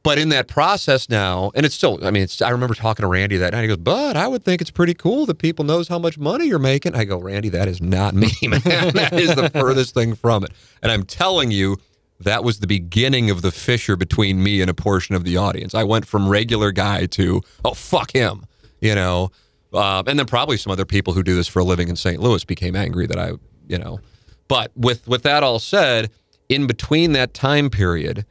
But 0.06 0.20
in 0.20 0.30
that 0.30 0.48
process 0.48 1.10
now, 1.10 1.52
and 1.56 1.66
it's 1.66 1.76
still, 1.76 2.00
I 2.06 2.12
mean, 2.12 2.28
I 2.42 2.50
remember 2.52 2.76
talking 2.76 3.04
to 3.04 3.08
Randy 3.08 3.38
that 3.38 3.52
night. 3.52 3.64
He 3.64 3.68
goes, 3.68 3.78
but 3.78 4.16
I 4.16 4.28
would 4.28 4.44
think 4.44 4.62
it's 4.62 4.72
pretty 4.72 4.94
cool 4.94 5.26
that 5.26 5.40
people 5.40 5.66
knows 5.66 5.88
how 5.88 6.00
much 6.00 6.18
money 6.18 6.46
you're 6.46 6.60
making. 6.60 6.96
I 6.96 7.04
go, 7.04 7.18
Randy, 7.18 7.50
that 7.50 7.68
is 7.68 7.82
not 7.82 8.14
me, 8.14 8.32
man. 8.44 8.62
that 8.64 9.10
is 9.14 9.36
the 9.36 9.50
furthest 9.50 9.94
thing 9.94 10.16
from 10.16 10.44
it. 10.44 10.52
And 10.82 10.92
I'm 10.92 11.04
telling 11.04 11.52
you, 11.52 11.78
that 12.22 12.46
was 12.46 12.62
the 12.62 12.68
beginning 12.68 13.30
of 13.30 13.42
the 13.42 13.52
fissure 13.52 13.98
between 13.98 14.42
me 14.42 14.62
and 14.62 14.70
a 14.70 14.74
portion 14.74 15.16
of 15.16 15.26
the 15.26 15.36
audience. 15.36 15.74
I 15.74 15.84
went 15.84 16.08
from 16.08 16.30
regular 16.30 16.72
guy 16.72 17.08
to, 17.08 17.42
oh, 17.66 17.74
fuck 17.74 18.14
him 18.14 18.46
you 18.86 18.96
know. 18.96 19.32
Uh, 19.74 20.04
and 20.08 20.18
then 20.18 20.26
probably 20.26 20.58
some 20.58 20.72
other 20.72 20.86
people 20.86 21.14
who 21.14 21.24
do 21.24 21.36
this 21.36 21.48
for 21.48 21.60
a 21.60 21.64
living 21.64 21.90
in 21.90 21.96
St. 21.96 22.22
Louis 22.22 22.46
became 22.46 22.76
angry 22.76 23.08
that 23.08 23.20
I, 23.20 23.34
you 23.68 23.78
know. 23.78 24.00
But 24.48 24.72
with 24.76 25.08
with 25.08 25.24
that 25.24 25.44
all 25.44 25.60
said, 25.60 26.12
in 26.48 26.68
between 26.68 27.12
that 27.14 27.34
time 27.34 27.70
period 27.70 28.26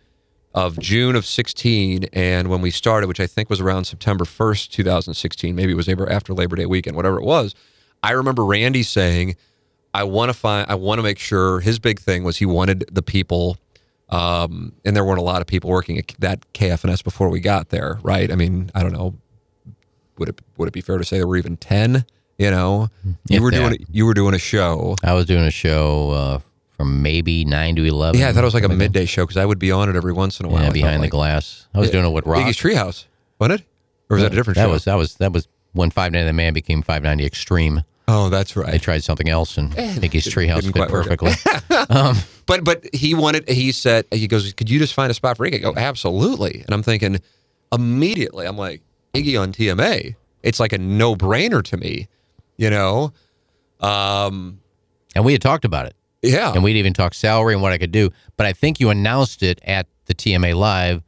of 0.54 0.78
June 0.78 1.16
of 1.16 1.26
16 1.26 2.04
and 2.12 2.48
when 2.48 2.60
we 2.60 2.70
started, 2.70 3.08
which 3.08 3.20
I 3.20 3.26
think 3.26 3.50
was 3.50 3.60
around 3.60 3.84
September 3.86 4.24
1st, 4.24 4.70
2016, 4.70 5.54
maybe 5.54 5.72
it 5.72 5.76
was 5.76 5.88
after 5.88 6.32
Labor 6.32 6.56
Day 6.56 6.66
weekend, 6.66 6.96
whatever 6.96 7.18
it 7.18 7.24
was. 7.24 7.54
I 8.02 8.12
remember 8.12 8.44
Randy 8.44 8.82
saying, 8.82 9.36
"I 9.92 10.04
want 10.04 10.28
to 10.28 10.34
find, 10.34 10.70
I 10.70 10.74
want 10.74 10.98
to 10.98 11.02
make 11.02 11.18
sure." 11.18 11.60
His 11.60 11.78
big 11.78 11.98
thing 11.98 12.22
was 12.22 12.36
he 12.36 12.46
wanted 12.46 12.84
the 12.92 13.02
people 13.02 13.58
um, 14.10 14.72
and 14.84 14.94
there 14.94 15.04
weren't 15.04 15.18
a 15.18 15.24
lot 15.24 15.40
of 15.40 15.46
people 15.46 15.70
working 15.70 15.98
at 15.98 16.08
that 16.18 16.52
KFNS 16.52 17.02
before 17.02 17.28
we 17.28 17.40
got 17.40 17.70
there, 17.70 17.98
right? 18.02 18.30
I 18.30 18.36
mean, 18.36 18.70
I 18.74 18.82
don't 18.82 18.92
know, 18.92 19.14
would 20.18 20.28
it 20.28 20.40
would 20.56 20.68
it 20.68 20.72
be 20.72 20.80
fair 20.80 20.98
to 20.98 21.04
say 21.04 21.16
there 21.18 21.26
were 21.26 21.36
even 21.36 21.56
ten? 21.56 22.04
You 22.38 22.50
know, 22.50 22.88
you 23.28 23.42
were 23.42 23.50
that. 23.50 23.56
doing 23.56 23.86
you 23.90 24.06
were 24.06 24.14
doing 24.14 24.34
a 24.34 24.38
show. 24.38 24.96
I 25.02 25.14
was 25.14 25.26
doing 25.26 25.44
a 25.44 25.50
show 25.50 26.10
uh, 26.10 26.38
from 26.76 27.02
maybe 27.02 27.44
nine 27.44 27.76
to 27.76 27.84
eleven. 27.84 28.20
Yeah, 28.20 28.28
I 28.28 28.32
thought 28.32 28.42
it 28.42 28.46
was 28.46 28.54
like 28.54 28.64
a 28.64 28.68
midday 28.68 29.04
show 29.04 29.24
because 29.24 29.36
I 29.36 29.44
would 29.44 29.58
be 29.58 29.70
on 29.70 29.88
it 29.88 29.96
every 29.96 30.12
once 30.12 30.40
in 30.40 30.46
a 30.46 30.48
while. 30.48 30.64
Yeah, 30.64 30.70
behind 30.70 30.96
the 30.96 31.06
like. 31.06 31.10
glass. 31.10 31.66
I 31.74 31.78
was 31.80 31.90
doing 31.90 32.04
it 32.04 32.10
with 32.10 32.26
Rock. 32.26 32.44
Iggy's 32.46 32.56
Treehouse, 32.56 33.06
wasn't 33.38 33.60
it? 33.60 33.66
Or 34.10 34.16
was 34.16 34.22
that 34.22 34.32
a 34.32 34.34
different 34.34 34.56
that 34.56 34.64
show? 34.66 34.70
was 34.70 34.84
that 34.84 34.94
was 34.96 35.14
that 35.16 35.32
was 35.32 35.48
when 35.72 35.90
Five 35.90 36.12
Ninety 36.12 36.26
the 36.26 36.32
Man 36.32 36.52
became 36.52 36.82
Five 36.82 37.02
Ninety 37.02 37.24
Extreme. 37.24 37.82
oh, 38.08 38.28
that's 38.28 38.54
right. 38.56 38.70
They 38.70 38.78
tried 38.78 39.02
something 39.02 39.28
else, 39.28 39.56
and 39.56 39.72
Iggy's 39.72 40.26
Treehouse 40.26 40.62
fit 40.64 40.72
quite 40.74 40.90
work 40.90 41.06
out. 41.10 41.18
perfectly. 41.18 42.20
But 42.46 42.62
but 42.62 42.84
he 42.94 43.14
wanted. 43.14 43.48
He 43.48 43.72
said 43.72 44.04
he 44.12 44.26
goes. 44.28 44.52
Could 44.52 44.68
you 44.68 44.78
just 44.78 44.92
find 44.92 45.10
a 45.10 45.14
spot 45.14 45.38
for 45.38 45.46
Iggy? 45.48 45.54
I 45.54 45.58
go 45.60 45.74
absolutely. 45.74 46.62
And 46.66 46.74
I'm 46.74 46.82
thinking 46.82 47.20
immediately. 47.72 48.44
I'm 48.46 48.58
like 48.58 48.82
Iggy 49.14 49.40
on 49.40 49.50
TMA. 49.52 50.14
It's 50.42 50.60
like 50.60 50.74
a 50.74 50.78
no 50.78 51.16
brainer 51.16 51.62
to 51.64 51.76
me. 51.78 52.08
You 52.58 52.68
know. 52.68 53.12
Um. 53.80 54.60
and 55.14 55.24
we 55.24 55.32
had 55.32 55.40
talked 55.40 55.64
about 55.64 55.86
it, 55.86 55.94
Yeah. 56.24 56.52
and 56.52 56.62
we'd 56.64 56.76
even 56.76 56.92
talk 56.92 57.14
salary 57.14 57.52
and 57.54 57.62
what 57.62 57.72
I 57.72 57.78
could 57.78 57.92
do. 57.92 58.10
But 58.36 58.46
I 58.46 58.52
think 58.52 58.80
you 58.80 58.90
announced 58.90 59.42
it 59.42 59.60
at 59.64 59.86
the 60.06 60.14
TMA 60.14 60.54
live, 60.54 61.02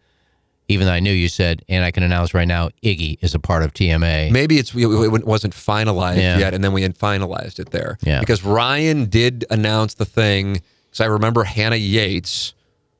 even 0.69 0.87
though 0.87 0.93
I 0.93 1.01
knew 1.01 1.13
you 1.13 1.29
said, 1.29 1.63
and 1.69 1.85
I 1.85 1.91
can 1.91 2.03
announce 2.03 2.35
right 2.35 2.49
now, 2.49 2.71
Iggy 2.83 3.19
is 3.21 3.35
a 3.35 3.39
part 3.39 3.63
of 3.63 3.73
TMA. 3.73 4.31
Maybe 4.33 4.59
it's 4.59 4.75
it 4.75 4.87
wasn't 5.27 5.55
finalized 5.55 6.17
Yeah. 6.19 6.39
yet, 6.39 6.55
and 6.55 6.65
then 6.65 6.73
we 6.73 6.83
had 6.83 6.99
finalized 6.99 7.59
it 7.59 7.71
there. 7.71 7.99
Yeah. 8.03 8.21
Because 8.21 8.43
Ryan 8.45 9.07
did 9.07 9.45
announce 9.51 9.95
the 9.95 10.05
thing. 10.05 10.63
Because 10.91 11.01
I 11.01 11.07
remember 11.07 11.45
Hannah 11.45 11.77
Yates, 11.77 12.55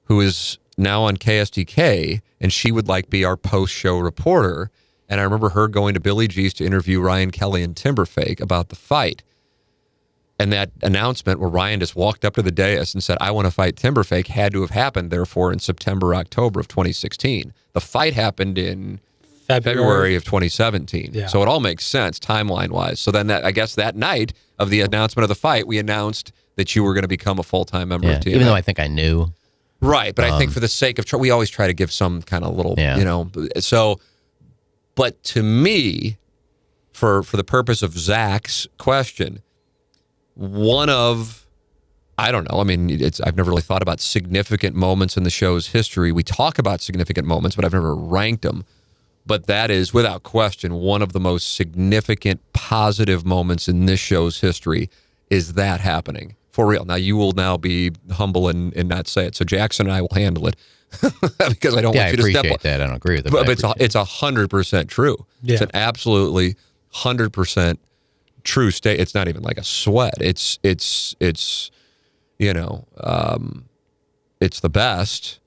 who 0.05 0.21
is 0.21 0.59
now 0.79 1.03
on 1.05 1.17
KSDK, 1.17 2.21
and 2.41 2.53
she 2.53 2.71
would 2.71 2.87
like 2.89 3.09
be 3.11 3.25
our 3.25 3.37
post-show 3.37 3.99
reporter. 3.99 4.71
And 5.09 5.21
I 5.21 5.25
remember 5.25 5.51
her 5.51 5.67
going 5.69 5.95
to 5.95 6.01
Billy 6.01 6.29
G's 6.29 6.53
to 6.55 6.65
interview 6.65 7.01
Ryan 7.01 7.31
Kelly 7.31 7.63
and 7.63 7.75
Timberfake 7.75 8.41
about 8.41 8.69
the 8.69 8.77
fight. 8.77 9.23
And 10.39 10.53
that 10.53 10.71
announcement 10.83 11.41
where 11.41 11.49
Ryan 11.49 11.81
just 11.81 11.97
walked 11.97 12.23
up 12.25 12.35
to 12.35 12.43
the 12.43 12.51
dais 12.51 12.93
and 12.93 13.03
said, 13.03 13.17
I 13.23 13.31
want 13.31 13.47
to 13.47 13.51
fight 13.51 13.77
Timberfake 13.77 14.27
had 14.27 14.53
to 14.53 14.61
have 14.61 14.71
happened, 14.71 15.11
therefore, 15.11 15.51
in 15.51 15.59
September, 15.61 16.15
October 16.15 16.61
of 16.61 16.69
2016. 16.69 17.55
The 17.73 17.81
fight 17.81 18.13
happened 18.13 18.59
in 18.59 19.01
February 19.47 20.15
of 20.15 20.25
2017. 20.25 21.13
Yeah. 21.15 21.27
So 21.29 21.41
it 21.41 21.49
all 21.49 21.61
makes 21.61 21.87
sense 21.87 22.19
timeline 22.19 22.69
wise. 22.71 23.01
So 23.01 23.11
then 23.11 23.29
that 23.29 23.45
I 23.47 23.51
guess 23.53 23.77
that 23.77 23.97
night 23.97 24.35
of 24.59 24.69
the 24.71 24.83
announcement 24.83 25.23
of 25.23 25.29
the 25.31 25.35
fight, 25.37 25.67
we 25.67 25.79
announced 25.79 26.33
that 26.57 26.75
you 26.77 26.83
were 26.83 26.93
going 26.93 27.03
to 27.03 27.09
become 27.09 27.39
a 27.39 27.43
full 27.43 27.65
time 27.65 27.89
member 27.89 28.07
Yeah, 28.09 28.17
of 28.17 28.23
TMA. 28.23 28.35
even 28.35 28.47
though 28.47 28.55
I 28.55 28.61
think 28.61 28.79
I 28.81 28.89
knew. 28.89 29.33
right, 29.81 30.15
but 30.15 30.25
I 30.27 30.37
think 30.37 30.49
um, 30.51 30.55
for 30.55 30.61
the 30.61 30.69
sake 30.69 30.99
of 30.99 31.05
tr- 31.07 31.17
we 31.17 31.31
always 31.31 31.49
try 31.49 31.67
to 31.67 31.75
give 31.75 31.93
some 31.93 32.23
kind 32.23 32.45
of 32.45 32.55
little, 32.57 32.75
Yeah. 32.77 32.99
you 32.99 33.05
know. 33.05 33.31
So, 33.61 34.01
but 34.97 35.23
to 35.25 35.43
me, 35.43 36.17
for 36.93 37.23
for 37.23 37.37
the 37.37 37.45
purpose 37.45 37.83
of 37.83 37.97
Zach's 37.97 38.67
question, 38.79 39.43
one 40.37 40.89
of 40.89 41.47
I 42.19 42.31
don't 42.31 42.51
know. 42.51 42.61
I 42.61 42.65
mean, 42.65 42.89
it's 42.89 43.21
I've 43.21 43.37
never 43.37 43.51
really 43.51 43.63
thought 43.63 43.83
about 43.83 44.01
significant 44.01 44.75
moments 44.75 45.17
in 45.17 45.25
the 45.25 45.31
show's 45.31 45.69
history. 45.69 46.13
We 46.13 46.23
talk 46.23 46.59
about 46.59 46.81
significant 46.81 47.27
moments, 47.27 47.57
but 47.57 47.65
I've 47.65 47.75
never 47.75 47.95
ranked 47.95 48.43
them. 48.43 48.65
But 49.27 49.47
that 49.47 49.71
is 49.71 49.93
without 49.93 50.23
question 50.23 50.75
one 50.75 51.03
of 51.03 51.13
the 51.13 51.21
most 51.21 51.55
significant 51.57 52.41
positive 52.53 53.27
moments 53.27 53.69
in 53.69 53.87
this 53.87 54.01
show's 54.01 54.41
history 54.41 54.89
is 55.31 55.55
that 55.55 55.81
happening. 55.81 56.37
For 56.53 56.67
real. 56.67 56.85
Now 56.85 56.95
you 56.95 57.17
will 57.17 57.33
now 57.33 57.57
be 57.59 57.91
humble 58.13 58.49
and, 58.49 58.75
and 58.75 58.89
not 58.89 59.09
say 59.09 59.27
it. 59.27 59.35
So 59.35 59.45
Jackson 59.45 59.87
and 59.87 59.95
I 59.95 60.01
will 60.01 60.15
handle 60.15 60.47
it 60.47 60.57
because 61.49 61.77
I 61.77 61.83
don't 61.83 61.95
Yeah, 61.95 62.03
I 62.03 62.05
want 62.05 62.17
you 62.19 62.25
to 62.25 62.31
step 62.31 62.45
appreciate 62.45 62.53
on 62.53 62.59
that. 62.63 62.81
I 62.81 62.87
don't 62.87 62.97
agree 62.97 63.17
with 63.17 63.27
it. 63.27 63.33
but, 63.33 63.47
but 63.47 63.49
I 63.49 63.53
it's 63.53 63.65
a, 63.65 63.75
it's 63.79 63.95
a 63.95 64.05
hundred 64.05 64.49
percent 64.49 64.89
true. 64.89 65.27
It's 65.45 65.61
an 65.61 65.71
absolutely 65.75 66.57
hundred 66.91 67.33
percent 67.33 67.81
true 68.47 68.71
state. 68.71 68.99
It's 68.99 69.15
not 69.15 69.29
even 69.29 69.43
like 69.43 69.59
a 69.59 69.65
sweat. 69.65 70.15
It's 70.21 70.59
it's 70.63 71.15
it's 71.21 71.71
you 72.39 72.55
know 72.55 72.87
um, 72.99 73.67
it's 74.41 74.61
the 74.61 74.71
best 74.71 75.41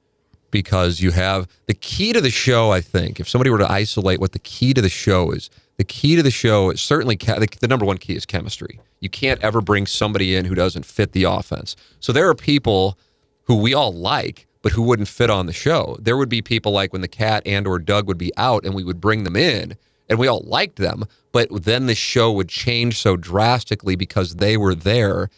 because 0.52 1.00
you 1.00 1.12
have 1.12 1.48
the 1.68 1.74
key 1.74 2.14
to 2.14 2.22
the 2.22 2.30
show. 2.30 2.72
I 2.72 2.82
think 2.82 3.20
if 3.20 3.30
somebody 3.30 3.50
were 3.50 3.58
to 3.60 3.72
isolate 3.72 4.20
what 4.20 4.34
the 4.34 4.40
key 4.40 4.74
to 4.74 4.82
the 4.82 4.90
show 4.90 5.32
is, 5.32 5.50
the 5.78 5.84
key 5.84 6.16
to 6.16 6.24
the 6.24 6.32
show 6.32 6.72
is 6.72 6.82
certainly 6.82 7.16
the, 7.16 7.48
the 7.60 7.68
number 7.68 7.86
one 7.86 7.98
key 7.98 8.16
is 8.16 8.26
chemistry. 8.26 8.80
You 9.00 9.10
can't 9.10 9.42
ever 9.42 9.62
bring 9.62 9.86
somebody 9.86 10.36
in 10.36 10.46
who 10.46 10.56
doesn't 10.56 10.86
fit 10.86 11.14
the 11.14 11.24
offense. 11.24 11.76
So 12.00 12.12
there 12.12 12.28
are 12.28 12.36
people 12.36 12.98
who 13.44 13.56
we 13.56 13.74
all 13.74 13.94
like, 13.94 14.48
but 14.62 14.74
who 14.74 14.82
wouldn't 14.82 15.08
fit 15.08 15.30
on 15.30 15.46
the 15.46 15.54
show. 15.54 15.98
There 16.02 16.18
would 16.18 16.30
be 16.30 16.42
people 16.42 16.72
like 16.72 16.92
when 16.92 17.02
the 17.02 17.08
cat 17.08 17.44
and 17.46 17.66
or 17.66 17.80
Doug 17.80 18.08
would 18.08 18.18
be 18.18 18.32
out, 18.36 18.66
and 18.66 18.74
we 18.76 18.84
would 18.84 19.00
bring 19.00 19.24
them 19.24 19.36
in, 19.36 19.78
and 20.10 20.18
we 20.20 20.28
all 20.28 20.44
liked 20.46 20.78
them, 20.78 21.06
but 21.32 21.50
then 21.64 21.86
the 21.86 21.96
show 21.96 22.32
would 22.32 22.50
change 22.50 23.00
so 23.00 23.16
drastically 23.16 23.96
because 23.96 24.36
they 24.36 24.58
were 24.58 24.76
there 24.76 25.30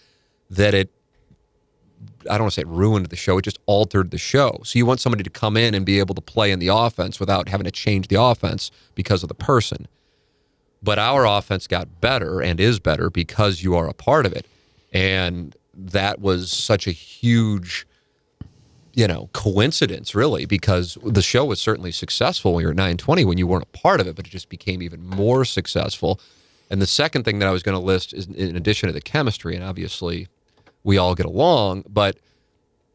that 0.49 0.73
it 0.73 0.91
I 2.29 2.33
don't 2.33 2.41
want 2.41 2.53
to 2.53 2.55
say 2.55 2.61
it 2.61 2.67
ruined 2.67 3.07
the 3.07 3.15
show, 3.15 3.37
it 3.37 3.43
just 3.43 3.59
altered 3.65 4.11
the 4.11 4.17
show. 4.17 4.61
So 4.63 4.77
you 4.77 4.85
want 4.85 4.99
somebody 4.99 5.23
to 5.23 5.29
come 5.29 5.57
in 5.57 5.73
and 5.73 5.85
be 5.85 5.99
able 5.99 6.15
to 6.15 6.21
play 6.21 6.51
in 6.51 6.59
the 6.59 6.67
offense 6.67 7.19
without 7.19 7.49
having 7.49 7.65
to 7.65 7.71
change 7.71 8.07
the 8.07 8.21
offense 8.21 8.69
because 8.95 9.23
of 9.23 9.29
the 9.29 9.35
person. 9.35 9.87
But 10.83 10.99
our 10.99 11.25
offense 11.25 11.67
got 11.67 12.01
better 12.01 12.41
and 12.41 12.59
is 12.59 12.79
better 12.79 13.09
because 13.09 13.63
you 13.63 13.75
are 13.75 13.87
a 13.87 13.93
part 13.93 14.25
of 14.25 14.33
it. 14.33 14.45
And 14.93 15.55
that 15.73 16.19
was 16.19 16.51
such 16.51 16.87
a 16.87 16.91
huge 16.91 17.87
you 18.93 19.07
know, 19.07 19.29
coincidence 19.33 20.13
really 20.15 20.45
because 20.45 20.97
the 21.03 21.21
show 21.21 21.45
was 21.45 21.61
certainly 21.61 21.91
successful 21.91 22.53
when 22.53 22.61
you 22.61 22.67
were 22.67 22.71
at 22.71 22.77
920 22.77 23.25
when 23.25 23.37
you 23.37 23.47
weren't 23.47 23.63
a 23.63 23.77
part 23.77 23.99
of 23.99 24.07
it, 24.07 24.15
but 24.15 24.27
it 24.27 24.29
just 24.29 24.49
became 24.49 24.81
even 24.81 25.05
more 25.05 25.45
successful. 25.45 26.19
And 26.69 26.81
the 26.81 26.87
second 26.87 27.23
thing 27.23 27.39
that 27.39 27.47
I 27.47 27.51
was 27.51 27.63
going 27.63 27.77
to 27.77 27.83
list 27.83 28.13
is 28.13 28.27
in 28.27 28.55
addition 28.55 28.87
to 28.87 28.93
the 28.93 29.01
chemistry, 29.01 29.55
and 29.55 29.63
obviously 29.63 30.27
we 30.83 30.97
all 30.97 31.15
get 31.15 31.25
along, 31.25 31.83
but 31.87 32.17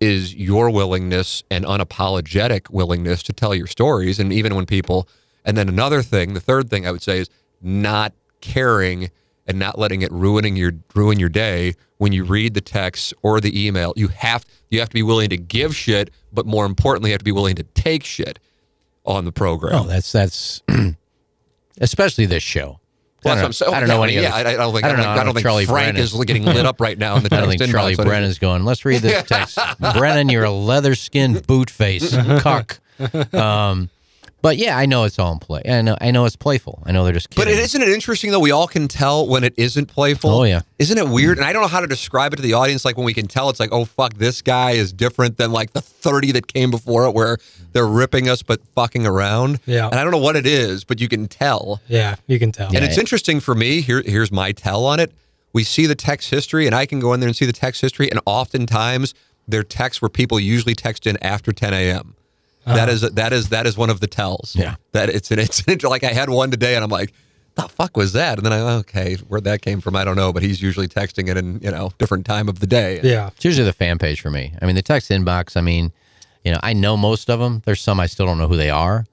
is 0.00 0.34
your 0.34 0.70
willingness 0.70 1.42
and 1.50 1.64
unapologetic 1.64 2.70
willingness 2.70 3.22
to 3.24 3.32
tell 3.32 3.54
your 3.54 3.66
stories. 3.66 4.18
And 4.18 4.32
even 4.32 4.54
when 4.54 4.66
people, 4.66 5.08
and 5.44 5.56
then 5.56 5.68
another 5.68 6.02
thing, 6.02 6.34
the 6.34 6.40
third 6.40 6.68
thing 6.68 6.86
I 6.86 6.90
would 6.90 7.02
say 7.02 7.18
is 7.18 7.30
not 7.62 8.12
caring 8.40 9.10
and 9.46 9.58
not 9.58 9.78
letting 9.78 10.02
it 10.02 10.12
ruining 10.12 10.56
your 10.56 10.72
ruin 10.94 11.18
your 11.18 11.28
day 11.28 11.74
when 11.98 12.12
you 12.12 12.24
read 12.24 12.54
the 12.54 12.60
text 12.60 13.14
or 13.22 13.40
the 13.40 13.66
email. 13.66 13.92
You 13.96 14.08
have 14.08 14.44
you 14.70 14.80
have 14.80 14.88
to 14.88 14.94
be 14.94 15.02
willing 15.02 15.30
to 15.30 15.36
give 15.36 15.74
shit, 15.76 16.10
but 16.32 16.46
more 16.46 16.66
importantly, 16.66 17.10
you 17.10 17.14
have 17.14 17.20
to 17.20 17.24
be 17.24 17.32
willing 17.32 17.56
to 17.56 17.62
take 17.62 18.04
shit 18.04 18.38
on 19.04 19.24
the 19.24 19.32
program. 19.32 19.74
Oh, 19.74 19.84
that's 19.86 20.10
that's 20.12 20.62
especially 21.80 22.26
this 22.26 22.42
show. 22.42 22.80
Well, 23.24 23.36
I 23.36 23.40
don't, 23.40 23.48
that's 23.48 23.60
what 23.60 23.68
I'm 23.68 23.72
saying. 23.72 23.72
know, 23.72 23.76
I 23.76 23.80
don't 23.80 23.88
know 23.88 24.02
any 24.04 24.14
yeah, 24.14 24.34
other- 24.34 24.48
I, 24.48 24.52
I 24.52 24.56
don't 24.56 24.72
think 24.72 24.84
I 24.84 24.88
don't 24.88 24.98
know. 24.98 25.08
I 25.08 25.24
don't 25.24 25.34
think 25.34 25.44
Charlie 25.44 25.64
Frank 25.66 25.94
Brennan- 25.94 26.02
is 26.02 26.12
getting 26.24 26.44
lit 26.44 26.66
up 26.66 26.80
right 26.80 26.96
now 26.98 27.16
in 27.16 27.22
the 27.22 27.28
I 27.34 27.40
don't 27.40 27.48
think. 27.48 27.70
Charlie 27.70 27.96
Brennan's 27.96 28.38
going. 28.38 28.64
Let's 28.64 28.84
read 28.84 29.02
this 29.02 29.22
text. 29.28 29.58
Brennan, 29.94 30.28
you're 30.28 30.44
a 30.44 30.50
leather 30.50 30.94
skinned 30.94 31.46
boot 31.46 31.70
face 31.70 32.14
cuck. 32.40 32.78
Um, 33.34 33.90
but 34.46 34.58
yeah, 34.58 34.78
I 34.78 34.86
know 34.86 35.02
it's 35.02 35.18
all 35.18 35.32
in 35.32 35.40
play. 35.40 35.60
I 35.68 35.82
know. 35.82 35.96
I 36.00 36.12
know 36.12 36.24
it's 36.24 36.36
playful. 36.36 36.80
I 36.86 36.92
know 36.92 37.02
they're 37.02 37.12
just 37.12 37.30
But 37.30 37.46
kidding. 37.48 37.54
it 37.58 37.62
isn't 37.64 37.82
it 37.82 37.88
interesting 37.88 38.30
though? 38.30 38.38
We 38.38 38.52
all 38.52 38.68
can 38.68 38.86
tell 38.86 39.26
when 39.26 39.42
it 39.42 39.54
isn't 39.56 39.86
playful. 39.86 40.30
Oh, 40.30 40.44
yeah. 40.44 40.60
isn't 40.78 40.96
it 40.96 41.08
weird? 41.08 41.38
Mm. 41.38 41.40
And 41.40 41.46
I 41.48 41.52
don't 41.52 41.62
know 41.62 41.68
how 41.68 41.80
to 41.80 41.88
describe 41.88 42.32
it 42.32 42.36
to 42.36 42.42
the 42.42 42.52
audience. 42.52 42.84
Like 42.84 42.96
when 42.96 43.04
we 43.06 43.12
can 43.12 43.26
tell, 43.26 43.50
it's 43.50 43.58
like, 43.58 43.72
oh 43.72 43.84
fuck, 43.84 44.14
this 44.14 44.42
guy 44.42 44.70
is 44.72 44.92
different 44.92 45.36
than 45.36 45.50
like 45.50 45.72
the 45.72 45.80
thirty 45.80 46.30
that 46.30 46.46
came 46.46 46.70
before 46.70 47.06
it, 47.06 47.10
where 47.14 47.38
they're 47.72 47.88
ripping 47.88 48.28
us 48.28 48.42
but 48.44 48.60
fucking 48.76 49.04
around. 49.04 49.58
Yeah. 49.66 49.86
and 49.86 49.96
I 49.98 50.02
don't 50.04 50.12
know 50.12 50.18
what 50.18 50.36
it 50.36 50.46
is, 50.46 50.84
but 50.84 51.00
you 51.00 51.08
can 51.08 51.26
tell. 51.26 51.80
Yeah, 51.88 52.14
you 52.28 52.38
can 52.38 52.52
tell. 52.52 52.68
And 52.68 52.84
it's 52.84 52.98
interesting 52.98 53.40
for 53.40 53.54
me. 53.56 53.80
Here, 53.80 54.02
here's 54.06 54.30
my 54.30 54.52
tell 54.52 54.84
on 54.84 55.00
it. 55.00 55.10
We 55.52 55.64
see 55.64 55.86
the 55.86 55.94
text 55.96 56.30
history, 56.30 56.66
and 56.66 56.74
I 56.74 56.86
can 56.86 57.00
go 57.00 57.12
in 57.14 57.20
there 57.20 57.28
and 57.28 57.34
see 57.36 57.46
the 57.46 57.52
text 57.52 57.80
history, 57.80 58.10
and 58.10 58.20
oftentimes 58.26 59.12
they're 59.48 59.62
texts 59.64 60.00
where 60.02 60.08
people 60.08 60.38
usually 60.38 60.74
text 60.74 61.06
in 61.06 61.16
after 61.22 61.50
10 61.52 61.72
a.m. 61.72 62.14
That 62.66 62.88
is 62.88 63.00
that 63.02 63.32
is 63.32 63.48
that 63.50 63.66
is 63.66 63.76
one 63.78 63.90
of 63.90 64.00
the 64.00 64.06
tells. 64.06 64.54
Yeah. 64.56 64.74
that 64.92 65.08
it's 65.08 65.30
an 65.30 65.38
it's 65.40 65.64
like 65.84 66.04
I 66.04 66.12
had 66.12 66.28
one 66.30 66.50
today, 66.50 66.74
and 66.74 66.82
I'm 66.84 66.90
like, 66.90 67.12
the 67.54 67.62
fuck 67.68 67.96
was 67.96 68.12
that? 68.14 68.38
And 68.38 68.44
then 68.44 68.52
I 68.52 68.60
okay, 68.78 69.14
where 69.28 69.40
that 69.40 69.62
came 69.62 69.80
from, 69.80 69.96
I 69.96 70.04
don't 70.04 70.16
know, 70.16 70.32
but 70.32 70.42
he's 70.42 70.60
usually 70.60 70.88
texting 70.88 71.28
it 71.30 71.36
in 71.36 71.60
you 71.60 71.70
know 71.70 71.92
different 71.98 72.26
time 72.26 72.48
of 72.48 72.58
the 72.60 72.66
day. 72.66 73.00
Yeah. 73.02 73.28
It's 73.28 73.44
usually 73.44 73.66
the 73.66 73.72
fan 73.72 73.98
page 73.98 74.20
for 74.20 74.30
me. 74.30 74.52
I 74.60 74.66
mean, 74.66 74.74
the 74.74 74.82
text 74.82 75.10
inbox. 75.10 75.56
I 75.56 75.60
mean, 75.60 75.92
you 76.44 76.52
know, 76.52 76.60
I 76.62 76.72
know 76.72 76.96
most 76.96 77.30
of 77.30 77.38
them. 77.40 77.62
There's 77.64 77.80
some 77.80 78.00
I 78.00 78.06
still 78.06 78.26
don't 78.26 78.38
know 78.38 78.48
who 78.48 78.56
they 78.56 78.70
are. 78.70 79.06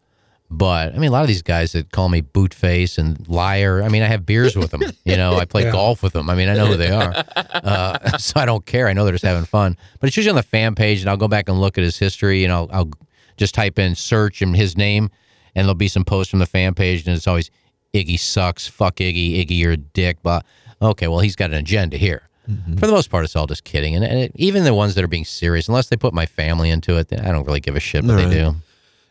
But 0.51 0.93
I 0.93 0.99
mean, 0.99 1.09
a 1.09 1.11
lot 1.11 1.21
of 1.23 1.27
these 1.27 1.41
guys 1.41 1.71
that 1.71 1.91
call 1.91 2.09
me 2.09 2.21
boot 2.21 2.53
face 2.53 2.99
and 2.99 3.27
liar. 3.27 3.81
I 3.81 3.89
mean, 3.89 4.03
I 4.03 4.07
have 4.07 4.23
beers 4.23 4.55
with 4.55 4.69
them. 4.69 4.83
You 5.03 5.17
know, 5.17 5.37
I 5.37 5.45
play 5.45 5.63
Yeah. 5.65 5.71
golf 5.71 6.03
with 6.03 6.13
them. 6.13 6.29
I 6.29 6.35
mean, 6.35 6.47
I 6.47 6.53
know 6.53 6.67
who 6.67 6.77
they 6.77 6.91
are, 6.91 7.11
uh, 7.35 8.17
so 8.19 8.39
I 8.39 8.45
don't 8.45 8.63
care. 8.63 8.87
I 8.87 8.93
know 8.93 9.03
they're 9.03 9.13
just 9.13 9.23
having 9.23 9.45
fun. 9.45 9.75
But 9.99 10.07
it's 10.09 10.17
usually 10.17 10.29
on 10.29 10.35
the 10.35 10.43
fan 10.43 10.75
page, 10.75 11.01
and 11.01 11.09
I'll 11.09 11.17
go 11.17 11.27
back 11.27 11.49
and 11.49 11.59
look 11.59 11.79
at 11.79 11.83
his 11.83 11.97
history, 11.97 12.43
and 12.43 12.53
I'll, 12.53 12.69
I'll 12.71 12.91
just 13.37 13.53
type 13.55 13.79
in 13.79 13.95
search 13.95 14.41
and 14.41 14.55
his 14.55 14.77
name, 14.77 15.09
and 15.55 15.65
there'll 15.65 15.75
be 15.75 15.87
some 15.87 16.05
posts 16.05 16.31
from 16.31 16.39
the 16.39 16.45
fan 16.45 16.73
page, 16.73 17.05
and 17.07 17.15
it's 17.15 17.27
always 17.27 17.51
Iggy 17.93 18.19
sucks, 18.19 18.67
fuck 18.67 18.95
Iggy, 18.95 19.45
Iggy, 19.45 19.57
you're 19.57 19.73
a 19.73 19.77
dick. 19.77 20.17
But 20.23 20.45
okay, 20.81 21.07
well, 21.07 21.19
he's 21.19 21.35
got 21.35 21.51
an 21.51 21.57
agenda 21.57 21.97
here. 21.97 22.27
Mm-hmm. 22.49 22.75
For 22.75 22.87
the 22.87 22.91
most 22.91 23.09
part, 23.09 23.23
it's 23.23 23.35
all 23.35 23.47
just 23.47 23.63
kidding, 23.63 23.95
and, 23.95 24.03
and 24.03 24.19
it, 24.19 24.31
even 24.35 24.65
the 24.65 24.73
ones 24.73 24.95
that 24.95 25.03
are 25.03 25.07
being 25.07 25.25
serious, 25.25 25.67
unless 25.67 25.87
they 25.87 25.95
put 25.95 26.13
my 26.13 26.25
family 26.25 26.69
into 26.69 26.97
it, 26.97 27.07
then 27.07 27.25
I 27.25 27.31
don't 27.31 27.45
really 27.45 27.61
give 27.61 27.75
a 27.75 27.79
shit. 27.79 28.05
But 28.05 28.17
they 28.17 28.29
do. 28.29 28.55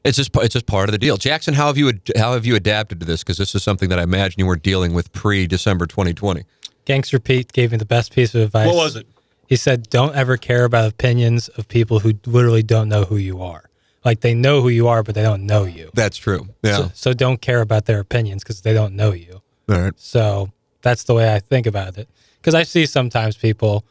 It's 0.04 0.16
just 0.16 0.36
it's 0.36 0.52
just 0.52 0.66
part 0.66 0.88
of 0.88 0.92
the 0.92 0.98
deal. 0.98 1.16
Jackson, 1.16 1.54
how 1.54 1.68
have 1.68 1.78
you 1.78 1.92
how 2.16 2.34
have 2.34 2.44
you 2.44 2.56
adapted 2.56 3.00
to 3.00 3.06
this? 3.06 3.22
Because 3.22 3.38
this 3.38 3.54
is 3.54 3.62
something 3.62 3.88
that 3.88 3.98
I 3.98 4.02
imagine 4.02 4.40
you 4.40 4.46
were 4.46 4.56
dealing 4.56 4.92
with 4.94 5.12
pre 5.12 5.46
December 5.46 5.86
2020. 5.86 6.44
Gangster 6.84 7.20
Pete 7.20 7.52
gave 7.52 7.70
me 7.70 7.78
the 7.78 7.84
best 7.84 8.12
piece 8.12 8.34
of 8.34 8.42
advice. 8.42 8.66
What 8.66 8.76
was 8.76 8.96
it? 8.96 9.06
He 9.46 9.56
said, 9.56 9.88
"Don't 9.90 10.14
ever 10.14 10.36
care 10.36 10.64
about 10.64 10.90
opinions 10.90 11.48
of 11.48 11.68
people 11.68 12.00
who 12.00 12.14
literally 12.26 12.62
don't 12.62 12.88
know 12.88 13.04
who 13.04 13.16
you 13.16 13.40
are. 13.40 13.64
Like 14.04 14.20
they 14.20 14.34
know 14.34 14.60
who 14.62 14.68
you 14.68 14.88
are, 14.88 15.02
but 15.02 15.14
they 15.14 15.22
don't 15.22 15.46
know 15.46 15.64
you. 15.64 15.90
That's 15.94 16.16
true. 16.16 16.48
Yeah. 16.62 16.76
So, 16.76 16.90
so 16.94 17.12
don't 17.12 17.40
care 17.40 17.60
about 17.60 17.84
their 17.86 18.00
opinions 18.00 18.42
because 18.42 18.60
they 18.62 18.72
don't 18.74 18.94
know 18.94 19.12
you. 19.12 19.42
All 19.68 19.78
right. 19.80 19.92
So 19.96 20.50
that's 20.82 21.04
the 21.04 21.14
way 21.14 21.32
I 21.34 21.38
think 21.38 21.66
about 21.66 21.96
it. 21.98 22.08
Because 22.40 22.54
I 22.54 22.64
see 22.64 22.86
sometimes 22.86 23.36
people 23.36 23.84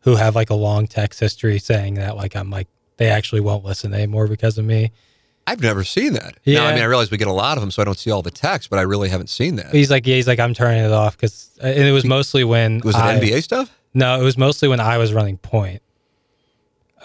who 0.00 0.14
have 0.16 0.36
like 0.36 0.50
a 0.50 0.54
long 0.54 0.86
text 0.86 1.18
history 1.18 1.58
saying 1.58 1.94
that 1.94 2.16
like 2.16 2.36
I'm 2.36 2.50
like 2.50 2.68
they 2.96 3.08
actually 3.08 3.40
won't 3.40 3.64
listen 3.64 3.92
anymore 3.92 4.28
because 4.28 4.56
of 4.56 4.64
me. 4.64 4.92
I've 5.48 5.60
never 5.60 5.84
seen 5.84 6.14
that. 6.14 6.38
Yeah. 6.44 6.64
I 6.64 6.74
mean, 6.74 6.82
I 6.82 6.86
realize 6.86 7.10
we 7.10 7.18
get 7.18 7.28
a 7.28 7.32
lot 7.32 7.56
of 7.56 7.62
them, 7.62 7.70
so 7.70 7.80
I 7.80 7.84
don't 7.84 7.98
see 7.98 8.10
all 8.10 8.22
the 8.22 8.32
text, 8.32 8.68
but 8.68 8.78
I 8.80 8.82
really 8.82 9.08
haven't 9.08 9.28
seen 9.30 9.56
that. 9.56 9.72
He's 9.72 9.90
like, 9.92 10.04
yeah, 10.06 10.16
he's 10.16 10.26
like, 10.26 10.40
I'm 10.40 10.54
turning 10.54 10.84
it 10.84 10.90
off 10.92 11.16
because, 11.16 11.50
uh, 11.62 11.66
and 11.66 11.84
it 11.86 11.92
was 11.92 12.04
mostly 12.04 12.42
when 12.42 12.80
Was 12.84 12.96
it 12.96 13.00
I- 13.00 13.18
NBA 13.20 13.42
stuff? 13.44 13.70
No, 13.94 14.20
it 14.20 14.24
was 14.24 14.36
mostly 14.36 14.68
when 14.68 14.80
I 14.80 14.98
was 14.98 15.12
running 15.14 15.38
point. 15.38 15.82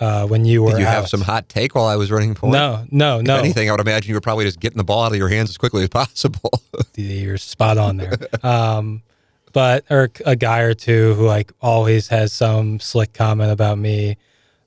Uh, 0.01 0.25
when 0.25 0.45
you 0.45 0.63
were 0.63 0.71
Did 0.71 0.79
you 0.79 0.85
have 0.87 1.07
some 1.07 1.21
hot 1.21 1.47
take 1.47 1.75
while 1.75 1.85
I 1.85 1.95
was 1.95 2.09
running 2.11 2.33
point? 2.33 2.53
No, 2.53 2.85
no, 2.89 3.19
If 3.19 3.25
no. 3.27 3.37
anything, 3.37 3.69
I 3.69 3.71
would 3.71 3.79
imagine 3.81 4.09
you 4.09 4.15
were 4.15 4.19
probably 4.21 4.45
just 4.45 4.59
getting 4.59 4.79
the 4.79 4.83
ball 4.83 5.03
out 5.03 5.11
of 5.11 5.17
your 5.19 5.29
hands 5.29 5.51
as 5.51 5.57
quickly 5.59 5.83
as 5.83 5.89
possible. 5.89 6.49
You're 6.95 7.37
spot 7.37 7.77
on 7.77 7.97
there. 7.97 8.17
um, 8.41 9.03
but 9.53 9.85
or 9.91 10.09
a 10.25 10.35
guy 10.35 10.61
or 10.61 10.73
two 10.73 11.13
who 11.13 11.27
like 11.27 11.51
always 11.61 12.07
has 12.07 12.33
some 12.33 12.79
slick 12.79 13.13
comment 13.13 13.51
about 13.51 13.77
me, 13.77 14.17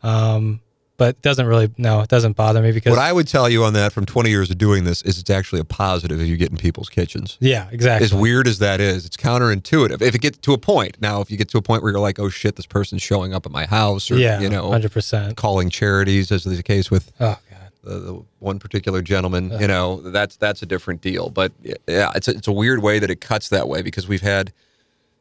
um, 0.04 0.60
but 0.96 1.20
doesn't 1.22 1.46
really. 1.46 1.70
No, 1.76 2.00
it 2.00 2.08
doesn't 2.08 2.36
bother 2.36 2.62
me 2.62 2.70
because 2.72 2.90
what 2.90 2.98
I 3.00 3.12
would 3.12 3.26
tell 3.28 3.48
you 3.48 3.64
on 3.64 3.72
that 3.72 3.92
from 3.92 4.06
20 4.06 4.30
years 4.30 4.50
of 4.50 4.58
doing 4.58 4.84
this 4.84 5.02
is 5.02 5.18
it's 5.18 5.30
actually 5.30 5.60
a 5.60 5.64
positive 5.64 6.20
if 6.20 6.28
you 6.28 6.36
get 6.36 6.50
in 6.50 6.56
people's 6.56 6.88
kitchens. 6.88 7.36
yeah, 7.40 7.68
exactly. 7.72 8.04
As 8.04 8.14
weird 8.14 8.46
as 8.46 8.58
that 8.60 8.80
is, 8.80 9.04
it's 9.04 9.16
counterintuitive. 9.16 10.00
If 10.02 10.14
it 10.14 10.20
gets 10.20 10.38
to 10.38 10.52
a 10.52 10.58
point, 10.58 11.00
now 11.00 11.20
if 11.20 11.30
you 11.30 11.36
get 11.36 11.48
to 11.48 11.58
a 11.58 11.62
point 11.62 11.82
where 11.82 11.92
you're 11.92 12.00
like, 12.00 12.18
oh 12.18 12.28
shit, 12.28 12.56
this 12.56 12.66
person's 12.66 13.02
showing 13.02 13.34
up 13.34 13.44
at 13.46 13.52
my 13.52 13.66
house, 13.66 14.10
or 14.10 14.16
yeah, 14.16 14.40
you 14.40 14.48
know, 14.48 14.70
hundred 14.70 14.92
percent. 14.92 15.36
calling 15.36 15.68
charities, 15.70 16.30
as 16.30 16.46
is 16.46 16.56
the 16.56 16.62
case 16.62 16.90
with 16.90 17.12
Oh 17.20 17.38
god. 17.50 17.70
the, 17.82 17.98
the 17.98 18.22
one 18.38 18.58
particular 18.60 19.02
gentleman, 19.02 19.50
you 19.60 19.66
know, 19.66 20.00
that's 20.00 20.36
that's 20.36 20.62
a 20.62 20.66
different 20.66 21.00
deal. 21.00 21.28
But 21.30 21.52
yeah, 21.62 22.12
it's 22.14 22.28
a, 22.28 22.32
it's 22.32 22.48
a 22.48 22.52
weird 22.52 22.82
way 22.82 22.98
that 23.00 23.10
it 23.10 23.20
cuts 23.20 23.48
that 23.48 23.68
way 23.68 23.82
because 23.82 24.06
we've 24.06 24.22
had, 24.22 24.52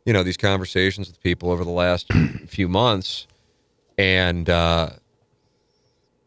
you 0.05 0.13
know, 0.13 0.21
these 0.23 0.37
conversations 0.37 1.07
with 1.07 1.19
people 1.23 1.49
over 1.49 1.63
the 1.63 1.71
last 1.71 2.11
few 2.47 2.67
months, 2.69 3.25
and 3.97 4.49
uh, 4.49 4.89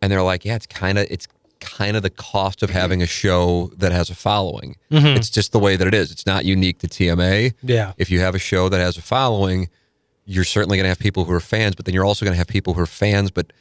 and 0.03 0.11
they're 0.13 0.23
like, 0.23 0.45
yeah, 0.45 0.57
it's 0.57 0.67
kind 0.67 0.99
of 0.99 1.07
it's 1.11 1.27
kind 1.61 1.97
of 1.97 2.03
the 2.03 2.11
cost 2.11 2.63
of 2.63 2.71
having 2.71 3.03
a 3.03 3.07
show 3.07 3.71
that 3.79 3.91
has 3.93 4.11
a 4.11 4.15
following. 4.15 4.77
Mm-hmm. 4.91 5.17
It's 5.17 5.31
just 5.31 5.53
the 5.53 5.59
way 5.59 5.75
that 5.77 5.87
it 5.87 5.95
is. 5.95 6.13
It's 6.13 6.27
not 6.27 6.45
unique 6.45 6.79
to 6.81 6.87
TMA. 6.87 7.55
Yeah. 7.63 7.93
If 7.97 8.11
you 8.11 8.21
have 8.21 8.35
a 8.35 8.39
show 8.39 8.69
that 8.69 8.79
has 8.79 8.97
a 8.99 9.03
following, 9.03 9.69
you're 10.27 10.45
certainly 10.45 10.77
going 10.77 10.85
to 10.85 10.89
have 10.91 10.99
people 10.99 11.25
who 11.25 11.33
are 11.33 11.41
fans, 11.41 11.75
but 11.75 11.85
then 11.87 11.95
you're 11.95 12.05
also 12.05 12.25
going 12.25 12.35
to 12.35 12.39
have 12.39 12.47
people 12.47 12.75
who 12.75 12.81
are 12.83 12.87
fans, 12.87 13.31
but 13.31 13.53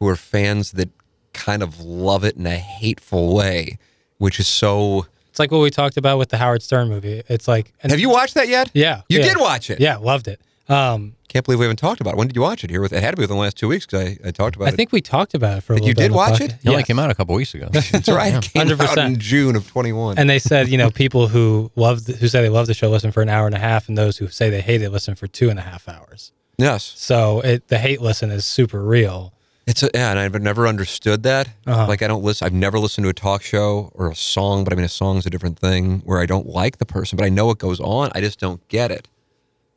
who 0.00 0.08
are 0.08 0.16
fans 0.16 0.72
that 0.72 0.88
kind 1.32 1.62
of 1.62 1.80
love 1.80 2.24
it 2.24 2.36
in 2.36 2.46
a 2.46 2.56
hateful 2.56 3.34
way, 3.34 3.78
which 4.18 4.40
is 4.40 4.48
so. 4.48 5.06
It's 5.30 5.38
like 5.38 5.50
what 5.52 5.60
we 5.60 5.70
talked 5.70 5.96
about 5.98 6.18
with 6.18 6.30
the 6.30 6.38
Howard 6.38 6.62
Stern 6.62 6.88
movie. 6.88 7.22
It's 7.28 7.46
like, 7.46 7.72
and- 7.82 7.92
Have 7.92 8.00
you 8.00 8.10
watched 8.10 8.34
that 8.34 8.48
yet? 8.48 8.70
Yeah, 8.74 9.02
You 9.08 9.18
yeah. 9.20 9.24
did 9.26 9.36
watch 9.38 9.70
it. 9.70 9.78
Yeah, 9.80 9.96
loved 9.98 10.26
it. 10.28 10.40
Um, 10.68 11.14
Can't 11.28 11.44
believe 11.44 11.58
we 11.60 11.64
haven't 11.64 11.76
talked 11.78 12.00
about 12.00 12.14
it. 12.14 12.16
When 12.16 12.26
did 12.26 12.34
you 12.36 12.42
watch 12.42 12.64
it? 12.64 12.70
Here, 12.70 12.80
with 12.80 12.92
it 12.92 13.02
had 13.02 13.12
to 13.12 13.16
be 13.16 13.22
within 13.22 13.36
the 13.36 13.40
last 13.42 13.56
two 13.56 13.68
weeks 13.68 13.86
because 13.86 14.08
I, 14.24 14.28
I 14.28 14.30
talked 14.32 14.56
about 14.56 14.66
I 14.66 14.68
it. 14.70 14.72
I 14.72 14.76
think 14.76 14.90
we 14.92 15.00
talked 15.00 15.34
about 15.34 15.58
it 15.58 15.60
for 15.62 15.74
a 15.74 15.76
That 15.76 15.82
little 15.84 15.88
you 16.02 16.08
did 16.08 16.12
watch 16.12 16.34
podcast. 16.40 16.44
it? 16.44 16.50
It 16.62 16.68
only 16.68 16.78
Yes. 16.80 16.86
came 16.86 16.98
out 16.98 17.10
a 17.10 17.14
couple 17.14 17.34
weeks 17.36 17.54
ago. 17.54 17.68
That's 17.72 18.08
right. 18.08 18.34
It 18.34 18.42
came 18.52 18.62
out 18.70 18.78
100%. 18.78 19.06
in 19.06 19.18
June 19.20 19.54
of 19.56 19.66
21. 19.68 20.18
And 20.18 20.28
they 20.28 20.38
said, 20.40 20.68
you 20.68 20.78
know, 20.78 20.90
people 20.90 21.28
who 21.28 21.70
love 21.76 22.04
who 22.06 22.26
say 22.28 22.42
they 22.42 22.48
love 22.48 22.66
the 22.66 22.74
show 22.74 22.88
listen 22.90 23.12
for 23.12 23.22
an 23.22 23.28
hour 23.28 23.46
and 23.46 23.54
a 23.54 23.58
half, 23.60 23.88
and 23.88 23.96
those 23.96 24.18
who 24.18 24.28
say 24.28 24.50
they 24.50 24.60
hate 24.60 24.82
it 24.82 24.90
listen 24.90 25.14
for 25.14 25.26
two 25.28 25.50
and 25.50 25.58
a 25.58 25.62
half 25.62 25.88
hours. 25.88 26.32
yes, 26.58 26.92
So 26.96 27.40
it 27.40 27.68
the 27.68 27.78
hate 27.78 28.00
listen 28.00 28.30
is 28.30 28.44
super 28.44 28.82
real. 28.82 29.32
it's 29.66 29.82
a, 29.82 29.90
yeah, 29.94 30.10
and 30.10 30.18
I've 30.18 30.40
never 30.40 30.66
understood 30.66 31.22
that. 31.24 31.48
Uh-huh. 31.66 31.86
Like 31.86 32.02
I 32.02 32.08
don't 32.08 32.22
listen. 32.24 32.44
I've 32.46 32.52
never 32.52 32.78
listened 32.78 33.04
to 33.04 33.10
a 33.10 33.14
talk 33.14 33.42
show 33.42 33.90
or 33.94 34.10
a 34.10 34.14
song, 34.16 34.64
but 34.64 34.72
I 34.72 34.76
mean 34.76 34.84
a 34.84 34.88
song's 34.88 35.26
a 35.26 35.30
different 35.30 35.58
thing. 35.58 36.00
Where 36.04 36.18
I 36.20 36.26
don't 36.26 36.46
like 36.46 36.78
the 36.78 36.86
person, 36.86 37.16
but 37.16 37.24
I 37.24 37.28
know 37.28 37.46
what 37.46 37.58
goes 37.58 37.78
on. 37.80 38.10
I 38.14 38.20
just 38.20 38.40
don't 38.40 38.66
get 38.68 38.90
it. 38.90 39.06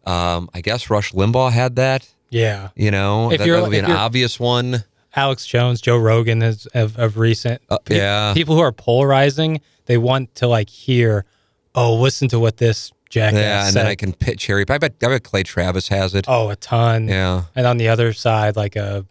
Um, 0.09 0.49
I 0.53 0.61
guess 0.61 0.89
Rush 0.89 1.11
Limbaugh 1.13 1.51
had 1.51 1.75
that. 1.75 2.07
Yeah. 2.29 2.69
You 2.75 2.91
know, 2.91 3.31
If 3.31 3.39
that, 3.39 3.47
you're- 3.47 3.57
that 3.59 3.63
would 3.63 3.71
be 3.71 3.79
an 3.79 3.91
obvious 3.91 4.39
one. 4.39 4.83
Alex 5.15 5.45
Jones, 5.45 5.81
Joe 5.81 5.97
Rogan 5.97 6.41
is 6.43 6.67
of, 6.67 6.97
of 6.99 7.17
recent. 7.17 7.61
Uh, 7.69 7.77
Pe- 7.79 7.97
yeah. 7.97 8.33
People 8.33 8.55
who 8.55 8.61
are 8.61 8.71
polarizing, 8.71 9.59
they 9.85 9.97
want 9.97 10.33
to 10.35 10.47
like 10.47 10.69
hear, 10.69 11.25
oh, 11.73 11.95
listen 11.95 12.27
to 12.29 12.39
what 12.39 12.57
this 12.57 12.91
jackass 13.09 13.39
Yeah, 13.39 13.63
and 13.65 13.73
said. 13.73 13.81
then 13.81 13.87
I 13.87 13.95
can 13.95 14.13
pit 14.13 14.37
cherry. 14.37 14.65
I 14.69 14.77
bet, 14.77 14.93
I 15.01 15.07
bet 15.07 15.23
Clay 15.23 15.41
Travis 15.43 15.87
has 15.87 16.13
it. 16.13 16.25
oh, 16.27 16.49
a 16.49 16.55
ton. 16.55 17.07
Yeah, 17.07 17.43
And 17.55 17.65
on 17.65 17.77
the 17.77 17.87
other 17.89 18.13
side, 18.13 18.55
like 18.55 18.75
a, 18.75 19.03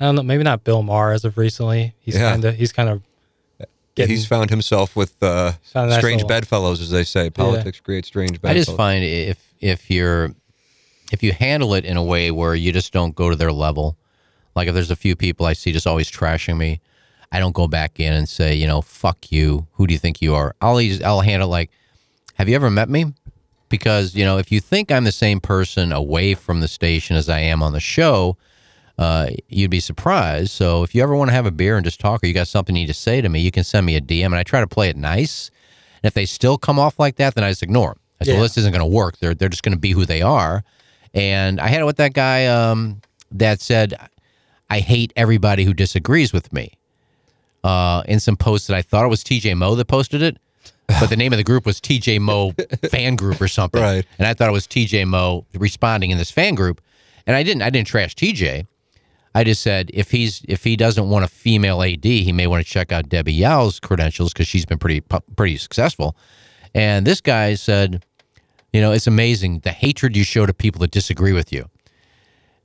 I 0.00 0.04
don't 0.06 0.14
know, 0.16 0.22
maybe 0.22 0.42
not 0.42 0.64
Bill 0.64 0.82
Maher 0.82 1.12
as 1.12 1.24
of 1.26 1.36
recently. 1.36 1.94
He's 2.00 2.16
Yeah. 2.16 2.30
kind 2.30 2.44
of 2.46 2.54
he's 2.56 2.72
kind 2.72 2.88
of 2.88 3.02
getting. 3.94 4.10
he's 4.16 4.26
found 4.26 4.48
himself 4.50 4.96
with 4.96 5.22
uh, 5.22 5.52
found 5.72 5.88
a 5.88 5.90
nice 5.90 5.98
strange 6.00 6.26
bedfellows, 6.26 6.80
as 6.80 6.90
they 6.90 7.04
say. 7.04 7.28
Politics 7.30 7.78
create 7.80 8.04
strange 8.06 8.38
I 8.42 8.54
just 8.54 8.68
bedfellows. 8.70 8.76
find 8.76 9.04
if 9.04 9.53
if 9.64 9.90
you're 9.90 10.30
if 11.10 11.22
you 11.22 11.32
handle 11.32 11.74
it 11.74 11.84
in 11.84 11.96
a 11.96 12.04
way 12.04 12.30
where 12.30 12.54
you 12.54 12.70
just 12.72 12.92
don't 12.92 13.14
go 13.14 13.30
to 13.30 13.36
their 13.36 13.52
level, 13.52 13.96
like 14.54 14.68
if 14.68 14.74
there's 14.74 14.90
a 14.90 14.96
few 14.96 15.16
people 15.16 15.46
I 15.46 15.54
see 15.54 15.72
just 15.72 15.86
always 15.86 16.10
trashing 16.10 16.56
me, 16.56 16.80
I 17.32 17.38
don't 17.38 17.54
go 17.54 17.66
back 17.66 17.98
in 17.98 18.12
and 18.12 18.28
say, 18.28 18.54
you 18.54 18.66
know, 18.66 18.82
fuck 18.82 19.32
you. 19.32 19.66
Who 19.72 19.86
do 19.86 19.94
you 19.94 19.98
think 19.98 20.20
you 20.20 20.34
are? 20.34 20.54
I'll 20.60 20.80
I'll 21.04 21.20
handle 21.20 21.48
like, 21.48 21.70
have 22.34 22.48
you 22.48 22.54
ever 22.54 22.70
met 22.70 22.90
me? 22.90 23.06
Because 23.70 24.14
you 24.14 24.24
know, 24.24 24.36
if 24.36 24.52
you 24.52 24.60
think 24.60 24.92
I'm 24.92 25.04
the 25.04 25.12
same 25.12 25.40
person 25.40 25.92
away 25.92 26.34
from 26.34 26.60
the 26.60 26.68
station 26.68 27.16
as 27.16 27.30
I 27.30 27.40
am 27.40 27.62
on 27.62 27.72
the 27.72 27.80
show, 27.80 28.36
uh, 28.98 29.30
you'd 29.48 29.70
be 29.70 29.80
surprised. 29.80 30.50
So 30.50 30.82
if 30.82 30.94
you 30.94 31.02
ever 31.02 31.16
want 31.16 31.30
to 31.30 31.34
have 31.34 31.46
a 31.46 31.50
beer 31.50 31.76
and 31.76 31.84
just 31.84 32.00
talk, 32.00 32.22
or 32.22 32.26
you 32.26 32.34
got 32.34 32.48
something 32.48 32.76
you 32.76 32.82
need 32.82 32.88
to 32.88 32.94
say 32.94 33.22
to 33.22 33.28
me, 33.30 33.40
you 33.40 33.50
can 33.50 33.64
send 33.64 33.86
me 33.86 33.96
a 33.96 34.00
DM, 34.00 34.26
and 34.26 34.36
I 34.36 34.42
try 34.42 34.60
to 34.60 34.66
play 34.66 34.90
it 34.90 34.96
nice. 34.96 35.50
And 36.02 36.08
if 36.08 36.14
they 36.14 36.26
still 36.26 36.58
come 36.58 36.78
off 36.78 36.98
like 36.98 37.16
that, 37.16 37.34
then 37.34 37.44
I 37.44 37.50
just 37.50 37.62
ignore 37.62 37.94
them. 37.94 38.00
I 38.24 38.26
say, 38.26 38.32
Yeah. 38.32 38.36
well, 38.38 38.44
this 38.44 38.58
isn't 38.58 38.72
going 38.72 38.80
to 38.80 38.86
work. 38.86 39.18
They're 39.18 39.34
they're 39.34 39.48
just 39.48 39.62
going 39.62 39.74
to 39.74 39.78
be 39.80 39.92
who 39.92 40.04
they 40.04 40.22
are. 40.22 40.64
And 41.14 41.60
I 41.60 41.68
had 41.68 41.80
it 41.80 41.84
with 41.84 41.96
that 41.96 42.12
guy 42.12 42.46
um, 42.46 43.00
that 43.30 43.60
said, 43.60 43.94
"I 44.68 44.80
hate 44.80 45.12
everybody 45.16 45.64
who 45.64 45.72
disagrees 45.74 46.32
with 46.32 46.52
me." 46.52 46.72
Uh, 47.62 48.02
in 48.06 48.20
some 48.20 48.36
posts 48.36 48.66
that 48.66 48.76
I 48.76 48.82
thought 48.82 49.04
it 49.06 49.08
was 49.08 49.24
TJ 49.24 49.56
Moe 49.56 49.74
that 49.76 49.86
posted 49.86 50.20
it, 50.20 50.36
but 50.86 51.08
the 51.08 51.16
name 51.16 51.32
of 51.32 51.38
the 51.38 51.44
group 51.44 51.64
was 51.64 51.80
TJ 51.80 52.20
Moe 52.20 52.52
fan 52.90 53.16
group 53.16 53.40
or 53.40 53.48
something. 53.48 53.80
Right. 53.80 54.04
And 54.18 54.28
I 54.28 54.34
thought 54.34 54.50
it 54.50 54.52
was 54.52 54.66
TJ 54.66 55.06
Moe 55.06 55.46
responding 55.54 56.10
in 56.10 56.18
this 56.18 56.30
fan 56.30 56.54
group, 56.56 56.82
and 57.26 57.34
I 57.34 57.42
didn't. 57.42 57.62
I 57.62 57.70
didn't 57.70 57.86
trash 57.86 58.14
TJ. 58.16 58.66
I 59.36 59.44
just 59.44 59.62
said 59.62 59.90
if 59.94 60.10
he's 60.10 60.42
if 60.46 60.62
he 60.64 60.76
doesn't 60.76 61.08
want 61.08 61.24
a 61.24 61.28
female 61.28 61.82
AD, 61.82 62.04
he 62.04 62.32
may 62.32 62.46
want 62.46 62.64
to 62.64 62.70
check 62.70 62.92
out 62.92 63.08
Debbie 63.08 63.32
Yow's 63.32 63.80
credentials 63.80 64.32
because 64.32 64.46
she's 64.46 64.66
been 64.66 64.78
pretty 64.78 65.00
pretty 65.36 65.56
successful. 65.56 66.16
And 66.74 67.06
this 67.06 67.20
guy 67.20 67.54
said, 67.54 68.04
you 68.74 68.80
know, 68.80 68.90
it's 68.90 69.06
amazing 69.06 69.60
the 69.60 69.70
hatred 69.70 70.16
you 70.16 70.24
show 70.24 70.46
to 70.46 70.52
people 70.52 70.80
that 70.80 70.90
disagree 70.90 71.32
with 71.32 71.52
you. 71.52 71.60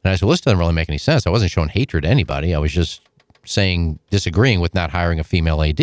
And 0.04 0.12
I 0.12 0.16
said, 0.16 0.26
well, 0.26 0.32
this 0.32 0.42
doesn't 0.42 0.58
really 0.58 0.74
make 0.74 0.90
any 0.90 0.98
sense. 0.98 1.28
I 1.28 1.30
wasn't 1.30 1.52
showing 1.52 1.70
hatred 1.70 2.02
to 2.04 2.10
anybody. 2.10 2.56
I 2.56 2.58
was 2.58 2.72
just 2.72 3.02
saying 3.46 4.00
disagreeing 4.10 4.60
with 4.60 4.74
not 4.74 4.90
hiring 4.90 5.20
a 5.20 5.24
female 5.24 5.62
AD. 5.62 5.80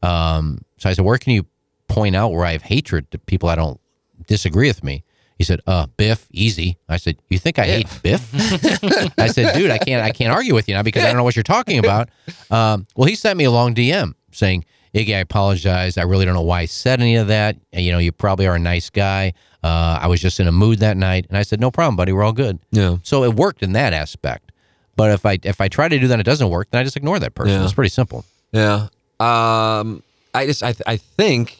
Um, 0.00 0.60
so 0.76 0.88
I 0.88 0.92
said, 0.92 1.04
where 1.04 1.18
can 1.18 1.32
you 1.32 1.44
point 1.88 2.14
out 2.14 2.28
where 2.28 2.44
I 2.44 2.52
have 2.52 2.62
hatred 2.62 3.10
to 3.10 3.18
people 3.18 3.48
that 3.48 3.56
don't 3.56 3.80
disagree 4.28 4.68
with 4.68 4.84
me? 4.84 5.02
He 5.38 5.44
said, 5.44 5.60
"Uh, 5.68 5.86
Biff, 5.96 6.26
easy." 6.32 6.78
I 6.88 6.96
said, 6.96 7.16
"You 7.30 7.38
think 7.38 7.60
I 7.60 7.64
hate 7.64 7.86
Biff?" 8.02 8.28
I 9.18 9.28
said, 9.28 9.54
"Dude, 9.54 9.70
I 9.70 9.78
can't, 9.78 10.04
I 10.04 10.10
can't 10.10 10.32
argue 10.32 10.52
with 10.52 10.68
you 10.68 10.74
now 10.74 10.82
because 10.82 11.04
I 11.04 11.06
don't 11.06 11.16
know 11.16 11.22
what 11.22 11.36
you're 11.36 11.44
talking 11.44 11.78
about." 11.78 12.08
Um, 12.50 12.88
well, 12.96 13.06
he 13.06 13.14
sent 13.14 13.36
me 13.36 13.44
a 13.44 13.50
long 13.52 13.72
DM 13.72 14.14
saying, 14.32 14.64
"Iggy, 14.96 15.14
I 15.14 15.20
apologize. 15.20 15.96
I 15.96 16.02
really 16.02 16.24
don't 16.24 16.34
know 16.34 16.42
why 16.42 16.62
I 16.62 16.64
said 16.64 17.00
any 17.00 17.14
of 17.14 17.28
that. 17.28 17.56
And, 17.72 17.84
you 17.84 17.92
know, 17.92 17.98
you 17.98 18.10
probably 18.10 18.48
are 18.48 18.56
a 18.56 18.58
nice 18.58 18.90
guy. 18.90 19.32
Uh, 19.62 19.98
I 20.00 20.06
was 20.06 20.20
just 20.20 20.38
in 20.40 20.46
a 20.46 20.52
mood 20.52 20.78
that 20.80 20.96
night." 20.96 21.26
And 21.28 21.36
I 21.36 21.42
said, 21.42 21.60
"No 21.60 21.70
problem, 21.70 21.96
buddy. 21.96 22.12
We're 22.12 22.22
all 22.22 22.32
good." 22.32 22.58
Yeah. 22.70 22.98
So 23.02 23.24
it 23.24 23.34
worked 23.34 23.62
in 23.62 23.72
that 23.72 23.92
aspect. 23.92 24.52
But 24.96 25.12
if 25.12 25.24
I 25.26 25.38
if 25.42 25.60
I 25.60 25.68
try 25.68 25.88
to 25.88 25.98
do 25.98 26.06
that, 26.08 26.14
and 26.14 26.20
it 26.20 26.24
doesn't 26.24 26.50
work. 26.50 26.68
Then 26.70 26.80
I 26.80 26.84
just 26.84 26.96
ignore 26.96 27.18
that 27.18 27.34
person. 27.34 27.54
Yeah. 27.58 27.64
It's 27.64 27.72
pretty 27.72 27.90
simple. 27.90 28.24
Yeah. 28.52 28.88
Um, 29.20 30.02
I 30.34 30.46
just 30.46 30.62
I, 30.62 30.74
I 30.86 30.96
think 30.96 31.58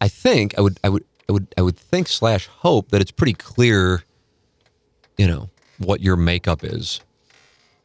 I 0.00 0.08
think 0.08 0.56
I 0.58 0.60
would 0.60 0.78
I 0.84 0.88
would 0.88 1.04
I 1.28 1.32
would 1.32 1.46
I 1.58 1.62
would 1.62 1.76
think 1.76 2.08
slash 2.08 2.46
hope 2.46 2.90
that 2.90 3.00
it's 3.00 3.10
pretty 3.10 3.34
clear, 3.34 4.02
you 5.16 5.26
know, 5.26 5.50
what 5.78 6.00
your 6.00 6.16
makeup 6.16 6.64
is 6.64 7.00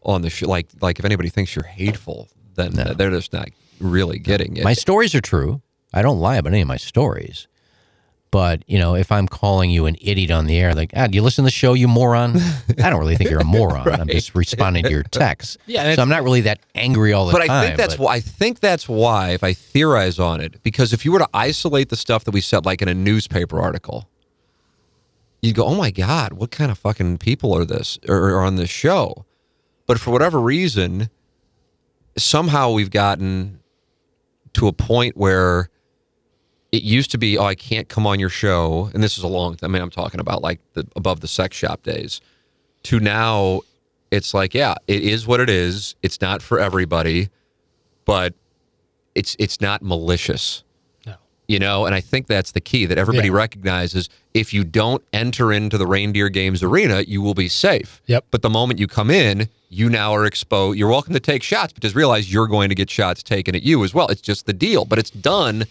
on 0.04 0.22
the 0.22 0.30
show. 0.30 0.48
Like 0.48 0.68
like 0.82 1.00
if 1.00 1.06
anybody 1.06 1.30
thinks 1.30 1.56
you're 1.56 1.66
hateful, 1.66 2.30
then 2.56 2.72
they're 2.74 3.10
just 3.12 3.34
not 3.34 3.50
really 3.80 4.20
getting 4.20 4.58
it. 4.58 4.64
My 4.64 4.74
stories 4.74 5.14
are 5.16 5.22
true. 5.22 5.62
I 5.94 6.02
don't 6.02 6.20
lie 6.20 6.38
about 6.38 6.54
any 6.54 6.62
of 6.62 6.68
my 6.68 6.78
stories. 6.78 7.48
But, 8.34 8.64
you 8.66 8.80
know, 8.80 8.96
if 8.96 9.12
I'm 9.12 9.28
calling 9.28 9.70
you 9.70 9.86
an 9.86 9.96
idiot 10.02 10.32
on 10.32 10.48
the 10.48 10.58
air, 10.58 10.74
like, 10.74 10.90
ah, 10.96 11.06
do 11.06 11.16
you 11.16 11.22
listen 11.22 11.44
to 11.44 11.46
the 11.46 11.52
show, 11.52 11.76
you 11.76 11.88
moron? 11.88 12.36
I 12.84 12.90
don't 12.90 12.98
really 13.00 13.16
think 13.16 13.30
you're 13.30 13.42
a 13.42 13.46
moron. 13.60 13.88
I'm 13.88 14.08
just 14.08 14.34
responding 14.34 14.86
to 14.86 14.90
your 14.90 15.04
text. 15.04 15.60
Yeah, 15.68 15.94
So 15.94 16.02
I'm 16.02 16.10
not 16.10 16.24
really 16.24 16.42
that 16.42 16.60
angry 16.74 17.14
all 17.14 17.28
the 17.28 17.32
but 17.32 17.46
time. 17.46 17.52
I 17.52 17.64
think 17.68 17.78
that's 17.78 17.96
but- 17.96 18.04
why 18.04 18.16
I 18.16 18.20
think 18.22 18.60
that's 18.60 18.90
why 18.90 19.30
if 19.34 19.44
I 19.44 19.54
theorize 19.54 20.18
on 20.18 20.42
it, 20.42 20.64
because 20.64 20.94
if 20.94 21.06
you 21.06 21.12
were 21.12 21.20
to 21.20 21.30
isolate 21.32 21.90
the 21.90 21.96
stuff 21.96 22.24
that 22.24 22.32
we 22.34 22.42
said, 22.42 22.66
like 22.66 22.82
in 22.82 22.88
a 22.88 22.96
newspaper 22.96 23.62
article, 23.62 24.10
you'd 25.44 25.54
go, 25.56 25.66
"Oh 25.66 25.76
my 25.76 25.92
God, 25.92 26.34
what 26.34 26.50
kind 26.50 26.72
of 26.72 26.80
fucking 26.80 27.20
people 27.20 27.54
are 27.56 27.66
this 27.66 28.00
or 28.10 28.32
are 28.32 28.44
on 28.44 28.56
this 28.56 28.72
show?" 28.72 29.28
But 29.86 30.00
for 30.00 30.10
whatever 30.10 30.42
reason, 30.42 31.12
somehow 32.18 32.72
we've 32.72 32.90
gotten 32.90 33.60
to 34.54 34.66
a 34.68 34.74
point 34.74 35.16
where 35.16 35.70
it 36.74 36.82
used 36.84 37.12
to 37.12 37.18
be, 37.20 37.38
"Oh, 37.38 37.46
I 37.46 37.56
can't 37.56 37.88
come 37.88 38.06
on 38.08 38.20
your 38.20 38.30
show," 38.30 38.90
and 38.94 39.02
this 39.04 39.18
is 39.18 39.24
a 39.24 39.28
long. 39.28 39.58
I 39.62 39.68
mean, 39.68 39.82
I'm 39.82 39.92
talking 39.92 40.20
about 40.20 40.42
like 40.42 40.60
the 40.74 40.86
above 40.96 41.22
the 41.22 41.28
sex 41.28 41.56
shop 41.56 41.84
days. 41.84 42.20
To 42.84 43.00
now, 43.00 43.62
it's 44.12 44.34
like, 44.34 44.54
yeah, 44.54 44.74
it 44.88 45.04
is 45.04 45.26
what 45.28 45.40
it 45.40 45.50
is. 45.50 45.96
It's 46.02 46.20
not 46.20 46.42
for 46.42 46.60
everybody, 46.60 47.30
but 48.06 48.34
it's 49.16 49.36
it's 49.40 49.62
not 49.62 49.84
malicious. 49.84 50.64
No. 51.06 51.14
You 51.48 51.60
know, 51.60 51.86
and 51.86 51.94
I 51.94 52.02
think 52.02 52.26
that's 52.28 52.52
the 52.52 52.60
key 52.62 52.88
that 52.88 52.98
everybody 52.98 53.28
Yeah. 53.30 53.36
recognizes. 53.36 54.10
If 54.34 54.52
you 54.52 54.64
don't 54.64 55.04
enter 55.14 55.54
into 55.54 55.78
the 55.78 55.86
Reindeer 55.86 56.30
Games 56.30 56.64
arena, 56.64 57.02
you 57.08 57.22
will 57.22 57.36
be 57.36 57.48
safe. 57.48 58.02
Yep. 58.08 58.26
But 58.32 58.42
the 58.42 58.50
moment 58.50 58.80
you 58.80 58.88
come 58.88 59.12
in, 59.12 59.48
you 59.70 59.90
now 59.92 60.12
are 60.16 60.26
exposed. 60.26 60.80
You're 60.80 60.90
welcome 60.90 61.14
to 61.14 61.20
take 61.20 61.44
shots, 61.44 61.72
but 61.72 61.84
just 61.84 61.94
realize 61.96 62.34
you're 62.34 62.48
going 62.48 62.70
to 62.70 62.76
get 62.76 62.90
shots 62.90 63.22
taken 63.22 63.56
at 63.56 63.62
you 63.62 63.84
as 63.84 63.94
well. 63.94 64.08
It's 64.08 64.22
just 64.22 64.48
the 64.48 64.54
deal. 64.54 64.86
But 64.86 64.98
it's 64.98 65.12
done 65.12 65.66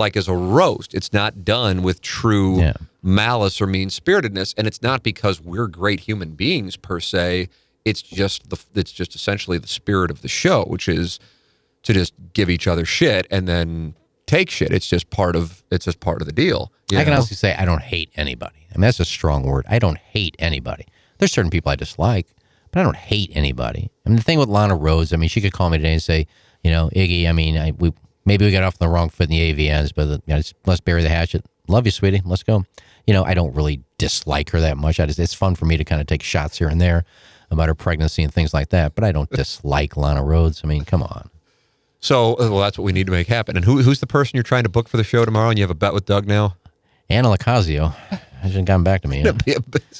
like 0.00 0.16
as 0.16 0.26
a 0.26 0.34
roast. 0.34 0.94
It's 0.94 1.12
not 1.12 1.44
done 1.44 1.82
with 1.82 2.00
true 2.02 2.58
Yeah. 2.60 2.72
malice 3.02 3.60
or 3.60 3.66
mean 3.68 3.90
spiritedness, 3.90 4.54
and 4.58 4.66
it's 4.66 4.82
not 4.82 5.02
because 5.04 5.40
we're 5.40 5.68
great 5.68 6.00
human 6.00 6.32
beings 6.32 6.76
per 6.76 6.98
se. 6.98 7.48
It's 7.84 8.02
just 8.02 8.50
the 8.50 8.58
it's 8.74 8.90
just 8.92 9.14
essentially 9.14 9.58
the 9.58 9.68
spirit 9.68 10.10
of 10.10 10.22
the 10.22 10.28
show, 10.28 10.64
which 10.64 10.88
is 10.88 11.20
to 11.84 11.92
just 11.92 12.12
give 12.32 12.50
each 12.50 12.66
other 12.66 12.84
shit 12.84 13.26
and 13.30 13.46
then 13.46 13.94
take 14.26 14.50
shit. 14.50 14.70
It's 14.72 14.86
just 14.88 15.08
part 15.10 15.36
of 15.36 15.62
it's 15.70 15.84
just 15.84 16.00
part 16.00 16.20
of 16.20 16.26
the 16.26 16.32
deal. 16.32 16.72
I 16.92 16.96
can 17.04 17.06
know? 17.06 17.12
honestly 17.18 17.36
say 17.36 17.54
I 17.54 17.64
don't 17.64 17.82
hate 17.82 18.10
anybody. 18.16 18.66
I 18.74 18.76
mean, 18.78 18.82
that's 18.82 19.00
a 19.00 19.04
strong 19.04 19.44
word. 19.44 19.64
I 19.68 19.78
don't 19.78 19.98
hate 19.98 20.34
anybody. 20.38 20.86
There's 21.18 21.32
certain 21.32 21.50
people 21.50 21.70
I 21.70 21.76
dislike, 21.76 22.26
but 22.70 22.80
I 22.80 22.82
don't 22.82 22.96
hate 22.96 23.30
anybody. 23.34 23.90
I 24.04 24.08
mean, 24.08 24.16
the 24.16 24.22
thing 24.22 24.38
with 24.38 24.48
Lana 24.48 24.76
Rhoades, 24.76 25.12
I 25.12 25.16
mean, 25.16 25.28
she 25.28 25.40
could 25.40 25.52
call 25.52 25.70
me 25.70 25.78
today 25.78 25.92
and 25.94 26.02
say, 26.02 26.26
you 26.64 26.70
know, 26.70 26.90
Iggy, 26.94 27.28
I 27.28 27.32
mean, 27.32 27.56
I, 27.56 27.72
we 27.72 27.92
maybe 28.24 28.44
we 28.44 28.52
got 28.52 28.62
off 28.62 28.76
on 28.80 28.88
the 28.88 28.92
wrong 28.92 29.08
foot 29.08 29.30
in 29.30 29.30
the 29.30 29.52
AVNs, 29.52 29.92
but 29.94 30.08
you 30.08 30.34
know, 30.34 30.40
let's 30.66 30.80
bury 30.80 31.02
the 31.02 31.08
hatchet. 31.08 31.44
Love 31.68 31.86
you, 31.86 31.92
sweetie. 31.92 32.22
Let's 32.24 32.42
go. 32.42 32.64
You 33.06 33.14
know, 33.14 33.24
I 33.24 33.34
don't 33.34 33.54
really 33.54 33.82
dislike 33.98 34.50
her 34.50 34.60
that 34.60 34.76
much. 34.76 35.00
I 35.00 35.06
just 35.06 35.18
it's 35.18 35.34
fun 35.34 35.54
for 35.54 35.64
me 35.64 35.76
to 35.76 35.84
kind 35.84 36.00
of 36.00 36.06
take 36.06 36.22
shots 36.22 36.58
here 36.58 36.68
and 36.68 36.80
there 36.80 37.04
about 37.50 37.68
her 37.68 37.74
pregnancy 37.74 38.22
and 38.22 38.32
things 38.32 38.54
like 38.54 38.68
that, 38.70 38.94
but 38.94 39.04
I 39.04 39.12
don't 39.12 39.30
dislike 39.32 39.96
Lana 39.96 40.22
Rhoades. 40.22 40.64
I 40.64 40.68
mean, 40.68 40.84
come 40.84 41.02
on. 41.02 41.30
So, 42.00 42.32
uh, 42.34 42.48
well, 42.50 42.60
that's 42.60 42.78
what 42.78 42.84
we 42.84 42.92
need 42.92 43.06
to 43.06 43.12
make 43.12 43.26
happen. 43.26 43.56
And 43.56 43.64
who, 43.64 43.82
who's 43.82 44.00
the 44.00 44.06
person 44.06 44.36
you're 44.36 44.42
trying 44.42 44.62
to 44.62 44.70
book 44.70 44.88
for 44.88 44.96
the 44.96 45.04
show 45.04 45.24
tomorrow? 45.24 45.50
And 45.50 45.58
you 45.58 45.62
have 45.62 45.70
a 45.70 45.74
bet 45.74 45.92
with 45.92 46.06
Doug 46.06 46.26
now. 46.26 46.56
Anna 47.10 47.28
Lacazio 47.28 47.94
hasn't 48.42 48.66
gotten 48.66 48.82
back 48.84 49.02
to 49.02 49.08
me. 49.08 49.22
yet. 49.22 49.34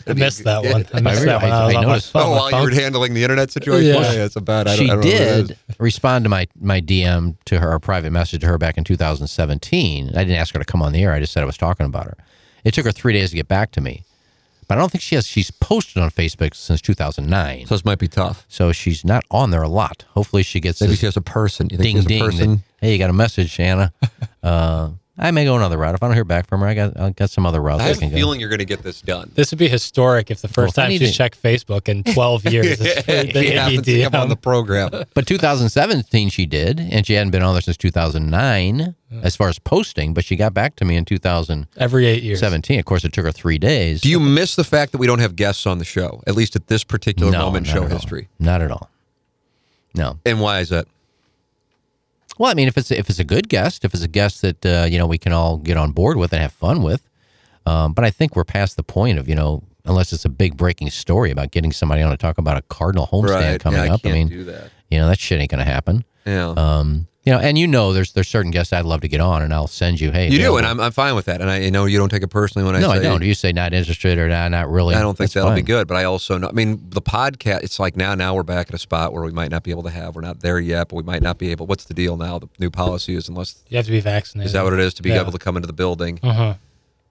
I 0.07 0.13
missed 0.15 0.45
that 0.45 0.63
one. 0.65 0.87
I 0.95 1.01
missed 1.01 1.23
I 1.23 1.25
that 1.27 1.43
one. 1.43 1.51
I- 1.53 1.61
I 1.61 1.67
was 1.67 1.75
I 1.75 1.79
on 1.79 1.85
my 1.85 1.89
noticed. 1.91 2.13
phone. 2.13 2.23
Oh, 2.27 2.31
while 2.31 2.51
you 2.51 2.57
were 2.63 2.71
handling 2.71 3.15
the 3.15 3.23
internet 3.23 3.51
situation. 3.51 3.95
Yeah. 4.03 4.25
it's 4.25 4.37
a 4.37 4.41
bad. 4.41 4.67
I 4.69 4.77
don't, 4.77 4.85
she 4.87 4.91
I 4.91 4.95
don't 4.95 5.05
know 5.05 5.11
what 5.11 5.21
it 5.21 5.47
did 5.47 5.51
is. 5.51 5.57
respond 5.79 6.25
to 6.25 6.29
my 6.29 6.49
my 6.61 6.81
DM 6.81 7.37
to 7.47 7.59
her, 7.61 7.73
a 7.73 7.81
private 7.81 8.11
message 8.13 8.41
to 8.41 8.47
her 8.47 8.59
back 8.59 8.79
in 8.79 8.85
2017. 8.85 10.09
I 10.09 10.11
didn't 10.25 10.37
ask 10.37 10.53
her 10.55 10.59
to 10.59 10.65
come 10.65 10.83
on 10.83 10.93
the 10.93 11.03
air. 11.03 11.13
I 11.13 11.21
just 11.21 11.33
said 11.33 11.43
I 11.43 11.47
was 11.47 11.57
talking 11.57 11.87
about 11.87 12.05
her. 12.07 12.17
It 12.65 12.75
took 12.75 12.85
her 12.85 12.93
three 12.93 13.13
days 13.13 13.31
to 13.31 13.37
get 13.37 13.49
back 13.49 13.71
to 13.73 13.81
me, 13.81 14.05
but 14.69 14.77
I 14.77 14.81
don't 14.81 14.91
think 14.93 15.03
she 15.03 15.15
has. 15.15 15.27
She's 15.27 15.51
posted 15.51 16.03
on 16.03 16.11
Facebook 16.11 16.55
since 16.55 16.81
2009, 16.83 17.67
So 17.67 17.75
this 17.75 17.85
might 17.85 17.99
be 17.99 18.09
tough. 18.09 18.45
so 18.49 18.71
she's 18.73 19.05
not 19.05 19.25
on 19.31 19.51
there 19.51 19.63
a 19.63 19.69
lot. 19.69 20.05
Hopefully, 20.11 20.43
she 20.43 20.61
gets 20.61 20.81
Maybe 20.81 20.91
this 20.93 21.01
she 21.01 21.07
has 21.07 21.17
a 21.17 21.21
person. 21.23 21.69
You 21.71 21.79
think 21.79 21.85
ding 21.87 21.93
she 21.95 21.97
has 21.99 22.05
a 22.05 22.09
ding. 22.09 22.21
person? 22.25 22.51
That, 22.81 22.87
hey, 22.87 22.93
you 22.93 22.99
got 22.99 23.11
a 23.11 23.15
message, 23.15 23.59
Anna. 23.61 23.93
uh, 24.43 24.91
I 25.23 25.31
may 25.33 25.45
go 25.45 25.55
another 25.55 25.77
route. 25.77 25.95
If 25.95 26.03
I 26.03 26.07
don't 26.07 26.15
hear 26.15 26.25
back 26.25 26.47
from 26.49 26.61
her, 26.63 26.67
I 26.67 26.73
got 26.73 26.99
I 26.99 27.11
got 27.11 27.29
some 27.29 27.45
other 27.45 27.61
routes 27.61 27.83
I 27.83 27.85
I, 27.85 27.89
have 27.89 27.97
a 27.99 28.01
can 28.01 28.09
go. 28.11 28.17
feeling 28.17 28.41
you're 28.41 28.49
going 28.49 28.61
to 28.61 28.65
get 28.65 28.83
this 28.83 29.03
done. 29.03 29.31
This 29.35 29.51
would 29.53 29.59
be 29.59 29.69
historic 29.69 30.31
if 30.31 30.41
the 30.41 30.49
first 30.49 30.77
Well, 30.79 30.85
time 30.87 30.89
need 30.91 30.99
she's 31.01 31.11
to- 31.11 31.17
checked 31.19 31.43
Facebook 31.43 31.91
in 31.91 32.03
12 32.05 32.47
years. 32.47 32.81
is 32.81 33.05
the 33.05 33.31
he 33.43 33.51
happens 33.51 33.83
to 33.83 34.03
come 34.05 34.15
on 34.15 34.29
the 34.31 34.37
program. 34.37 34.89
But 35.13 35.27
2017 35.27 36.31
she 36.31 36.47
did, 36.47 36.81
and 36.81 37.07
she 37.07 37.13
hadn't 37.13 37.33
been 37.33 37.43
on 37.43 37.53
there 37.55 37.61
since 37.61 37.77
2009 37.77 38.95
as 39.23 39.37
far 39.37 39.49
as 39.51 39.59
posting. 39.59 40.15
But 40.15 40.25
she 40.25 40.37
got 40.37 40.55
back 40.55 40.75
to 40.77 40.87
me 40.87 40.97
in 40.97 41.05
2000 41.05 41.67
Every 41.77 42.07
eight 42.07 42.23
years. 42.23 42.41
17. 42.41 42.79
Of 42.79 42.87
course, 42.87 43.05
it 43.05 43.13
took 43.13 43.27
her 43.27 43.33
three 43.33 43.59
days. 43.59 44.01
Do 44.01 44.09
you 44.09 44.21
miss 44.21 44.57
the 44.57 44.65
fact 44.65 44.93
that 44.93 44.99
we 44.99 45.07
don't 45.07 45.19
have 45.21 45.37
guests 45.37 45.67
on 45.67 45.77
the 45.77 45.85
show, 45.85 46.23
at 46.27 46.35
least 46.35 46.57
at 46.57 46.69
this 46.69 46.83
particular 46.83 47.31
no, 47.31 47.41
moment 47.41 47.67
in 47.67 47.73
show 47.75 47.83
at 47.85 47.91
all. 47.93 47.99
history? 47.99 48.29
Not 48.39 48.63
at 48.63 48.71
all. 48.71 48.89
No. 49.95 50.19
And 50.25 50.41
why 50.41 50.61
is 50.61 50.71
that? 50.71 50.87
Well, 52.41 52.51
I 52.51 52.55
mean, 52.55 52.69
if 52.69 52.79
it's 52.79 52.91
if 52.91 53.11
it's 53.11 53.19
a 53.19 53.25
good 53.25 53.51
guest, 53.51 53.85
if 53.85 53.93
it's 53.93 54.03
a 54.03 54.09
guest 54.09 54.41
that 54.41 54.65
uh, 54.65 54.87
you 54.89 54.97
know 54.97 55.07
we 55.07 55.19
can 55.19 55.31
all 55.31 55.59
get 55.59 55.77
on 55.77 55.93
board 55.93 56.17
with 56.17 56.33
and 56.33 56.41
have 56.41 56.55
fun 56.55 56.83
with, 56.83 57.07
um, 57.67 57.93
but 57.93 58.03
I 58.03 58.09
think 58.09 58.35
we're 58.35 58.45
past 58.45 58.79
the 58.79 58.83
point 58.83 59.19
of 59.19 59.29
you 59.29 59.35
know 59.35 59.63
unless 59.85 60.11
it's 60.11 60.25
a 60.25 60.31
big 60.31 60.57
breaking 60.57 60.89
story 60.89 61.31
about 61.31 61.51
getting 61.51 61.71
somebody 61.71 62.01
on 62.01 62.11
to 62.11 62.17
talk 62.17 62.39
about 62.39 62.57
a 62.57 62.63
Cardinal 62.63 63.07
homestand 63.07 63.61
coming 63.61 63.81
yeah, 63.81 63.91
I 63.91 63.95
up. 63.95 64.03
can't 64.03 64.15
I 64.15 64.17
mean, 64.17 64.29
do 64.29 64.45
that. 64.45 64.71
you 64.91 64.99
know 64.99 65.07
that 65.07 65.19
shit 65.19 65.39
ain't 65.39 65.51
gonna 65.51 65.67
happen. 65.67 66.03
Yeah. 66.25 66.55
Um, 66.57 67.09
you 67.25 67.33
know, 67.33 67.39
and 67.39 67.59
you 67.59 67.67
know, 67.67 67.93
there's 67.93 68.13
there's 68.13 68.29
certain 68.29 68.51
guests 68.51 68.73
I'd 68.73 68.85
love 68.87 69.03
to 69.03 69.09
get 69.09 69.21
on, 69.21 69.43
and 69.43 69.53
I'll 69.53 69.67
send 69.67 70.01
you. 70.01 70.11
Hey, 70.11 70.31
you 70.31 70.39
do, 70.39 70.57
and 70.57 70.67
I'm, 70.67 70.81
I'm 70.81 70.91
fine 70.93 71.15
with 71.15 71.27
that. 71.27 71.41
And 71.43 71.51
I 71.51 71.69
know 71.69 71.85
you 71.85 71.99
don't 71.99 72.09
take 72.09 72.23
it 72.23 72.29
personally 72.29 72.65
when 72.67 72.75
I 72.75 72.81
say 72.81 72.87
no, 72.87 72.93
say 72.95 72.99
I 73.01 73.03
don't. 73.03 73.23
You 73.23 73.35
say 73.35 73.53
not 73.53 73.75
interested 73.75 74.19
or 74.19 74.29
not, 74.29 74.51
not 74.51 74.71
really. 74.71 74.95
I 74.95 75.01
don't 75.01 75.17
think 75.19 75.31
That's 75.31 75.35
that'll 75.45 75.55
be 75.55 75.63
good, 75.63 75.87
but 75.87 75.97
I 75.99 76.05
also 76.05 76.39
know. 76.39 76.49
I 76.49 76.53
mean, 76.53 76.81
the 76.89 77.03
podcast. 77.03 77.63
It's 77.63 77.79
like 77.79 77.97
now, 77.97 78.15
now 78.15 78.35
we're 78.35 78.43
back 78.43 78.69
at 78.69 78.75
a 78.75 78.79
spot 78.79 79.13
where 79.13 79.23
we 79.23 79.33
might 79.33 79.51
not 79.51 79.63
be 79.65 79.71
able 79.71 79.83
to 79.83 79.91
have. 79.91 80.15
We're 80.15 80.23
not 80.23 80.41
there 80.41 80.59
yet, 80.59 80.89
but 80.89 80.97
we 80.97 81.03
might 81.03 81.23
not 81.23 81.37
be 81.37 81.51
able. 81.51 81.67
What's 81.67 81.85
the 81.85 81.95
deal 81.95 82.17
now? 82.17 82.39
The 82.39 82.49
new 82.59 82.71
policy 82.71 83.15
is 83.15 83.29
unless 83.29 83.63
You 83.69 83.77
have 83.77 83.87
to 83.87 83.93
be 83.93 84.01
vaccinated. 84.01 84.47
is 84.47 84.53
that 84.55 84.65
what 84.65 84.73
it 84.73 84.81
is 84.81 84.95
to 84.95 85.03
be 85.03 85.11
Yeah. 85.11 85.21
able 85.21 85.33
to 85.33 85.39
come 85.39 85.57
into 85.57 85.67
the 85.67 85.73
building. 85.75 86.21
Uh-huh. 86.23 86.55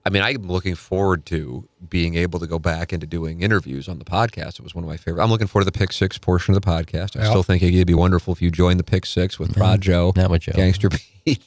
I 0.04 0.08
mean, 0.10 0.22
I'm 0.22 0.48
looking 0.48 0.74
forward 0.74 1.26
to 1.26 1.68
being 1.88 2.14
able 2.14 2.40
to 2.40 2.46
go 2.46 2.58
back 2.58 2.92
into 2.92 3.06
doing 3.06 3.42
interviews 3.42 3.86
on 3.88 3.98
the 3.98 4.04
podcast. 4.04 4.54
It 4.58 4.62
was 4.62 4.74
one 4.74 4.82
of 4.82 4.88
my 4.88 4.96
favorite. 4.96 5.22
I'm 5.22 5.30
looking 5.30 5.46
forward 5.46 5.66
to 5.66 5.70
the 5.70 5.78
Pick 5.78 5.92
Six 5.92 6.16
portion 6.16 6.54
of 6.54 6.62
the 6.62 6.66
podcast. 6.66 7.16
I 7.16 7.22
Yep. 7.24 7.30
still 7.30 7.42
think 7.42 7.62
it'd 7.62 7.86
be 7.86 7.92
wonderful 7.94 8.32
if 8.32 8.40
you 8.40 8.50
joined 8.50 8.80
the 8.80 8.84
Pick 8.84 9.04
Six 9.04 9.38
with 9.38 9.50
mm-hmm. 9.50 9.60
Prod 9.60 9.80
Joe, 9.82 10.12
Not 10.16 10.30
with 10.30 10.42
Joe. 10.42 10.52
Gangster 10.54 10.88
Pete, 11.24 11.42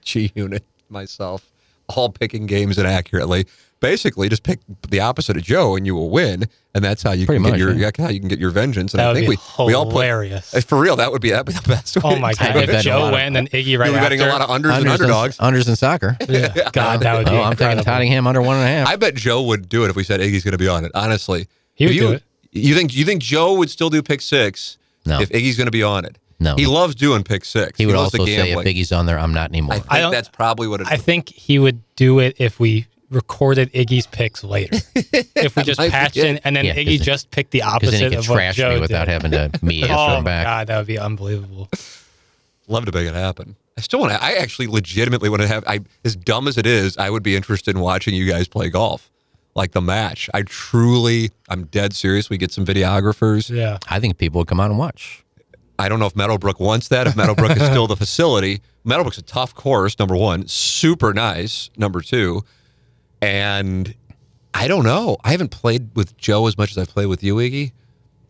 G 0.00 0.30
Unit, 0.36 0.64
myself, 0.88 1.50
all 1.88 2.10
picking 2.10 2.46
games 2.46 2.78
inaccurately. 2.78 3.46
Basically, 3.80 4.28
just 4.28 4.42
pick 4.42 4.58
the 4.88 4.98
opposite 5.00 5.36
of 5.36 5.42
Joe, 5.44 5.76
and 5.76 5.86
you 5.86 5.94
will 5.94 6.10
win. 6.10 6.46
And 6.74 6.84
that's 6.84 7.02
how 7.02 7.12
you 7.12 7.26
Pretty 7.26 7.42
can 7.42 7.52
get 7.52 7.58
your 7.60 7.72
yeah. 7.74 7.90
yeah, 7.96 8.04
how 8.04 8.10
you 8.10 8.18
can 8.20 8.28
get 8.28 8.38
your 8.40 8.50
vengeance. 8.50 8.92
And 8.92 8.98
That 8.98 9.04
I 9.04 9.12
would 9.12 9.18
think 9.26 9.30
be 9.30 9.36
we 9.58 9.66
we 9.66 9.74
all 9.74 9.84
put 9.86 9.92
hilarious. 10.02 10.52
Uh, 10.54 10.60
for 10.60 10.78
real. 10.80 10.96
That 10.96 11.12
would 11.12 11.20
be 11.22 11.30
that 11.30 11.46
would 11.46 11.54
be 11.54 11.60
the 11.60 11.68
best. 11.68 11.96
way 11.96 12.02
Oh 12.04 12.18
my 12.18 12.32
do 12.32 12.38
god! 12.44 12.56
I'd 12.56 12.62
it. 12.64 12.68
If 12.70 12.80
a 12.80 12.82
Joe 12.82 12.98
lot 12.98 13.06
of- 13.08 13.12
went 13.12 13.36
and 13.36 13.50
Iggy 13.50 13.78
right 13.78 13.86
You'll 13.86 13.94
be 13.96 14.00
betting 14.00 14.20
after. 14.20 14.30
a 14.30 14.32
lot 14.32 14.40
of 14.42 14.48
unders, 14.50 14.76
and 14.78 14.86
Unders 14.86 14.92
underdogs. 14.92 15.36
unders 15.38 15.68
in 15.68 15.76
soccer. 15.76 16.16
Yeah. 16.28 16.70
God, 16.72 17.00
that 17.00 17.16
would 17.16 17.26
be 17.26 17.32
Oh, 17.32 17.42
I'm 17.42 17.56
taking 17.56 17.82
Tottenham 17.84 18.26
under 18.26 18.42
one 18.42 18.56
and 18.56 18.64
a 18.64 18.68
half. 18.68 18.88
I 18.88 18.96
bet 18.96 19.14
Joe 19.14 19.42
would 19.42 19.68
do 19.68 19.84
it 19.84 19.90
if 19.90 19.96
we 19.96 20.02
said 20.04 20.20
Iggy's 20.20 20.42
going 20.44 20.52
to 20.52 20.58
be 20.58 20.68
on 20.68 20.84
it. 20.84 20.92
Honestly, 20.94 21.46
He 21.74 21.86
would 21.86 21.94
you, 21.94 22.00
do 22.00 22.12
it. 22.14 22.22
You 22.52 22.74
think 22.74 22.96
you 22.96 23.04
think 23.04 23.22
Joe 23.22 23.54
would 23.54 23.70
still 23.70 23.90
do 23.90 24.02
pick 24.02 24.20
six 24.20 24.76
No. 25.06 25.20
if 25.20 25.28
Iggy's 25.30 25.56
going 25.56 25.66
to 25.68 25.70
be 25.72 25.82
on 25.82 26.04
it? 26.04 26.18
No. 26.40 26.54
he 26.54 26.66
loves 26.66 26.94
doing 26.94 27.24
pick 27.24 27.44
six. 27.44 27.76
he 27.78 27.86
would 27.86 27.96
also 27.96 28.24
say 28.24 28.34
if 28.34 28.46
gambling. 28.46 28.66
Biggie's 28.66 28.92
on 28.92 29.06
there, 29.06 29.18
I'm 29.18 29.34
not 29.34 29.50
anymore. 29.50 29.74
I 29.74 29.78
think 29.80 29.92
I 29.92 30.00
don't- 30.00 30.12
that's 30.12 30.28
probably 30.28 30.68
what 30.68 30.80
it 30.80 30.84
is. 30.86 30.92
I 30.92 30.96
think 30.96 31.28
he 31.30 31.58
would 31.58 31.80
do 31.96 32.18
it 32.20 32.36
if 32.38 32.60
we 32.60 32.86
recorded 33.10 33.72
Iggy's 33.72 34.06
picks 34.06 34.44
later. 34.44 34.76
if 34.94 35.56
we 35.56 35.62
just 35.62 35.80
patched 35.80 36.16
in 36.16 36.38
and 36.44 36.54
then 36.56 36.64
Yeah, 36.64 36.74
'cause 36.74 36.82
Iggy 36.84 36.98
then- 36.98 37.04
just 37.06 37.30
picked 37.30 37.50
the 37.52 37.62
opposite 37.62 37.92
then 37.92 38.00
he 38.02 38.08
could 38.10 38.18
of 38.18 38.28
what 38.28 38.34
trash 38.36 38.56
Joe 38.56 38.74
me 38.74 38.80
without 38.80 39.06
did. 39.06 39.12
having 39.12 39.30
to 39.32 39.50
me 39.64 39.82
answer 39.82 39.94
Oh 39.96 40.16
him 40.18 40.24
my 40.24 40.30
back. 40.30 40.44
god, 40.46 40.66
that 40.66 40.76
would 40.78 40.86
be 40.86 40.98
unbelievable. 40.98 41.68
love 42.66 42.84
to 42.84 42.92
make 42.92 43.06
it 43.08 43.14
happen. 43.14 43.56
I 43.76 43.80
still 43.80 44.00
want 44.00 44.12
to. 44.12 44.22
I 44.22 44.32
actually 44.32 44.66
legitimately 44.66 45.28
want 45.28 45.42
to 45.42 45.48
have. 45.48 45.64
I 45.66 45.80
as 46.04 46.16
dumb 46.16 46.48
as 46.48 46.58
it 46.58 46.66
is, 46.66 46.96
I 46.98 47.10
would 47.10 47.22
be 47.22 47.36
interested 47.36 47.74
in 47.76 47.80
watching 47.80 48.12
you 48.14 48.28
guys 48.28 48.48
play 48.48 48.68
golf, 48.70 49.08
like 49.54 49.70
the 49.70 49.80
match. 49.80 50.28
I 50.34 50.42
truly, 50.42 51.30
I'm 51.48 51.64
dead 51.66 51.94
serious. 51.94 52.28
We 52.28 52.38
get 52.38 52.50
some 52.50 52.66
videographers. 52.66 53.48
Yeah. 53.54 53.78
I 53.88 54.00
think 54.00 54.18
people 54.18 54.40
would 54.40 54.48
come 54.48 54.58
out 54.60 54.70
and 54.70 54.78
watch. 54.78 55.24
I 55.78 55.88
don't 55.88 56.00
know 56.00 56.06
if 56.06 56.16
Meadowbrook 56.16 56.58
wants 56.58 56.88
that. 56.88 57.06
If 57.06 57.14
Meadowbrook 57.14 57.56
is 57.56 57.62
still 57.62 57.86
the 57.86 57.94
facility, 57.96 58.60
Meadowbrook's 58.84 59.18
a 59.18 59.22
tough 59.22 59.54
course. 59.54 59.96
Number 60.00 60.16
one, 60.16 60.48
super 60.48 61.14
nice. 61.14 61.70
Number 61.76 62.00
two, 62.00 62.42
and 63.20 63.94
I 64.54 64.68
don't 64.68 64.84
know. 64.84 65.16
I 65.24 65.30
haven't 65.32 65.50
played 65.50 65.90
with 65.94 66.16
Joe 66.16 66.46
as 66.46 66.56
much 66.58 66.70
as 66.72 66.78
I've 66.78 66.88
played 66.88 67.06
with 67.06 67.22
you, 67.22 67.36
Iggy, 67.36 67.72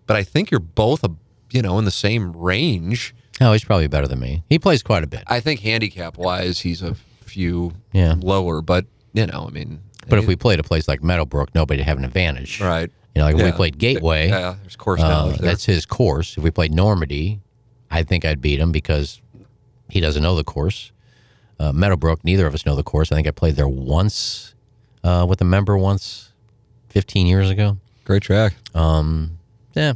but 0.06 0.16
I 0.16 0.23
think 0.23 0.51
you're 0.51 0.60
both 0.60 1.05
a 1.05 1.10
you 1.52 1.62
know 1.62 1.78
in 1.78 1.85
the 1.85 1.90
same 1.90 2.32
range. 2.36 3.15
Oh, 3.40 3.52
he's 3.52 3.65
probably 3.65 3.86
better 3.86 4.09
than 4.09 4.19
me. 4.19 4.43
He 4.48 4.59
plays 4.59 4.82
quite 4.82 5.05
a 5.05 5.06
bit. 5.06 5.23
I 5.28 5.40
think 5.40 5.60
handicap 5.60 6.19
wise, 6.19 6.60
he's 6.60 6.82
a 6.82 6.97
few 7.20 7.73
Yeah. 7.93 8.16
lower, 8.19 8.60
but 8.62 8.86
you 9.12 9.27
know, 9.27 9.47
I 9.48 9.51
mean, 9.51 9.81
But 10.09 10.19
if 10.19 10.27
we 10.27 10.35
played 10.36 10.59
a 10.59 10.62
place 10.65 10.89
like 10.89 11.02
Meadowbrook, 11.05 11.55
nobody'd 11.55 11.82
have 11.85 11.98
an 11.98 12.05
advantage. 12.05 12.60
right, 12.60 12.90
You 13.15 13.20
know, 13.20 13.27
like 13.27 13.36
if 13.36 13.44
we 13.44 13.52
played 13.52 13.78
Gateway, 13.78 14.28
yeah, 14.28 14.56
there's 14.62 14.74
course 14.77 15.01
uh, 15.01 15.27
there. 15.28 15.36
that's 15.36 15.65
his 15.66 15.86
course. 15.86 16.36
If 16.36 16.43
we 16.43 16.51
played 16.51 16.73
Normandy, 16.74 17.40
I 17.90 18.02
think 18.02 18.24
I'd 18.24 18.40
beat 18.40 18.59
him 18.59 18.73
because 18.73 19.20
he 19.89 20.01
doesn't 20.01 20.23
know 20.23 20.35
the 20.35 20.44
course. 20.44 20.90
Uh, 21.60 21.73
Meadowbrook, 21.73 22.24
neither 22.24 22.47
of 22.47 22.55
us 22.55 22.66
know 22.66 22.74
the 22.74 22.82
course. 22.82 23.12
I 23.12 23.15
think 23.16 23.27
I 23.28 23.31
played 23.32 23.56
there 23.56 23.69
once 23.69 24.55
uh, 25.09 25.24
with 25.26 25.40
a 25.40 25.44
member 25.44 25.76
once, 25.78 26.30
15 26.90 27.26
years 27.26 27.51
ago. 27.51 27.76
great 28.05 28.22
track. 28.22 28.55
Um, 28.74 29.39
Yeah. 29.74 29.94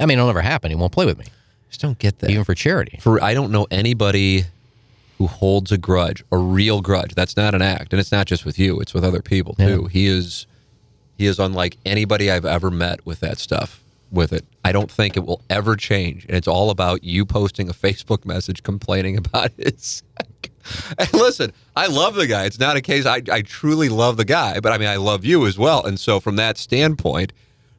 I 0.00 0.06
mean, 0.06 0.18
it'll 0.18 0.28
never 0.28 0.42
happen. 0.42 0.70
He 0.70 0.76
won't 0.76 0.92
play 0.92 1.06
with 1.06 1.18
me, 1.18 1.24
Just 1.68 1.80
don't 1.80 1.98
get 1.98 2.18
that. 2.20 2.30
even 2.30 2.44
for 2.44 2.54
charity. 2.54 2.98
for 3.00 3.22
I 3.22 3.34
don't 3.34 3.50
know 3.50 3.66
anybody 3.70 4.44
who 5.18 5.26
holds 5.26 5.72
a 5.72 5.78
grudge, 5.78 6.22
a 6.30 6.38
real 6.38 6.80
grudge. 6.80 7.14
That's 7.16 7.36
not 7.36 7.52
an 7.54 7.62
act, 7.62 7.92
and 7.92 7.98
it's 7.98 8.12
not 8.12 8.26
just 8.28 8.44
with 8.44 8.56
you; 8.58 8.78
it's 8.80 8.94
with 8.94 9.04
other 9.04 9.20
people 9.22 9.54
too. 9.54 9.86
He 9.86 10.06
is 10.06 10.46
he 11.16 11.26
is 11.26 11.40
unlike 11.40 11.76
anybody 11.84 12.30
I've 12.30 12.44
ever 12.44 12.70
met 12.70 13.04
with 13.04 13.18
that 13.20 13.38
stuff. 13.38 13.82
With 14.12 14.32
it, 14.32 14.44
I 14.64 14.70
don't 14.72 14.90
think 14.90 15.16
it 15.18 15.24
will 15.26 15.42
ever 15.50 15.74
change, 15.76 16.24
and 16.26 16.36
it's 16.36 16.48
all 16.48 16.70
about 16.70 17.02
you 17.04 17.26
posting 17.26 17.68
a 17.68 17.74
Facebook 17.74 18.24
message 18.24 18.62
complaining 18.62 19.16
about 19.18 19.50
it. 19.58 20.02
and 20.98 21.12
listen, 21.14 21.52
I 21.76 21.86
love 21.86 22.14
the 22.14 22.26
guy. 22.26 22.44
It's 22.44 22.58
not 22.58 22.76
a 22.76 22.80
case 22.80 23.06
I, 23.06 23.22
I 23.30 23.42
truly 23.42 23.88
love 23.88 24.16
the 24.16 24.24
guy, 24.24 24.60
but 24.60 24.72
I 24.72 24.78
mean 24.78 24.88
I 24.88 24.96
love 24.96 25.24
you 25.24 25.46
as 25.46 25.58
well. 25.58 25.84
And 25.84 25.98
so 25.98 26.20
from 26.20 26.36
that 26.36 26.58
standpoint, 26.58 27.32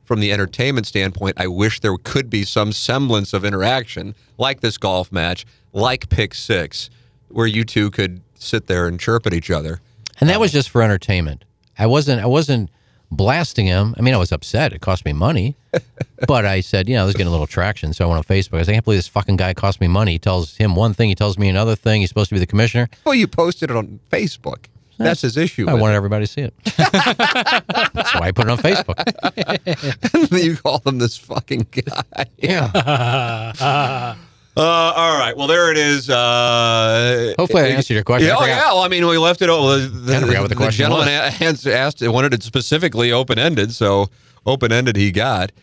from 0.05 0.19
the 0.19 0.31
entertainment 0.31 0.87
standpoint, 0.87 1.39
I 1.39 1.47
wish 1.47 1.81
there 1.81 1.95
could 1.97 2.29
be 2.29 2.43
some 2.43 2.71
semblance 2.71 3.31
of 3.33 3.45
interaction, 3.45 4.15
like 4.37 4.61
this 4.61 4.77
golf 4.77 5.11
match, 5.11 5.45
like 5.71 6.09
Pick 6.09 6.33
Six, 6.33 6.89
where 7.27 7.47
you 7.47 7.63
two 7.63 7.91
could 7.91 8.21
sit 8.35 8.67
there 8.67 8.87
and 8.87 8.99
chirp 8.99 9.27
at 9.27 9.33
each 9.33 9.51
other. 9.51 9.81
And 10.19 10.29
that 10.29 10.39
was 10.39 10.51
just 10.51 10.69
for 10.69 10.81
entertainment. 10.81 11.45
I 11.77 11.85
wasn't 11.85 12.21
I 12.21 12.25
wasn't 12.25 12.69
blasting 13.11 13.65
him. 13.65 13.95
I 13.97 14.01
mean, 14.01 14.13
I 14.13 14.17
was 14.17 14.31
upset. 14.31 14.73
It 14.73 14.81
cost 14.81 15.05
me 15.05 15.13
money. 15.13 15.55
but 16.27 16.45
I 16.45 16.61
said, 16.61 16.89
you 16.89 16.95
know, 16.95 17.05
this 17.05 17.15
is 17.15 17.17
getting 17.17 17.27
a 17.27 17.31
little 17.31 17.47
traction. 17.47 17.93
So 17.93 18.05
I 18.05 18.07
went 18.07 18.17
on 18.17 18.23
Facebook. 18.23 18.59
I 18.59 18.63
said, 18.63 18.71
I 18.71 18.73
can't 18.75 18.85
believe 18.85 18.99
this 18.99 19.07
fucking 19.07 19.37
guy 19.37 19.53
cost 19.53 19.81
me 19.81 19.87
money. 19.87 20.13
He 20.13 20.19
tells 20.19 20.57
him 20.57 20.75
one 20.75 20.93
thing, 20.93 21.09
he 21.09 21.15
tells 21.15 21.37
me 21.37 21.49
another 21.49 21.75
thing. 21.75 22.01
He's 22.01 22.09
supposed 22.09 22.29
to 22.29 22.35
be 22.35 22.39
the 22.39 22.47
commissioner. 22.47 22.89
Well, 23.05 23.15
you 23.15 23.27
posted 23.27 23.71
it 23.71 23.75
on 23.75 23.99
Facebook. 24.11 24.65
That's 24.99 25.21
his 25.21 25.37
issue. 25.37 25.69
I 25.69 25.75
wanted 25.75 25.95
everybody 25.95 26.25
to 26.25 26.31
see 26.31 26.41
it. 26.41 26.53
That's 26.75 28.13
why 28.15 28.27
I 28.27 28.31
put 28.31 28.47
it 28.47 28.51
on 28.51 28.57
Facebook. 28.57 28.95
it. 30.33 30.43
you 30.43 30.57
call 30.57 30.81
him 30.85 30.97
this 30.97 31.17
fucking 31.17 31.67
guy. 31.71 32.25
Yeah. 32.37 34.15
Uh, 34.59 34.93
all 34.95 35.17
right. 35.17 35.37
Well, 35.37 35.47
there 35.47 35.71
it 35.71 35.77
is. 35.77 36.09
Uh, 36.09 37.33
Hopefully 37.39 37.63
I 37.63 37.67
answered 37.67 37.93
your 37.93 38.03
question. 38.03 38.27
Yeah, 38.27 38.35
oh, 38.37 38.45
yeah. 38.45 38.73
Well, 38.73 38.79
I 38.79 38.89
mean, 38.89 39.07
we 39.07 39.17
left 39.17 39.41
it. 39.41 39.49
Oh, 39.49 39.79
the, 39.79 39.87
the, 39.87 40.39
what 40.41 40.49
the 40.49 40.69
gentleman 40.69 41.07
was. 41.07 41.41
asked, 41.41 41.65
asked, 41.65 42.07
wanted 42.07 42.33
it 42.33 42.43
specifically 42.43 43.11
open 43.13 43.39
ended, 43.39 43.71
so 43.71 44.09
open 44.45 44.73
ended 44.73 44.97
he 44.97 45.11
got. 45.11 45.53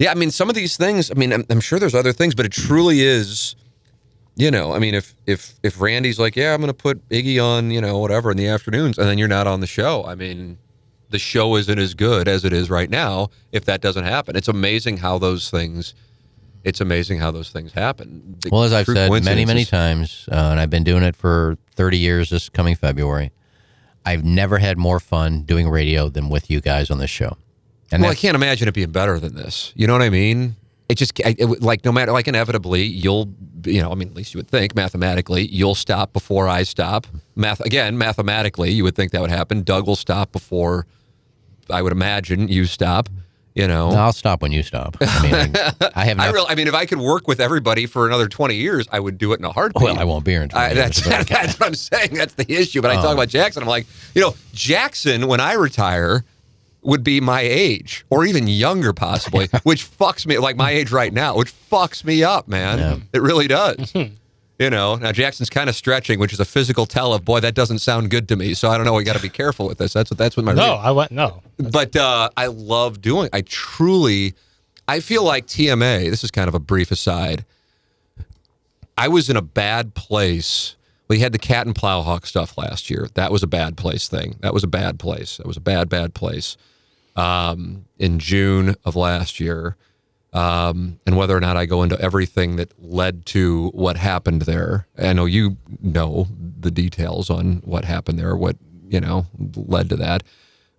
Yeah, 0.00 0.10
I 0.10 0.14
mean, 0.14 0.32
some 0.32 0.48
of 0.48 0.56
these 0.56 0.76
things. 0.76 1.12
I 1.12 1.14
mean, 1.14 1.32
I'm, 1.32 1.44
I'm 1.48 1.60
sure 1.60 1.78
there's 1.78 1.94
other 1.94 2.12
things, 2.12 2.34
but 2.34 2.44
it 2.44 2.52
truly 2.52 3.02
is. 3.02 3.54
You 4.34 4.50
know, 4.50 4.72
I 4.72 4.78
mean, 4.78 4.94
if 4.94 5.14
if 5.26 5.54
if 5.62 5.80
Randy's 5.80 6.18
like, 6.18 6.34
yeah, 6.34 6.54
I'm 6.54 6.60
going 6.60 6.68
to 6.68 6.74
put 6.74 7.06
Iggy 7.10 7.42
on, 7.44 7.70
you 7.70 7.80
know, 7.80 7.98
whatever 7.98 8.30
in 8.30 8.36
the 8.36 8.48
afternoons, 8.48 8.98
and 8.98 9.06
then 9.06 9.18
you're 9.18 9.28
not 9.28 9.46
on 9.46 9.60
the 9.60 9.66
show. 9.66 10.04
I 10.04 10.14
mean, 10.14 10.58
the 11.10 11.18
show 11.18 11.54
isn't 11.56 11.78
as 11.78 11.94
good 11.94 12.26
as 12.26 12.44
it 12.44 12.52
is 12.52 12.70
right 12.70 12.88
now. 12.90 13.28
If 13.52 13.64
that 13.66 13.80
doesn't 13.80 14.04
happen, 14.04 14.34
it's 14.34 14.48
amazing 14.48 14.96
how 14.96 15.18
those 15.18 15.50
things. 15.50 15.94
It's 16.62 16.80
amazing 16.80 17.18
how 17.18 17.30
those 17.30 17.50
things 17.50 17.72
happen. 17.72 18.36
The 18.40 18.50
Well, 18.50 18.64
as 18.64 18.72
I've 18.72 18.86
said 18.86 19.10
many, 19.24 19.46
many 19.46 19.64
times, 19.64 20.28
uh, 20.30 20.34
and 20.34 20.60
I've 20.60 20.70
been 20.70 20.84
doing 20.84 21.02
it 21.02 21.16
for 21.16 21.56
30 21.76 21.98
years 21.98 22.30
this 22.30 22.48
coming 22.48 22.74
February, 22.74 23.32
I've 24.04 24.24
never 24.24 24.58
had 24.58 24.78
more 24.78 25.00
fun 25.00 25.42
doing 25.42 25.68
radio 25.68 26.08
than 26.08 26.28
with 26.28 26.50
you 26.50 26.60
guys 26.60 26.90
on 26.90 26.98
this 26.98 27.10
show. 27.10 27.36
And 27.92 28.02
well, 28.02 28.12
I 28.12 28.14
can't 28.14 28.34
imagine 28.34 28.68
it 28.68 28.74
being 28.74 28.92
better 28.92 29.18
than 29.18 29.34
this. 29.34 29.72
You 29.74 29.86
know 29.86 29.94
what 29.94 30.02
I 30.02 30.10
mean? 30.10 30.56
It 30.88 30.96
just 30.96 31.18
it, 31.20 31.62
like 31.62 31.84
no 31.84 31.92
matter 31.92 32.12
like 32.12 32.26
inevitably 32.26 32.82
you'll 32.82 33.32
you 33.64 33.80
know 33.80 33.92
I 33.92 33.94
mean 33.94 34.08
at 34.08 34.14
least 34.14 34.34
you 34.34 34.38
would 34.38 34.48
think 34.48 34.74
mathematically 34.74 35.46
you'll 35.46 35.74
stop 35.76 36.12
before 36.12 36.48
I 36.48 36.64
stop. 36.64 37.06
Math 37.36 37.60
again 37.60 37.96
mathematically 37.96 38.70
you 38.70 38.84
would 38.84 38.96
think 38.96 39.12
that 39.12 39.20
would 39.20 39.30
happen. 39.30 39.62
Doug 39.62 39.86
will 39.86 39.96
stop 39.96 40.32
before 40.32 40.86
I 41.68 41.82
would 41.82 41.92
imagine 41.92 42.48
you 42.48 42.64
stop. 42.64 43.08
You 43.54 43.66
know. 43.66 43.90
No, 43.90 43.96
I'll 43.96 44.12
stop 44.12 44.42
when 44.42 44.52
you 44.52 44.62
stop. 44.62 44.96
I 45.00 45.22
mean, 45.22 45.34
I, 45.56 45.90
I 45.94 46.04
have 46.04 46.18
I 46.20 46.24
enough. 46.26 46.34
real 46.34 46.46
I 46.48 46.54
mean 46.54 46.68
if 46.68 46.74
I 46.74 46.86
could 46.86 47.00
work 47.00 47.26
with 47.26 47.40
everybody 47.40 47.86
for 47.86 48.06
another 48.06 48.28
20 48.28 48.54
years 48.54 48.86
I 48.92 49.00
would 49.00 49.18
do 49.18 49.32
it 49.32 49.40
in 49.40 49.44
a 49.44 49.52
heartbeat. 49.52 49.82
well, 49.82 49.98
I 49.98 50.04
won't 50.04 50.24
be 50.24 50.32
here 50.32 50.42
in 50.42 50.48
20 50.48 50.64
I, 50.64 50.68
years, 50.68 50.76
that's, 50.78 51.00
but- 51.02 51.28
that's 51.28 51.58
what 51.58 51.66
I'm 51.66 51.74
saying. 51.74 52.14
That's 52.14 52.34
the 52.34 52.50
issue. 52.52 52.80
But 52.80 52.92
I 52.92 52.98
Oh. 52.98 53.02
talk 53.02 53.14
about 53.14 53.28
Jackson. 53.28 53.62
I'm 53.62 53.68
like, 53.68 53.86
you 54.14 54.22
know, 54.22 54.34
Jackson, 54.52 55.26
when 55.26 55.40
I 55.40 55.54
retire, 55.54 56.24
would 56.82 57.04
be 57.04 57.20
my 57.20 57.40
age 57.42 58.06
or 58.08 58.24
even 58.24 58.46
younger, 58.46 58.92
possibly, 58.94 59.48
which 59.64 59.84
fucks 59.98 60.24
me, 60.26 60.38
like 60.38 60.56
my 60.56 60.70
age 60.70 60.90
right 60.92 61.12
now, 61.12 61.36
which 61.36 61.52
fucks 61.70 62.04
me 62.04 62.22
up, 62.24 62.48
man. 62.48 62.78
Yeah. 62.78 62.96
It 63.12 63.20
really 63.20 63.48
does. 63.48 63.92
You 64.60 64.68
know, 64.68 64.96
now 64.96 65.10
Jackson's 65.10 65.48
kind 65.48 65.70
of 65.70 65.74
stretching, 65.74 66.20
which 66.20 66.34
is 66.34 66.38
a 66.38 66.44
physical 66.44 66.84
tell 66.84 67.14
of, 67.14 67.24
boy, 67.24 67.40
that 67.40 67.54
doesn't 67.54 67.78
sound 67.78 68.10
good 68.10 68.28
to 68.28 68.36
me. 68.36 68.52
So 68.52 68.68
I 68.70 68.76
don't 68.76 68.84
know. 68.84 68.92
We 68.92 69.04
got 69.04 69.16
to 69.16 69.22
be 69.22 69.30
careful 69.30 69.66
with 69.66 69.78
this. 69.78 69.94
That's 69.94 70.10
what, 70.10 70.18
that's 70.18 70.36
what 70.36 70.44
my 70.44 70.52
No, 70.52 70.74
I 70.74 70.90
went 70.90 71.10
no. 71.12 71.42
but 71.56 71.96
uh, 71.96 72.28
I 72.36 72.48
love 72.48 73.00
doing. 73.00 73.30
I 73.32 73.40
truly, 73.40 74.34
I 74.86 75.00
feel 75.00 75.24
like 75.24 75.46
TMA. 75.46 76.10
This 76.10 76.22
is 76.22 76.30
kind 76.30 76.46
of 76.46 76.54
a 76.54 76.58
brief 76.58 76.90
aside. 76.90 77.46
I 78.98 79.08
was 79.08 79.30
in 79.30 79.36
a 79.36 79.42
bad 79.42 79.94
place. 79.94 80.76
We 81.08 81.20
had 81.20 81.32
the 81.32 81.38
cat 81.38 81.64
and 81.66 81.74
plowhawk 81.74 82.26
stuff 82.26 82.58
last 82.58 82.90
year. 82.90 83.08
That 83.14 83.32
was 83.32 83.42
a 83.42 83.46
bad 83.46 83.78
place 83.78 84.08
thing. 84.08 84.36
That 84.40 84.52
was 84.52 84.62
a 84.62 84.68
bad 84.68 84.98
place. 84.98 85.38
That 85.38 85.46
was 85.46 85.56
a 85.56 85.60
bad, 85.60 85.88
bad 85.88 86.12
place. 86.12 86.58
Um, 87.16 87.86
in 87.98 88.18
June 88.18 88.76
of 88.84 88.94
last 88.94 89.40
year, 89.40 89.76
um, 90.32 91.00
and 91.06 91.16
whether 91.16 91.36
or 91.36 91.40
not 91.40 91.56
I 91.56 91.66
go 91.66 91.82
into 91.82 92.00
everything 92.00 92.56
that 92.56 92.72
led 92.82 93.26
to 93.26 93.68
what 93.68 93.96
happened 93.96 94.42
there. 94.42 94.86
I 94.98 95.12
know 95.12 95.24
you 95.24 95.56
know 95.80 96.28
the 96.60 96.70
details 96.70 97.30
on 97.30 97.62
what 97.64 97.84
happened 97.84 98.18
there, 98.18 98.36
what 98.36 98.56
you 98.88 99.00
know 99.00 99.26
led 99.56 99.88
to 99.90 99.96
that, 99.96 100.22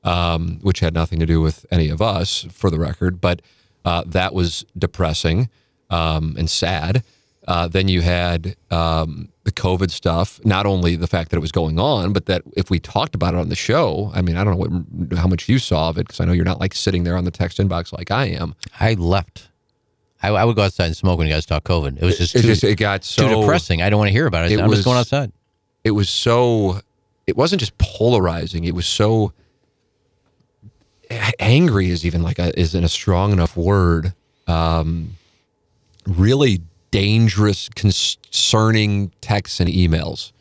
um, 0.04 0.60
which 0.62 0.80
had 0.80 0.94
nothing 0.94 1.20
to 1.20 1.26
do 1.26 1.42
with 1.42 1.66
any 1.72 1.90
of 1.90 2.02
us, 2.02 2.46
for 2.52 2.70
the 2.70 2.80
record. 2.80 3.20
But 3.20 3.42
uh, 3.84 4.04
that 4.08 4.34
was 4.34 4.66
depressing 4.78 5.50
um, 5.90 6.36
and 6.38 6.50
sad. 6.50 7.04
Uh, 7.48 7.68
then 7.68 7.88
you 7.88 8.02
had 8.02 8.56
um, 8.70 9.30
the 9.46 9.52
COVID 9.52 9.90
stuff. 9.90 10.40
Not 10.46 10.66
only 10.68 10.96
the 10.96 11.08
fact 11.08 11.32
that 11.32 11.38
it 11.38 11.40
was 11.42 11.52
going 11.52 11.80
on, 11.80 12.14
but 12.14 12.28
that 12.28 12.44
if 12.56 12.70
we 12.70 12.80
talked 12.80 13.16
about 13.16 13.34
it 13.34 13.38
on 13.38 13.50
the 13.50 13.56
show, 13.56 14.12
I 14.14 14.22
mean, 14.22 14.36
I 14.38 14.44
don't 14.44 14.54
know 14.60 14.68
what, 15.10 15.18
how 15.18 15.28
much 15.28 15.50
you 15.50 15.58
saw 15.58 15.90
of 15.90 15.98
it 15.98 16.06
because 16.08 16.20
I 16.20 16.26
know 16.26 16.34
you're 16.34 16.46
not 16.46 16.60
like 16.60 16.76
sitting 16.76 17.04
there 17.04 17.18
on 17.18 17.26
the 17.26 17.32
text 17.32 17.58
inbox 17.58 17.92
like 17.92 18.12
I 18.12 18.26
am. 18.28 18.54
I 18.80 18.94
left. 18.94 19.48
I, 20.22 20.30
I 20.30 20.46
would 20.46 20.56
go 20.56 20.62
outside 20.62 20.86
and 20.86 20.96
smoke 20.96 21.18
when 21.18 21.28
you 21.28 21.34
guys 21.34 21.48
talk 21.48 21.64
COVID. 21.64 21.98
It 21.98 22.04
was 22.04 22.20
just 22.20 22.36
It 22.36 22.44
too, 22.44 22.48
just 22.48 22.64
it 22.64 22.76
got 22.78 23.04
so 23.04 23.28
too 23.28 23.42
depressing. 23.42 23.82
I 23.82 23.90
don't 23.90 23.98
want 23.98 24.10
to 24.10 24.14
hear 24.14 24.28
about 24.28 24.46
it. 24.46 24.52
It 24.52 24.60
I'm 24.60 24.70
was- 24.70 24.78
just 24.80 24.86
going 24.86 25.00
outside. 25.00 25.32
it 25.84 25.92
was 25.92 26.10
so 26.10 26.80
it 27.26 27.36
wasn't 27.36 27.60
just 27.60 27.76
polarizing 27.80 28.66
it 28.66 28.76
was 28.76 28.86
so 28.86 29.34
angry 31.40 31.90
is 31.90 32.06
even 32.06 32.22
like 32.24 32.40
a 32.40 32.58
isn't 32.60 32.84
a 32.84 32.88
strong 32.90 33.32
enough 33.32 33.58
word 33.58 34.14
um 34.48 35.16
really 36.08 36.62
dangerous 36.92 37.70
concerning 37.70 39.12
texts 39.22 39.60
and 39.60 39.70
emails. 39.70 40.32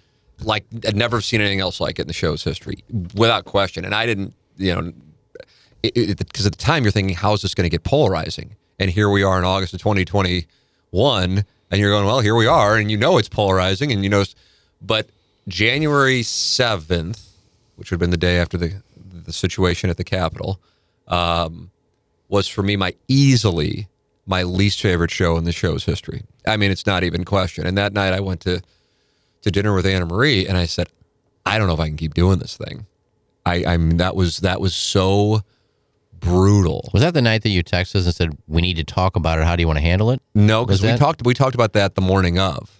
Like 0.42 0.64
i'd 0.86 0.96
never 0.96 1.20
seen 1.20 1.40
anything 1.40 1.60
else 1.60 1.80
like 1.80 1.98
it 1.98 2.02
in 2.02 2.08
the 2.08 2.14
show's 2.14 2.42
history 2.44 2.84
without 3.14 3.44
question. 3.44 3.84
And 3.84 3.94
i 3.94 4.06
didn't 4.06 4.34
you 4.56 4.74
know 4.74 4.92
because 5.82 6.44
at 6.44 6.52
the 6.52 6.58
time 6.58 6.82
you're 6.82 6.92
thinking 6.92 7.14
how 7.14 7.32
is 7.32 7.42
this 7.42 7.54
going 7.54 7.64
to 7.64 7.70
get 7.70 7.84
polarizing? 7.84 8.56
And 8.78 8.90
here 8.90 9.10
we 9.10 9.22
are 9.22 9.38
in 9.38 9.44
august 9.44 9.74
of 9.74 9.80
2021 9.80 11.44
and 11.70 11.80
you're 11.80 11.90
going 11.90 12.06
well 12.06 12.20
here 12.20 12.34
we 12.34 12.46
are 12.46 12.76
and 12.76 12.90
you 12.90 12.96
know 12.96 13.18
it's 13.18 13.28
polarizing 13.28 13.92
and 13.92 14.02
you 14.02 14.10
know 14.10 14.24
but 14.80 15.08
january 15.48 16.22
7th 16.22 17.28
which 17.76 17.90
would 17.90 17.96
have 17.96 18.00
been 18.00 18.10
the 18.10 18.16
day 18.16 18.38
after 18.38 18.56
the 18.56 18.82
the 19.24 19.32
situation 19.32 19.90
at 19.90 19.96
the 19.96 20.04
capitol 20.04 20.60
um, 21.08 21.70
was 22.28 22.48
for 22.48 22.62
me 22.62 22.76
my 22.76 22.94
easily 23.08 23.88
my 24.26 24.42
least 24.42 24.80
favorite 24.80 25.10
show 25.10 25.36
in 25.36 25.44
the 25.44 25.52
show's 25.52 25.84
history 25.84 26.22
i 26.46 26.56
mean 26.56 26.70
it's 26.70 26.86
not 26.86 27.02
even 27.04 27.24
question 27.24 27.66
and 27.66 27.76
that 27.78 27.92
night 27.92 28.12
i 28.12 28.20
went 28.20 28.40
to 28.40 28.60
to 29.42 29.50
dinner 29.50 29.74
with 29.74 29.86
anna 29.86 30.06
marie 30.06 30.46
and 30.46 30.56
i 30.56 30.66
said 30.66 30.88
i 31.46 31.58
don't 31.58 31.66
know 31.66 31.74
if 31.74 31.80
i 31.80 31.86
can 31.88 31.96
keep 31.96 32.14
doing 32.14 32.38
this 32.38 32.56
thing 32.56 32.86
i 33.46 33.64
i 33.66 33.76
mean 33.76 33.96
that 33.96 34.14
was 34.14 34.38
that 34.38 34.60
was 34.60 34.74
so 34.74 35.40
brutal 36.20 36.88
Was 36.92 37.02
that 37.02 37.14
the 37.14 37.22
night 37.22 37.42
that 37.42 37.48
you 37.50 37.64
texted 37.64 37.96
us 37.96 38.04
and 38.06 38.14
said 38.14 38.36
we 38.46 38.60
need 38.60 38.76
to 38.76 38.84
talk 38.84 39.16
about 39.16 39.38
it? 39.38 39.44
How 39.44 39.56
do 39.56 39.62
you 39.62 39.66
want 39.66 39.78
to 39.78 39.82
handle 39.82 40.10
it? 40.10 40.20
No, 40.34 40.64
because 40.66 40.82
we 40.82 40.88
that- 40.88 40.98
talked 40.98 41.24
we 41.24 41.34
talked 41.34 41.54
about 41.54 41.72
that 41.72 41.94
the 41.94 42.02
morning 42.02 42.38
of. 42.38 42.70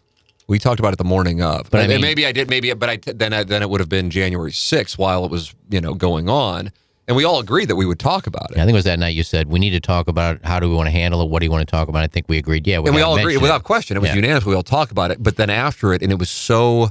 We 0.47 0.59
talked 0.59 0.81
about 0.81 0.93
it 0.93 0.99
the 0.99 1.05
morning 1.05 1.41
of. 1.43 1.71
But 1.71 1.81
I 1.81 1.87
mean- 1.87 2.01
maybe 2.03 2.27
I 2.27 2.33
did. 2.33 2.51
Maybe, 2.51 2.73
but 2.75 2.91
I 2.91 2.97
then 2.99 3.33
I, 3.33 3.45
then 3.45 3.63
it 3.63 3.71
would 3.71 3.81
have 3.81 3.89
been 3.89 4.11
January 4.11 4.51
6th 4.53 4.99
while 4.99 5.25
it 5.25 5.31
was 5.31 5.55
you 5.71 5.81
know 5.81 5.95
going 5.95 6.29
on, 6.29 6.71
and 7.09 7.17
we 7.17 7.25
all 7.25 7.41
agreed 7.41 7.67
that 7.67 7.77
we 7.77 7.87
would 7.87 7.99
talk 7.99 8.27
about 8.27 8.51
it. 8.53 8.57
I 8.59 8.61
think 8.61 8.71
it 8.71 8.75
was 8.75 8.85
that 8.85 8.99
night 8.99 9.15
you 9.15 9.23
said 9.25 9.49
we 9.49 9.59
need 9.59 9.71
to 9.71 9.81
talk 9.81 10.07
about 10.09 10.37
it. 10.37 10.45
How 10.45 10.61
do 10.61 10.69
we 10.69 10.75
want 10.75 10.87
to 10.87 10.93
handle 10.93 11.21
it? 11.23 11.29
What 11.29 11.41
do 11.41 11.47
you 11.47 11.51
want 11.51 11.67
to 11.67 11.71
talk 11.71 11.89
about? 11.89 12.03
I 12.05 12.07
think 12.07 12.27
we 12.29 12.39
agreed. 12.39 12.67
Yeah, 12.67 12.79
we 12.79 12.89
and 12.89 12.95
we 12.95 13.03
all 13.03 13.17
agreed 13.19 13.39
without 13.39 13.63
it. 13.63 13.65
question. 13.65 13.97
It 13.97 14.01
was 14.01 14.11
Yeah. 14.11 14.17
unanimous. 14.17 14.45
We 14.45 14.55
all 14.55 14.63
talk 14.63 14.91
about 14.91 15.11
it. 15.11 15.23
But 15.23 15.37
then 15.37 15.51
after 15.51 15.93
it, 15.93 16.03
and 16.03 16.13
it 16.13 16.19
was 16.19 16.31
so 16.31 16.91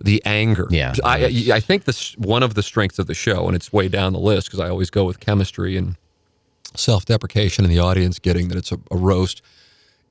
the 0.00 0.22
anger. 0.24 0.66
Yeah. 0.70 0.94
I 1.04 1.24
I, 1.24 1.56
I 1.56 1.60
think 1.60 1.84
this 1.84 2.16
one 2.18 2.42
of 2.42 2.54
the 2.54 2.62
strengths 2.62 2.98
of 2.98 3.06
the 3.06 3.14
show, 3.14 3.46
and 3.46 3.54
it's 3.54 3.72
way 3.72 3.88
down 3.88 4.12
the 4.12 4.18
list 4.18 4.48
because 4.48 4.60
I 4.60 4.68
always 4.68 4.90
go 4.90 5.04
with 5.04 5.20
chemistry 5.20 5.76
and 5.76 5.96
self-deprecation, 6.74 7.64
and 7.64 7.72
the 7.72 7.78
audience 7.78 8.18
getting 8.18 8.48
that 8.48 8.58
it's 8.58 8.72
a, 8.72 8.78
a 8.90 8.96
roast, 8.96 9.42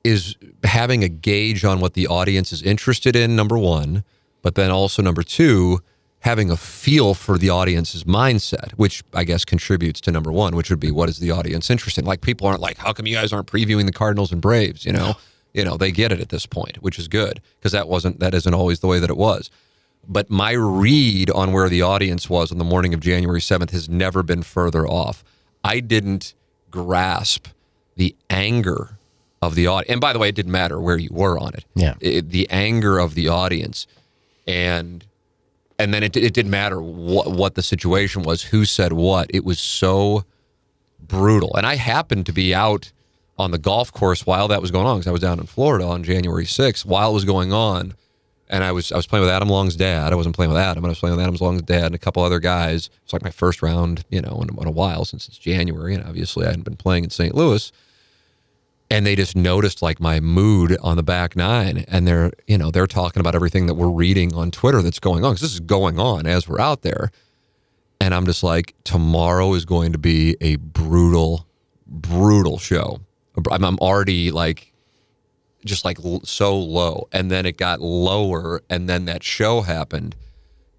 is 0.02 0.36
having 0.64 1.02
a 1.04 1.08
gauge 1.08 1.64
on 1.64 1.80
what 1.80 1.94
the 1.94 2.06
audience 2.06 2.52
is 2.52 2.62
interested 2.62 3.16
in. 3.16 3.34
Number 3.36 3.58
one, 3.58 4.04
but 4.42 4.54
then 4.54 4.70
also 4.70 5.02
number 5.02 5.22
two. 5.22 5.80
Having 6.24 6.50
a 6.50 6.56
feel 6.56 7.12
for 7.12 7.36
the 7.36 7.50
audience's 7.50 8.04
mindset, 8.04 8.72
which 8.72 9.02
I 9.12 9.24
guess 9.24 9.44
contributes 9.44 10.00
to 10.02 10.10
number 10.10 10.32
one, 10.32 10.56
which 10.56 10.70
would 10.70 10.80
be 10.80 10.90
what 10.90 11.10
is 11.10 11.18
the 11.18 11.30
audience 11.30 11.68
interested 11.68 12.00
in? 12.00 12.06
Like 12.06 12.22
people 12.22 12.46
aren't 12.46 12.60
like, 12.60 12.78
how 12.78 12.94
come 12.94 13.06
you 13.06 13.14
guys 13.14 13.30
aren't 13.30 13.46
previewing 13.46 13.84
the 13.84 13.92
Cardinals 13.92 14.32
and 14.32 14.40
Braves? 14.40 14.86
You 14.86 14.92
know, 14.92 15.16
you 15.52 15.64
know 15.66 15.76
they 15.76 15.92
get 15.92 16.12
it 16.12 16.20
at 16.20 16.30
this 16.30 16.46
point, 16.46 16.78
which 16.78 16.98
is 16.98 17.08
good 17.08 17.42
because 17.58 17.72
that 17.72 17.88
wasn't 17.88 18.20
that 18.20 18.32
isn't 18.32 18.54
always 18.54 18.80
the 18.80 18.86
way 18.86 18.98
that 19.00 19.10
it 19.10 19.18
was. 19.18 19.50
But 20.08 20.30
my 20.30 20.52
read 20.52 21.30
on 21.30 21.52
where 21.52 21.68
the 21.68 21.82
audience 21.82 22.30
was 22.30 22.50
on 22.50 22.56
the 22.58 22.64
morning 22.64 22.94
of 22.94 23.00
January 23.00 23.40
seventh 23.42 23.70
has 23.72 23.88
never 23.88 24.22
been 24.22 24.42
further 24.42 24.86
off. 24.86 25.24
I 25.62 25.80
didn't 25.80 26.32
grasp 26.70 27.48
the 27.96 28.16
anger 28.30 28.96
of 29.42 29.54
the 29.56 29.66
audience, 29.66 29.90
and 29.92 30.00
by 30.00 30.14
the 30.14 30.18
way, 30.18 30.30
it 30.30 30.34
didn't 30.34 30.52
matter 30.52 30.80
where 30.80 30.96
you 30.96 31.10
were 31.12 31.38
on 31.38 31.52
it. 31.52 31.64
Yeah. 31.74 31.94
It- 32.00 32.30
the 32.30 32.48
anger 32.50 32.98
of 32.98 33.14
the 33.14 33.28
audience, 33.28 33.86
and 34.46 35.04
and 35.78 35.92
then 35.92 36.02
it, 36.02 36.16
it 36.16 36.34
didn't 36.34 36.50
matter 36.50 36.80
what 36.80 37.32
what 37.32 37.54
the 37.54 37.62
situation 37.62 38.22
was, 38.22 38.42
who 38.42 38.64
said 38.64 38.92
what. 38.92 39.30
It 39.32 39.44
was 39.44 39.58
so 39.58 40.24
brutal. 41.00 41.54
And 41.56 41.66
I 41.66 41.76
happened 41.76 42.26
to 42.26 42.32
be 42.32 42.54
out 42.54 42.92
on 43.38 43.50
the 43.50 43.58
golf 43.58 43.92
course 43.92 44.26
while 44.26 44.48
that 44.48 44.60
was 44.60 44.70
going 44.70 44.86
on 44.86 44.98
because 44.98 45.08
I 45.08 45.12
was 45.12 45.20
down 45.20 45.40
in 45.40 45.46
Florida 45.46 45.84
on 45.84 46.04
January 46.04 46.44
6th 46.44 46.84
while 46.84 47.10
it 47.10 47.14
was 47.14 47.24
going 47.24 47.52
on. 47.52 47.94
And 48.48 48.62
I 48.62 48.72
was 48.72 48.92
I 48.92 48.96
was 48.96 49.06
playing 49.06 49.24
with 49.24 49.32
Adam 49.32 49.48
Long's 49.48 49.74
dad. 49.74 50.12
I 50.12 50.16
wasn't 50.16 50.36
playing 50.36 50.52
with 50.52 50.60
Adam, 50.60 50.82
but 50.82 50.88
I 50.88 50.90
was 50.90 50.98
playing 50.98 51.16
with 51.16 51.24
Adam 51.24 51.36
Long's 51.40 51.62
dad 51.62 51.86
and 51.86 51.94
a 51.94 51.98
couple 51.98 52.22
other 52.22 52.38
guys. 52.40 52.90
It's 53.02 53.12
like 53.12 53.22
my 53.22 53.30
first 53.30 53.62
round, 53.62 54.04
you 54.10 54.20
know, 54.20 54.42
in, 54.42 54.56
in 54.56 54.66
a 54.68 54.70
while 54.70 55.04
since 55.04 55.26
it's 55.26 55.38
January, 55.38 55.94
and 55.94 56.04
obviously 56.04 56.44
I 56.44 56.50
hadn't 56.50 56.64
been 56.64 56.76
playing 56.76 57.04
in 57.04 57.10
St. 57.10 57.34
Louis. 57.34 57.72
And 58.90 59.06
they 59.06 59.16
just 59.16 59.34
noticed 59.34 59.82
like 59.82 59.98
my 59.98 60.20
mood 60.20 60.76
on 60.82 60.96
the 60.96 61.02
back 61.02 61.36
nine, 61.36 61.84
and 61.88 62.06
they're 62.06 62.32
you 62.46 62.58
know 62.58 62.70
they're 62.70 62.86
talking 62.86 63.20
about 63.20 63.34
everything 63.34 63.66
that 63.66 63.74
we're 63.74 63.90
reading 63.90 64.34
on 64.34 64.50
Twitter 64.50 64.82
that's 64.82 65.00
going 65.00 65.24
on 65.24 65.32
because 65.32 65.40
this 65.40 65.54
is 65.54 65.60
going 65.60 65.98
on 65.98 66.26
as 66.26 66.48
we're 66.48 66.60
out 66.60 66.82
there. 66.82 67.10
And 68.04 68.14
I'm 68.14 68.26
just 68.26 68.42
like, 68.42 68.74
tomorrow 68.84 69.54
is 69.54 69.64
going 69.64 69.92
to 69.92 69.98
be 69.98 70.36
a 70.42 70.56
brutal, 70.56 71.46
brutal 71.86 72.58
show. 72.58 73.00
I'm, 73.50 73.78
already 73.78 74.30
like, 74.30 74.74
just 75.64 75.86
like 75.86 75.96
so 76.24 76.58
low. 76.58 77.08
And 77.12 77.30
then 77.30 77.46
it 77.46 77.56
got 77.56 77.80
lower. 77.80 78.60
And 78.68 78.90
then 78.90 79.06
that 79.06 79.22
show 79.22 79.62
happened. 79.62 80.16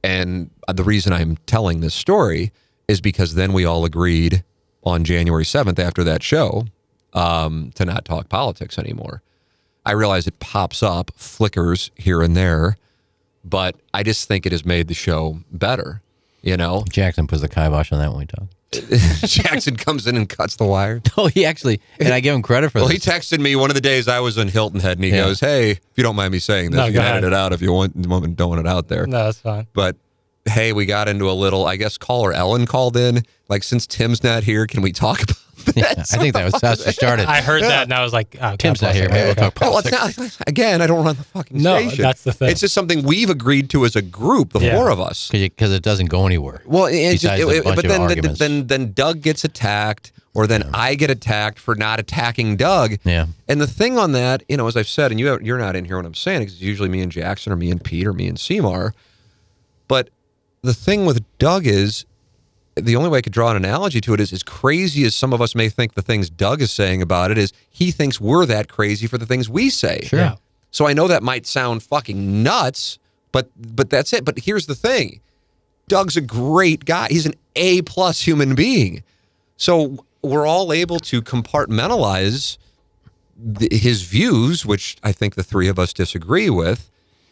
And 0.03 0.51
the 0.71 0.83
reason 0.83 1.13
I'm 1.13 1.37
telling 1.47 1.79
this 1.79 1.95
story 1.95 2.51
is 2.87 3.01
because 3.01 3.33
then 3.33 3.53
we 3.53 3.65
all 3.65 3.85
agreed 3.85 4.43
on 4.83 5.03
January 5.03 5.45
7th 5.45 5.79
after 5.79 6.03
that 6.03 6.21
show 6.21 6.67
um, 7.15 7.71
to 7.75 7.85
not 7.85 8.05
talk 8.05 8.29
politics 8.29 8.77
anymore. 8.77 9.23
I 9.85 9.91
realize 9.93 10.27
it 10.27 10.39
pops 10.39 10.83
up, 10.83 11.11
flickers 11.15 11.89
here 11.95 12.21
and 12.21 12.35
there, 12.37 12.77
but 13.43 13.75
I 13.93 14.03
just 14.03 14.27
think 14.27 14.45
it 14.45 14.51
has 14.51 14.65
made 14.65 14.87
the 14.87 14.93
show 14.93 15.39
better. 15.51 16.01
You 16.43 16.57
know, 16.57 16.83
Jackson 16.91 17.25
puts 17.25 17.41
the 17.41 17.47
kibosh 17.47 17.91
on 17.91 17.99
that 17.99 18.09
when 18.11 18.19
we 18.19 18.25
talk. 18.27 18.47
Jackson 19.27 19.75
comes 19.77 20.05
in 20.05 20.17
and 20.17 20.27
cuts 20.27 20.57
the 20.57 20.65
wire. 20.65 21.01
Oh, 21.17 21.27
he 21.27 21.45
actually, 21.45 21.79
and 21.99 22.13
I 22.13 22.19
give 22.19 22.35
him 22.35 22.41
credit 22.41 22.71
for 22.71 22.79
that. 22.79 22.85
Well, 22.85 22.91
he 22.91 22.97
texted 22.99 23.39
me 23.39 23.55
one 23.55 23.69
of 23.69 23.75
the 23.75 23.81
days 23.81 24.07
I 24.07 24.19
was 24.19 24.37
in 24.37 24.47
Hilton 24.49 24.79
Head, 24.79 24.97
and 24.97 25.05
he 25.05 25.11
Yeah. 25.11 25.23
goes, 25.25 25.39
"Hey, 25.39 25.71
if 25.71 25.79
you 25.95 26.03
don't 26.03 26.15
mind 26.15 26.31
me 26.33 26.39
saying 26.39 26.71
this, 26.71 26.77
No, 26.77 26.85
you 26.85 26.93
go 26.93 26.99
can 26.99 27.17
edit 27.17 27.23
it 27.31 27.33
out 27.33 27.53
if 27.53 27.61
you 27.61 27.71
want. 27.71 27.95
want- 27.95 28.35
Don't 28.35 28.49
want 28.49 28.59
it 28.61 28.67
out 28.67 28.87
there." 28.89 29.07
No, 29.07 29.25
that's 29.25 29.39
fine. 29.39 29.67
But 29.73 29.95
hey, 30.45 30.73
we 30.73 30.85
got 30.85 31.07
into 31.07 31.29
a 31.29 31.33
little. 31.33 31.65
I 31.65 31.75
guess 31.77 31.97
caller 31.97 32.33
Ellen 32.33 32.65
called 32.65 32.97
in. 32.97 33.23
Like, 33.47 33.63
since 33.63 33.85
Tim's 33.87 34.23
not 34.23 34.43
here, 34.43 34.65
can 34.67 34.81
we 34.81 34.91
talk 34.91 35.21
about 35.23 35.37
Yeah. 35.75 35.93
I 35.97 36.03
think 36.03 36.33
that 36.33 36.51
was 36.51 36.61
how 36.61 36.75
she 36.75 36.91
started. 36.91 37.27
I 37.27 37.41
heard 37.41 37.63
that 37.63 37.83
and 37.83 37.93
I 37.93 38.03
was 38.03 38.13
like, 38.13 38.35
oh, 38.41 38.55
Tim's 38.55 38.81
God 38.81 38.87
not 38.87 38.95
here. 38.95 39.03
her. 39.05 39.09
Maybe 39.09 39.25
we'll 39.25 39.35
talk 39.35 39.59
Well, 39.59 39.71
politics. 39.81 40.17
it's 40.17 40.39
not. 40.39 40.47
Again, 40.47 40.81
I 40.81 40.87
don't 40.87 41.03
run 41.05 41.15
the 41.15 41.23
fucking 41.23 41.61
No, 41.61 41.77
station. 41.79 42.01
that's 42.03 42.23
the 42.23 42.33
thing. 42.33 42.49
It's 42.49 42.61
just 42.61 42.73
something 42.73 43.03
we've 43.03 43.29
agreed 43.29 43.69
to 43.71 43.85
as 43.85 43.95
a 43.95 44.01
group, 44.01 44.53
the 44.53 44.59
Yeah. 44.59 44.75
four 44.75 44.89
of 44.89 44.99
us. 44.99 45.29
because 45.31 45.71
it 45.73 45.83
doesn't 45.83 46.07
go 46.07 46.25
anywhere. 46.25 46.61
Well, 46.65 46.85
it's 46.85 47.21
just, 47.21 47.35
Besides 47.35 47.41
it- 47.41 47.45
a 47.45 47.49
it- 47.59 47.63
bunch 47.63 47.75
but 47.75 47.85
of 47.85 47.89
then, 47.91 48.01
then 48.01 48.09
arguments. 48.09 48.39
then 48.39 48.67
then 48.67 48.93
Doug 48.93 49.21
gets 49.21 49.43
attacked, 49.43 50.11
or 50.33 50.47
then 50.47 50.69
I 50.73 50.95
get 50.95 51.09
attacked 51.09 51.59
for 51.59 51.75
not 51.75 51.99
attacking 51.99 52.57
Doug. 52.57 52.97
Yeah. 53.03 53.27
And 53.47 53.59
the 53.61 53.67
thing 53.67 53.97
on 53.97 54.11
that, 54.13 54.43
you 54.49 54.57
know, 54.57 54.67
as 54.67 54.75
I've 54.77 54.87
said, 54.87 55.11
and 55.11 55.19
you 55.19 55.37
you're 55.41 55.57
not 55.59 55.75
in 55.75 55.85
here 55.85 55.97
when 55.97 56.05
I'm 56.05 56.13
saying 56.13 56.41
it, 56.41 56.45
'cause 56.45 56.53
it's 56.55 56.61
usually 56.61 56.89
me 56.89 57.01
and 57.01 57.11
Jackson, 57.11 57.51
or 57.53 57.55
me 57.55 57.71
and 57.71 57.83
Pete, 57.83 58.05
or 58.07 58.13
me 58.13 58.27
and 58.27 58.39
Seymour. 58.39 58.93
But 59.87 60.09
the 60.61 60.73
thing 60.73 61.05
with 61.05 61.21
Doug 61.37 61.67
is, 61.67 62.05
the 62.75 62.95
only 62.95 63.09
way 63.09 63.19
I 63.19 63.21
could 63.21 63.33
draw 63.33 63.51
an 63.51 63.57
analogy 63.57 64.01
to 64.01 64.13
it 64.13 64.19
is, 64.19 64.33
as 64.33 64.43
crazy 64.43 65.05
as 65.05 65.15
some 65.15 65.33
of 65.33 65.41
us 65.41 65.55
may 65.55 65.69
think 65.69 65.93
the 65.93 66.01
things 66.01 66.29
Doug 66.29 66.61
is 66.61 66.71
saying 66.71 67.01
about 67.01 67.31
it 67.31 67.37
is, 67.37 67.53
he 67.69 67.91
thinks 67.91 68.19
we're 68.19 68.45
that 68.45 68.67
crazy 68.67 69.07
for 69.07 69.17
the 69.17 69.25
things 69.25 69.49
we 69.49 69.69
say. 69.69 70.01
Sure. 70.03 70.19
Yeah. 70.19 70.35
So 70.71 70.87
I 70.87 70.93
know 70.93 71.07
that 71.07 71.23
might 71.23 71.45
sound 71.47 71.83
fucking 71.83 72.43
nuts, 72.43 72.99
but 73.31 73.49
but 73.55 73.89
that's 73.89 74.11
it. 74.11 74.25
But 74.25 74.39
here's 74.39 74.65
the 74.65 74.75
thing. 74.75 75.21
Doug's 75.87 76.17
a 76.17 76.21
great 76.21 76.83
guy. 76.85 77.07
He's 77.09 77.25
an 77.25 77.35
A 77.55 77.81
plus 77.83 78.21
human 78.21 78.55
being. 78.55 79.03
So 79.57 80.03
we're 80.21 80.47
all 80.47 80.73
able 80.73 80.99
to 80.99 81.21
compartmentalize 81.21 82.57
the, 83.37 83.69
his 83.71 84.01
views, 84.01 84.65
which 84.65 84.97
I 85.03 85.11
think 85.11 85.35
the 85.35 85.43
three 85.43 85.67
of 85.67 85.77
us 85.77 85.93
disagree 85.93 86.49
with, 86.49 86.89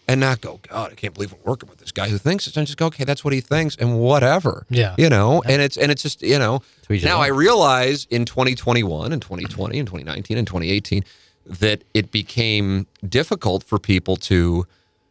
and 0.07 0.19
not 0.19 0.41
go, 0.41 0.59
God, 0.69 0.91
I 0.91 0.95
can't 0.95 1.13
believe 1.13 1.31
we're 1.31 1.51
working 1.51 1.69
with 1.69 1.79
this 1.79 1.91
guy 1.91 2.09
who 2.09 2.17
thinks 2.17 2.47
it. 2.47 2.57
And 2.57 2.67
just 2.67 2.77
go, 2.77 2.87
okay, 2.87 3.03
that's 3.03 3.23
what 3.23 3.33
he 3.33 3.41
thinks, 3.41 3.75
and 3.75 3.99
whatever. 3.99 4.65
Yeah. 4.69 4.95
You 4.97 5.09
know, 5.09 5.41
and 5.45 5.61
it's 5.61 5.77
and 5.77 5.91
it's 5.91 6.01
just 6.01 6.21
you 6.21 6.39
know. 6.39 6.61
Now. 6.89 7.21
I 7.21 7.27
realize 7.27 8.05
in 8.09 8.25
2021 8.25 9.13
and 9.13 9.21
2020 9.21 9.79
and 9.79 9.87
2019 9.87 10.37
and 10.37 10.47
2018 10.47 11.03
that 11.45 11.83
it 11.93 12.11
became 12.11 12.87
difficult 13.07 13.63
for 13.63 13.79
people 13.79 14.15
to, 14.15 14.65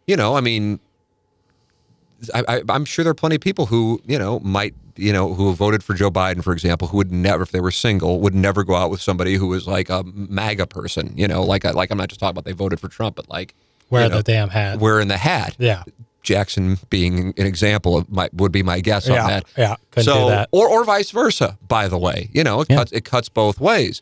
you 0.07 0.17
know, 0.17 0.37
I 0.37 0.41
mean, 0.41 0.81
I, 2.33 2.45
I, 2.49 2.63
I'm 2.69 2.85
sure 2.85 3.03
there 3.03 3.11
are 3.11 3.15
plenty 3.15 3.37
of 3.37 3.43
people 3.43 3.67
who, 3.67 4.01
you 4.07 4.19
know, 4.19 4.41
might 4.41 4.75
you 4.97 5.13
know, 5.13 5.33
who 5.33 5.55
voted 5.55 5.83
for 5.83 5.95
Joe 5.95 6.11
Biden, 6.11 6.45
for 6.45 6.53
example, 6.53 6.89
who 6.89 6.99
would 6.99 7.11
never, 7.11 7.43
if 7.43 7.51
they 7.51 7.61
were 7.61 7.71
single, 7.71 8.21
would 8.21 8.35
never 8.35 8.63
go 8.63 8.75
out 8.75 8.91
with 8.91 9.01
somebody 9.01 9.37
who 9.37 9.47
was 9.47 9.67
like 9.67 9.89
a 9.89 10.05
MAGA 10.05 10.67
person. 10.67 11.15
You 11.17 11.27
know, 11.29 11.43
like 11.43 11.65
like 11.65 11.91
I'm 11.91 11.99
not 11.99 12.09
just 12.09 12.21
talking 12.21 12.33
about 12.33 12.45
they 12.45 12.53
voted 12.53 12.79
for 12.79 12.89
Trump, 12.89 13.17
but 13.17 13.29
like 13.29 13.55
Wear 13.93 14.05
you 14.05 14.09
know, 14.09 14.17
the 14.17 14.23
damn 14.25 14.49
hat. 14.49 14.79
wearing 14.81 15.07
the 15.09 15.17
hat. 15.19 15.55
yeah. 15.59 15.85
Jackson 16.23 16.79
being 16.89 17.35
an 17.37 17.47
example 17.47 17.97
of 17.97 18.09
my 18.11 18.29
would 18.33 18.53
be 18.53 18.63
my 18.63 18.81
guess 18.81 19.07
Yeah. 19.09 19.23
on 19.23 19.29
that. 19.29 19.45
Yeah. 19.59 19.77
Couldn't 19.91 20.05
so 20.05 20.25
do 20.25 20.31
that. 20.31 20.49
or 20.53 20.69
or 20.69 20.85
vice 20.85 21.11
versa. 21.11 21.59
By 21.69 21.89
the 21.89 21.99
way, 21.99 22.31
you 22.33 22.43
know, 22.45 22.61
it 22.61 22.69
Yeah. 22.71 22.77
cuts 22.77 22.93
it 22.93 23.05
cuts 23.05 23.29
both 23.29 23.61
ways. 23.61 24.01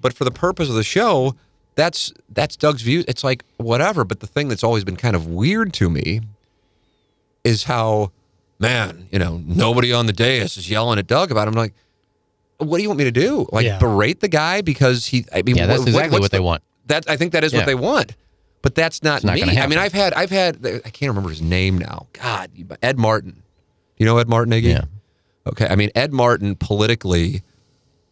But 0.00 0.12
for 0.12 0.24
the 0.24 0.30
purpose 0.30 0.68
of 0.68 0.74
the 0.74 0.82
show, 0.84 1.34
that's 1.74 2.12
that's 2.30 2.54
Doug's 2.54 2.82
view. 2.82 3.02
It's 3.08 3.24
like 3.24 3.44
whatever. 3.56 4.04
But 4.04 4.20
the 4.20 4.26
thing 4.26 4.48
that's 4.48 4.62
always 4.62 4.84
been 4.84 4.96
kind 4.96 5.16
of 5.16 5.26
weird 5.26 5.72
to 5.74 5.88
me 5.88 6.20
is 7.44 7.64
how, 7.64 8.12
man, 8.58 9.08
you 9.10 9.18
know, 9.18 9.40
nobody 9.46 9.90
on 9.92 10.04
the 10.06 10.12
dais 10.12 10.56
is 10.58 10.68
yelling 10.70 10.98
at 10.98 11.06
Doug 11.06 11.30
about. 11.30 11.48
Him. 11.48 11.54
I'm 11.54 11.58
like, 11.60 11.74
what 12.58 12.76
do 12.76 12.82
you 12.82 12.88
want 12.90 12.98
me 12.98 13.04
to 13.04 13.10
do? 13.10 13.46
Like 13.52 13.64
Yeah. 13.64 13.78
berate 13.78 14.20
the 14.20 14.28
guy 14.28 14.60
because 14.60 15.06
he? 15.06 15.24
I 15.34 15.40
mean, 15.42 15.56
Yeah, 15.56 15.66
that's 15.66 15.78
what- 15.80 15.88
exactly 15.88 16.10
what's 16.12 16.22
what 16.24 16.30
they 16.32 16.38
the- 16.38 16.42
want. 16.42 16.62
That 16.86 17.04
I 17.08 17.16
think 17.16 17.32
that 17.32 17.42
is 17.44 17.52
Yeah. 17.52 17.60
what 17.60 17.66
they 17.66 17.74
want. 17.74 18.14
But 18.62 18.74
that's 18.74 19.02
not, 19.02 19.22
not 19.22 19.36
me. 19.36 19.58
I 19.58 19.66
mean, 19.66 19.78
I've 19.78 19.92
had, 19.92 20.14
I've 20.14 20.30
had, 20.30 20.64
I 20.66 20.90
can't 20.90 21.10
remember 21.10 21.30
his 21.30 21.42
name 21.42 21.78
now. 21.78 22.08
God, 22.12 22.50
Ed 22.82 22.98
Martin. 22.98 23.42
You 23.96 24.06
know 24.06 24.18
Ed 24.18 24.28
Martin, 24.28 24.52
Iggy? 24.52 24.70
Yeah. 24.70 24.84
Okay. 25.46 25.66
I 25.68 25.76
mean, 25.76 25.90
Ed 25.94 26.12
Martin 26.12 26.56
politically 26.56 27.42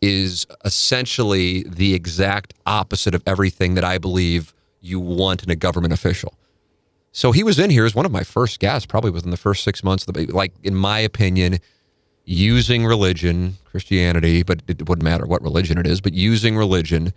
is 0.01 0.47
essentially 0.65 1.65
the 1.65 1.95
exact 1.95 2.55
opposite 2.67 3.15
of 3.15 3.23
everything 3.27 3.75
that 3.75 3.85
I 3.85 3.99
believe 3.99 4.55
you 4.81 5.01
want 5.01 5.43
in 5.43 5.51
a 5.51 5.57
government 5.57 5.93
official. 5.93 6.35
So 7.13 7.33
he 7.33 7.43
was 7.43 7.59
in 7.59 7.71
here 7.71 7.87
as 7.87 7.95
one 7.95 8.05
of 8.05 8.13
my 8.13 8.23
first 8.23 8.61
guests, 8.61 8.87
probably 8.87 9.11
within 9.11 9.31
the 9.31 9.37
first 9.37 9.65
six 9.65 9.83
months 9.83 10.07
of 10.07 10.15
the 10.15 10.27
like, 10.27 10.53
in 10.63 10.75
my 10.75 10.99
opinion, 10.99 11.59
using 12.25 12.85
religion, 12.85 13.57
Christianity, 13.65 14.43
but 14.43 14.61
it 14.69 14.89
wouldn't 14.89 15.03
matter 15.03 15.27
what 15.27 15.43
religion 15.43 15.79
it 15.79 15.87
is, 15.87 16.01
but 16.01 16.13
using 16.13 16.57
religion 16.57 17.13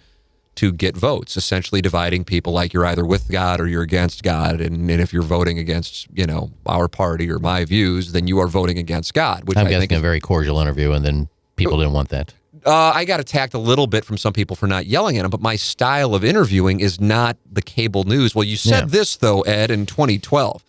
to 0.55 0.71
get 0.73 0.95
votes, 0.97 1.37
essentially 1.37 1.81
dividing 1.81 2.25
people 2.25 2.51
like 2.51 2.73
you're 2.73 2.85
either 2.85 3.05
with 3.05 3.29
God 3.31 3.61
or 3.61 3.67
you're 3.67 3.81
against 3.83 4.23
God. 4.23 4.59
And, 4.59 4.89
and 4.91 5.01
if 5.01 5.13
you're 5.13 5.21
voting 5.23 5.57
against, 5.57 6.07
you 6.13 6.25
know, 6.25 6.51
our 6.65 6.87
party 6.89 7.31
or 7.31 7.39
my 7.39 7.63
views, 7.63 8.11
then 8.11 8.27
you 8.27 8.39
are 8.39 8.47
voting 8.47 8.77
against 8.77 9.13
God, 9.13 9.47
which 9.47 9.57
I'm 9.57 9.67
I 9.67 9.69
guessing 9.69 9.93
a 9.93 9.99
very 9.99 10.19
cordial 10.19 10.59
interview, 10.59 10.91
and 10.91 11.05
then 11.05 11.29
people 11.55 11.77
didn't 11.77 11.93
want 11.93 12.09
that. 12.09 12.33
uh, 12.65 12.91
I 12.93 13.05
got 13.05 13.21
attacked 13.21 13.53
a 13.53 13.57
little 13.59 13.87
bit 13.87 14.03
from 14.03 14.17
some 14.17 14.33
people 14.33 14.55
for 14.57 14.67
not 14.67 14.85
yelling 14.85 15.17
at 15.17 15.23
him, 15.23 15.31
but 15.31 15.39
my 15.41 15.55
style 15.55 16.13
of 16.13 16.25
interviewing 16.25 16.81
is 16.81 16.99
not 16.99 17.37
the 17.49 17.61
cable 17.61 18.03
news. 18.03 18.35
Well, 18.35 18.43
you 18.43 18.57
said 18.57 18.79
Yeah. 18.81 18.85
this 18.87 19.15
though, 19.15 19.41
Ed, 19.41 19.71
in 19.71 19.85
2012. 19.85 20.61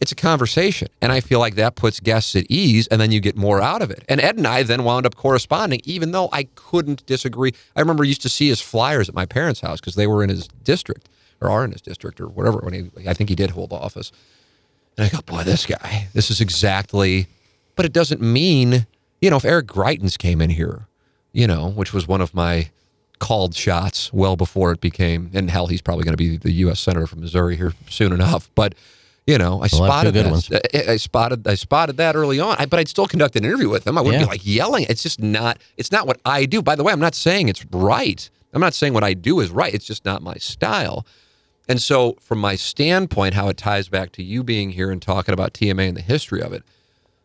It's 0.00 0.12
a 0.12 0.16
conversation, 0.16 0.88
and 1.00 1.10
I 1.10 1.20
feel 1.20 1.38
like 1.38 1.54
that 1.54 1.74
puts 1.74 2.00
guests 2.00 2.36
at 2.36 2.44
ease, 2.50 2.86
and 2.88 3.00
then 3.00 3.12
you 3.12 3.20
get 3.20 3.34
more 3.34 3.62
out 3.62 3.80
of 3.80 3.90
it. 3.90 4.04
And 4.08 4.20
Ed 4.20 4.36
and 4.36 4.46
I 4.46 4.62
then 4.62 4.84
wound 4.84 5.06
up 5.06 5.14
corresponding, 5.14 5.80
even 5.84 6.10
though 6.10 6.28
I 6.32 6.44
couldn't 6.54 7.06
disagree. 7.06 7.54
I 7.74 7.80
remember 7.80 8.04
used 8.04 8.22
to 8.22 8.28
see 8.28 8.48
his 8.48 8.60
flyers 8.60 9.08
at 9.08 9.14
my 9.14 9.24
parents' 9.24 9.60
house 9.60 9.80
because 9.80 9.94
they 9.94 10.06
were 10.06 10.22
in 10.22 10.28
his 10.28 10.48
district 10.64 11.08
or 11.40 11.50
are 11.50 11.64
in 11.64 11.72
his 11.72 11.80
district 11.80 12.20
or 12.20 12.28
whatever. 12.28 12.58
When 12.58 12.74
he, 12.74 13.08
I 13.08 13.14
think 13.14 13.30
he 13.30 13.36
did 13.36 13.50
hold 13.50 13.72
office, 13.72 14.12
and 14.98 15.06
I 15.06 15.08
go, 15.08 15.22
boy, 15.22 15.44
this 15.44 15.64
guy, 15.64 16.08
this 16.12 16.30
is 16.30 16.40
exactly. 16.40 17.26
But 17.74 17.86
it 17.86 17.92
doesn't 17.92 18.20
mean, 18.20 18.86
you 19.20 19.30
know, 19.30 19.36
if 19.36 19.44
Eric 19.44 19.66
Greitens 19.66 20.18
came 20.18 20.42
in 20.42 20.50
here, 20.50 20.88
you 21.32 21.46
know, 21.46 21.70
which 21.70 21.92
was 21.94 22.06
one 22.06 22.20
of 22.20 22.34
my 22.34 22.70
called 23.18 23.54
shots 23.54 24.12
well 24.12 24.36
before 24.36 24.72
it 24.72 24.80
became, 24.80 25.30
and 25.32 25.50
hell, 25.50 25.68
he's 25.68 25.82
probably 25.82 26.04
going 26.04 26.12
to 26.12 26.18
be 26.18 26.36
the 26.36 26.52
U.S. 26.52 26.80
senator 26.80 27.06
from 27.06 27.20
Missouri 27.20 27.56
here 27.56 27.72
soon 27.88 28.12
enough. 28.12 28.50
But 28.54 28.74
you 29.26 29.38
know, 29.38 29.60
I 29.62 29.68
We'll 29.72 29.82
have 29.84 30.02
two 30.04 30.10
spotted 30.10 30.14
that. 30.14 30.30
ones. 30.30 30.50
I, 30.52 30.92
I 30.92 30.96
spotted, 30.96 31.46
I 31.48 31.54
spotted 31.56 31.96
that 31.96 32.14
early 32.16 32.38
on. 32.40 32.56
I, 32.58 32.66
but 32.66 32.78
I'd 32.78 32.88
still 32.88 33.06
conduct 33.06 33.36
an 33.36 33.44
interview 33.44 33.68
with 33.68 33.84
them. 33.84 33.98
I 33.98 34.00
wouldn't 34.00 34.20
Yeah. 34.20 34.26
be 34.26 34.30
like 34.30 34.46
yelling. 34.46 34.86
It's 34.88 35.02
just 35.02 35.20
not. 35.20 35.58
It's 35.76 35.90
not 35.92 36.06
what 36.06 36.20
I 36.24 36.46
do. 36.46 36.62
By 36.62 36.74
the 36.76 36.84
way, 36.84 36.92
I'm 36.92 37.00
not 37.00 37.14
saying 37.14 37.48
it's 37.48 37.64
right. 37.72 38.28
I'm 38.52 38.60
not 38.60 38.74
saying 38.74 38.94
what 38.94 39.04
I 39.04 39.14
do 39.14 39.40
is 39.40 39.50
right. 39.50 39.74
It's 39.74 39.84
just 39.86 40.04
not 40.04 40.22
my 40.22 40.34
style. 40.36 41.04
And 41.68 41.82
so, 41.82 42.16
from 42.20 42.38
my 42.38 42.54
standpoint, 42.54 43.34
how 43.34 43.48
it 43.48 43.56
ties 43.56 43.88
back 43.88 44.12
to 44.12 44.22
you 44.22 44.44
being 44.44 44.70
here 44.70 44.90
and 44.92 45.02
talking 45.02 45.32
about 45.32 45.52
TMA 45.52 45.88
and 45.88 45.96
the 45.96 46.00
history 46.02 46.40
of 46.40 46.52
it, 46.52 46.62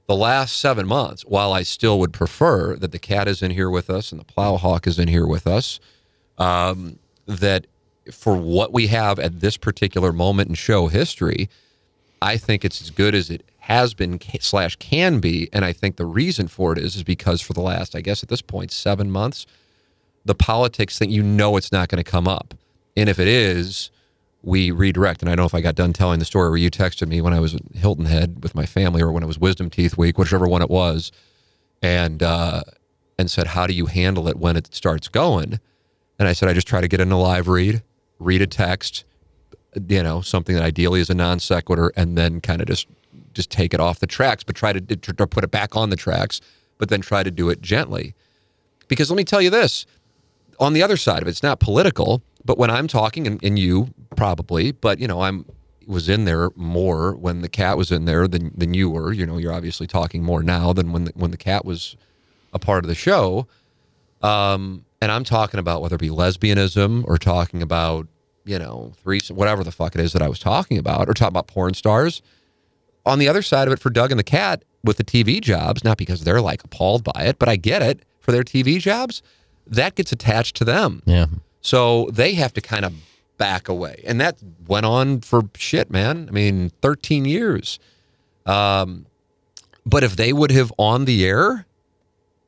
the 0.08 0.16
last 0.16 0.58
seven 0.58 0.88
months, 0.88 1.22
while 1.24 1.54
I 1.54 1.62
still 1.62 2.00
would 2.00 2.12
prefer 2.12 2.76
that 2.78 2.92
the 2.92 2.98
cat 3.00 3.28
is 3.28 3.44
in 3.44 3.52
here 3.52 3.70
with 3.70 3.90
us 3.90 4.12
and 4.12 4.20
the 4.20 4.26
plowhawk 4.26 4.88
is 4.88 4.98
in 4.98 5.08
here 5.08 5.28
with 5.28 5.46
us, 5.46 5.80
um, 6.40 6.98
that 7.28 7.68
for 8.12 8.36
what 8.36 8.74
we 8.74 8.88
have 8.88 9.20
at 9.20 9.42
this 9.42 9.58
particular 9.58 10.12
moment 10.12 10.50
in 10.50 10.56
show 10.56 10.88
history, 10.88 11.48
I 12.22 12.38
think 12.38 12.64
it's 12.64 12.82
as 12.82 12.92
good 12.92 13.16
as 13.16 13.30
it 13.30 13.44
has 13.60 13.94
been 13.94 14.20
slash 14.40 14.76
can 14.78 15.20
be, 15.20 15.50
and 15.52 15.66
I 15.66 15.74
think 15.74 15.96
the 15.96 16.06
reason 16.06 16.48
for 16.48 16.74
it 16.74 16.78
is 16.78 16.96
is 16.96 17.04
because 17.04 17.42
for 17.42 17.54
the 17.54 17.62
last, 17.62 17.96
I 17.96 18.02
guess 18.02 18.22
at 18.22 18.30
this 18.30 18.42
point, 18.42 18.72
seven 18.72 19.10
months, 19.10 19.46
the 20.26 20.36
politics 20.36 21.00
thing, 21.00 21.10
you 21.10 21.24
know, 21.24 21.58
it's 21.58 21.72
not 21.72 21.90
going 21.90 22.04
to 22.04 22.10
come 22.10 22.28
up, 22.28 22.54
and 22.96 23.10
if 23.10 23.20
it 23.20 23.28
is, 23.28 23.90
we 24.44 24.72
redirect. 24.72 25.22
And 25.22 25.30
I 25.30 25.36
don't 25.36 25.44
know 25.44 25.48
if 25.48 25.56
I 25.56 25.62
got 25.62 25.76
done 25.76 25.94
telling 25.94 26.20
the 26.20 26.26
story 26.26 26.50
where 26.50 26.58
you 26.58 26.72
texted 26.72 27.08
me 27.08 27.22
when 27.22 27.34
I 27.34 27.40
was 27.40 27.56
Hilton 27.74 28.06
Head 28.06 28.44
with 28.44 28.56
my 28.56 28.66
family, 28.66 29.02
or 29.02 29.12
when 29.12 29.24
it 29.24 29.28
was 29.28 29.40
Wisdom 29.40 29.70
Teeth 29.70 29.98
Week, 29.98 30.18
whichever 30.18 30.48
one 30.48 30.62
it 30.62 30.70
was, 30.70 31.12
and 31.82 32.22
uh, 32.22 32.64
and 33.18 33.32
said, 33.32 33.48
"How 33.48 33.68
do 33.68 33.74
you 33.74 33.88
handle 33.88 34.28
it 34.28 34.38
when 34.38 34.58
it 34.58 34.74
starts 34.74 35.08
going?" 35.08 35.60
And 36.20 36.28
I 36.28 36.34
said, 36.34 36.50
"I 36.50 36.54
just 36.54 36.68
try 36.68 36.82
to 36.82 36.88
get 36.88 37.00
in 37.00 37.12
a 37.12 37.20
live 37.20 37.48
read, 37.48 37.84
read 38.20 38.42
a 38.42 38.48
text, 38.48 39.06
you 39.88 40.04
know, 40.04 40.22
something 40.22 40.56
that 40.56 40.64
ideally 40.64 41.00
is 41.00 41.10
a 41.10 41.16
non 41.16 41.40
sequitur, 41.40 41.92
and 41.96 42.18
then 42.18 42.42
kind 42.42 42.62
of 42.62 42.68
just 42.68 42.88
just 43.34 43.50
take 43.50 43.74
it 43.74 43.80
off 43.80 44.00
the 44.00 44.08
tracks, 44.08 44.44
but 44.44 44.56
try 44.56 44.74
to, 44.74 44.82
to, 44.82 45.28
put 45.28 45.44
it 45.44 45.52
back 45.52 45.76
on 45.76 45.90
the 45.90 45.96
tracks, 45.96 46.42
but 46.78 46.90
then 46.90 47.00
try 47.00 47.24
to 47.24 47.32
do 47.32 47.50
it 47.50 47.62
gently. 47.62 48.14
Because 48.90 49.10
let 49.10 49.16
me 49.16 49.24
tell 49.24 49.42
you 49.42 49.50
this: 49.50 49.86
on 50.60 50.74
the 50.74 50.84
other 50.84 50.98
side 50.98 51.22
of 51.22 51.28
it, 51.28 51.32
it's 51.32 51.44
not 51.44 51.60
political, 51.60 52.22
but 52.44 52.58
when 52.58 52.70
I'm 52.70 52.88
talking, 52.88 53.28
and, 53.28 53.44
and 53.44 53.58
you 53.58 53.94
probably, 54.16 54.72
but 54.72 55.00
you 55.00 55.08
know, 55.08 55.22
I'm 55.22 55.46
was 55.88 56.08
in 56.08 56.26
there 56.26 56.50
more 56.56 57.14
when 57.16 57.42
the 57.42 57.50
cat 57.50 57.78
was 57.78 57.92
in 57.92 58.06
there 58.06 58.28
than 58.28 58.52
than 58.56 58.74
you 58.74 58.90
were. 58.90 59.14
You 59.14 59.26
know, 59.26 59.38
you're 59.38 59.54
obviously 59.54 59.88
talking 59.88 60.24
more 60.24 60.44
now 60.44 60.74
than 60.74 60.92
when 60.92 61.06
the, 61.06 61.12
when 61.16 61.32
the 61.32 61.38
cat 61.38 61.66
was 61.66 61.96
a 62.54 62.60
part 62.60 62.84
of 62.84 62.88
the 62.88 62.96
show. 62.96 63.48
Um, 64.22 64.86
and 65.02 65.12
I'm 65.12 65.24
talking 65.24 65.60
about 65.60 65.82
whether 65.82 65.96
it 65.96 66.02
be 66.02 66.10
lesbianism 66.10 67.04
or 67.08 67.18
talking 67.18 67.64
about 67.64 68.08
you 68.46 68.60
know 68.60 68.94
threesome, 69.04 69.36
whatever 69.36 69.64
the 69.64 69.72
fuck 69.72 69.96
it 69.96 70.02
is 70.02 70.14
that 70.14 70.22
I 70.22 70.30
was 70.30 70.40
talking 70.40 70.78
about, 70.78 71.10
or 71.10 71.14
talking 71.14 71.34
about 71.34 71.48
porn 71.48 71.74
stars. 71.74 72.22
On 73.06 73.18
the 73.18 73.28
other 73.28 73.42
side 73.42 73.68
of 73.68 73.74
it, 73.74 73.80
for 73.80 73.90
Doug 73.90 74.12
and 74.12 74.20
the 74.20 74.24
cat 74.24 74.64
with 74.84 74.98
the 74.98 75.04
TV 75.04 75.42
jobs, 75.42 75.84
not 75.84 75.98
because 75.98 76.24
they're 76.24 76.42
like 76.42 76.64
appalled 76.64 77.04
by 77.04 77.24
it, 77.24 77.40
but 77.40 77.50
I 77.50 77.56
get 77.56 77.82
it 77.82 78.04
for 78.20 78.32
their 78.32 78.44
TV 78.44 78.80
jobs, 78.80 79.22
that 79.66 79.96
gets 79.96 80.12
attached 80.12 80.56
to 80.58 80.66
them. 80.66 81.02
Yeah. 81.06 81.26
So 81.62 82.10
they 82.12 82.34
have 82.34 82.54
to 82.54 82.62
kind 82.62 82.86
of 82.86 82.94
back 83.38 83.68
away. 83.68 84.04
And 84.06 84.22
that 84.22 84.38
went 84.68 84.86
on 84.86 85.22
for 85.22 85.50
shit, 85.56 85.90
man. 85.90 86.28
I 86.30 86.32
mean, 86.32 86.72
13 86.82 87.26
years. 87.26 87.80
Um, 88.46 89.06
but 89.86 90.04
if 90.04 90.16
they 90.16 90.34
would 90.34 90.52
have 90.52 90.72
on 90.78 91.06
the 91.06 91.26
air 91.26 91.66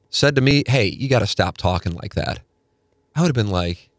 said 0.09 0.35
to 0.35 0.41
me, 0.41 0.63
hey, 0.67 0.85
you 0.85 1.09
got 1.09 1.19
to 1.19 1.27
stop 1.27 1.57
talking 1.57 1.93
like 1.93 2.13
that, 2.15 2.41
I 3.15 3.21
would 3.21 3.27
have 3.27 3.35
been 3.35 3.51
like, 3.51 3.89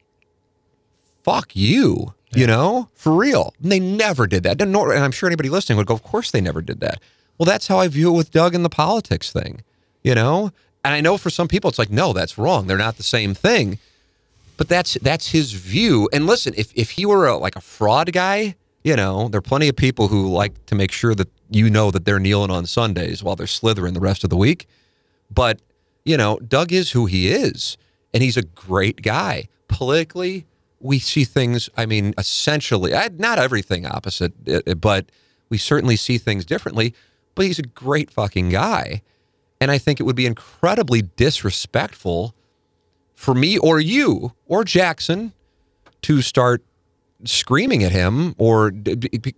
fuck 1.24 1.56
you, 1.56 2.14
you 2.34 2.46
know, 2.46 2.88
for 2.94 3.12
real. 3.12 3.54
And 3.62 3.72
they 3.72 3.80
never 3.80 4.26
did 4.26 4.42
that. 4.44 4.60
And 4.60 4.74
and 4.76 5.04
I'm 5.04 5.12
sure 5.12 5.28
anybody 5.28 5.48
listening 5.48 5.76
would 5.78 5.86
go, 5.86 5.94
of 5.94 6.02
course 6.02 6.30
they 6.30 6.40
never 6.40 6.62
did 6.62 6.80
that. 6.80 7.00
Well, 7.38 7.46
that's 7.46 7.66
how 7.66 7.78
I 7.78 7.88
view 7.88 8.14
it 8.14 8.16
with 8.16 8.30
Doug 8.30 8.54
and 8.54 8.64
the 8.64 8.70
politics 8.70 9.32
thing, 9.32 9.62
you 10.02 10.14
know? 10.14 10.52
And 10.84 10.94
I 10.94 11.00
know 11.00 11.16
for 11.16 11.30
some 11.30 11.48
people 11.48 11.68
it's 11.68 11.78
like, 11.78 11.90
no, 11.90 12.12
that's 12.12 12.38
wrong. 12.38 12.66
They're 12.66 12.76
not 12.76 12.96
the 12.96 13.02
same 13.02 13.34
thing 13.34 13.78
but 14.56 14.68
that's 14.68 14.94
that's 15.02 15.28
his 15.28 15.52
view. 15.52 16.08
And 16.12 16.26
listen, 16.26 16.54
if 16.56 16.72
if 16.74 16.92
he 16.92 17.06
were 17.06 17.26
a, 17.26 17.36
like 17.36 17.56
a 17.56 17.60
fraud 17.60 18.12
guy, 18.12 18.54
you 18.82 18.96
know, 18.96 19.28
there 19.28 19.38
are 19.38 19.42
plenty 19.42 19.68
of 19.68 19.76
people 19.76 20.08
who 20.08 20.28
like 20.28 20.66
to 20.66 20.74
make 20.74 20.92
sure 20.92 21.14
that 21.14 21.28
you 21.50 21.70
know 21.70 21.90
that 21.90 22.04
they're 22.04 22.18
kneeling 22.18 22.50
on 22.50 22.66
Sundays 22.66 23.22
while 23.22 23.36
they're 23.36 23.46
slithering 23.46 23.94
the 23.94 24.00
rest 24.00 24.24
of 24.24 24.30
the 24.30 24.36
week. 24.36 24.66
But 25.30 25.60
you 26.04 26.16
know, 26.16 26.38
Doug 26.38 26.72
is 26.72 26.92
who 26.92 27.06
he 27.06 27.28
is, 27.28 27.76
and 28.12 28.22
he's 28.22 28.36
a 28.36 28.42
great 28.42 29.02
guy. 29.02 29.48
Politically, 29.68 30.46
we 30.84 30.98
see 30.98 31.24
things. 31.24 31.70
I 31.76 31.86
mean, 31.86 32.14
essentially, 32.18 32.92
not 33.16 33.38
everything 33.38 33.86
opposite, 33.86 34.32
uh, 34.46 34.74
but 34.74 35.06
we 35.48 35.56
certainly 35.56 35.96
see 35.96 36.18
things 36.18 36.44
differently. 36.44 36.94
But 37.34 37.46
he's 37.46 37.58
a 37.58 37.62
great 37.62 38.10
fucking 38.10 38.50
guy, 38.50 39.02
and 39.60 39.70
I 39.70 39.78
think 39.78 39.98
it 39.98 40.04
would 40.04 40.14
be 40.14 40.26
incredibly 40.26 41.02
disrespectful 41.02 42.34
for 43.14 43.34
me 43.34 43.56
or 43.58 43.80
you 43.80 44.34
or 44.46 44.62
Jackson 44.62 45.32
to 46.02 46.20
start 46.20 46.62
screaming 47.24 47.82
at 47.82 47.90
him 47.90 48.34
or 48.36 48.70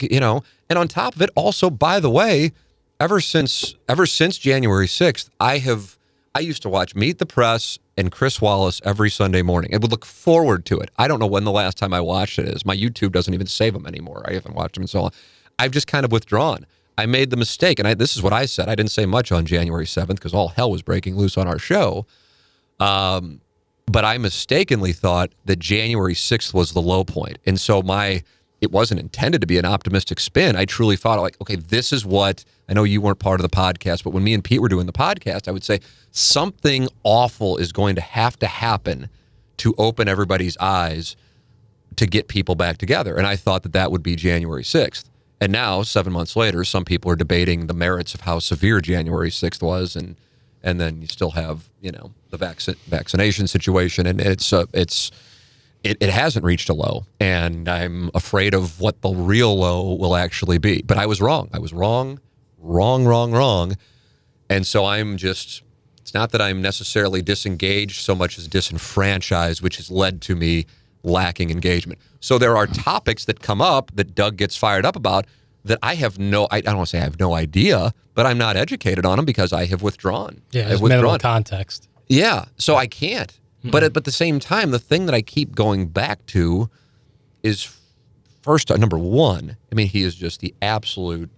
you 0.01 0.19
know 0.19 0.43
and 0.69 0.79
on 0.79 0.89
top 0.89 1.15
of 1.15 1.23
it 1.23 1.31
also 1.37 1.71
by 1.71 2.01
the 2.01 2.11
way 2.11 2.51
ever 2.99 3.21
since 3.21 3.77
ever 3.89 4.07
since 4.07 4.39
January 4.39 4.89
6th 4.89 5.29
I 5.39 5.59
have 5.59 5.97
I 6.35 6.41
used 6.41 6.63
to 6.63 6.69
watch 6.69 6.97
Meet 6.97 7.19
the 7.19 7.27
Press 7.27 7.79
and 7.97 8.13
Chris 8.13 8.41
Wallace 8.41 8.81
every 8.85 9.11
Sunday 9.11 9.43
morning 9.43 9.73
and 9.73 9.83
would 9.83 9.91
look 9.91 10.05
forward 10.05 10.65
to 10.67 10.79
it. 10.79 10.91
I 10.99 11.09
don't 11.09 11.19
know 11.19 11.27
when 11.27 11.45
the 11.45 11.53
last 11.53 11.79
time 11.79 11.93
I 11.93 12.01
watched 12.01 12.39
it 12.39 12.47
is. 12.47 12.65
My 12.65 12.77
YouTube 12.77 13.13
doesn't 13.13 13.33
even 13.33 13.47
save 13.47 13.73
them 13.73 13.87
anymore. 13.87 14.25
I 14.27 14.35
haven't 14.35 14.55
watched 14.55 14.75
them 14.75 14.83
in 14.83 14.89
so 14.89 15.03
long. 15.03 15.13
I've 15.59 15.71
just 15.71 15.87
kind 15.87 16.05
of 16.05 16.13
withdrawn. 16.13 16.67
I 16.99 17.07
made 17.07 17.31
the 17.31 17.37
mistake, 17.37 17.79
and 17.79 17.87
I, 17.87 17.95
this 17.95 18.17
is 18.17 18.23
what 18.23 18.33
I 18.33 18.47
said. 18.47 18.69
I 18.69 18.75
didn't 18.75 18.91
say 18.91 19.07
much 19.07 19.33
on 19.33 19.45
January 19.45 19.85
7th 19.85 20.17
because 20.17 20.35
all 20.35 20.49
hell 20.49 20.71
was 20.71 20.83
breaking 20.83 21.17
loose 21.17 21.37
on 21.37 21.47
our 21.47 21.59
show. 21.59 22.07
Um, 22.81 23.41
but 23.87 24.05
I 24.05 24.19
mistakenly 24.19 24.93
thought 24.93 25.33
that 25.45 25.59
January 25.59 26.15
6th 26.15 26.53
was 26.53 26.73
the 26.73 26.83
low 26.83 27.05
point. 27.05 27.39
And 27.47 27.61
so 27.61 27.83
my 27.83 28.23
it 28.61 28.73
wasn't 28.73 28.99
intended 28.99 29.41
to 29.43 29.47
be 29.47 29.59
an 29.59 29.67
optimistic 29.67 30.19
spin. 30.19 30.57
I 30.57 30.65
truly 30.65 30.97
thought 30.97 31.21
like, 31.21 31.39
okay, 31.41 31.57
this 31.57 31.93
is 31.93 32.07
what 32.07 32.45
I 32.69 32.75
know 32.75 32.85
you 32.85 33.01
weren't 33.01 33.19
part 33.19 33.41
of 33.41 33.49
the 33.49 33.57
podcast, 33.57 34.03
but 34.05 34.11
when 34.11 34.25
me 34.25 34.35
and 34.35 34.43
Pete 34.43 34.61
were 34.61 34.69
doing 34.69 34.87
the 34.87 34.93
podcast, 34.93 35.49
I 35.49 35.53
would 35.53 35.65
say 35.65 35.81
something 36.11 36.89
awful 37.05 37.57
is 37.59 37.73
going 37.73 37.95
to 37.95 38.01
have 38.01 38.39
to 38.41 38.47
happen 38.47 39.09
to 39.59 39.75
open 39.79 40.09
everybody's 40.09 40.57
eyes 40.59 41.17
to 41.97 42.07
get 42.07 42.29
people 42.29 42.55
back 42.55 42.79
together. 42.79 43.17
And 43.17 43.27
I 43.27 43.37
thought 43.37 43.63
that 43.63 43.73
that 43.73 43.91
would 43.91 44.03
be 44.03 44.17
January 44.17 44.63
6th. 44.63 45.05
And 45.41 45.53
now, 45.53 45.83
7 45.83 46.13
months 46.13 46.35
later, 46.35 46.65
some 46.65 46.85
people 46.85 47.11
are 47.11 47.17
debating 47.17 47.67
the 47.67 47.75
merits 47.75 48.15
of 48.15 48.23
how 48.23 48.39
severe 48.39 48.81
January 48.81 49.31
6th 49.31 49.63
was 49.63 49.97
and 49.97 50.17
and 50.63 50.81
then 50.81 51.01
you 51.01 51.07
still 51.07 51.31
have, 51.33 51.69
you 51.81 51.93
know, 51.93 52.11
the 52.31 52.37
vaccine 52.37 52.75
vaccination 52.89 53.47
situation 53.47 54.05
and 54.05 54.21
it's 54.21 54.53
uh, 54.53 54.65
it's 54.73 55.13
it, 55.85 55.99
it 56.01 56.11
hasn't 56.11 56.45
reached 56.45 56.69
a 56.69 56.75
low, 56.75 57.07
and 57.21 57.69
I'm 57.69 58.11
afraid 58.15 58.55
of 58.55 58.81
what 58.81 59.01
the 59.03 59.11
real 59.11 59.57
low 59.57 59.95
will 59.95 60.17
actually 60.17 60.59
be. 60.59 60.83
But 60.83 60.99
I 60.99 61.07
was 61.07 61.21
wrong. 61.21 61.49
I 61.53 61.61
was 61.61 61.73
wrong, 61.73 62.19
wrong, 62.67 63.05
wrong, 63.05 63.33
wrong. 63.33 63.77
And 64.49 64.67
so 64.67 64.85
I'm 64.85 65.17
just, 65.17 65.63
it's 66.01 66.15
not 66.15 66.33
that 66.33 66.41
I'm 66.41 66.63
necessarily 66.63 67.23
disengaged 67.23 68.01
so 68.03 68.15
much 68.15 68.39
as 68.39 68.49
disenfranchised, 68.49 69.63
which 69.63 69.77
has 69.77 69.91
led 69.91 70.21
to 70.23 70.37
me 70.37 70.67
lacking 71.03 71.51
engagement. 71.51 72.01
So 72.21 72.39
there 72.39 72.57
are 72.57 72.67
topics 72.67 73.25
that 73.27 73.41
come 73.41 73.61
up 73.61 73.91
that 73.95 74.15
Doug 74.15 74.37
gets 74.37 74.57
fired 74.57 74.85
up 74.85 74.97
about 74.97 75.27
that 75.65 75.79
I 75.83 75.95
have 75.97 76.19
no, 76.19 76.45
I, 76.51 76.59
I 76.59 76.61
don't 76.61 76.77
want 76.77 76.89
to 76.89 76.91
say 76.97 77.01
I 77.01 77.05
have 77.05 77.19
no 77.19 77.35
idea, 77.35 77.93
but 78.15 78.27
I'm 78.27 78.39
not 78.39 78.57
educated 78.57 79.05
on 79.05 79.17
them 79.17 79.25
because 79.25 79.53
I 79.53 79.67
have 79.67 79.83
withdrawn. 79.83 80.43
Yeah, 80.53 80.69
I've 80.71 80.81
withdrawn. 80.81 81.19
context. 81.19 81.89
Yeah, 82.09 82.47
so 82.57 82.77
I 82.77 82.87
can't. 82.87 83.39
Hmm. 83.63 83.71
But 83.71 83.83
at, 83.83 83.93
but 83.93 84.05
the 84.05 84.13
same 84.13 84.39
time, 84.39 84.71
the 84.71 84.79
thing 84.79 85.07
that 85.07 85.15
I 85.15 85.23
keep 85.23 85.55
going 85.55 85.87
back 85.89 86.25
to 86.27 86.71
is 87.43 87.77
first 88.43 88.71
number 88.71 88.99
one. 88.99 89.57
I 89.73 89.75
mean, 89.75 89.89
he 89.89 90.03
is 90.03 90.15
just 90.15 90.41
the 90.41 90.55
absolute. 90.63 91.31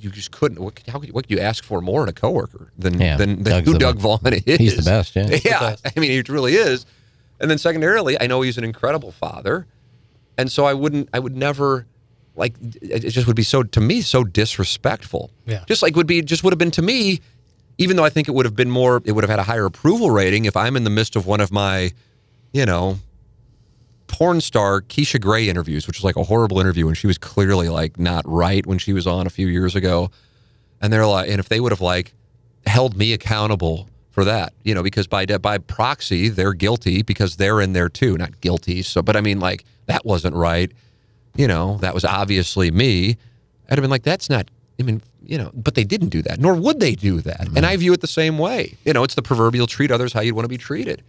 You 0.00 0.10
just 0.10 0.30
couldn't. 0.30 0.60
What, 0.60 0.80
how 0.88 0.98
could, 0.98 1.12
what 1.12 1.28
could 1.28 1.36
you 1.36 1.42
ask 1.42 1.64
for 1.64 1.80
more 1.80 2.02
in 2.02 2.08
a 2.08 2.12
coworker 2.12 2.72
than 2.78 3.00
Yeah, 3.00 3.16
than, 3.16 3.42
than 3.42 3.64
who 3.64 3.78
Doug 3.78 3.96
best. 3.96 4.02
Vaughn 4.02 4.32
is? 4.32 4.58
He's 4.58 4.76
the 4.76 4.82
best, 4.82 5.14
yeah. 5.16 5.38
Yeah, 5.44 5.76
I 5.84 6.00
mean, 6.00 6.10
he 6.10 6.32
really 6.32 6.54
is. 6.54 6.86
And 7.40 7.50
then 7.50 7.58
secondarily, 7.58 8.20
I 8.20 8.26
know 8.26 8.42
he's 8.42 8.58
an 8.58 8.64
incredible 8.64 9.12
father, 9.12 9.66
and 10.38 10.50
so 10.50 10.64
I 10.64 10.74
wouldn't. 10.74 11.08
I 11.12 11.18
would 11.18 11.36
never. 11.36 11.86
Like 12.36 12.54
it 12.82 13.04
it 13.04 13.10
just 13.10 13.28
would 13.28 13.36
be 13.36 13.44
so 13.44 13.62
to 13.62 13.80
me 13.80 14.00
so 14.00 14.24
disrespectful. 14.24 15.30
Yeah. 15.46 15.62
Just 15.68 15.82
like 15.82 15.94
would 15.94 16.08
be 16.08 16.20
just 16.20 16.42
would 16.42 16.52
have 16.52 16.58
been 16.58 16.72
to 16.72 16.82
me 16.82 17.20
even 17.78 17.96
though 17.96 18.04
I 18.04 18.10
think 18.10 18.28
it 18.28 18.32
would 18.32 18.44
have 18.44 18.56
been 18.56 18.70
more, 18.70 19.02
it 19.04 19.12
would 19.12 19.24
have 19.24 19.30
had 19.30 19.38
a 19.38 19.44
higher 19.44 19.64
approval 19.64 20.10
rating 20.10 20.44
if 20.44 20.56
I'm 20.56 20.76
in 20.76 20.84
the 20.84 20.90
midst 20.90 21.16
of 21.16 21.26
one 21.26 21.40
of 21.40 21.50
my, 21.50 21.92
you 22.52 22.64
know, 22.66 22.98
porn 24.06 24.40
star 24.40 24.82
Keisha 24.82 25.20
Grey 25.20 25.48
interviews, 25.48 25.86
which 25.86 25.98
was 25.98 26.04
like 26.04 26.16
a 26.16 26.24
horrible 26.24 26.60
interview, 26.60 26.88
and 26.88 26.96
she 26.96 27.06
was 27.06 27.18
clearly 27.18 27.68
like 27.68 27.98
not 27.98 28.24
right 28.26 28.64
when 28.66 28.78
she 28.78 28.92
was 28.92 29.06
on 29.06 29.26
a 29.26 29.30
few 29.30 29.46
years 29.46 29.74
ago. 29.74 30.10
And 30.80 30.92
they're 30.92 31.06
like, 31.06 31.28
and 31.28 31.38
if 31.38 31.48
they 31.48 31.60
would 31.60 31.72
have 31.72 31.80
like 31.80 32.14
held 32.66 32.96
me 32.96 33.12
accountable 33.12 33.88
for 34.10 34.24
that, 34.24 34.52
you 34.62 34.74
know, 34.74 34.82
because 34.82 35.06
by 35.06 35.26
by 35.26 35.58
proxy 35.58 36.28
they're 36.28 36.52
guilty 36.52 37.02
because 37.02 37.36
they're 37.36 37.60
in 37.60 37.72
there 37.72 37.88
too, 37.88 38.16
not 38.16 38.40
guilty. 38.40 38.82
So, 38.82 39.02
but 39.02 39.16
I 39.16 39.20
mean, 39.20 39.40
like 39.40 39.64
that 39.86 40.04
wasn't 40.04 40.34
right. 40.36 40.70
You 41.36 41.48
know, 41.48 41.78
that 41.78 41.94
was 41.94 42.04
obviously 42.04 42.70
me. 42.70 43.16
I'd 43.68 43.78
have 43.78 43.82
been 43.82 43.90
like, 43.90 44.04
that's 44.04 44.30
not. 44.30 44.50
I 44.78 44.82
mean, 44.82 45.02
you 45.22 45.38
know, 45.38 45.50
but 45.54 45.74
they 45.74 45.84
didn't 45.84 46.08
do 46.08 46.22
that, 46.22 46.38
nor 46.38 46.54
would 46.54 46.80
they 46.80 46.94
do 46.94 47.20
that. 47.22 47.48
And 47.56 47.64
I 47.64 47.76
view 47.76 47.92
it 47.92 48.00
the 48.00 48.06
same 48.06 48.38
way. 48.38 48.76
You 48.84 48.92
know, 48.92 49.04
it's 49.04 49.14
the 49.14 49.22
proverbial 49.22 49.66
treat 49.66 49.90
others 49.90 50.12
how 50.12 50.20
you'd 50.20 50.34
want 50.34 50.44
to 50.44 50.48
be 50.48 50.58
treated. 50.58 51.02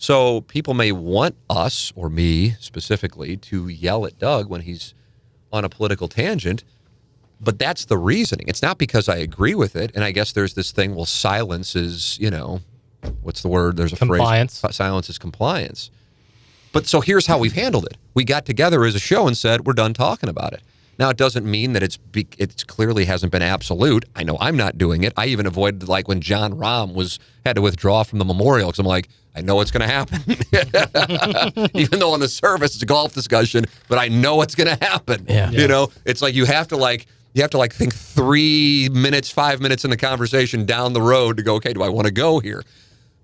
So 0.00 0.40
people 0.40 0.72
may 0.72 0.92
want 0.92 1.36
us 1.50 1.92
or 1.94 2.08
me 2.08 2.52
specifically 2.58 3.36
to 3.36 3.68
yell 3.68 4.06
at 4.06 4.18
Doug 4.18 4.48
when 4.48 4.62
he's 4.62 4.94
on 5.52 5.62
a 5.62 5.68
political 5.68 6.08
tangent, 6.08 6.64
but 7.38 7.58
that's 7.58 7.84
the 7.84 7.98
reasoning. 7.98 8.48
It's 8.48 8.62
not 8.62 8.78
because 8.78 9.10
I 9.10 9.16
agree 9.16 9.54
with 9.54 9.76
it. 9.76 9.92
And 9.94 10.02
I 10.02 10.10
guess 10.10 10.32
there's 10.32 10.54
this 10.54 10.72
thing, 10.72 10.94
well, 10.94 11.04
silence 11.04 11.76
is, 11.76 12.18
you 12.18 12.30
know, 12.30 12.62
what's 13.20 13.42
the 13.42 13.48
word? 13.48 13.76
There's 13.76 13.92
a 13.92 13.96
Compliance. 13.96 14.62
phrase. 14.62 14.74
Silence 14.74 15.10
is 15.10 15.18
compliance. 15.18 15.90
But 16.72 16.86
so 16.86 17.02
here's 17.02 17.26
how 17.26 17.36
we've 17.36 17.52
handled 17.52 17.84
it. 17.84 17.98
We 18.14 18.24
got 18.24 18.46
together 18.46 18.84
as 18.84 18.94
a 18.94 18.98
show 18.98 19.26
and 19.26 19.36
said, 19.36 19.66
we're 19.66 19.74
done 19.74 19.92
talking 19.92 20.30
about 20.30 20.54
it. 20.54 20.62
Now, 21.00 21.08
it 21.08 21.16
doesn't 21.16 21.46
mean 21.46 21.72
that 21.72 21.82
it's 21.82 21.96
be, 21.96 22.28
it's 22.36 22.62
clearly 22.62 23.06
hasn't 23.06 23.32
been 23.32 23.40
absolute. 23.40 24.04
I 24.14 24.22
know 24.22 24.36
I'm 24.38 24.56
not 24.56 24.76
doing 24.76 25.02
it. 25.02 25.14
I 25.16 25.26
even 25.26 25.46
avoided 25.46 25.88
like 25.88 26.06
when 26.08 26.20
Jon 26.20 26.52
Rahm 26.52 26.92
was 26.92 27.18
had 27.46 27.56
to 27.56 27.62
withdraw 27.62 28.02
from 28.02 28.18
the 28.18 28.24
memorial 28.26 28.68
because 28.68 28.80
I'm 28.80 28.86
like, 28.86 29.08
I 29.34 29.40
know 29.40 29.54
what's 29.54 29.70
going 29.70 29.88
to 29.88 29.92
happen. 29.92 30.20
even 31.74 31.98
though 32.00 32.12
on 32.12 32.20
the 32.20 32.28
surface 32.28 32.74
it's 32.74 32.82
a 32.82 32.86
golf 32.86 33.14
discussion, 33.14 33.64
but 33.88 33.98
I 33.98 34.08
know 34.08 34.36
what's 34.36 34.54
going 34.54 34.76
to 34.76 34.84
happen. 34.84 35.24
Yeah. 35.26 35.50
You 35.50 35.68
know, 35.68 35.90
it's 36.04 36.20
like 36.20 36.34
you 36.34 36.44
have 36.44 36.68
to 36.68 36.76
like 36.76 37.06
you 37.32 37.40
have 37.42 37.50
to 37.52 37.58
like 37.58 37.72
think 37.72 37.94
three 37.94 38.88
minutes, 38.92 39.30
five 39.30 39.60
minutes 39.60 39.84
in 39.84 39.90
the 39.90 39.96
conversation 39.96 40.66
down 40.66 40.92
the 40.92 41.00
road 41.02 41.36
to 41.38 41.42
go, 41.42 41.54
okay, 41.54 41.72
do 41.72 41.82
I 41.82 41.88
want 41.88 42.08
to 42.08 42.12
go 42.12 42.40
here? 42.40 42.62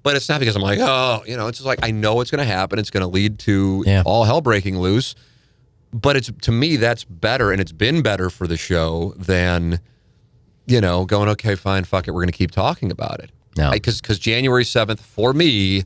But 0.02 0.14
it's 0.16 0.28
not 0.28 0.38
because 0.38 0.54
I'm 0.56 0.62
like, 0.62 0.78
oh, 0.80 1.24
you 1.26 1.36
know, 1.36 1.48
it's 1.48 1.58
just 1.58 1.66
like 1.66 1.80
I 1.82 1.90
know 1.90 2.20
it's 2.20 2.30
going 2.30 2.46
to 2.46 2.50
happen. 2.50 2.78
It's 2.78 2.90
going 2.90 3.02
to 3.02 3.08
lead 3.08 3.38
to 3.40 3.82
Yeah. 3.86 4.02
all 4.06 4.24
hell 4.24 4.40
breaking 4.40 4.78
loose. 4.78 5.14
But 5.92 6.16
it's 6.16 6.30
to 6.42 6.52
me 6.52 6.76
that's 6.76 7.04
better, 7.04 7.52
and 7.52 7.60
it's 7.60 7.72
been 7.72 8.02
better 8.02 8.28
for 8.30 8.46
the 8.46 8.56
show 8.56 9.14
than 9.16 9.80
you 10.66 10.80
know 10.80 11.04
going 11.04 11.28
okay, 11.30 11.54
fine, 11.54 11.84
fuck 11.84 12.08
it, 12.08 12.10
we're 12.10 12.22
going 12.22 12.32
to 12.32 12.36
keep 12.36 12.50
talking 12.50 12.90
about 12.90 13.20
it. 13.20 13.30
No. 13.56 13.70
because 13.70 14.00
because 14.00 14.18
January 14.18 14.64
seventh 14.64 15.00
for 15.00 15.32
me 15.32 15.84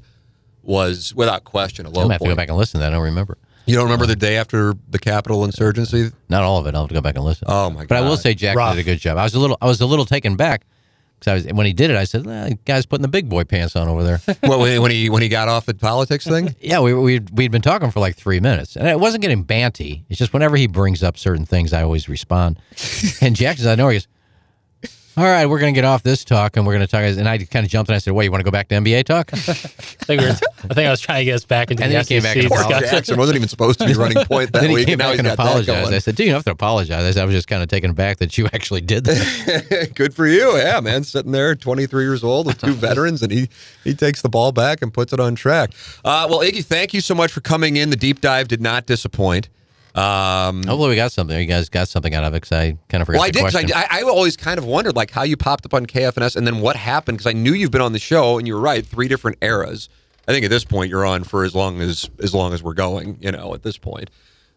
was 0.62 1.14
without 1.14 1.44
question 1.44 1.86
a 1.86 1.89
I'm 1.89 1.94
low 1.94 2.02
gonna 2.02 2.14
have 2.14 2.22
to 2.22 2.28
go 2.28 2.35
back 2.35 2.48
and 2.48 2.56
listen 2.56 2.81
to 2.81 2.85
that. 2.85 2.93
I 2.93 2.97
don't 2.97 3.05
remember. 3.05 3.39
You 3.66 3.77
don't 3.77 3.85
remember 3.85 4.05
uh, 4.05 4.09
the 4.09 4.16
day 4.16 4.36
after 4.36 4.74
the 4.89 4.98
Capitol 4.98 5.44
insurgency? 5.44 6.10
Not 6.28 6.43
all 6.43 6.59
of 6.59 6.66
it. 6.66 6.74
I'll 6.74 6.82
have 6.82 6.89
to 6.89 6.94
go 6.94 7.01
back 7.01 7.14
and 7.14 7.24
listen. 7.24 7.47
Oh 7.48 7.70
my 7.70 7.81
god! 7.81 7.89
But 7.89 7.98
I 7.98 8.01
will 8.01 8.16
say 8.16 8.35
Jack 8.35 8.56
Rough. 8.56 8.74
did 8.74 8.81
a 8.81 8.85
good 8.85 8.98
job. 8.98 9.16
I 9.16 9.22
was 9.22 9.35
a 9.35 9.39
little 9.39 9.56
I 9.60 9.66
was 9.66 9.81
a 9.81 9.86
little 9.86 10.05
taken 10.05 10.35
back 10.35 10.62
because 10.62 10.66
I 11.28 11.34
was 11.34 11.47
when 11.47 11.66
he 11.66 11.72
did 11.72 11.90
it. 11.90 11.97
I 11.97 12.05
said, 12.05 12.26
"Eh, 12.26 12.55
"Guy's 12.64 12.86
putting 12.86 13.02
the 13.02 13.09
big 13.09 13.28
boy 13.28 13.44
pants 13.44 13.76
on 13.76 13.88
over 13.88 14.02
there." 14.02 14.20
What, 14.40 14.59
when 14.59 14.80
when 14.82 14.90
he 14.90 15.10
when 15.10 15.22
he 15.22 15.28
got 15.28 15.48
off 15.48 15.66
the 15.66 15.74
politics 15.74 16.26
thing. 16.26 16.55
yeah, 16.60 16.80
we 16.80 16.94
we 16.94 17.20
we'd 17.32 17.51
been 17.51 17.62
talking 17.62 17.90
for 17.90 18.01
like 18.01 18.16
three 18.16 18.40
minutes, 18.40 18.76
and 18.76 18.88
it 18.88 18.98
wasn't 18.98 19.22
getting 19.22 19.42
banty. 19.42 20.05
It's 20.09 20.18
just 20.18 20.32
whenever 20.32 20.56
he 20.56 20.66
brings 20.66 21.02
up 21.02 21.18
certain 21.18 21.44
things, 21.44 21.72
I 21.72 21.82
always 21.82 22.09
respond. 22.09 22.59
and 23.20 23.36
Jack 23.36 23.59
says, 23.59 23.66
"I 23.66 23.74
know." 23.74 23.88
He 23.88 23.97
goes, 23.97 24.09
"All 25.16 25.24
right, 25.24 25.46
we're 25.46 25.58
gonna 25.58 25.72
get 25.72 25.84
off 25.84 26.02
this 26.02 26.24
talk, 26.24 26.56
and 26.56 26.66
we're 26.66 26.72
gonna 26.72 26.86
talk." 26.86 27.02
And 27.02 27.28
I 27.28 27.38
kind 27.38 27.64
of 27.64 27.70
jumped 27.70 27.88
and 27.88 27.96
I 27.96 27.98
said, 27.98 28.12
"What? 28.12 28.24
You 28.24 28.30
want 28.30 28.40
to 28.40 28.44
go 28.44 28.50
back 28.50 28.68
to 28.68 28.74
NBA 28.76 29.04
talk?" 29.04 29.30
I 29.34 29.36
think, 29.36 30.20
we 30.20 30.26
were, 30.26 30.32
I 30.32 30.74
think 30.74 30.86
I 30.86 30.90
was 30.90 31.00
trying 31.00 31.20
to 31.20 31.24
get 31.24 31.34
us 31.34 31.44
back 31.44 31.70
into 31.70 31.82
And 31.82 31.90
the 31.92 31.96
then 31.96 32.04
he 32.04 32.08
came 32.08 32.22
back 32.22 32.36
and 32.36 32.48
Poor 32.48 32.58
discussion. 32.58 32.88
Jackson 32.90 33.18
wasn't 33.18 33.36
even 33.36 33.48
supposed 33.48 33.78
to 33.80 33.86
be 33.86 33.94
running 33.94 34.24
point 34.26 34.52
that 34.52 34.60
then 34.60 34.70
he 34.70 34.76
week, 34.76 34.86
came 34.86 34.94
and 34.94 34.98
now 35.00 35.04
back 35.06 35.10
he's 35.12 35.18
and 35.20 35.28
got 35.28 35.34
apologized. 35.34 35.92
I 35.92 35.98
said, 35.98 36.14
"Dude, 36.16 36.26
you 36.26 36.32
have 36.32 36.44
to 36.44 36.52
apologize." 36.52 37.04
I 37.04 37.10
said, 37.10 37.22
"I 37.22 37.24
was 37.26 37.34
just 37.34 37.48
kind 37.48 37.62
of 37.62 37.68
taken 37.68 37.90
aback 37.90 38.18
that 38.18 38.36
you 38.38 38.46
actually 38.52 38.80
did 38.80 39.04
that." 39.04 39.92
Good 39.94 40.14
for 40.14 40.26
you, 40.26 40.56
yeah, 40.56 40.80
man. 40.80 41.04
Sitting 41.04 41.32
there, 41.32 41.54
23 41.54 42.04
years 42.04 42.22
old 42.24 42.46
with 42.46 42.60
two 42.60 42.72
veterans, 42.74 43.22
and 43.22 43.32
he 43.32 43.48
he 43.84 43.94
takes 43.94 44.22
the 44.22 44.28
ball 44.28 44.52
back 44.52 44.82
and 44.82 44.92
puts 44.92 45.12
it 45.12 45.20
on 45.20 45.34
track. 45.34 45.70
Uh, 46.04 46.26
well, 46.30 46.40
Iggy, 46.40 46.64
thank 46.64 46.94
you 46.94 47.00
so 47.00 47.14
much 47.14 47.32
for 47.32 47.40
coming 47.40 47.76
in. 47.76 47.90
The 47.90 47.96
deep 47.96 48.20
dive 48.20 48.48
did 48.48 48.60
not 48.60 48.86
disappoint. 48.86 49.48
Um, 49.94 50.62
Hopefully, 50.64 50.90
we 50.90 50.96
got 50.96 51.12
something. 51.12 51.38
You 51.38 51.46
guys 51.46 51.68
got 51.68 51.88
something 51.88 52.14
out 52.14 52.24
of 52.24 52.32
it 52.34 52.42
because 52.42 52.52
I 52.52 52.76
kind 52.88 53.02
of 53.02 53.06
forgot. 53.06 53.18
well, 53.18 53.22
I 53.26 53.30
the 53.30 53.40
did. 53.40 53.42
'cause. 53.42 53.72
I, 53.72 53.80
I, 53.80 54.00
I 54.00 54.02
always 54.02 54.36
kind 54.36 54.58
of 54.58 54.64
wondered 54.64 54.94
like 54.96 55.10
how 55.10 55.22
you 55.22 55.36
popped 55.36 55.66
up 55.66 55.74
on 55.74 55.86
KFNS 55.86 56.36
and 56.36 56.46
then 56.46 56.60
what 56.60 56.76
happened 56.76 57.18
because 57.18 57.28
I 57.28 57.32
knew 57.34 57.52
you've 57.52 57.70
been 57.72 57.80
on 57.80 57.92
the 57.92 57.98
show 57.98 58.38
and 58.38 58.46
you 58.46 58.54
were 58.54 58.60
right, 58.60 58.86
three 58.86 59.08
different 59.08 59.38
eras. 59.42 59.88
I 60.28 60.32
think 60.32 60.44
at 60.44 60.50
this 60.50 60.64
point 60.64 60.90
you're 60.90 61.04
on 61.04 61.24
for 61.24 61.44
as 61.44 61.54
long 61.54 61.80
as 61.80 62.08
as 62.22 62.34
long 62.34 62.52
as 62.52 62.62
we're 62.62 62.74
going. 62.74 63.18
You 63.20 63.32
know, 63.32 63.54
at 63.54 63.62
this 63.62 63.78
point. 63.78 64.10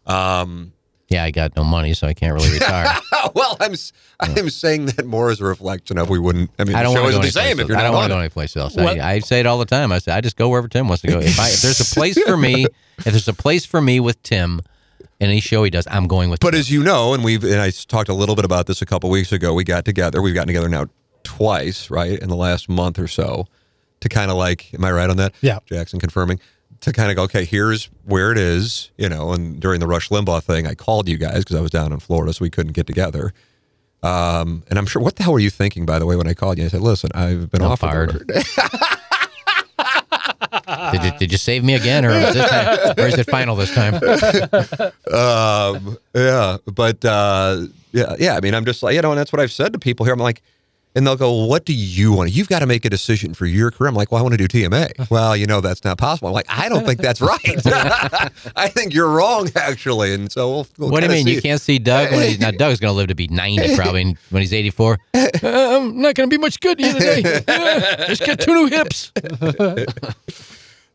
Um, 0.06 0.72
yeah, 1.08 1.24
I 1.24 1.30
got 1.30 1.54
no 1.54 1.64
money, 1.64 1.94
so 1.94 2.06
I 2.06 2.14
can't 2.14 2.32
really 2.32 2.50
retire. 2.52 2.86
well, 3.34 3.56
I'm 3.60 3.74
I'm 4.20 4.50
saying 4.50 4.86
that 4.86 5.04
more 5.06 5.30
as 5.30 5.40
a 5.40 5.44
reflection 5.44 5.98
of 5.98 6.08
we 6.08 6.18
wouldn't. 6.18 6.50
I 6.58 6.64
mean, 6.64 6.76
I 6.76 6.82
don't 6.82 6.94
the 6.94 6.98
show 6.98 7.02
want 7.02 7.14
to 7.14 7.20
go 7.20 7.24
isn't 7.26 7.34
the 7.34 7.48
same 7.48 7.60
if 7.60 7.68
you're 7.68 7.76
I 7.76 7.82
don't 7.82 7.94
want 7.94 8.10
to 8.10 8.14
go 8.14 8.18
anyplace 8.20 8.56
else. 8.56 8.76
I, 8.78 8.98
I 9.00 9.18
say 9.18 9.40
it 9.40 9.46
all 9.46 9.58
the 9.58 9.64
time. 9.66 9.92
I 9.92 9.98
say 9.98 10.12
I 10.12 10.20
just 10.20 10.36
go 10.36 10.48
wherever 10.48 10.68
Tim 10.68 10.88
wants 10.88 11.02
to 11.02 11.08
go. 11.08 11.18
If, 11.18 11.38
I, 11.38 11.48
if 11.48 11.60
there's 11.62 11.80
a 11.80 11.84
place 11.94 12.20
for 12.22 12.36
me, 12.36 12.66
if 12.98 13.04
there's 13.04 13.28
a 13.28 13.34
place 13.34 13.64
for 13.64 13.80
me 13.80 14.00
with 14.00 14.22
Tim, 14.22 14.60
any 15.20 15.40
show 15.40 15.64
he 15.64 15.70
does, 15.70 15.86
I'm 15.90 16.06
going 16.06 16.30
with. 16.30 16.40
But 16.40 16.52
Tim. 16.52 16.60
as 16.60 16.70
you 16.70 16.82
know, 16.82 17.14
and 17.14 17.24
we've 17.24 17.44
and 17.44 17.60
I 17.60 17.70
talked 17.70 18.08
a 18.08 18.14
little 18.14 18.36
bit 18.36 18.44
about 18.44 18.66
this 18.66 18.82
a 18.82 18.86
couple 18.86 19.10
weeks 19.10 19.32
ago. 19.32 19.54
We 19.54 19.64
got 19.64 19.84
together. 19.84 20.20
We've 20.22 20.34
gotten 20.34 20.48
together 20.48 20.68
now 20.68 20.86
twice, 21.22 21.90
right, 21.90 22.18
in 22.18 22.28
the 22.28 22.36
last 22.36 22.68
month 22.68 22.98
or 22.98 23.08
so, 23.08 23.46
to 24.00 24.08
kind 24.08 24.30
of 24.30 24.36
like, 24.36 24.72
am 24.74 24.84
I 24.84 24.92
right 24.92 25.10
on 25.10 25.16
that? 25.16 25.34
Yeah. 25.40 25.58
Jackson 25.66 25.98
confirming 25.98 26.40
to 26.80 26.92
kind 26.92 27.10
of 27.10 27.16
go, 27.16 27.22
okay, 27.22 27.44
here's 27.44 27.86
where 28.04 28.30
it 28.30 28.38
is, 28.38 28.90
you 28.98 29.08
know. 29.08 29.32
And 29.32 29.58
during 29.58 29.80
the 29.80 29.86
Rush 29.86 30.10
Limbaugh 30.10 30.42
thing, 30.42 30.66
I 30.66 30.74
called 30.74 31.08
you 31.08 31.16
guys 31.16 31.38
because 31.38 31.56
I 31.56 31.60
was 31.60 31.70
down 31.70 31.92
in 31.92 31.98
Florida, 31.98 32.32
so 32.32 32.42
we 32.42 32.50
couldn't 32.50 32.72
get 32.72 32.86
together. 32.86 33.32
Um, 34.02 34.64
and 34.68 34.78
I'm 34.78 34.86
sure. 34.86 35.00
What 35.00 35.16
the 35.16 35.22
hell 35.22 35.32
were 35.32 35.38
you 35.38 35.50
thinking, 35.50 35.86
by 35.86 35.98
the 35.98 36.06
way, 36.06 36.14
when 36.14 36.28
I 36.28 36.34
called 36.34 36.58
you? 36.58 36.66
I 36.66 36.68
said, 36.68 36.82
listen, 36.82 37.10
I've 37.14 37.50
been 37.50 37.62
I'm 37.62 37.72
offered. 37.72 38.30
did, 40.92 41.04
you, 41.04 41.18
did 41.18 41.32
you 41.32 41.38
save 41.38 41.64
me 41.64 41.74
again, 41.74 42.04
or 42.04 42.10
is, 42.10 42.34
this 42.34 42.50
time, 42.50 42.94
or 42.98 43.06
is 43.06 43.18
it 43.18 43.30
final 43.30 43.56
this 43.56 43.74
time? 43.74 43.94
um, 45.12 45.98
yeah, 46.14 46.56
but 46.66 47.04
uh, 47.04 47.66
Yeah, 47.92 48.16
yeah. 48.18 48.36
I 48.36 48.40
mean, 48.40 48.54
I'm 48.54 48.64
just 48.64 48.82
like, 48.82 48.94
you 48.94 49.02
know, 49.02 49.10
and 49.12 49.18
that's 49.18 49.32
what 49.32 49.40
I've 49.40 49.52
said 49.52 49.72
to 49.72 49.78
people 49.78 50.04
here. 50.04 50.12
I'm 50.12 50.20
like, 50.20 50.42
and 50.94 51.06
they'll 51.06 51.16
go, 51.16 51.46
"What 51.46 51.64
do 51.64 51.74
you 51.74 52.12
want? 52.12 52.32
You've 52.32 52.48
got 52.48 52.60
to 52.60 52.66
make 52.66 52.84
a 52.84 52.90
decision 52.90 53.34
for 53.34 53.46
your 53.46 53.70
career." 53.70 53.88
I'm 53.88 53.94
like, 53.94 54.12
"Well, 54.12 54.20
I 54.20 54.22
want 54.22 54.38
to 54.38 54.48
do 54.48 54.48
TMA." 54.48 55.08
well, 55.10 55.36
you 55.36 55.46
know, 55.46 55.60
that's 55.60 55.84
not 55.84 55.98
possible. 55.98 56.28
I'm 56.28 56.34
like, 56.34 56.46
I 56.48 56.68
don't 56.68 56.86
think 56.86 57.00
that's 57.00 57.20
right. 57.20 57.40
I 58.56 58.68
think 58.68 58.94
you're 58.94 59.08
wrong, 59.08 59.50
actually. 59.56 60.14
And 60.14 60.30
so, 60.30 60.50
we'll, 60.50 60.66
we'll 60.78 60.90
what 60.90 61.00
do 61.00 61.06
you 61.06 61.12
mean? 61.12 61.26
You 61.26 61.42
can't 61.42 61.60
see 61.60 61.78
Doug 61.78 62.12
when 62.12 62.28
he's 62.28 62.40
not. 62.40 62.54
Doug's 62.54 62.80
going 62.80 62.92
to 62.92 62.96
live 62.96 63.08
to 63.08 63.14
be 63.14 63.26
90 63.28 63.76
probably 63.76 64.16
when 64.30 64.40
he's 64.40 64.52
84. 64.52 64.98
Uh, 65.14 65.28
I'm 65.42 66.00
not 66.00 66.14
going 66.14 66.30
to 66.30 66.34
be 66.34 66.40
much 66.40 66.60
good 66.60 66.78
the 66.78 66.84
other 66.84 67.00
day. 67.00 67.44
Uh, 67.48 68.06
just 68.06 68.24
get 68.24 68.40
two 68.40 68.54
new 68.54 68.66
hips. 68.66 69.12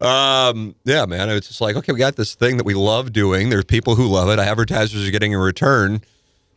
Um, 0.02 0.76
yeah, 0.86 1.06
man. 1.06 1.30
It's 1.30 1.48
just 1.48 1.62
like, 1.62 1.76
okay, 1.76 1.92
we 1.92 2.00
got 2.00 2.16
this 2.16 2.36
thing 2.36 2.58
that 2.58 2.66
we 2.66 2.74
love 2.74 3.12
doing. 3.12 3.50
There's 3.50 3.66
people 3.66 3.96
who 3.96 4.08
love 4.08 4.30
it. 4.30 4.40
Advertisers 4.40 5.08
are 5.08 5.12
getting 5.12 5.36
a 5.36 5.40
return. 5.40 6.02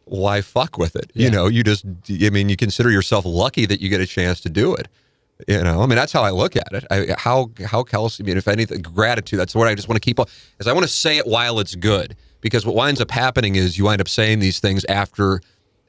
Why 0.05 0.40
fuck 0.40 0.78
with 0.78 0.97
it? 0.97 1.10
You 1.14 1.31
know, 1.31 1.47
you 1.47 1.62
just, 1.62 1.85
I 2.09 2.31
mean, 2.31 2.48
you 2.48 2.56
consider 2.56 2.90
yourself 2.90 3.24
lucky 3.24 3.66
that 3.66 3.81
you 3.81 3.89
get 3.89 4.01
a 4.01 4.06
chance 4.06 4.40
to 4.43 4.51
do 4.51 4.74
it. 4.74 4.89
You 5.48 5.62
know, 5.62 5.82
I 5.82 5.86
mean, 5.86 5.97
that's 5.97 6.12
how 6.12 6.23
I 6.23 6.31
look 6.31 6.56
at 6.56 6.73
it. 6.73 6.85
I, 6.90 7.14
how, 7.19 7.51
how 7.66 7.82
Kelsey, 7.82 8.23
I 8.23 8.27
mean, 8.27 8.36
if 8.36 8.47
anything, 8.47 8.82
gratitude, 8.82 9.40
that's 9.40 9.55
what 9.55 9.66
I 9.66 9.74
just 9.74 9.89
want 9.89 10.01
to 10.01 10.05
keep 10.05 10.20
on, 10.20 10.27
is 10.60 10.66
I 10.66 10.73
want 10.73 10.85
to 10.85 10.93
say 10.93 11.19
it 11.19 11.27
while 11.27 11.59
it's 11.59 11.74
good. 11.74 12.16
Because 12.40 12.66
what 12.66 12.74
winds 12.74 13.01
up 13.01 13.12
happening 13.12 13.55
is 13.55 13.78
you 13.78 13.85
wind 13.85 14.01
up 14.01 14.09
saying 14.09 14.40
these 14.40 14.59
things 14.59 14.85
after 14.86 15.40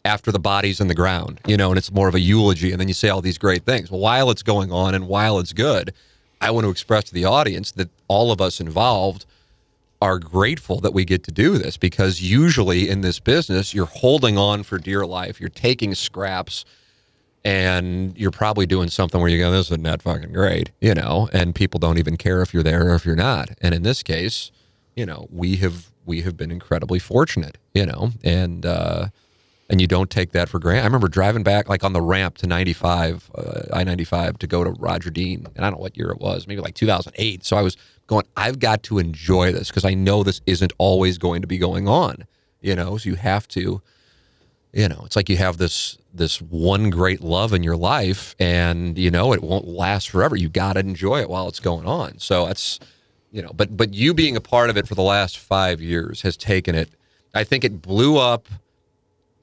after 0.06 0.32
the 0.32 0.40
body's 0.40 0.80
in 0.82 0.88
the 0.88 0.96
ground, 0.96 1.40
you 1.48 1.58
know, 1.58 1.70
and 1.70 1.78
it's 1.78 1.92
more 1.92 2.08
of 2.08 2.14
a 2.14 2.20
eulogy, 2.20 2.72
and 2.72 2.80
then 2.80 2.88
you 2.88 2.94
say 2.94 3.10
all 3.10 3.22
these 3.22 3.38
great 3.38 3.66
things. 3.66 3.90
Well, 3.90 4.02
while 4.02 4.30
it's 4.30 4.44
going 4.44 4.72
on 4.72 4.94
and 4.94 5.08
while 5.08 5.40
it's 5.40 5.54
good, 5.54 5.94
I 6.44 6.52
want 6.52 6.66
to 6.66 6.70
express 6.70 7.06
to 7.06 7.14
the 7.14 7.24
audience 7.24 7.72
that 7.72 7.90
all 8.10 8.30
of 8.30 8.42
us 8.42 8.60
involved 8.60 9.26
are 10.02 10.20
grateful 10.20 10.82
that 10.82 10.94
we 10.94 11.06
get 11.06 11.24
to 11.24 11.32
do 11.32 11.58
this 11.58 11.78
because 11.78 12.22
usually 12.22 12.90
in 12.90 13.00
this 13.00 13.22
business, 13.22 13.74
you're 13.74 13.86
holding 13.86 14.38
on 14.38 14.64
for 14.64 14.78
dear 14.78 15.06
life, 15.06 15.40
you're 15.40 15.48
taking 15.48 15.96
scraps, 15.96 16.66
and 17.46 18.18
you're 18.18 18.30
probably 18.30 18.66
doing 18.66 18.90
something 18.90 19.22
where 19.22 19.30
you 19.30 19.38
go, 19.38 19.52
"This 19.52 19.72
is 19.72 19.78
not 19.78 20.02
fucking 20.02 20.34
great," 20.34 20.72
you 20.82 20.94
know, 20.94 21.30
and 21.32 21.56
people 21.56 21.80
don't 21.80 21.98
even 21.98 22.18
care 22.18 22.42
if 22.42 22.54
you're 22.54 22.64
there 22.64 22.90
or 22.90 22.96
if 22.96 23.06
you're 23.06 23.16
not. 23.16 23.52
And 23.62 23.74
in 23.74 23.84
this 23.84 24.04
case, 24.04 24.52
you 24.98 25.06
know, 25.06 25.28
we 25.32 25.56
have 25.58 25.92
we 26.06 26.24
have 26.24 26.36
been 26.36 26.52
incredibly 26.52 27.00
fortunate, 27.00 27.58
you 27.74 27.86
know, 27.86 28.12
and 28.22 28.66
uh, 28.66 29.08
and 29.70 29.80
you 29.80 29.88
don't 29.88 30.10
take 30.10 30.32
that 30.32 30.50
for 30.50 30.60
granted. 30.60 30.82
I 30.82 30.86
remember 30.86 31.08
driving 31.08 31.44
back 31.44 31.70
like 31.70 31.84
on 31.84 31.94
the 31.94 32.02
ramp 32.02 32.38
to 32.40 32.48
95, 32.48 33.32
uh, 33.36 33.62
I 33.74 33.84
95 33.84 34.40
to 34.40 34.48
go 34.48 34.64
to 34.64 34.72
Roger 34.72 35.10
Dean, 35.10 35.46
and 35.56 35.66
I 35.66 35.70
don't 35.70 35.80
know 35.80 35.84
what 35.84 35.98
year 35.98 36.12
it 36.12 36.20
was, 36.20 36.48
maybe 36.48 36.62
like 36.62 36.76
2008. 36.76 37.44
So 37.44 37.56
I 37.56 37.62
was 37.62 37.78
going, 38.08 38.26
I've 38.36 38.60
got 38.60 38.84
to 38.84 39.00
enjoy 39.00 39.52
this 39.52 39.70
because 39.70 39.86
I 39.86 39.94
know 39.94 40.24
this 40.24 40.42
isn't 40.46 40.74
always 40.78 41.18
going 41.18 41.42
to 41.42 41.48
be 41.48 41.58
going 41.58 41.88
on, 41.88 42.28
you 42.62 42.76
know. 42.76 42.98
So 42.98 43.10
you 43.10 43.16
have 43.16 43.48
to, 43.50 43.82
you 44.74 44.90
know, 44.90 45.02
it's 45.06 45.16
like 45.16 45.30
you 45.30 45.38
have 45.38 45.58
this 45.58 45.98
this 46.14 46.42
one 46.42 46.90
great 46.90 47.22
love 47.22 47.54
in 47.54 47.64
your 47.64 47.78
life, 47.78 48.36
and 48.40 48.98
you 48.98 49.10
know 49.10 49.34
it 49.34 49.42
won't 49.42 49.68
last 49.68 50.10
forever. 50.10 50.36
You 50.36 50.50
got 50.50 50.74
to 50.74 50.82
enjoy 50.82 51.22
it 51.22 51.30
while 51.30 51.48
it's 51.48 51.62
going 51.62 51.88
on. 51.88 52.20
So 52.20 52.46
that's, 52.48 52.80
you 53.32 53.42
know, 53.42 53.52
but 53.54 53.78
but 53.78 53.94
you 53.94 54.14
being 54.14 54.36
a 54.36 54.42
part 54.42 54.70
of 54.70 54.78
it 54.78 54.88
for 54.88 54.96
the 54.96 55.04
last 55.04 55.38
five 55.38 55.80
years 55.80 56.22
has 56.22 56.36
taken 56.36 56.76
it. 56.76 56.90
I 57.34 57.44
think 57.44 57.64
it 57.64 57.82
blew 57.82 58.18
up 58.18 58.48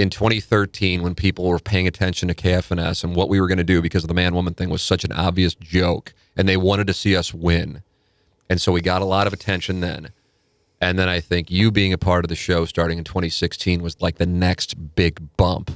in 0.01 0.09
2013 0.09 1.03
when 1.03 1.15
people 1.15 1.47
were 1.47 1.59
paying 1.59 1.87
attention 1.87 2.27
to 2.29 2.35
KFNS 2.35 3.05
and 3.05 3.15
what 3.15 3.29
we 3.29 3.39
were 3.39 3.47
going 3.47 3.59
to 3.59 3.65
do 3.65 3.83
because 3.83 4.03
of 4.03 4.09
the 4.09 4.15
man 4.15 4.35
woman 4.35 4.55
thing 4.55 4.71
was 4.71 4.81
such 4.81 5.05
an 5.05 5.13
obvious 5.13 5.55
joke 5.55 6.15
and 6.37 6.49
they 6.49 6.57
wanted 6.57 6.87
to 6.87 6.95
see 6.95 7.15
us 7.15 7.35
win. 7.35 7.83
And 8.49 8.59
so 8.61 8.73
we 8.73 8.81
got 8.81 9.03
a 9.03 9.05
lot 9.05 9.27
of 9.27 9.35
attention 9.35 9.81
then. 9.81 10.09
And 10.81 10.99
then 10.99 11.11
I 11.11 11.21
think 11.21 11.51
you 11.51 11.71
being 11.71 11.93
a 11.93 11.99
part 11.99 12.25
of 12.25 12.31
the 12.31 12.35
show 12.35 12.65
starting 12.65 12.97
in 12.97 13.05
2016 13.05 13.83
was 13.83 14.01
like 14.01 14.17
the 14.17 14.25
next 14.25 14.95
big 14.97 15.21
bump 15.37 15.71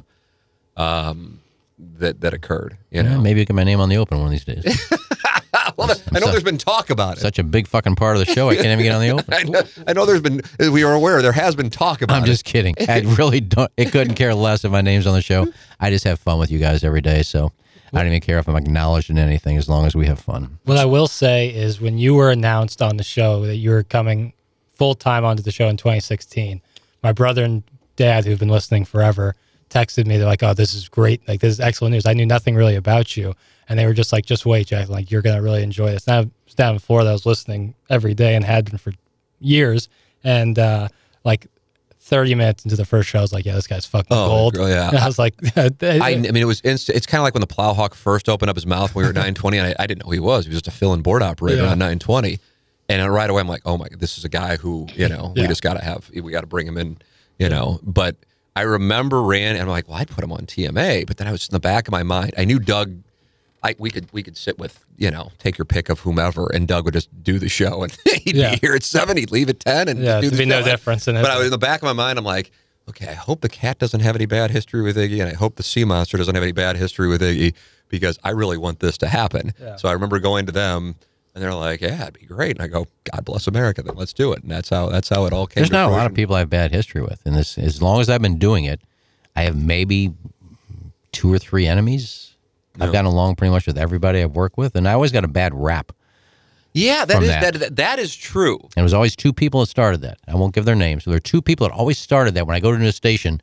um, 0.78 1.42
that 1.78 2.22
that 2.22 2.32
occurred. 2.32 2.78
You 2.90 3.02
Yeah, 3.02 3.10
know, 3.16 3.20
maybe 3.20 3.40
you 3.40 3.46
get 3.46 3.54
my 3.54 3.64
name 3.64 3.80
on 3.80 3.90
the 3.90 3.98
open 3.98 4.18
one 4.18 4.28
of 4.28 4.30
these 4.32 4.46
days. 4.46 4.64
well, 5.76 5.90
I 6.12 6.18
know 6.18 6.30
there's 6.30 6.42
been 6.42 6.58
talk 6.58 6.90
about 6.90 7.16
it. 7.16 7.20
Such 7.20 7.38
a 7.38 7.44
big 7.44 7.66
fucking 7.66 7.96
part 7.96 8.16
of 8.16 8.26
the 8.26 8.32
show. 8.32 8.50
I 8.50 8.56
can't 8.56 8.66
even 8.66 8.82
get 8.82 8.94
on 8.94 9.00
the 9.00 9.10
open. 9.10 9.32
I 9.32 9.42
know, 9.42 9.62
I 9.86 9.92
know 9.92 10.06
there's 10.06 10.20
been. 10.20 10.42
We 10.58 10.84
are 10.84 10.92
aware 10.92 11.22
there 11.22 11.32
has 11.32 11.54
been 11.54 11.70
talk 11.70 12.02
about. 12.02 12.14
It. 12.14 12.16
I'm 12.18 12.24
it. 12.24 12.26
just 12.26 12.44
kidding. 12.44 12.74
I 12.88 13.00
really 13.18 13.40
don't. 13.40 13.70
It 13.76 13.92
couldn't 13.92 14.14
care 14.14 14.34
less 14.34 14.64
if 14.64 14.72
my 14.72 14.80
name's 14.80 15.06
on 15.06 15.14
the 15.14 15.22
show. 15.22 15.46
I 15.80 15.90
just 15.90 16.04
have 16.04 16.18
fun 16.18 16.38
with 16.38 16.50
you 16.50 16.58
guys 16.58 16.84
every 16.84 17.00
day, 17.00 17.22
so 17.22 17.52
I 17.92 17.98
don't 17.98 18.08
even 18.08 18.20
care 18.20 18.38
if 18.38 18.48
I'm 18.48 18.56
acknowledged 18.56 19.10
in 19.10 19.18
anything 19.18 19.56
as 19.56 19.68
long 19.68 19.86
as 19.86 19.94
we 19.94 20.06
have 20.06 20.18
fun. 20.18 20.58
What 20.64 20.78
I 20.78 20.84
will 20.84 21.06
say 21.06 21.48
is 21.48 21.80
when 21.80 21.98
you 21.98 22.14
were 22.14 22.30
announced 22.30 22.82
on 22.82 22.96
the 22.96 23.04
show 23.04 23.46
that 23.46 23.56
you 23.56 23.70
were 23.70 23.82
coming 23.82 24.32
full 24.74 24.94
time 24.94 25.24
onto 25.24 25.42
the 25.42 25.52
show 25.52 25.68
in 25.68 25.76
2016, 25.76 26.60
my 27.02 27.12
brother 27.12 27.44
and 27.44 27.62
dad, 27.96 28.24
who've 28.24 28.38
been 28.38 28.48
listening 28.48 28.84
forever, 28.84 29.36
texted 29.74 30.06
me. 30.06 30.16
They're 30.16 30.26
like, 30.26 30.42
"Oh, 30.42 30.54
this 30.54 30.72
is 30.74 30.88
great! 30.88 31.26
Like, 31.28 31.40
this 31.40 31.52
is 31.52 31.60
excellent 31.60 31.92
news. 31.92 32.06
I 32.06 32.12
knew 32.14 32.26
nothing 32.26 32.54
really 32.54 32.76
about 32.76 33.16
you." 33.16 33.34
And 33.68 33.78
they 33.78 33.86
were 33.86 33.94
just 33.94 34.12
like, 34.12 34.24
"Just 34.26 34.46
wait, 34.46 34.66
Jack. 34.68 34.88
Like, 34.88 35.10
you're 35.10 35.22
gonna 35.22 35.42
really 35.42 35.62
enjoy 35.62 35.90
this." 35.90 36.06
Now, 36.06 36.24
down 36.56 36.74
in 36.74 36.78
Florida. 36.78 37.10
I 37.10 37.12
was 37.12 37.26
listening 37.26 37.74
every 37.90 38.14
day 38.14 38.36
and 38.36 38.44
had 38.44 38.66
been 38.66 38.78
for 38.78 38.92
years. 39.40 39.88
And 40.22 40.56
uh, 40.58 40.88
like 41.24 41.48
30 42.00 42.34
minutes 42.36 42.64
into 42.64 42.76
the 42.76 42.84
first 42.84 43.08
show, 43.08 43.18
I 43.18 43.22
was 43.22 43.32
like, 43.32 43.44
"Yeah, 43.44 43.54
this 43.54 43.66
guy's 43.66 43.86
fucking 43.86 44.06
Oh, 44.16 44.26
gold." 44.28 44.54
girl, 44.54 44.68
yeah. 44.68 44.88
And 44.90 44.98
I 45.04 45.06
was 45.06 45.18
like, 45.18 45.34
I, 45.56 45.70
I 45.82 46.16
mean, 46.16 46.36
it 46.36 46.44
was 46.44 46.60
instant. 46.64 46.96
It's 46.96 47.06
kind 47.06 47.20
of 47.20 47.24
like 47.24 47.34
when 47.34 47.40
the 47.40 47.46
Plowhawk 47.46 47.94
first 47.94 48.28
opened 48.28 48.50
up 48.50 48.56
his 48.56 48.66
mouth 48.66 48.94
when 48.94 49.02
we 49.04 49.08
were 49.08 49.12
920, 49.14 49.58
and 49.58 49.66
I, 49.68 49.82
I 49.82 49.86
didn't 49.86 50.02
know 50.04 50.06
who 50.10 50.12
he 50.12 50.20
was. 50.20 50.44
He 50.44 50.50
was 50.50 50.60
just 50.62 50.68
a 50.68 50.70
fill-in 50.78 51.02
board 51.02 51.22
operator 51.22 51.62
Yeah. 51.62 51.72
on 51.72 51.78
920, 51.78 52.38
and 52.88 53.12
right 53.12 53.28
away 53.28 53.40
I'm 53.40 53.48
like, 53.48 53.62
oh 53.64 53.76
my, 53.76 53.88
god, 53.88 53.98
this 54.00 54.16
is 54.18 54.24
a 54.24 54.28
guy 54.28 54.56
who 54.56 54.86
you 54.94 55.08
know 55.08 55.32
we 55.34 55.46
just 55.46 55.62
got 55.62 55.74
to 55.74 55.84
have, 55.84 56.08
we 56.14 56.30
got 56.30 56.42
to 56.42 56.46
bring 56.46 56.66
him 56.66 56.76
in, 56.78 56.98
you 57.38 57.48
know. 57.48 57.80
But 57.82 58.16
I 58.56 58.62
remember 58.62 59.22
Rand, 59.22 59.58
and 59.58 59.62
I'm 59.62 59.68
like, 59.68 59.88
well, 59.88 59.96
I'd 59.98 60.08
put 60.08 60.22
him 60.22 60.32
on 60.32 60.46
TMA, 60.46 61.06
but 61.06 61.16
then 61.16 61.26
I 61.26 61.32
was 61.32 61.48
in 61.48 61.52
the 61.52 61.60
back 61.60 61.88
of 61.88 61.92
my 61.92 62.02
mind, 62.02 62.34
I 62.38 62.44
knew 62.44 62.58
Doug. 62.58 62.96
I, 63.62 63.74
we 63.78 63.90
could 63.90 64.12
we 64.12 64.22
could 64.22 64.36
sit 64.36 64.58
with 64.58 64.84
you 64.98 65.10
know 65.10 65.32
take 65.38 65.56
your 65.56 65.64
pick 65.64 65.88
of 65.88 66.00
whomever 66.00 66.48
and 66.52 66.68
Doug 66.68 66.84
would 66.84 66.92
just 66.92 67.08
do 67.22 67.38
the 67.38 67.48
show 67.48 67.82
and 67.82 67.96
he'd 68.22 68.36
Yeah. 68.36 68.50
be 68.50 68.58
here 68.58 68.74
at 68.74 68.82
seven 68.82 69.16
he'd 69.16 69.30
leave 69.30 69.48
at 69.48 69.58
ten 69.58 69.88
and 69.88 70.00
Yeah, 70.02 70.16
do 70.20 70.28
there'd 70.28 70.34
the 70.34 70.42
be 70.42 70.44
no 70.44 70.62
difference 70.62 71.08
in 71.08 71.16
it. 71.16 71.22
But 71.22 71.30
I 71.30 71.38
was 71.38 71.46
in 71.46 71.50
the 71.50 71.56
back 71.56 71.80
of 71.80 71.84
my 71.86 71.94
mind 71.94 72.18
I'm 72.18 72.26
like 72.26 72.50
okay 72.90 73.08
I 73.08 73.14
hope 73.14 73.40
the 73.40 73.48
cat 73.48 73.78
doesn't 73.78 74.00
have 74.00 74.16
any 74.16 74.26
bad 74.26 74.50
history 74.50 74.82
with 74.82 74.98
Iggy 74.98 75.18
and 75.20 75.30
I 75.30 75.34
hope 75.34 75.56
the 75.56 75.62
sea 75.62 75.86
monster 75.86 76.18
doesn't 76.18 76.34
have 76.34 76.42
any 76.44 76.52
bad 76.52 76.76
history 76.76 77.08
with 77.08 77.22
Iggy 77.22 77.54
because 77.88 78.18
I 78.22 78.32
really 78.32 78.58
want 78.58 78.80
this 78.80 78.98
to 78.98 79.08
happen. 79.08 79.54
Yeah. 79.58 79.76
So 79.76 79.88
I 79.88 79.92
remember 79.92 80.18
going 80.18 80.44
to 80.44 80.52
them 80.52 80.96
and 81.34 81.42
they're 81.42 81.54
like 81.54 81.80
yeah 81.80 82.02
it'd 82.02 82.14
be 82.18 82.26
great 82.26 82.52
and 82.56 82.62
I 82.62 82.68
go 82.68 82.86
God 83.10 83.24
bless 83.24 83.46
America 83.46 83.82
then 83.82 83.96
let's 83.96 84.12
do 84.12 84.32
it 84.32 84.42
and 84.42 84.50
that's 84.50 84.68
how 84.68 84.88
that's 84.88 85.08
how 85.08 85.26
it 85.26 85.32
all 85.32 85.46
came. 85.46 85.62
There's 85.62 85.70
not 85.70 85.88
a 85.88 85.92
lot 85.92 86.06
of 86.06 86.14
people 86.14 86.34
I 86.36 86.40
have 86.40 86.50
bad 86.50 86.72
history 86.72 87.02
with, 87.02 87.20
and 87.24 87.34
this 87.34 87.58
as 87.58 87.82
long 87.82 88.00
as 88.00 88.08
I've 88.08 88.22
been 88.22 88.38
doing 88.38 88.64
it, 88.64 88.80
I 89.36 89.42
have 89.42 89.56
maybe 89.56 90.12
two 91.12 91.32
or 91.32 91.38
three 91.38 91.66
enemies. 91.66 92.36
I've 92.80 92.92
gotten 92.92 93.06
along 93.06 93.36
pretty 93.36 93.52
much 93.52 93.68
with 93.68 93.78
everybody 93.78 94.20
I've 94.20 94.34
worked 94.34 94.58
with, 94.58 94.74
and 94.74 94.88
I 94.88 94.94
always 94.94 95.12
got 95.12 95.24
a 95.24 95.28
bad 95.28 95.54
rap. 95.54 95.92
Yeah, 96.72 97.04
that 97.04 97.22
is 97.22 97.28
that. 97.28 97.40
that. 97.40 97.60
that 97.60 97.76
that 97.76 97.98
is 98.00 98.14
true. 98.16 98.58
And 98.60 98.78
it 98.78 98.82
was 98.82 98.94
always 98.94 99.14
two 99.14 99.32
people 99.32 99.60
that 99.60 99.66
started 99.66 100.00
that. 100.00 100.18
I 100.26 100.34
won't 100.34 100.54
give 100.54 100.64
their 100.64 100.74
names. 100.74 101.04
So 101.04 101.10
there 101.10 101.16
are 101.16 101.20
two 101.20 101.40
people 101.40 101.68
that 101.68 101.72
always 101.72 101.98
started 101.98 102.34
that. 102.34 102.48
When 102.48 102.56
I 102.56 102.60
go 102.60 102.72
to 102.72 102.76
a 102.76 102.80
new 102.80 102.90
station, 102.90 103.40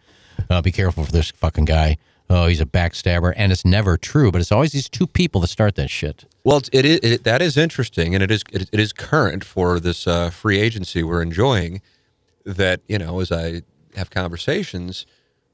uh, 0.49 0.61
be 0.61 0.73
careful 0.73 1.05
for 1.05 1.11
this 1.13 1.31
fucking 1.31 1.65
guy. 1.65 1.97
Oh, 2.29 2.47
he's 2.47 2.59
a 2.59 2.65
backstabber, 2.65 3.33
and 3.35 3.51
it's 3.53 3.63
never 3.63 3.97
true. 3.97 4.31
But 4.31 4.41
it's 4.41 4.51
always 4.51 4.73
these 4.73 4.89
two 4.89 5.07
people 5.07 5.39
that 5.41 5.47
start 5.47 5.75
that 5.75 5.89
shit. 5.89 6.25
Well, 6.43 6.61
it 6.71 6.85
is 6.85 6.99
it, 7.03 7.23
that 7.23 7.41
is 7.41 7.57
interesting, 7.57 8.15
and 8.15 8.23
it 8.23 8.31
is 8.31 8.43
it, 8.51 8.69
it 8.71 8.79
is 8.79 8.93
current 8.93 9.43
for 9.43 9.79
this 9.79 10.07
uh, 10.07 10.29
free 10.31 10.59
agency 10.59 11.03
we're 11.03 11.21
enjoying. 11.21 11.81
That 12.45 12.81
you 12.87 12.97
know, 12.97 13.19
as 13.19 13.31
I 13.31 13.61
have 13.95 14.09
conversations 14.09 15.05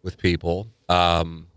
with 0.03 0.18
people, 0.18 0.68
um, 0.88 1.47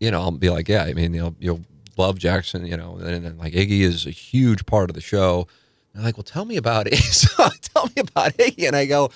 you 0.00 0.10
know, 0.10 0.20
I'll 0.22 0.32
be 0.32 0.50
like, 0.50 0.68
yeah, 0.68 0.82
I 0.82 0.92
mean, 0.92 1.14
you'll 1.14 1.36
you'll 1.38 1.60
love 1.96 2.18
Jackson, 2.18 2.66
you 2.66 2.76
know, 2.76 2.96
and 2.96 3.24
then 3.24 3.38
like 3.38 3.52
Iggy 3.52 3.80
is 3.80 4.06
a 4.06 4.10
huge 4.10 4.66
part 4.66 4.90
of 4.90 4.94
the 4.94 5.00
show. 5.00 5.46
And 5.92 6.02
they're 6.02 6.08
like, 6.08 6.16
well, 6.16 6.24
tell 6.24 6.44
me 6.44 6.56
about 6.56 6.86
it. 6.92 6.96
so 6.96 7.48
tell 7.62 7.86
me 7.86 8.02
about 8.02 8.32
Iggy, 8.34 8.66
and 8.66 8.76
I 8.76 8.86
go. 8.86 9.10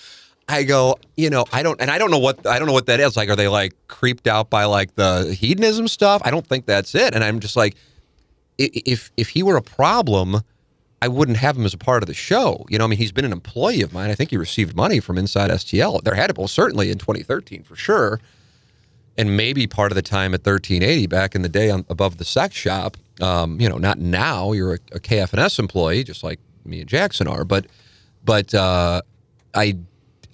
I 0.51 0.63
go, 0.63 0.99
you 1.15 1.29
know, 1.29 1.45
I 1.53 1.63
don't, 1.63 1.79
and 1.79 1.91
I 1.91 1.99
don't 1.99 2.11
know 2.11 2.19
what, 2.19 2.47
I 2.47 2.59
don't 2.59 2.67
know 2.67 2.73
what 2.73 2.87
that 2.87 3.01
is. 3.01 3.19
Like, 3.19 3.29
are 3.29 3.37
they 3.37 3.49
like 3.49 3.75
creeped 3.87 4.27
out 4.27 4.49
by 4.49 4.65
like 4.65 4.95
the 4.95 5.37
hedonism 5.39 5.89
stuff? 5.89 6.23
I 6.25 6.31
don't 6.31 6.47
think 6.47 6.65
that's 6.65 6.95
it. 6.95 7.15
And 7.15 7.23
I'm 7.23 7.41
just 7.41 7.55
like, 7.55 7.77
if 8.59 9.11
if 9.17 9.31
he 9.31 9.43
were 9.43 9.57
a 9.57 9.63
problem, 9.63 10.43
I 11.01 11.09
wouldn't 11.09 11.39
have 11.39 11.57
him 11.57 11.65
as 11.65 11.75
a 11.75 11.79
part 11.79 12.03
of 12.03 12.09
the 12.09 12.15
show. 12.15 12.67
You 12.69 12.79
know, 12.79 12.85
I 12.85 12.89
mean, 12.89 12.99
he's 12.99 13.13
been 13.13 13.25
an 13.25 13.33
employee 13.33 13.83
of 13.83 13.93
mine. 13.93 14.11
I 14.11 14.15
think 14.15 14.31
he 14.31 14.37
received 14.37 14.77
money 14.77 15.01
from 15.01 15.17
Inside 15.17 15.51
STL. 15.51 16.03
There 16.03 16.15
had 16.15 16.35
to, 16.35 16.35
well, 16.37 16.49
certainly 16.49 16.91
in 16.91 16.99
2013 16.99 17.63
for 17.63 17.77
sure, 17.77 18.21
and 19.17 19.37
maybe 19.37 19.67
part 19.67 19.93
of 19.93 19.97
the 19.97 20.03
time 20.03 20.35
at 20.35 20.45
1380 20.45 21.07
back 21.07 21.35
in 21.35 21.43
the 21.43 21.49
day 21.49 21.71
on 21.71 21.85
above 21.89 22.19
the 22.19 22.25
sex 22.25 22.55
shop. 22.57 22.97
Um, 23.21 23.61
you 23.61 23.69
know, 23.69 23.79
not 23.79 23.99
now. 23.99 24.53
You're 24.53 24.75
a, 24.75 24.79
a 24.93 25.01
KFNS 25.01 25.59
employee, 25.59 26.05
just 26.05 26.23
like 26.23 26.41
me 26.65 26.81
and 26.81 26.89
Jackson 26.89 27.27
are. 27.27 27.45
But, 27.45 27.67
but 28.25 28.55
uh, 28.55 29.03
I, 29.55 29.77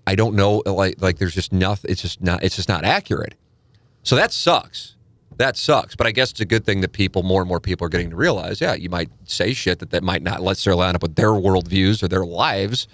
I 0.06 0.14
don't 0.14 0.34
know. 0.34 0.62
Like, 0.66 1.00
like 1.00 1.18
there's 1.18 1.34
just 1.34 1.52
nothing. 1.52 1.90
It's 1.90 2.02
just 2.02 2.22
not. 2.22 2.42
It's 2.42 2.56
just 2.56 2.68
not 2.68 2.84
accurate. 2.84 3.34
So 4.02 4.16
that 4.16 4.32
sucks. 4.32 4.93
That 5.38 5.56
sucks. 5.56 5.96
But 5.96 6.06
I 6.06 6.10
guess 6.10 6.30
it's 6.30 6.40
a 6.40 6.44
good 6.44 6.64
thing 6.64 6.80
that 6.80 6.92
people, 6.92 7.22
more 7.22 7.40
and 7.40 7.48
more 7.48 7.60
people, 7.60 7.86
are 7.86 7.90
getting 7.90 8.10
to 8.10 8.16
realize. 8.16 8.60
Yeah, 8.60 8.74
you 8.74 8.88
might 8.88 9.10
say 9.24 9.52
shit 9.52 9.78
that 9.80 9.90
that 9.90 10.02
might 10.02 10.22
not 10.22 10.42
necessarily 10.42 10.80
line 10.80 10.94
up 10.94 11.02
with 11.02 11.16
their 11.16 11.30
worldviews 11.30 12.02
or 12.02 12.08
their 12.08 12.24
lives, 12.24 12.88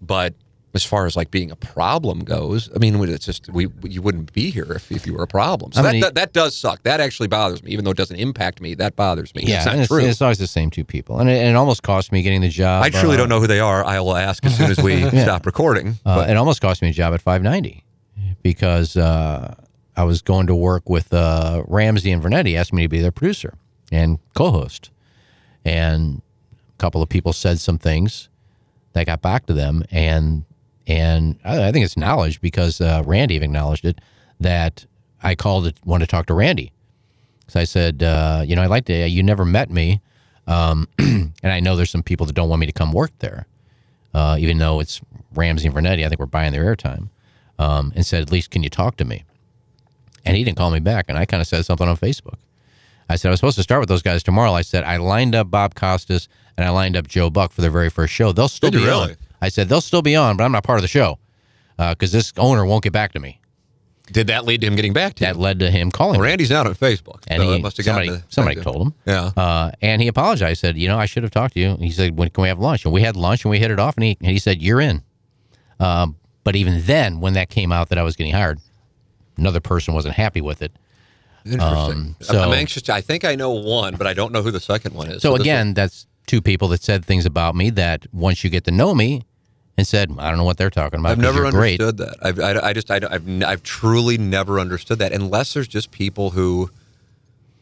but 0.00 0.34
as 0.76 0.84
far 0.84 1.06
as 1.06 1.16
like 1.16 1.30
being 1.30 1.50
a 1.50 1.56
problem 1.56 2.20
goes, 2.20 2.70
I 2.74 2.78
mean, 2.78 3.02
it's 3.08 3.24
just 3.24 3.48
we 3.50 3.68
you 3.82 4.02
wouldn't 4.02 4.32
be 4.32 4.50
here 4.50 4.70
if, 4.72 4.92
if 4.92 5.06
you 5.06 5.14
were 5.14 5.22
a 5.24 5.26
problem. 5.26 5.72
So 5.72 5.80
I 5.80 5.82
that, 5.82 5.92
mean- 5.92 6.00
that 6.02 6.14
that 6.14 6.32
does 6.32 6.56
suck. 6.56 6.82
That 6.84 7.00
actually 7.00 7.28
bothers 7.28 7.62
me, 7.62 7.72
even 7.72 7.84
though 7.84 7.90
it 7.90 7.96
doesn't 7.96 8.16
impact 8.16 8.60
me. 8.60 8.74
That 8.74 8.94
bothers 8.94 9.34
me. 9.34 9.42
Yeah, 9.44 9.56
it's 9.56 9.66
not 9.66 9.76
it's, 9.76 9.88
true. 9.88 10.04
it's 10.04 10.22
always 10.22 10.38
the 10.38 10.46
same 10.46 10.70
two 10.70 10.84
people, 10.84 11.18
and 11.18 11.28
it, 11.28 11.38
and 11.38 11.48
it 11.48 11.56
almost 11.56 11.82
cost 11.82 12.12
me 12.12 12.22
getting 12.22 12.42
the 12.42 12.48
job. 12.48 12.84
I 12.84 12.90
truly 12.90 13.14
uh, 13.14 13.18
don't 13.18 13.28
know 13.28 13.40
who 13.40 13.46
they 13.48 13.60
are. 13.60 13.84
I 13.84 13.98
will 14.00 14.16
ask 14.16 14.44
as 14.44 14.56
soon 14.56 14.70
as 14.70 14.78
we 14.78 15.08
stop 15.22 15.46
recording. 15.46 15.98
Uh, 16.04 16.26
it 16.28 16.36
almost 16.36 16.60
cost 16.60 16.82
me 16.82 16.90
a 16.90 16.92
job 16.92 17.14
at 17.14 17.22
590 17.22 17.82
because 18.42 18.96
uh, 18.96 19.54
I 19.96 20.04
was 20.04 20.22
going 20.22 20.46
to 20.48 20.54
work 20.54 20.88
with 20.88 21.12
uh, 21.12 21.62
Ramsey 21.66 22.12
and 22.12 22.22
Vernetti, 22.22 22.56
asked 22.56 22.72
me 22.72 22.82
to 22.82 22.88
be 22.88 23.00
their 23.00 23.12
producer 23.12 23.54
and 23.90 24.18
co-host, 24.34 24.90
and 25.64 26.22
a 26.74 26.78
couple 26.78 27.02
of 27.02 27.08
people 27.08 27.32
said 27.32 27.58
some 27.60 27.78
things 27.78 28.28
that 28.92 29.06
got 29.06 29.22
back 29.22 29.46
to 29.46 29.52
them, 29.52 29.84
and 29.90 30.44
and 30.86 31.38
I, 31.44 31.68
I 31.68 31.72
think 31.72 31.84
it's 31.84 31.96
knowledge 31.96 32.40
because 32.40 32.80
uh, 32.80 33.02
Randy 33.06 33.34
even 33.34 33.50
acknowledged 33.50 33.84
it 33.84 34.00
that 34.40 34.86
I 35.22 35.34
called 35.34 35.66
it 35.66 35.76
wanted 35.84 36.06
to 36.06 36.10
talk 36.10 36.26
to 36.26 36.34
Randy. 36.34 36.72
So 37.48 37.60
I 37.60 37.64
said, 37.64 38.02
uh, 38.02 38.42
you 38.46 38.56
know, 38.56 38.62
I'd 38.62 38.70
like 38.70 38.86
to. 38.86 39.08
You 39.08 39.22
never 39.22 39.44
met 39.44 39.70
me, 39.70 40.00
um, 40.46 40.88
and 40.98 41.32
I 41.42 41.60
know 41.60 41.76
there's 41.76 41.90
some 41.90 42.02
people 42.02 42.26
that 42.26 42.34
don't 42.34 42.48
want 42.48 42.60
me 42.60 42.66
to 42.66 42.72
come 42.72 42.92
work 42.92 43.12
there 43.20 43.46
uh, 44.16 44.36
even 44.38 44.56
though 44.56 44.80
it's 44.80 45.02
Ramsey 45.34 45.68
and 45.68 45.76
Vernetti, 45.76 46.04
I 46.04 46.08
think 46.08 46.18
we're 46.18 46.24
buying 46.24 46.52
their 46.52 46.64
airtime, 46.64 47.10
um, 47.58 47.92
and 47.94 48.04
said, 48.04 48.22
at 48.22 48.32
least 48.32 48.50
can 48.50 48.62
you 48.62 48.70
talk 48.70 48.96
to 48.96 49.04
me? 49.04 49.24
And 50.26 50.36
he 50.36 50.44
didn't 50.44 50.58
call 50.58 50.70
me 50.70 50.80
back. 50.80 51.06
And 51.08 51.16
I 51.16 51.24
kind 51.24 51.40
of 51.40 51.46
said 51.46 51.64
something 51.64 51.88
on 51.88 51.96
Facebook. 51.96 52.34
I 53.08 53.16
said, 53.16 53.28
I 53.28 53.30
was 53.30 53.38
supposed 53.40 53.56
to 53.56 53.62
start 53.62 53.80
with 53.80 53.88
those 53.88 54.02
guys 54.02 54.22
tomorrow. 54.22 54.52
I 54.52 54.62
said, 54.62 54.82
I 54.84 54.96
lined 54.96 55.34
up 55.34 55.50
Bob 55.50 55.74
Costas 55.76 56.28
and 56.58 56.66
I 56.66 56.70
lined 56.70 56.96
up 56.96 57.06
Joe 57.06 57.30
Buck 57.30 57.52
for 57.52 57.60
their 57.62 57.70
very 57.70 57.88
first 57.90 58.12
show. 58.12 58.32
They'll 58.32 58.48
still 58.48 58.70
Did 58.70 58.78
be 58.80 58.84
really? 58.84 59.12
on. 59.12 59.16
I 59.40 59.48
said, 59.48 59.68
they'll 59.68 59.80
still 59.80 60.02
be 60.02 60.16
on, 60.16 60.36
but 60.36 60.44
I'm 60.44 60.50
not 60.52 60.64
part 60.64 60.78
of 60.78 60.82
the 60.82 60.88
show 60.88 61.18
because 61.78 62.10
this 62.10 62.32
owner 62.36 62.64
won't 62.66 62.82
get 62.82 62.92
back 62.92 63.12
to 63.12 63.20
me. 63.20 63.40
did 64.10 64.26
that 64.28 64.44
lead 64.44 64.60
to 64.62 64.66
him 64.66 64.74
getting 64.74 64.92
back 64.92 65.14
to 65.14 65.24
That 65.24 65.36
you? 65.36 65.42
led 65.42 65.58
to 65.60 65.70
him 65.70 65.90
calling 65.92 66.14
Well, 66.18 66.22
me. 66.22 66.30
Randy's 66.30 66.50
not 66.50 66.66
on 66.66 66.74
Facebook. 66.74 67.22
And 67.28 67.42
so 67.42 67.52
he, 67.52 67.60
must 67.62 67.76
have 67.76 67.86
somebody, 67.86 68.08
to- 68.08 68.24
somebody 68.28 68.60
told 68.60 68.82
him. 68.88 68.94
Yeah. 69.04 69.30
Uh, 69.36 69.70
and 69.82 70.02
he 70.02 70.08
apologized. 70.08 70.60
Said, 70.60 70.76
you 70.76 70.88
know, 70.88 70.98
I 70.98 71.06
should 71.06 71.22
have 71.22 71.32
talked 71.32 71.54
to 71.54 71.60
you. 71.60 71.76
He 71.76 71.90
said, 71.92 72.16
when 72.18 72.30
can 72.30 72.42
we 72.42 72.48
have 72.48 72.58
lunch? 72.58 72.84
And 72.84 72.92
we 72.94 73.02
had 73.02 73.14
lunch 73.14 73.44
and 73.44 73.50
we 73.50 73.58
hit 73.60 73.70
it 73.70 73.78
off. 73.78 73.94
And 73.96 74.02
he, 74.04 74.16
and 74.20 74.30
he 74.30 74.38
said, 74.40 74.60
you're 74.62 74.80
in. 74.80 75.02
Um, 75.78 76.16
but 76.44 76.56
even 76.56 76.82
then, 76.86 77.20
when 77.20 77.34
that 77.34 77.50
came 77.50 77.70
out 77.72 77.88
that 77.90 77.98
I 77.98 78.02
was 78.02 78.16
getting 78.16 78.32
hired, 78.32 78.58
another 79.36 79.60
person 79.60 79.94
wasn't 79.94 80.14
happy 80.14 80.40
with 80.40 80.62
it. 80.62 80.72
Interesting. 81.44 81.68
um, 81.70 82.16
I'm- 82.30 82.48
I'm 82.48 82.52
anxious. 82.54 82.82
To, 82.84 82.94
I 82.94 83.00
think 83.00 83.24
I 83.24 83.34
know 83.36 83.50
one, 83.52 83.96
but 83.96 84.06
I 84.06 84.14
don't 84.14 84.32
know 84.32 84.42
who 84.42 84.50
the 84.50 84.60
second 84.60 84.94
one 84.94 85.08
is. 85.10 85.22
So 85.22 85.32
this 85.32 85.42
again, 85.42 85.74
that's 85.74 86.06
two 86.26 86.42
people 86.42 86.68
that 86.68 86.82
said 86.82 87.04
things 87.04 87.24
about 87.24 87.54
me 87.54 87.70
that 87.70 88.06
once 88.12 88.42
you 88.42 88.50
get 88.50 88.64
to 88.64 88.72
know 88.72 88.94
me 88.94 89.22
and 89.78 89.86
said, 89.86 90.10
I 90.18 90.28
don't 90.28 90.38
know 90.38 90.44
what 90.44 90.56
they're 90.56 90.70
talking 90.70 90.98
about. 90.98 91.12
I've 91.12 91.18
never 91.18 91.42
you're 91.42 91.50
great. 91.52 91.80
understood 91.80 91.98
that. 91.98 92.16
I've, 92.22 92.40
I, 92.40 92.68
I 92.68 92.72
just, 92.72 92.90
I, 92.90 92.94
have 92.94 93.42
I've 93.44 93.62
truly 93.62 94.18
never 94.18 94.58
understood 94.58 94.98
that. 94.98 95.12
Unless 95.12 95.54
there's 95.54 95.68
just 95.68 95.92
people 95.92 96.30
who, 96.30 96.70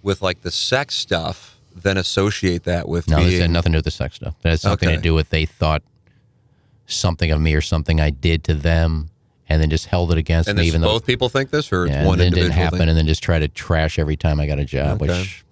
with 0.03 0.23
like 0.23 0.41
the 0.41 0.51
sex 0.51 0.95
stuff, 0.95 1.59
then 1.75 1.99
associate 1.99 2.65
that 2.65 2.89
with 2.89 3.09
No, 3.09 3.17
being. 3.19 3.31
this 3.31 3.41
had 3.41 3.51
nothing 3.51 3.73
to 3.73 3.77
do 3.77 3.79
with 3.79 3.85
the 3.87 3.91
sex 3.91 4.15
stuff. 4.15 4.35
That 4.43 4.51
had 4.51 4.61
something 4.61 4.89
Okay. 4.89 4.97
to 4.97 5.03
do 5.03 5.13
with 5.13 5.29
they 5.31 5.45
thought 5.45 5.83
something 6.87 7.31
of 7.31 7.41
me 7.41 7.53
or 7.55 7.61
something 7.61 8.01
I 8.01 8.11
did 8.11 8.45
to 8.45 8.55
them 8.55 9.11
and 9.49 9.61
then 9.61 9.71
just 9.71 9.87
held 9.87 10.11
it 10.13 10.19
against 10.19 10.49
and 10.49 10.59
me, 10.59 10.67
even 10.67 10.81
though 10.81 10.89
both 10.89 11.07
people 11.07 11.29
think 11.29 11.51
this, 11.51 11.73
or 11.73 11.87
Yeah, 11.87 12.01
it's 12.01 12.07
one 12.07 12.19
then 12.19 12.27
it 12.27 12.29
individual 12.29 12.49
didn't 12.51 12.63
happen, 12.63 12.79
thing? 12.81 12.89
and 12.89 12.97
then 12.99 13.07
just 13.07 13.23
try 13.23 13.39
to 13.39 13.49
trash 13.49 13.99
every 13.99 14.17
time 14.17 14.41
I 14.41 14.47
got 14.47 14.59
a 14.59 14.65
job, 14.65 15.03
Okay. 15.03 15.13
which 15.19 15.45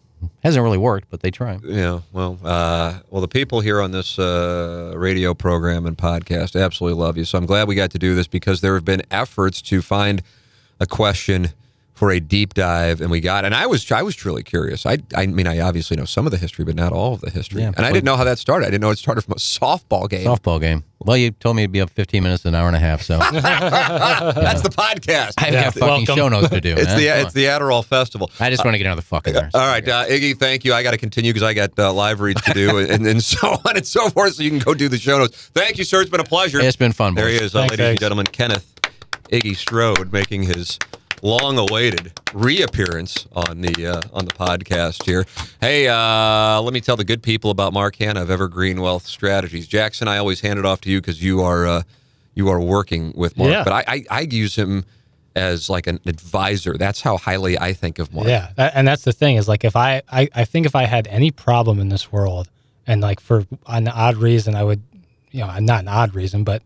hasn't 0.45 0.63
really 0.63 0.79
worked, 0.79 1.11
but 1.11 1.21
they 1.21 1.31
try. 1.31 1.59
Yeah, 1.65 2.01
well, 2.13 2.39
uh, 2.45 3.01
well, 3.11 3.21
the 3.21 3.29
people 3.29 3.61
here 3.61 3.81
on 3.81 3.91
this 3.91 4.19
uh, 4.19 4.93
radio 4.97 5.35
program 5.35 5.85
and 5.85 5.97
podcast 5.99 6.61
absolutely 6.61 6.99
love 7.01 7.17
you. 7.17 7.25
So 7.25 7.37
I'm 7.39 7.47
glad 7.47 7.67
we 7.69 7.75
got 7.75 7.91
to 7.91 7.99
do 7.99 8.15
this 8.15 8.29
because 8.29 8.61
there 8.61 8.75
have 8.75 8.85
been 8.85 9.03
efforts 9.11 9.61
to 9.63 9.83
find 9.83 10.23
a 10.81 10.87
question 10.87 11.49
for 11.95 12.11
a 12.11 12.19
deep 12.21 12.55
dive, 12.55 13.01
and 13.01 13.11
we 13.11 13.21
got. 13.21 13.45
And 13.45 13.55
I 13.55 13.67
was, 13.67 13.91
I 13.93 14.03
was 14.03 14.17
truly 14.17 14.43
curious. 14.43 14.87
I, 14.87 14.99
I 15.15 15.27
mean, 15.27 15.47
I 15.47 15.61
obviously 15.61 15.97
know 15.97 16.05
some 16.05 16.27
of 16.27 16.33
the 16.33 16.39
history, 16.39 16.65
but 16.65 16.75
not 16.75 16.93
all 16.93 17.15
of 17.15 17.21
the 17.21 17.31
history. 17.31 17.61
Yeah, 17.63 17.73
and 17.77 17.87
I 17.87 17.93
didn't 17.93 18.05
know 18.05 18.17
how 18.17 18.25
that 18.25 18.39
started. 18.39 18.67
I 18.67 18.71
didn't 18.71 18.81
know 18.83 18.91
it 18.91 18.99
started 18.99 19.23
from 19.23 19.33
a 19.33 19.37
softball 19.37 20.09
game. 20.09 20.27
Softball 20.27 20.61
game. 20.61 20.85
Well, 21.05 21.17
you 21.17 21.33
told 21.33 21.57
me 21.57 21.63
it'd 21.63 21.73
be 21.73 21.81
up 21.81 21.91
15 21.91 22.23
minutes, 22.23 22.45
an 22.45 22.55
hour 22.55 22.67
and 22.69 22.77
a 22.77 22.79
half, 22.79 23.03
so 23.03 23.19
I 23.21 24.33
That's 24.35 24.63
the 24.63 24.69
podcast. 24.71 25.35
I 25.39 25.45
have 25.47 25.53
Yeah, 25.53 25.65
got 25.65 25.75
fucking 25.75 25.87
welcome. 25.89 26.17
show 26.17 26.29
notes 26.29 26.49
to 26.51 26.61
do. 26.61 26.73
It's 26.77 26.85
man. 26.87 26.97
the 26.99 27.07
Come 27.09 27.19
it's 27.27 27.33
the 27.35 27.45
Adderall 27.47 27.85
Festival. 27.85 28.31
I 28.41 28.51
just 28.51 28.65
want 28.65 28.75
to 28.75 28.79
get 28.79 28.87
another 28.87 29.03
fucking 29.03 29.35
there. 29.35 29.51
All 29.55 29.67
right, 29.67 29.87
uh, 29.87 30.07
Iggy, 30.07 30.37
thank 30.39 30.65
you. 30.65 30.75
I 30.75 30.83
got 30.83 30.93
to 30.93 30.99
continue 30.99 31.33
because 31.33 31.43
I 31.47 31.55
got 31.55 31.77
uh, 31.79 31.93
live 31.93 32.21
reads 32.21 32.41
to 32.43 32.53
do 32.53 32.79
and, 32.79 33.07
and 33.07 33.23
so 33.23 33.49
on 33.65 33.77
and 33.77 33.87
so 33.87 34.09
forth. 34.11 34.35
So 34.35 34.43
you 34.43 34.51
can 34.51 34.59
go 34.61 34.75
do 34.75 34.89
the 34.89 34.99
show 34.99 35.19
notes. 35.19 35.37
Thank 35.55 35.79
you, 35.79 35.85
sir. 35.85 36.01
It's 36.01 36.11
been 36.11 36.21
a 36.21 36.25
pleasure. 36.25 36.61
It's 36.61 36.77
been 36.77 36.93
fun, 36.93 37.15
There 37.15 37.29
he 37.29 37.35
boys. 37.39 37.43
is, 37.47 37.55
uh, 37.55 37.61
Thanks, 37.61 37.73
ladies 37.73 37.91
and 37.91 38.01
gentlemen. 38.01 38.27
Kenneth 38.27 38.73
Iggy 39.31 39.57
Strode 39.57 40.13
making 40.13 40.45
his 40.45 40.79
long-awaited 41.23 42.13
reappearance 42.35 43.27
on 43.33 43.61
the 43.63 43.87
uh, 43.87 44.01
on 44.13 44.25
the 44.27 44.33
podcast 44.33 45.05
here. 45.05 45.25
Hey, 45.61 45.89
uh, 45.89 46.61
let 46.61 46.75
me 46.75 46.81
tell 46.81 46.97
the 46.97 47.05
good 47.05 47.23
people 47.23 47.51
about 47.51 47.73
Mark 47.73 47.97
Hanna 47.97 48.23
of 48.23 48.31
Evergreen 48.31 48.81
Wealth 48.81 49.07
Strategies. 49.07 49.67
Jackson, 49.67 50.09
I 50.09 50.19
always 50.19 50.41
hand 50.41 50.59
it 50.59 50.65
off 50.67 50.81
to 50.83 50.91
you 50.91 51.01
because 51.01 51.23
you 51.23 51.41
are 51.41 51.67
uh, 51.67 51.83
you 52.35 52.49
are 52.49 52.61
working 52.61 53.13
with 53.17 53.37
Mark, 53.37 53.51
Yeah. 53.51 53.65
but 53.65 53.73
I, 53.73 53.85
I 53.89 54.05
I 54.11 54.21
use 54.23 54.57
him 54.57 54.85
as 55.35 55.71
like 55.71 55.87
an 55.87 56.01
advisor. 56.07 56.77
That's 56.77 57.01
how 57.01 57.17
highly 57.17 57.59
I 57.59 57.73
think 57.73 57.99
of 57.99 58.13
Mark. 58.13 58.27
Yeah, 58.29 58.51
and 58.59 58.87
that's 58.87 59.03
the 59.03 59.13
thing 59.13 59.37
is 59.37 59.49
like 59.49 59.65
if 59.65 59.77
I, 59.77 60.03
I 60.11 60.29
I 60.35 60.45
think 60.45 60.67
if 60.67 60.75
I 60.75 60.85
had 60.85 61.07
any 61.07 61.31
problem 61.31 61.79
in 61.79 61.89
this 61.89 62.11
world, 62.13 62.49
and 62.87 63.01
like 63.01 63.21
for 63.21 63.47
an 63.67 63.89
odd 63.89 64.17
reason, 64.17 64.55
I 64.55 64.65
would, 64.65 64.83
you 65.31 65.41
know, 65.41 65.59
not 65.61 65.81
an 65.83 65.89
odd 65.89 66.15
reason, 66.15 66.43
but 66.45 66.63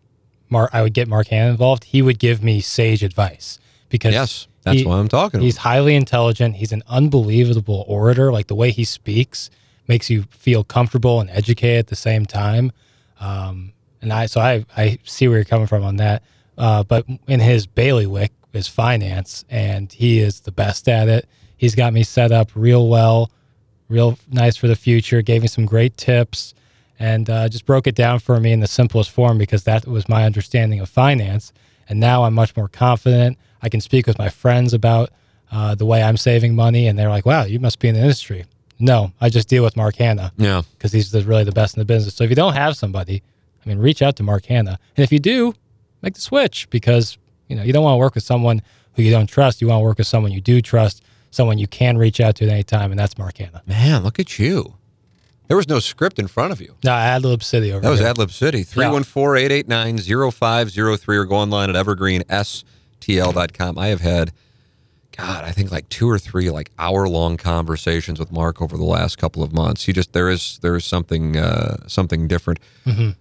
Mark, 0.49 0.71
I 0.73 0.81
would 0.81 0.93
get 0.93 1.07
Mark 1.07 1.27
Hanna 1.27 1.51
involved. 1.51 1.85
He 1.85 2.01
would 2.01 2.17
give 2.19 2.43
me 2.43 2.59
sage 2.59 3.03
advice 3.03 3.59
because 3.89 4.13
Yes, 4.13 4.47
that's 4.63 4.79
he- 4.79 4.85
what 4.85 4.95
I'm 4.95 5.07
talking 5.07 5.39
about. 5.39 5.45
He's 5.45 5.57
highly 5.57 5.95
intelligent. 5.95 6.55
He's 6.55 6.71
an 6.71 6.83
unbelievable 6.87 7.85
orator. 7.87 8.31
Like 8.31 8.47
the 8.47 8.55
way 8.55 8.71
he 8.71 8.83
speaks 8.83 9.49
makes 9.87 10.09
you 10.09 10.23
feel 10.31 10.63
comfortable 10.63 11.21
and 11.21 11.29
educated 11.29 11.79
at 11.79 11.87
the 11.87 11.95
same 11.95 12.25
time. 12.25 12.71
Um, 13.19 13.73
and 14.01 14.11
I, 14.13 14.25
so 14.25 14.41
I, 14.41 14.65
I 14.75 14.99
see 15.03 15.27
where 15.27 15.37
you're 15.37 15.45
coming 15.45 15.67
from 15.67 15.83
on 15.83 15.97
that. 15.97 16.23
Uh, 16.57 16.83
but 16.83 17.05
in 17.27 17.39
his 17.39 17.67
bailiwick 17.67 18.31
is 18.53 18.67
finance, 18.67 19.45
and 19.49 19.91
he 19.91 20.19
is 20.19 20.41
the 20.41 20.51
best 20.51 20.87
at 20.89 21.07
it. 21.07 21.27
He's 21.55 21.75
got 21.75 21.93
me 21.93 22.03
set 22.03 22.31
up 22.31 22.49
real 22.55 22.87
well, 22.87 23.31
real 23.89 24.17
nice 24.29 24.57
for 24.57 24.67
the 24.67 24.75
future. 24.75 25.21
Gave 25.21 25.41
me 25.41 25.47
some 25.47 25.65
great 25.65 25.97
tips, 25.97 26.53
and 26.99 27.29
uh, 27.29 27.47
just 27.49 27.65
broke 27.65 27.87
it 27.87 27.95
down 27.95 28.19
for 28.19 28.39
me 28.39 28.51
in 28.51 28.59
the 28.59 28.67
simplest 28.67 29.11
form 29.11 29.37
because 29.37 29.63
that 29.65 29.87
was 29.87 30.09
my 30.09 30.25
understanding 30.25 30.79
of 30.79 30.89
finance. 30.89 31.53
And 31.89 31.99
now 31.99 32.23
I'm 32.23 32.33
much 32.33 32.55
more 32.57 32.67
confident. 32.67 33.37
I 33.61 33.69
can 33.69 33.81
speak 33.81 34.07
with 34.07 34.17
my 34.19 34.29
friends 34.29 34.73
about 34.73 35.09
uh, 35.51 35.75
the 35.75 35.85
way 35.85 36.03
I'm 36.03 36.17
saving 36.17 36.55
money, 36.55 36.87
and 36.87 36.97
they're 36.97 37.09
like, 37.09 37.25
"Wow, 37.25 37.43
you 37.43 37.59
must 37.59 37.79
be 37.79 37.87
in 37.87 37.95
the 37.95 38.01
industry." 38.01 38.45
No, 38.79 39.11
I 39.19 39.29
just 39.29 39.47
deal 39.47 39.63
with 39.63 39.75
Mark 39.75 39.95
Hanna 39.95 40.31
yeah. 40.37 40.61
because 40.73 40.91
he's 40.91 41.11
the, 41.11 41.23
really 41.23 41.43
the 41.43 41.51
best 41.51 41.75
in 41.75 41.81
the 41.81 41.85
business. 41.85 42.13
So 42.13 42.23
if 42.23 42.29
you 42.29 42.35
don't 42.35 42.53
have 42.53 42.77
somebody, 42.77 43.23
I 43.65 43.69
mean, 43.69 43.79
reach 43.79 44.03
out 44.03 44.15
to 44.17 44.23
Mark 44.23 44.45
Hanna, 44.45 44.79
and 44.95 45.03
if 45.03 45.11
you 45.11 45.19
do, 45.19 45.53
make 46.01 46.13
the 46.13 46.21
switch 46.21 46.69
because 46.69 47.17
you 47.47 47.55
know 47.55 47.63
you 47.63 47.73
don't 47.73 47.83
want 47.83 47.95
to 47.95 47.99
work 47.99 48.15
with 48.15 48.23
someone 48.23 48.61
who 48.93 49.03
you 49.03 49.11
don't 49.11 49.27
trust. 49.27 49.61
You 49.61 49.67
want 49.67 49.81
to 49.81 49.83
work 49.83 49.97
with 49.97 50.07
someone 50.07 50.31
you 50.31 50.41
do 50.41 50.61
trust, 50.61 51.03
someone 51.31 51.57
you 51.57 51.67
can 51.67 51.97
reach 51.97 52.19
out 52.19 52.35
to 52.37 52.45
at 52.45 52.51
any 52.51 52.63
time, 52.63 52.91
and 52.91 52.99
that's 52.99 53.17
Mark 53.17 53.37
Hanna. 53.37 53.63
Man, 53.65 54.03
look 54.03 54.19
at 54.19 54.37
you. 54.37 54.75
There 55.47 55.55
was 55.55 55.69
no 55.69 55.79
script 55.79 56.19
in 56.19 56.27
front 56.27 56.51
of 56.51 56.59
you. 56.59 56.75
No, 56.83 56.91
Adlib 56.91 57.41
City 57.41 57.71
over 57.71 57.79
there. 57.79 57.89
That 57.89 57.91
was 57.91 57.99
here. 58.01 58.13
Adlib 58.13 58.31
City. 58.31 58.63
314 58.63 59.45
889 59.45 60.31
0503 60.31 61.17
or 61.17 61.25
go 61.25 61.35
online 61.35 61.69
at 61.69 61.75
evergreenstl.com. 62.99 63.77
I 63.77 63.87
have 63.87 64.01
had, 64.01 64.31
God, 65.15 65.43
I 65.43 65.51
think 65.51 65.71
like 65.71 65.89
two 65.89 66.09
or 66.09 66.19
three 66.19 66.49
like 66.49 66.71
hour 66.77 67.07
long 67.07 67.37
conversations 67.37 68.19
with 68.19 68.31
Mark 68.31 68.61
over 68.61 68.77
the 68.77 68.83
last 68.83 69.17
couple 69.17 69.43
of 69.43 69.51
months. 69.53 69.85
He 69.85 69.93
just, 69.93 70.13
there 70.13 70.29
is, 70.29 70.59
there 70.61 70.75
is 70.75 70.85
something, 70.85 71.37
uh, 71.37 71.87
something 71.87 72.27
different 72.27 72.59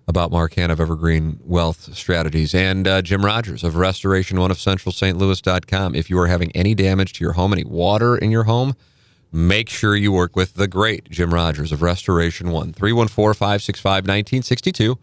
about 0.09 0.31
Mark 0.31 0.55
Hanna 0.55 0.75
of 0.75 0.81
Evergreen 0.81 1.41
Wealth 1.45 1.95
Strategies 1.97 2.55
and 2.55 2.87
uh, 2.87 3.03
Jim 3.03 3.25
Rogers 3.25 3.65
of 3.65 3.77
Restoration 3.77 4.39
One 4.39 4.51
of 4.51 4.59
Central 4.59 4.93
St. 4.93 5.17
Louis.com. 5.17 5.95
If 5.95 6.11
you 6.11 6.19
are 6.19 6.27
having 6.27 6.51
any 6.53 6.75
damage 6.75 7.15
to 7.15 7.25
your 7.25 7.33
home, 7.33 7.53
any 7.53 7.65
water 7.65 8.17
in 8.17 8.31
your 8.31 8.45
home, 8.45 8.75
make 9.33 9.69
sure 9.69 9.97
you 9.97 10.13
work 10.13 10.37
with 10.37 10.55
the 10.55 10.69
great 10.69 11.11
Jim 11.11 11.33
Rogers 11.33 11.73
of 11.73 11.83
Restoration 11.83 12.51
One. 12.51 12.73
314 12.73 13.35
565 13.35 14.03
1962. 14.03 14.99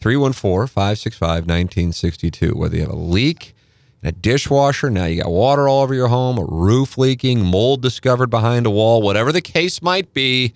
314 0.00 0.66
565 0.66 1.28
1962. 1.46 2.56
Whether 2.56 2.76
you 2.76 2.82
have 2.82 2.90
a 2.90 2.96
leak 2.96 3.54
a 4.02 4.12
dishwasher, 4.12 4.90
now 4.90 5.04
you 5.04 5.22
got 5.22 5.30
water 5.30 5.68
all 5.68 5.82
over 5.82 5.94
your 5.94 6.08
home, 6.08 6.38
a 6.38 6.44
roof 6.44 6.98
leaking, 6.98 7.44
mold 7.44 7.82
discovered 7.82 8.28
behind 8.30 8.66
a 8.66 8.70
wall, 8.70 9.00
whatever 9.02 9.30
the 9.30 9.40
case 9.40 9.80
might 9.80 10.12
be, 10.12 10.54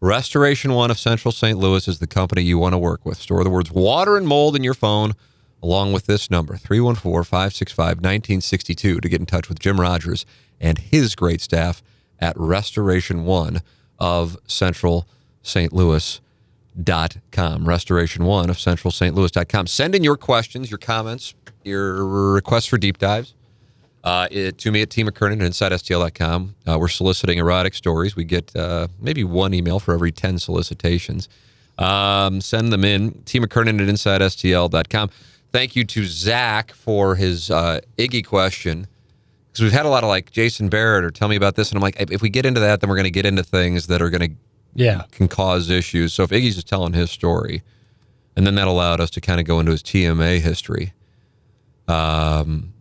Restoration 0.00 0.74
One 0.74 0.90
of 0.90 0.98
Central 0.98 1.32
St. 1.32 1.58
Louis 1.58 1.88
is 1.88 1.98
the 1.98 2.06
company 2.06 2.42
you 2.42 2.58
want 2.58 2.74
to 2.74 2.78
work 2.78 3.06
with. 3.06 3.18
Store 3.18 3.42
the 3.42 3.50
words 3.50 3.70
water 3.70 4.16
and 4.16 4.28
mold 4.28 4.54
in 4.54 4.62
your 4.62 4.74
phone 4.74 5.14
along 5.62 5.94
with 5.94 6.04
this 6.04 6.30
number 6.30 6.56
314 6.56 7.24
565 7.24 7.86
1962 7.96 9.00
to 9.00 9.08
get 9.08 9.20
in 9.20 9.26
touch 9.26 9.48
with 9.48 9.58
Jim 9.58 9.80
Rogers 9.80 10.26
and 10.60 10.76
his 10.78 11.14
great 11.14 11.40
staff 11.40 11.82
at 12.20 12.34
Restoration 12.36 13.24
One 13.24 13.62
of 13.98 14.36
Central 14.46 15.08
St. 15.42 15.72
Louis 15.72 16.20
Dot 16.82 17.18
com, 17.30 17.66
Restoration1 17.66 18.48
of 18.48 18.58
central 18.58 18.90
St. 18.90 19.14
Louis.com. 19.14 19.68
Send 19.68 19.94
in 19.94 20.02
your 20.02 20.16
questions, 20.16 20.72
your 20.72 20.78
comments, 20.78 21.32
your 21.66 22.04
requests 22.04 22.66
for 22.66 22.78
deep 22.78 22.98
dives 22.98 23.34
uh, 24.02 24.28
it, 24.30 24.58
to 24.58 24.70
me 24.70 24.82
at 24.82 24.90
T 24.90 25.02
McKernan 25.04 25.42
at 25.44 25.50
InsideSTL.com. 25.50 26.54
Uh, 26.66 26.78
we're 26.78 26.88
soliciting 26.88 27.38
erotic 27.38 27.74
stories. 27.74 28.14
We 28.16 28.24
get 28.24 28.54
uh, 28.54 28.88
maybe 29.00 29.24
one 29.24 29.54
email 29.54 29.78
for 29.80 29.94
every 29.94 30.12
10 30.12 30.38
solicitations. 30.38 31.28
Um, 31.78 32.40
send 32.40 32.72
them 32.72 32.84
in. 32.84 33.22
T 33.24 33.40
McKernan 33.40 33.80
at 33.80 33.88
InsideSTL.com. 33.88 35.10
Thank 35.52 35.76
you 35.76 35.84
to 35.84 36.04
Zach 36.04 36.72
for 36.72 37.14
his 37.14 37.50
uh, 37.50 37.80
Iggy 37.96 38.26
question. 38.26 38.86
Because 39.50 39.62
we've 39.62 39.72
had 39.72 39.86
a 39.86 39.88
lot 39.88 40.02
of 40.02 40.08
like 40.08 40.32
Jason 40.32 40.68
Barrett 40.68 41.04
or 41.04 41.10
tell 41.10 41.28
me 41.28 41.36
about 41.36 41.54
this. 41.54 41.70
And 41.70 41.76
I'm 41.76 41.82
like, 41.82 41.96
if 42.10 42.20
we 42.22 42.28
get 42.28 42.44
into 42.44 42.60
that, 42.60 42.80
then 42.80 42.90
we're 42.90 42.96
going 42.96 43.04
to 43.04 43.10
get 43.10 43.24
into 43.24 43.44
things 43.44 43.86
that 43.86 44.02
are 44.02 44.10
going 44.10 44.30
to 44.30 44.36
Yeah. 44.74 45.02
can 45.12 45.28
cause 45.28 45.70
issues. 45.70 46.12
So 46.12 46.24
if 46.24 46.30
Iggy's 46.30 46.56
just 46.56 46.66
telling 46.66 46.92
his 46.92 47.10
story, 47.12 47.62
and 48.36 48.44
then 48.44 48.56
that 48.56 48.66
allowed 48.66 49.00
us 49.00 49.10
to 49.10 49.20
kind 49.20 49.38
of 49.38 49.46
go 49.46 49.60
into 49.60 49.70
his 49.70 49.82
TMA 49.82 50.40
history. 50.40 50.92
Um, 51.88 52.74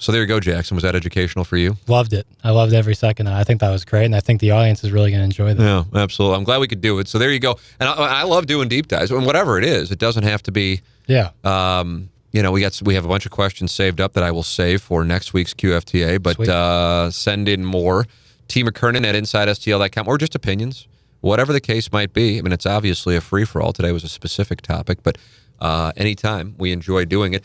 so 0.00 0.12
there 0.12 0.20
you 0.20 0.26
go, 0.26 0.40
Jackson. 0.40 0.74
Was 0.74 0.82
that 0.82 0.94
educational 0.94 1.44
for 1.44 1.56
you? 1.56 1.76
Loved 1.86 2.12
it. 2.12 2.26
I 2.42 2.50
loved 2.50 2.74
every 2.74 2.94
second. 2.94 3.28
I 3.28 3.44
think 3.44 3.60
that 3.60 3.70
was 3.70 3.84
great, 3.84 4.04
and 4.04 4.14
I 4.14 4.20
think 4.20 4.40
the 4.40 4.50
audience 4.50 4.82
is 4.84 4.92
really 4.92 5.10
going 5.10 5.20
to 5.20 5.24
enjoy 5.24 5.54
that. 5.54 5.62
Yeah, 5.62 5.84
absolutely. 6.02 6.36
I'm 6.36 6.44
glad 6.44 6.58
we 6.58 6.68
could 6.68 6.80
do 6.80 6.98
it. 6.98 7.08
So 7.08 7.18
there 7.18 7.30
you 7.30 7.38
go. 7.38 7.56
And 7.80 7.88
I, 7.88 7.94
I 7.94 8.22
love 8.24 8.46
doing 8.46 8.68
deep 8.68 8.88
dives, 8.88 9.10
and 9.10 9.24
whatever 9.24 9.56
it 9.56 9.64
is, 9.64 9.90
it 9.90 9.98
doesn't 9.98 10.24
have 10.24 10.42
to 10.44 10.52
be. 10.52 10.82
Yeah. 11.06 11.30
Um, 11.44 12.10
you 12.32 12.42
know, 12.42 12.50
we 12.50 12.60
got 12.60 12.80
we 12.82 12.94
have 12.96 13.04
a 13.04 13.08
bunch 13.08 13.24
of 13.24 13.32
questions 13.32 13.70
saved 13.70 14.00
up 14.00 14.14
that 14.14 14.24
I 14.24 14.32
will 14.32 14.42
save 14.42 14.82
for 14.82 15.04
next 15.04 15.32
week's 15.32 15.54
QFTA. 15.54 16.22
But 16.22 16.40
uh, 16.48 17.10
send 17.10 17.48
in 17.48 17.64
more. 17.64 18.06
T 18.48 18.62
McKernan 18.62 19.06
at 19.06 19.14
InsideSTL.com 19.14 20.06
or 20.06 20.18
just 20.18 20.34
opinions, 20.34 20.86
whatever 21.20 21.52
the 21.52 21.60
case 21.60 21.90
might 21.92 22.12
be. 22.12 22.38
I 22.38 22.42
mean, 22.42 22.52
it's 22.52 22.66
obviously 22.66 23.16
a 23.16 23.20
free 23.20 23.44
for 23.44 23.62
all. 23.62 23.72
Today 23.72 23.92
was 23.92 24.04
a 24.04 24.08
specific 24.08 24.60
topic, 24.60 25.02
but 25.02 25.16
uh, 25.60 25.92
anytime 25.96 26.56
we 26.58 26.72
enjoy 26.72 27.04
doing 27.04 27.32
it. 27.32 27.44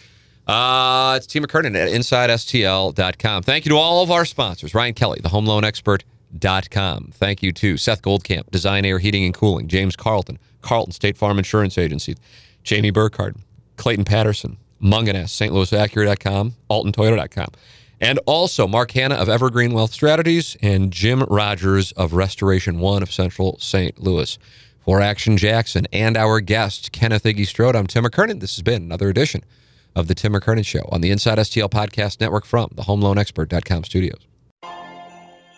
Uh, 0.49 1.13
it's 1.15 1.27
T 1.27 1.39
McKernan 1.39 1.75
at 1.75 1.91
InsideSTL.com. 1.91 3.43
Thank 3.43 3.65
you 3.65 3.69
to 3.69 3.77
all 3.77 4.01
of 4.01 4.09
our 4.09 4.25
sponsors 4.25 4.73
Ryan 4.73 4.95
Kelly, 4.95 5.19
the 5.21 5.29
Home 5.29 5.45
Loan 5.45 5.63
Expert.com. 5.63 7.11
Thank 7.13 7.43
you 7.43 7.51
to 7.51 7.77
Seth 7.77 8.01
Goldcamp, 8.01 8.49
Design 8.49 8.83
Air 8.83 8.97
Heating 8.97 9.25
and 9.25 9.33
Cooling, 9.33 9.67
James 9.67 9.95
Carlton, 9.95 10.39
Carlton 10.63 10.91
State 10.91 11.19
Farm 11.19 11.37
Insurance 11.37 11.77
Agency, 11.77 12.17
Jamie 12.63 12.89
Burkhardt, 12.89 13.35
Clayton 13.77 14.05
Patterson, 14.05 14.57
Mungenast, 14.81 15.29
St. 15.29 15.53
Louis 15.53 15.69
Acura.com, 15.69 16.55
AltonToyota.com. 16.71 17.49
And 18.01 18.19
also 18.25 18.67
Mark 18.67 18.89
Hanna 18.89 19.15
of 19.15 19.29
Evergreen 19.29 19.71
Wealth 19.71 19.93
Strategies 19.93 20.57
and 20.63 20.91
Jim 20.91 21.21
Rogers 21.25 21.91
of 21.91 22.13
Restoration 22.13 22.79
One 22.79 23.03
of 23.03 23.11
Central 23.11 23.59
St. 23.59 23.99
Louis. 23.99 24.39
For 24.79 24.99
Action 24.99 25.37
Jackson 25.37 25.85
and 25.93 26.17
our 26.17 26.39
guest, 26.39 26.91
Kenneth 26.91 27.23
Iggy 27.23 27.45
Strode, 27.45 27.75
I'm 27.75 27.85
Tim 27.85 28.03
McKernan. 28.03 28.39
This 28.39 28.55
has 28.55 28.63
been 28.63 28.81
another 28.81 29.09
edition 29.09 29.43
of 29.95 30.07
the 30.07 30.15
Tim 30.15 30.33
McKernan 30.33 30.65
Show 30.65 30.87
on 30.91 31.01
the 31.01 31.11
Inside 31.11 31.37
STL 31.39 31.69
Podcast 31.69 32.19
Network 32.21 32.45
from 32.45 32.69
the 32.75 32.83
HomeLoanExpert.com 32.83 33.83
studios. 33.83 34.19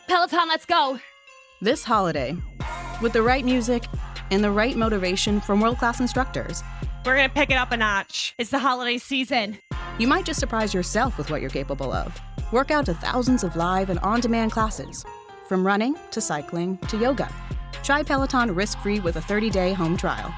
Peloton, 0.08 0.48
let's 0.48 0.66
go. 0.66 1.00
This 1.62 1.84
holiday, 1.84 2.36
with 3.02 3.14
the 3.14 3.22
right 3.22 3.46
music 3.46 3.84
and 4.32 4.44
the 4.44 4.52
right 4.52 4.76
motivation 4.76 5.40
from 5.42 5.62
world 5.62 5.78
class 5.78 6.00
instructors, 6.00 6.64
We're 7.06 7.16
going 7.16 7.28
to 7.30 7.34
pick 7.34 7.50
it 7.50 7.56
up 7.56 7.72
a 7.72 7.78
notch. 7.78 8.36
It's 8.38 8.52
the 8.52 8.60
holiday 8.60 8.98
season. 8.98 9.58
you 9.98 10.08
might 10.08 10.26
just 10.26 10.40
surprise 10.40 10.74
yourself 10.74 11.18
with 11.18 11.30
what 11.32 11.42
you're 11.42 11.50
capable 11.50 11.92
of. 11.92 12.20
Work 12.52 12.70
out 12.72 12.86
to 12.88 12.94
thousands 12.94 13.44
of 13.44 13.56
live 13.56 13.90
and 13.90 13.98
on 14.00 14.20
demand 14.20 14.52
classes, 14.52 15.04
from 15.48 15.66
running 15.66 15.96
to 16.12 16.22
cycling 16.22 16.78
to 16.90 16.98
yoga. 16.98 17.28
Try 17.84 18.04
Peloton 18.04 18.54
risk 18.54 18.78
free 18.80 19.00
with 19.00 19.16
a 19.16 19.22
30 19.22 19.50
day 19.50 19.74
home 19.74 19.98
trial. 19.98 20.32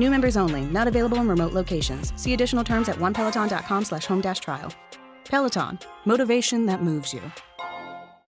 New 0.00 0.08
members 0.08 0.38
only, 0.38 0.62
not 0.62 0.88
available 0.88 1.18
in 1.18 1.28
remote 1.28 1.52
locations. 1.52 2.14
See 2.16 2.32
additional 2.32 2.64
terms 2.64 2.88
at 2.88 2.96
onepeloton.com 2.96 3.84
slash 3.84 4.06
home 4.06 4.22
trial. 4.22 4.72
Peloton, 5.26 5.78
motivation 6.06 6.64
that 6.64 6.82
moves 6.82 7.12
you. 7.12 7.20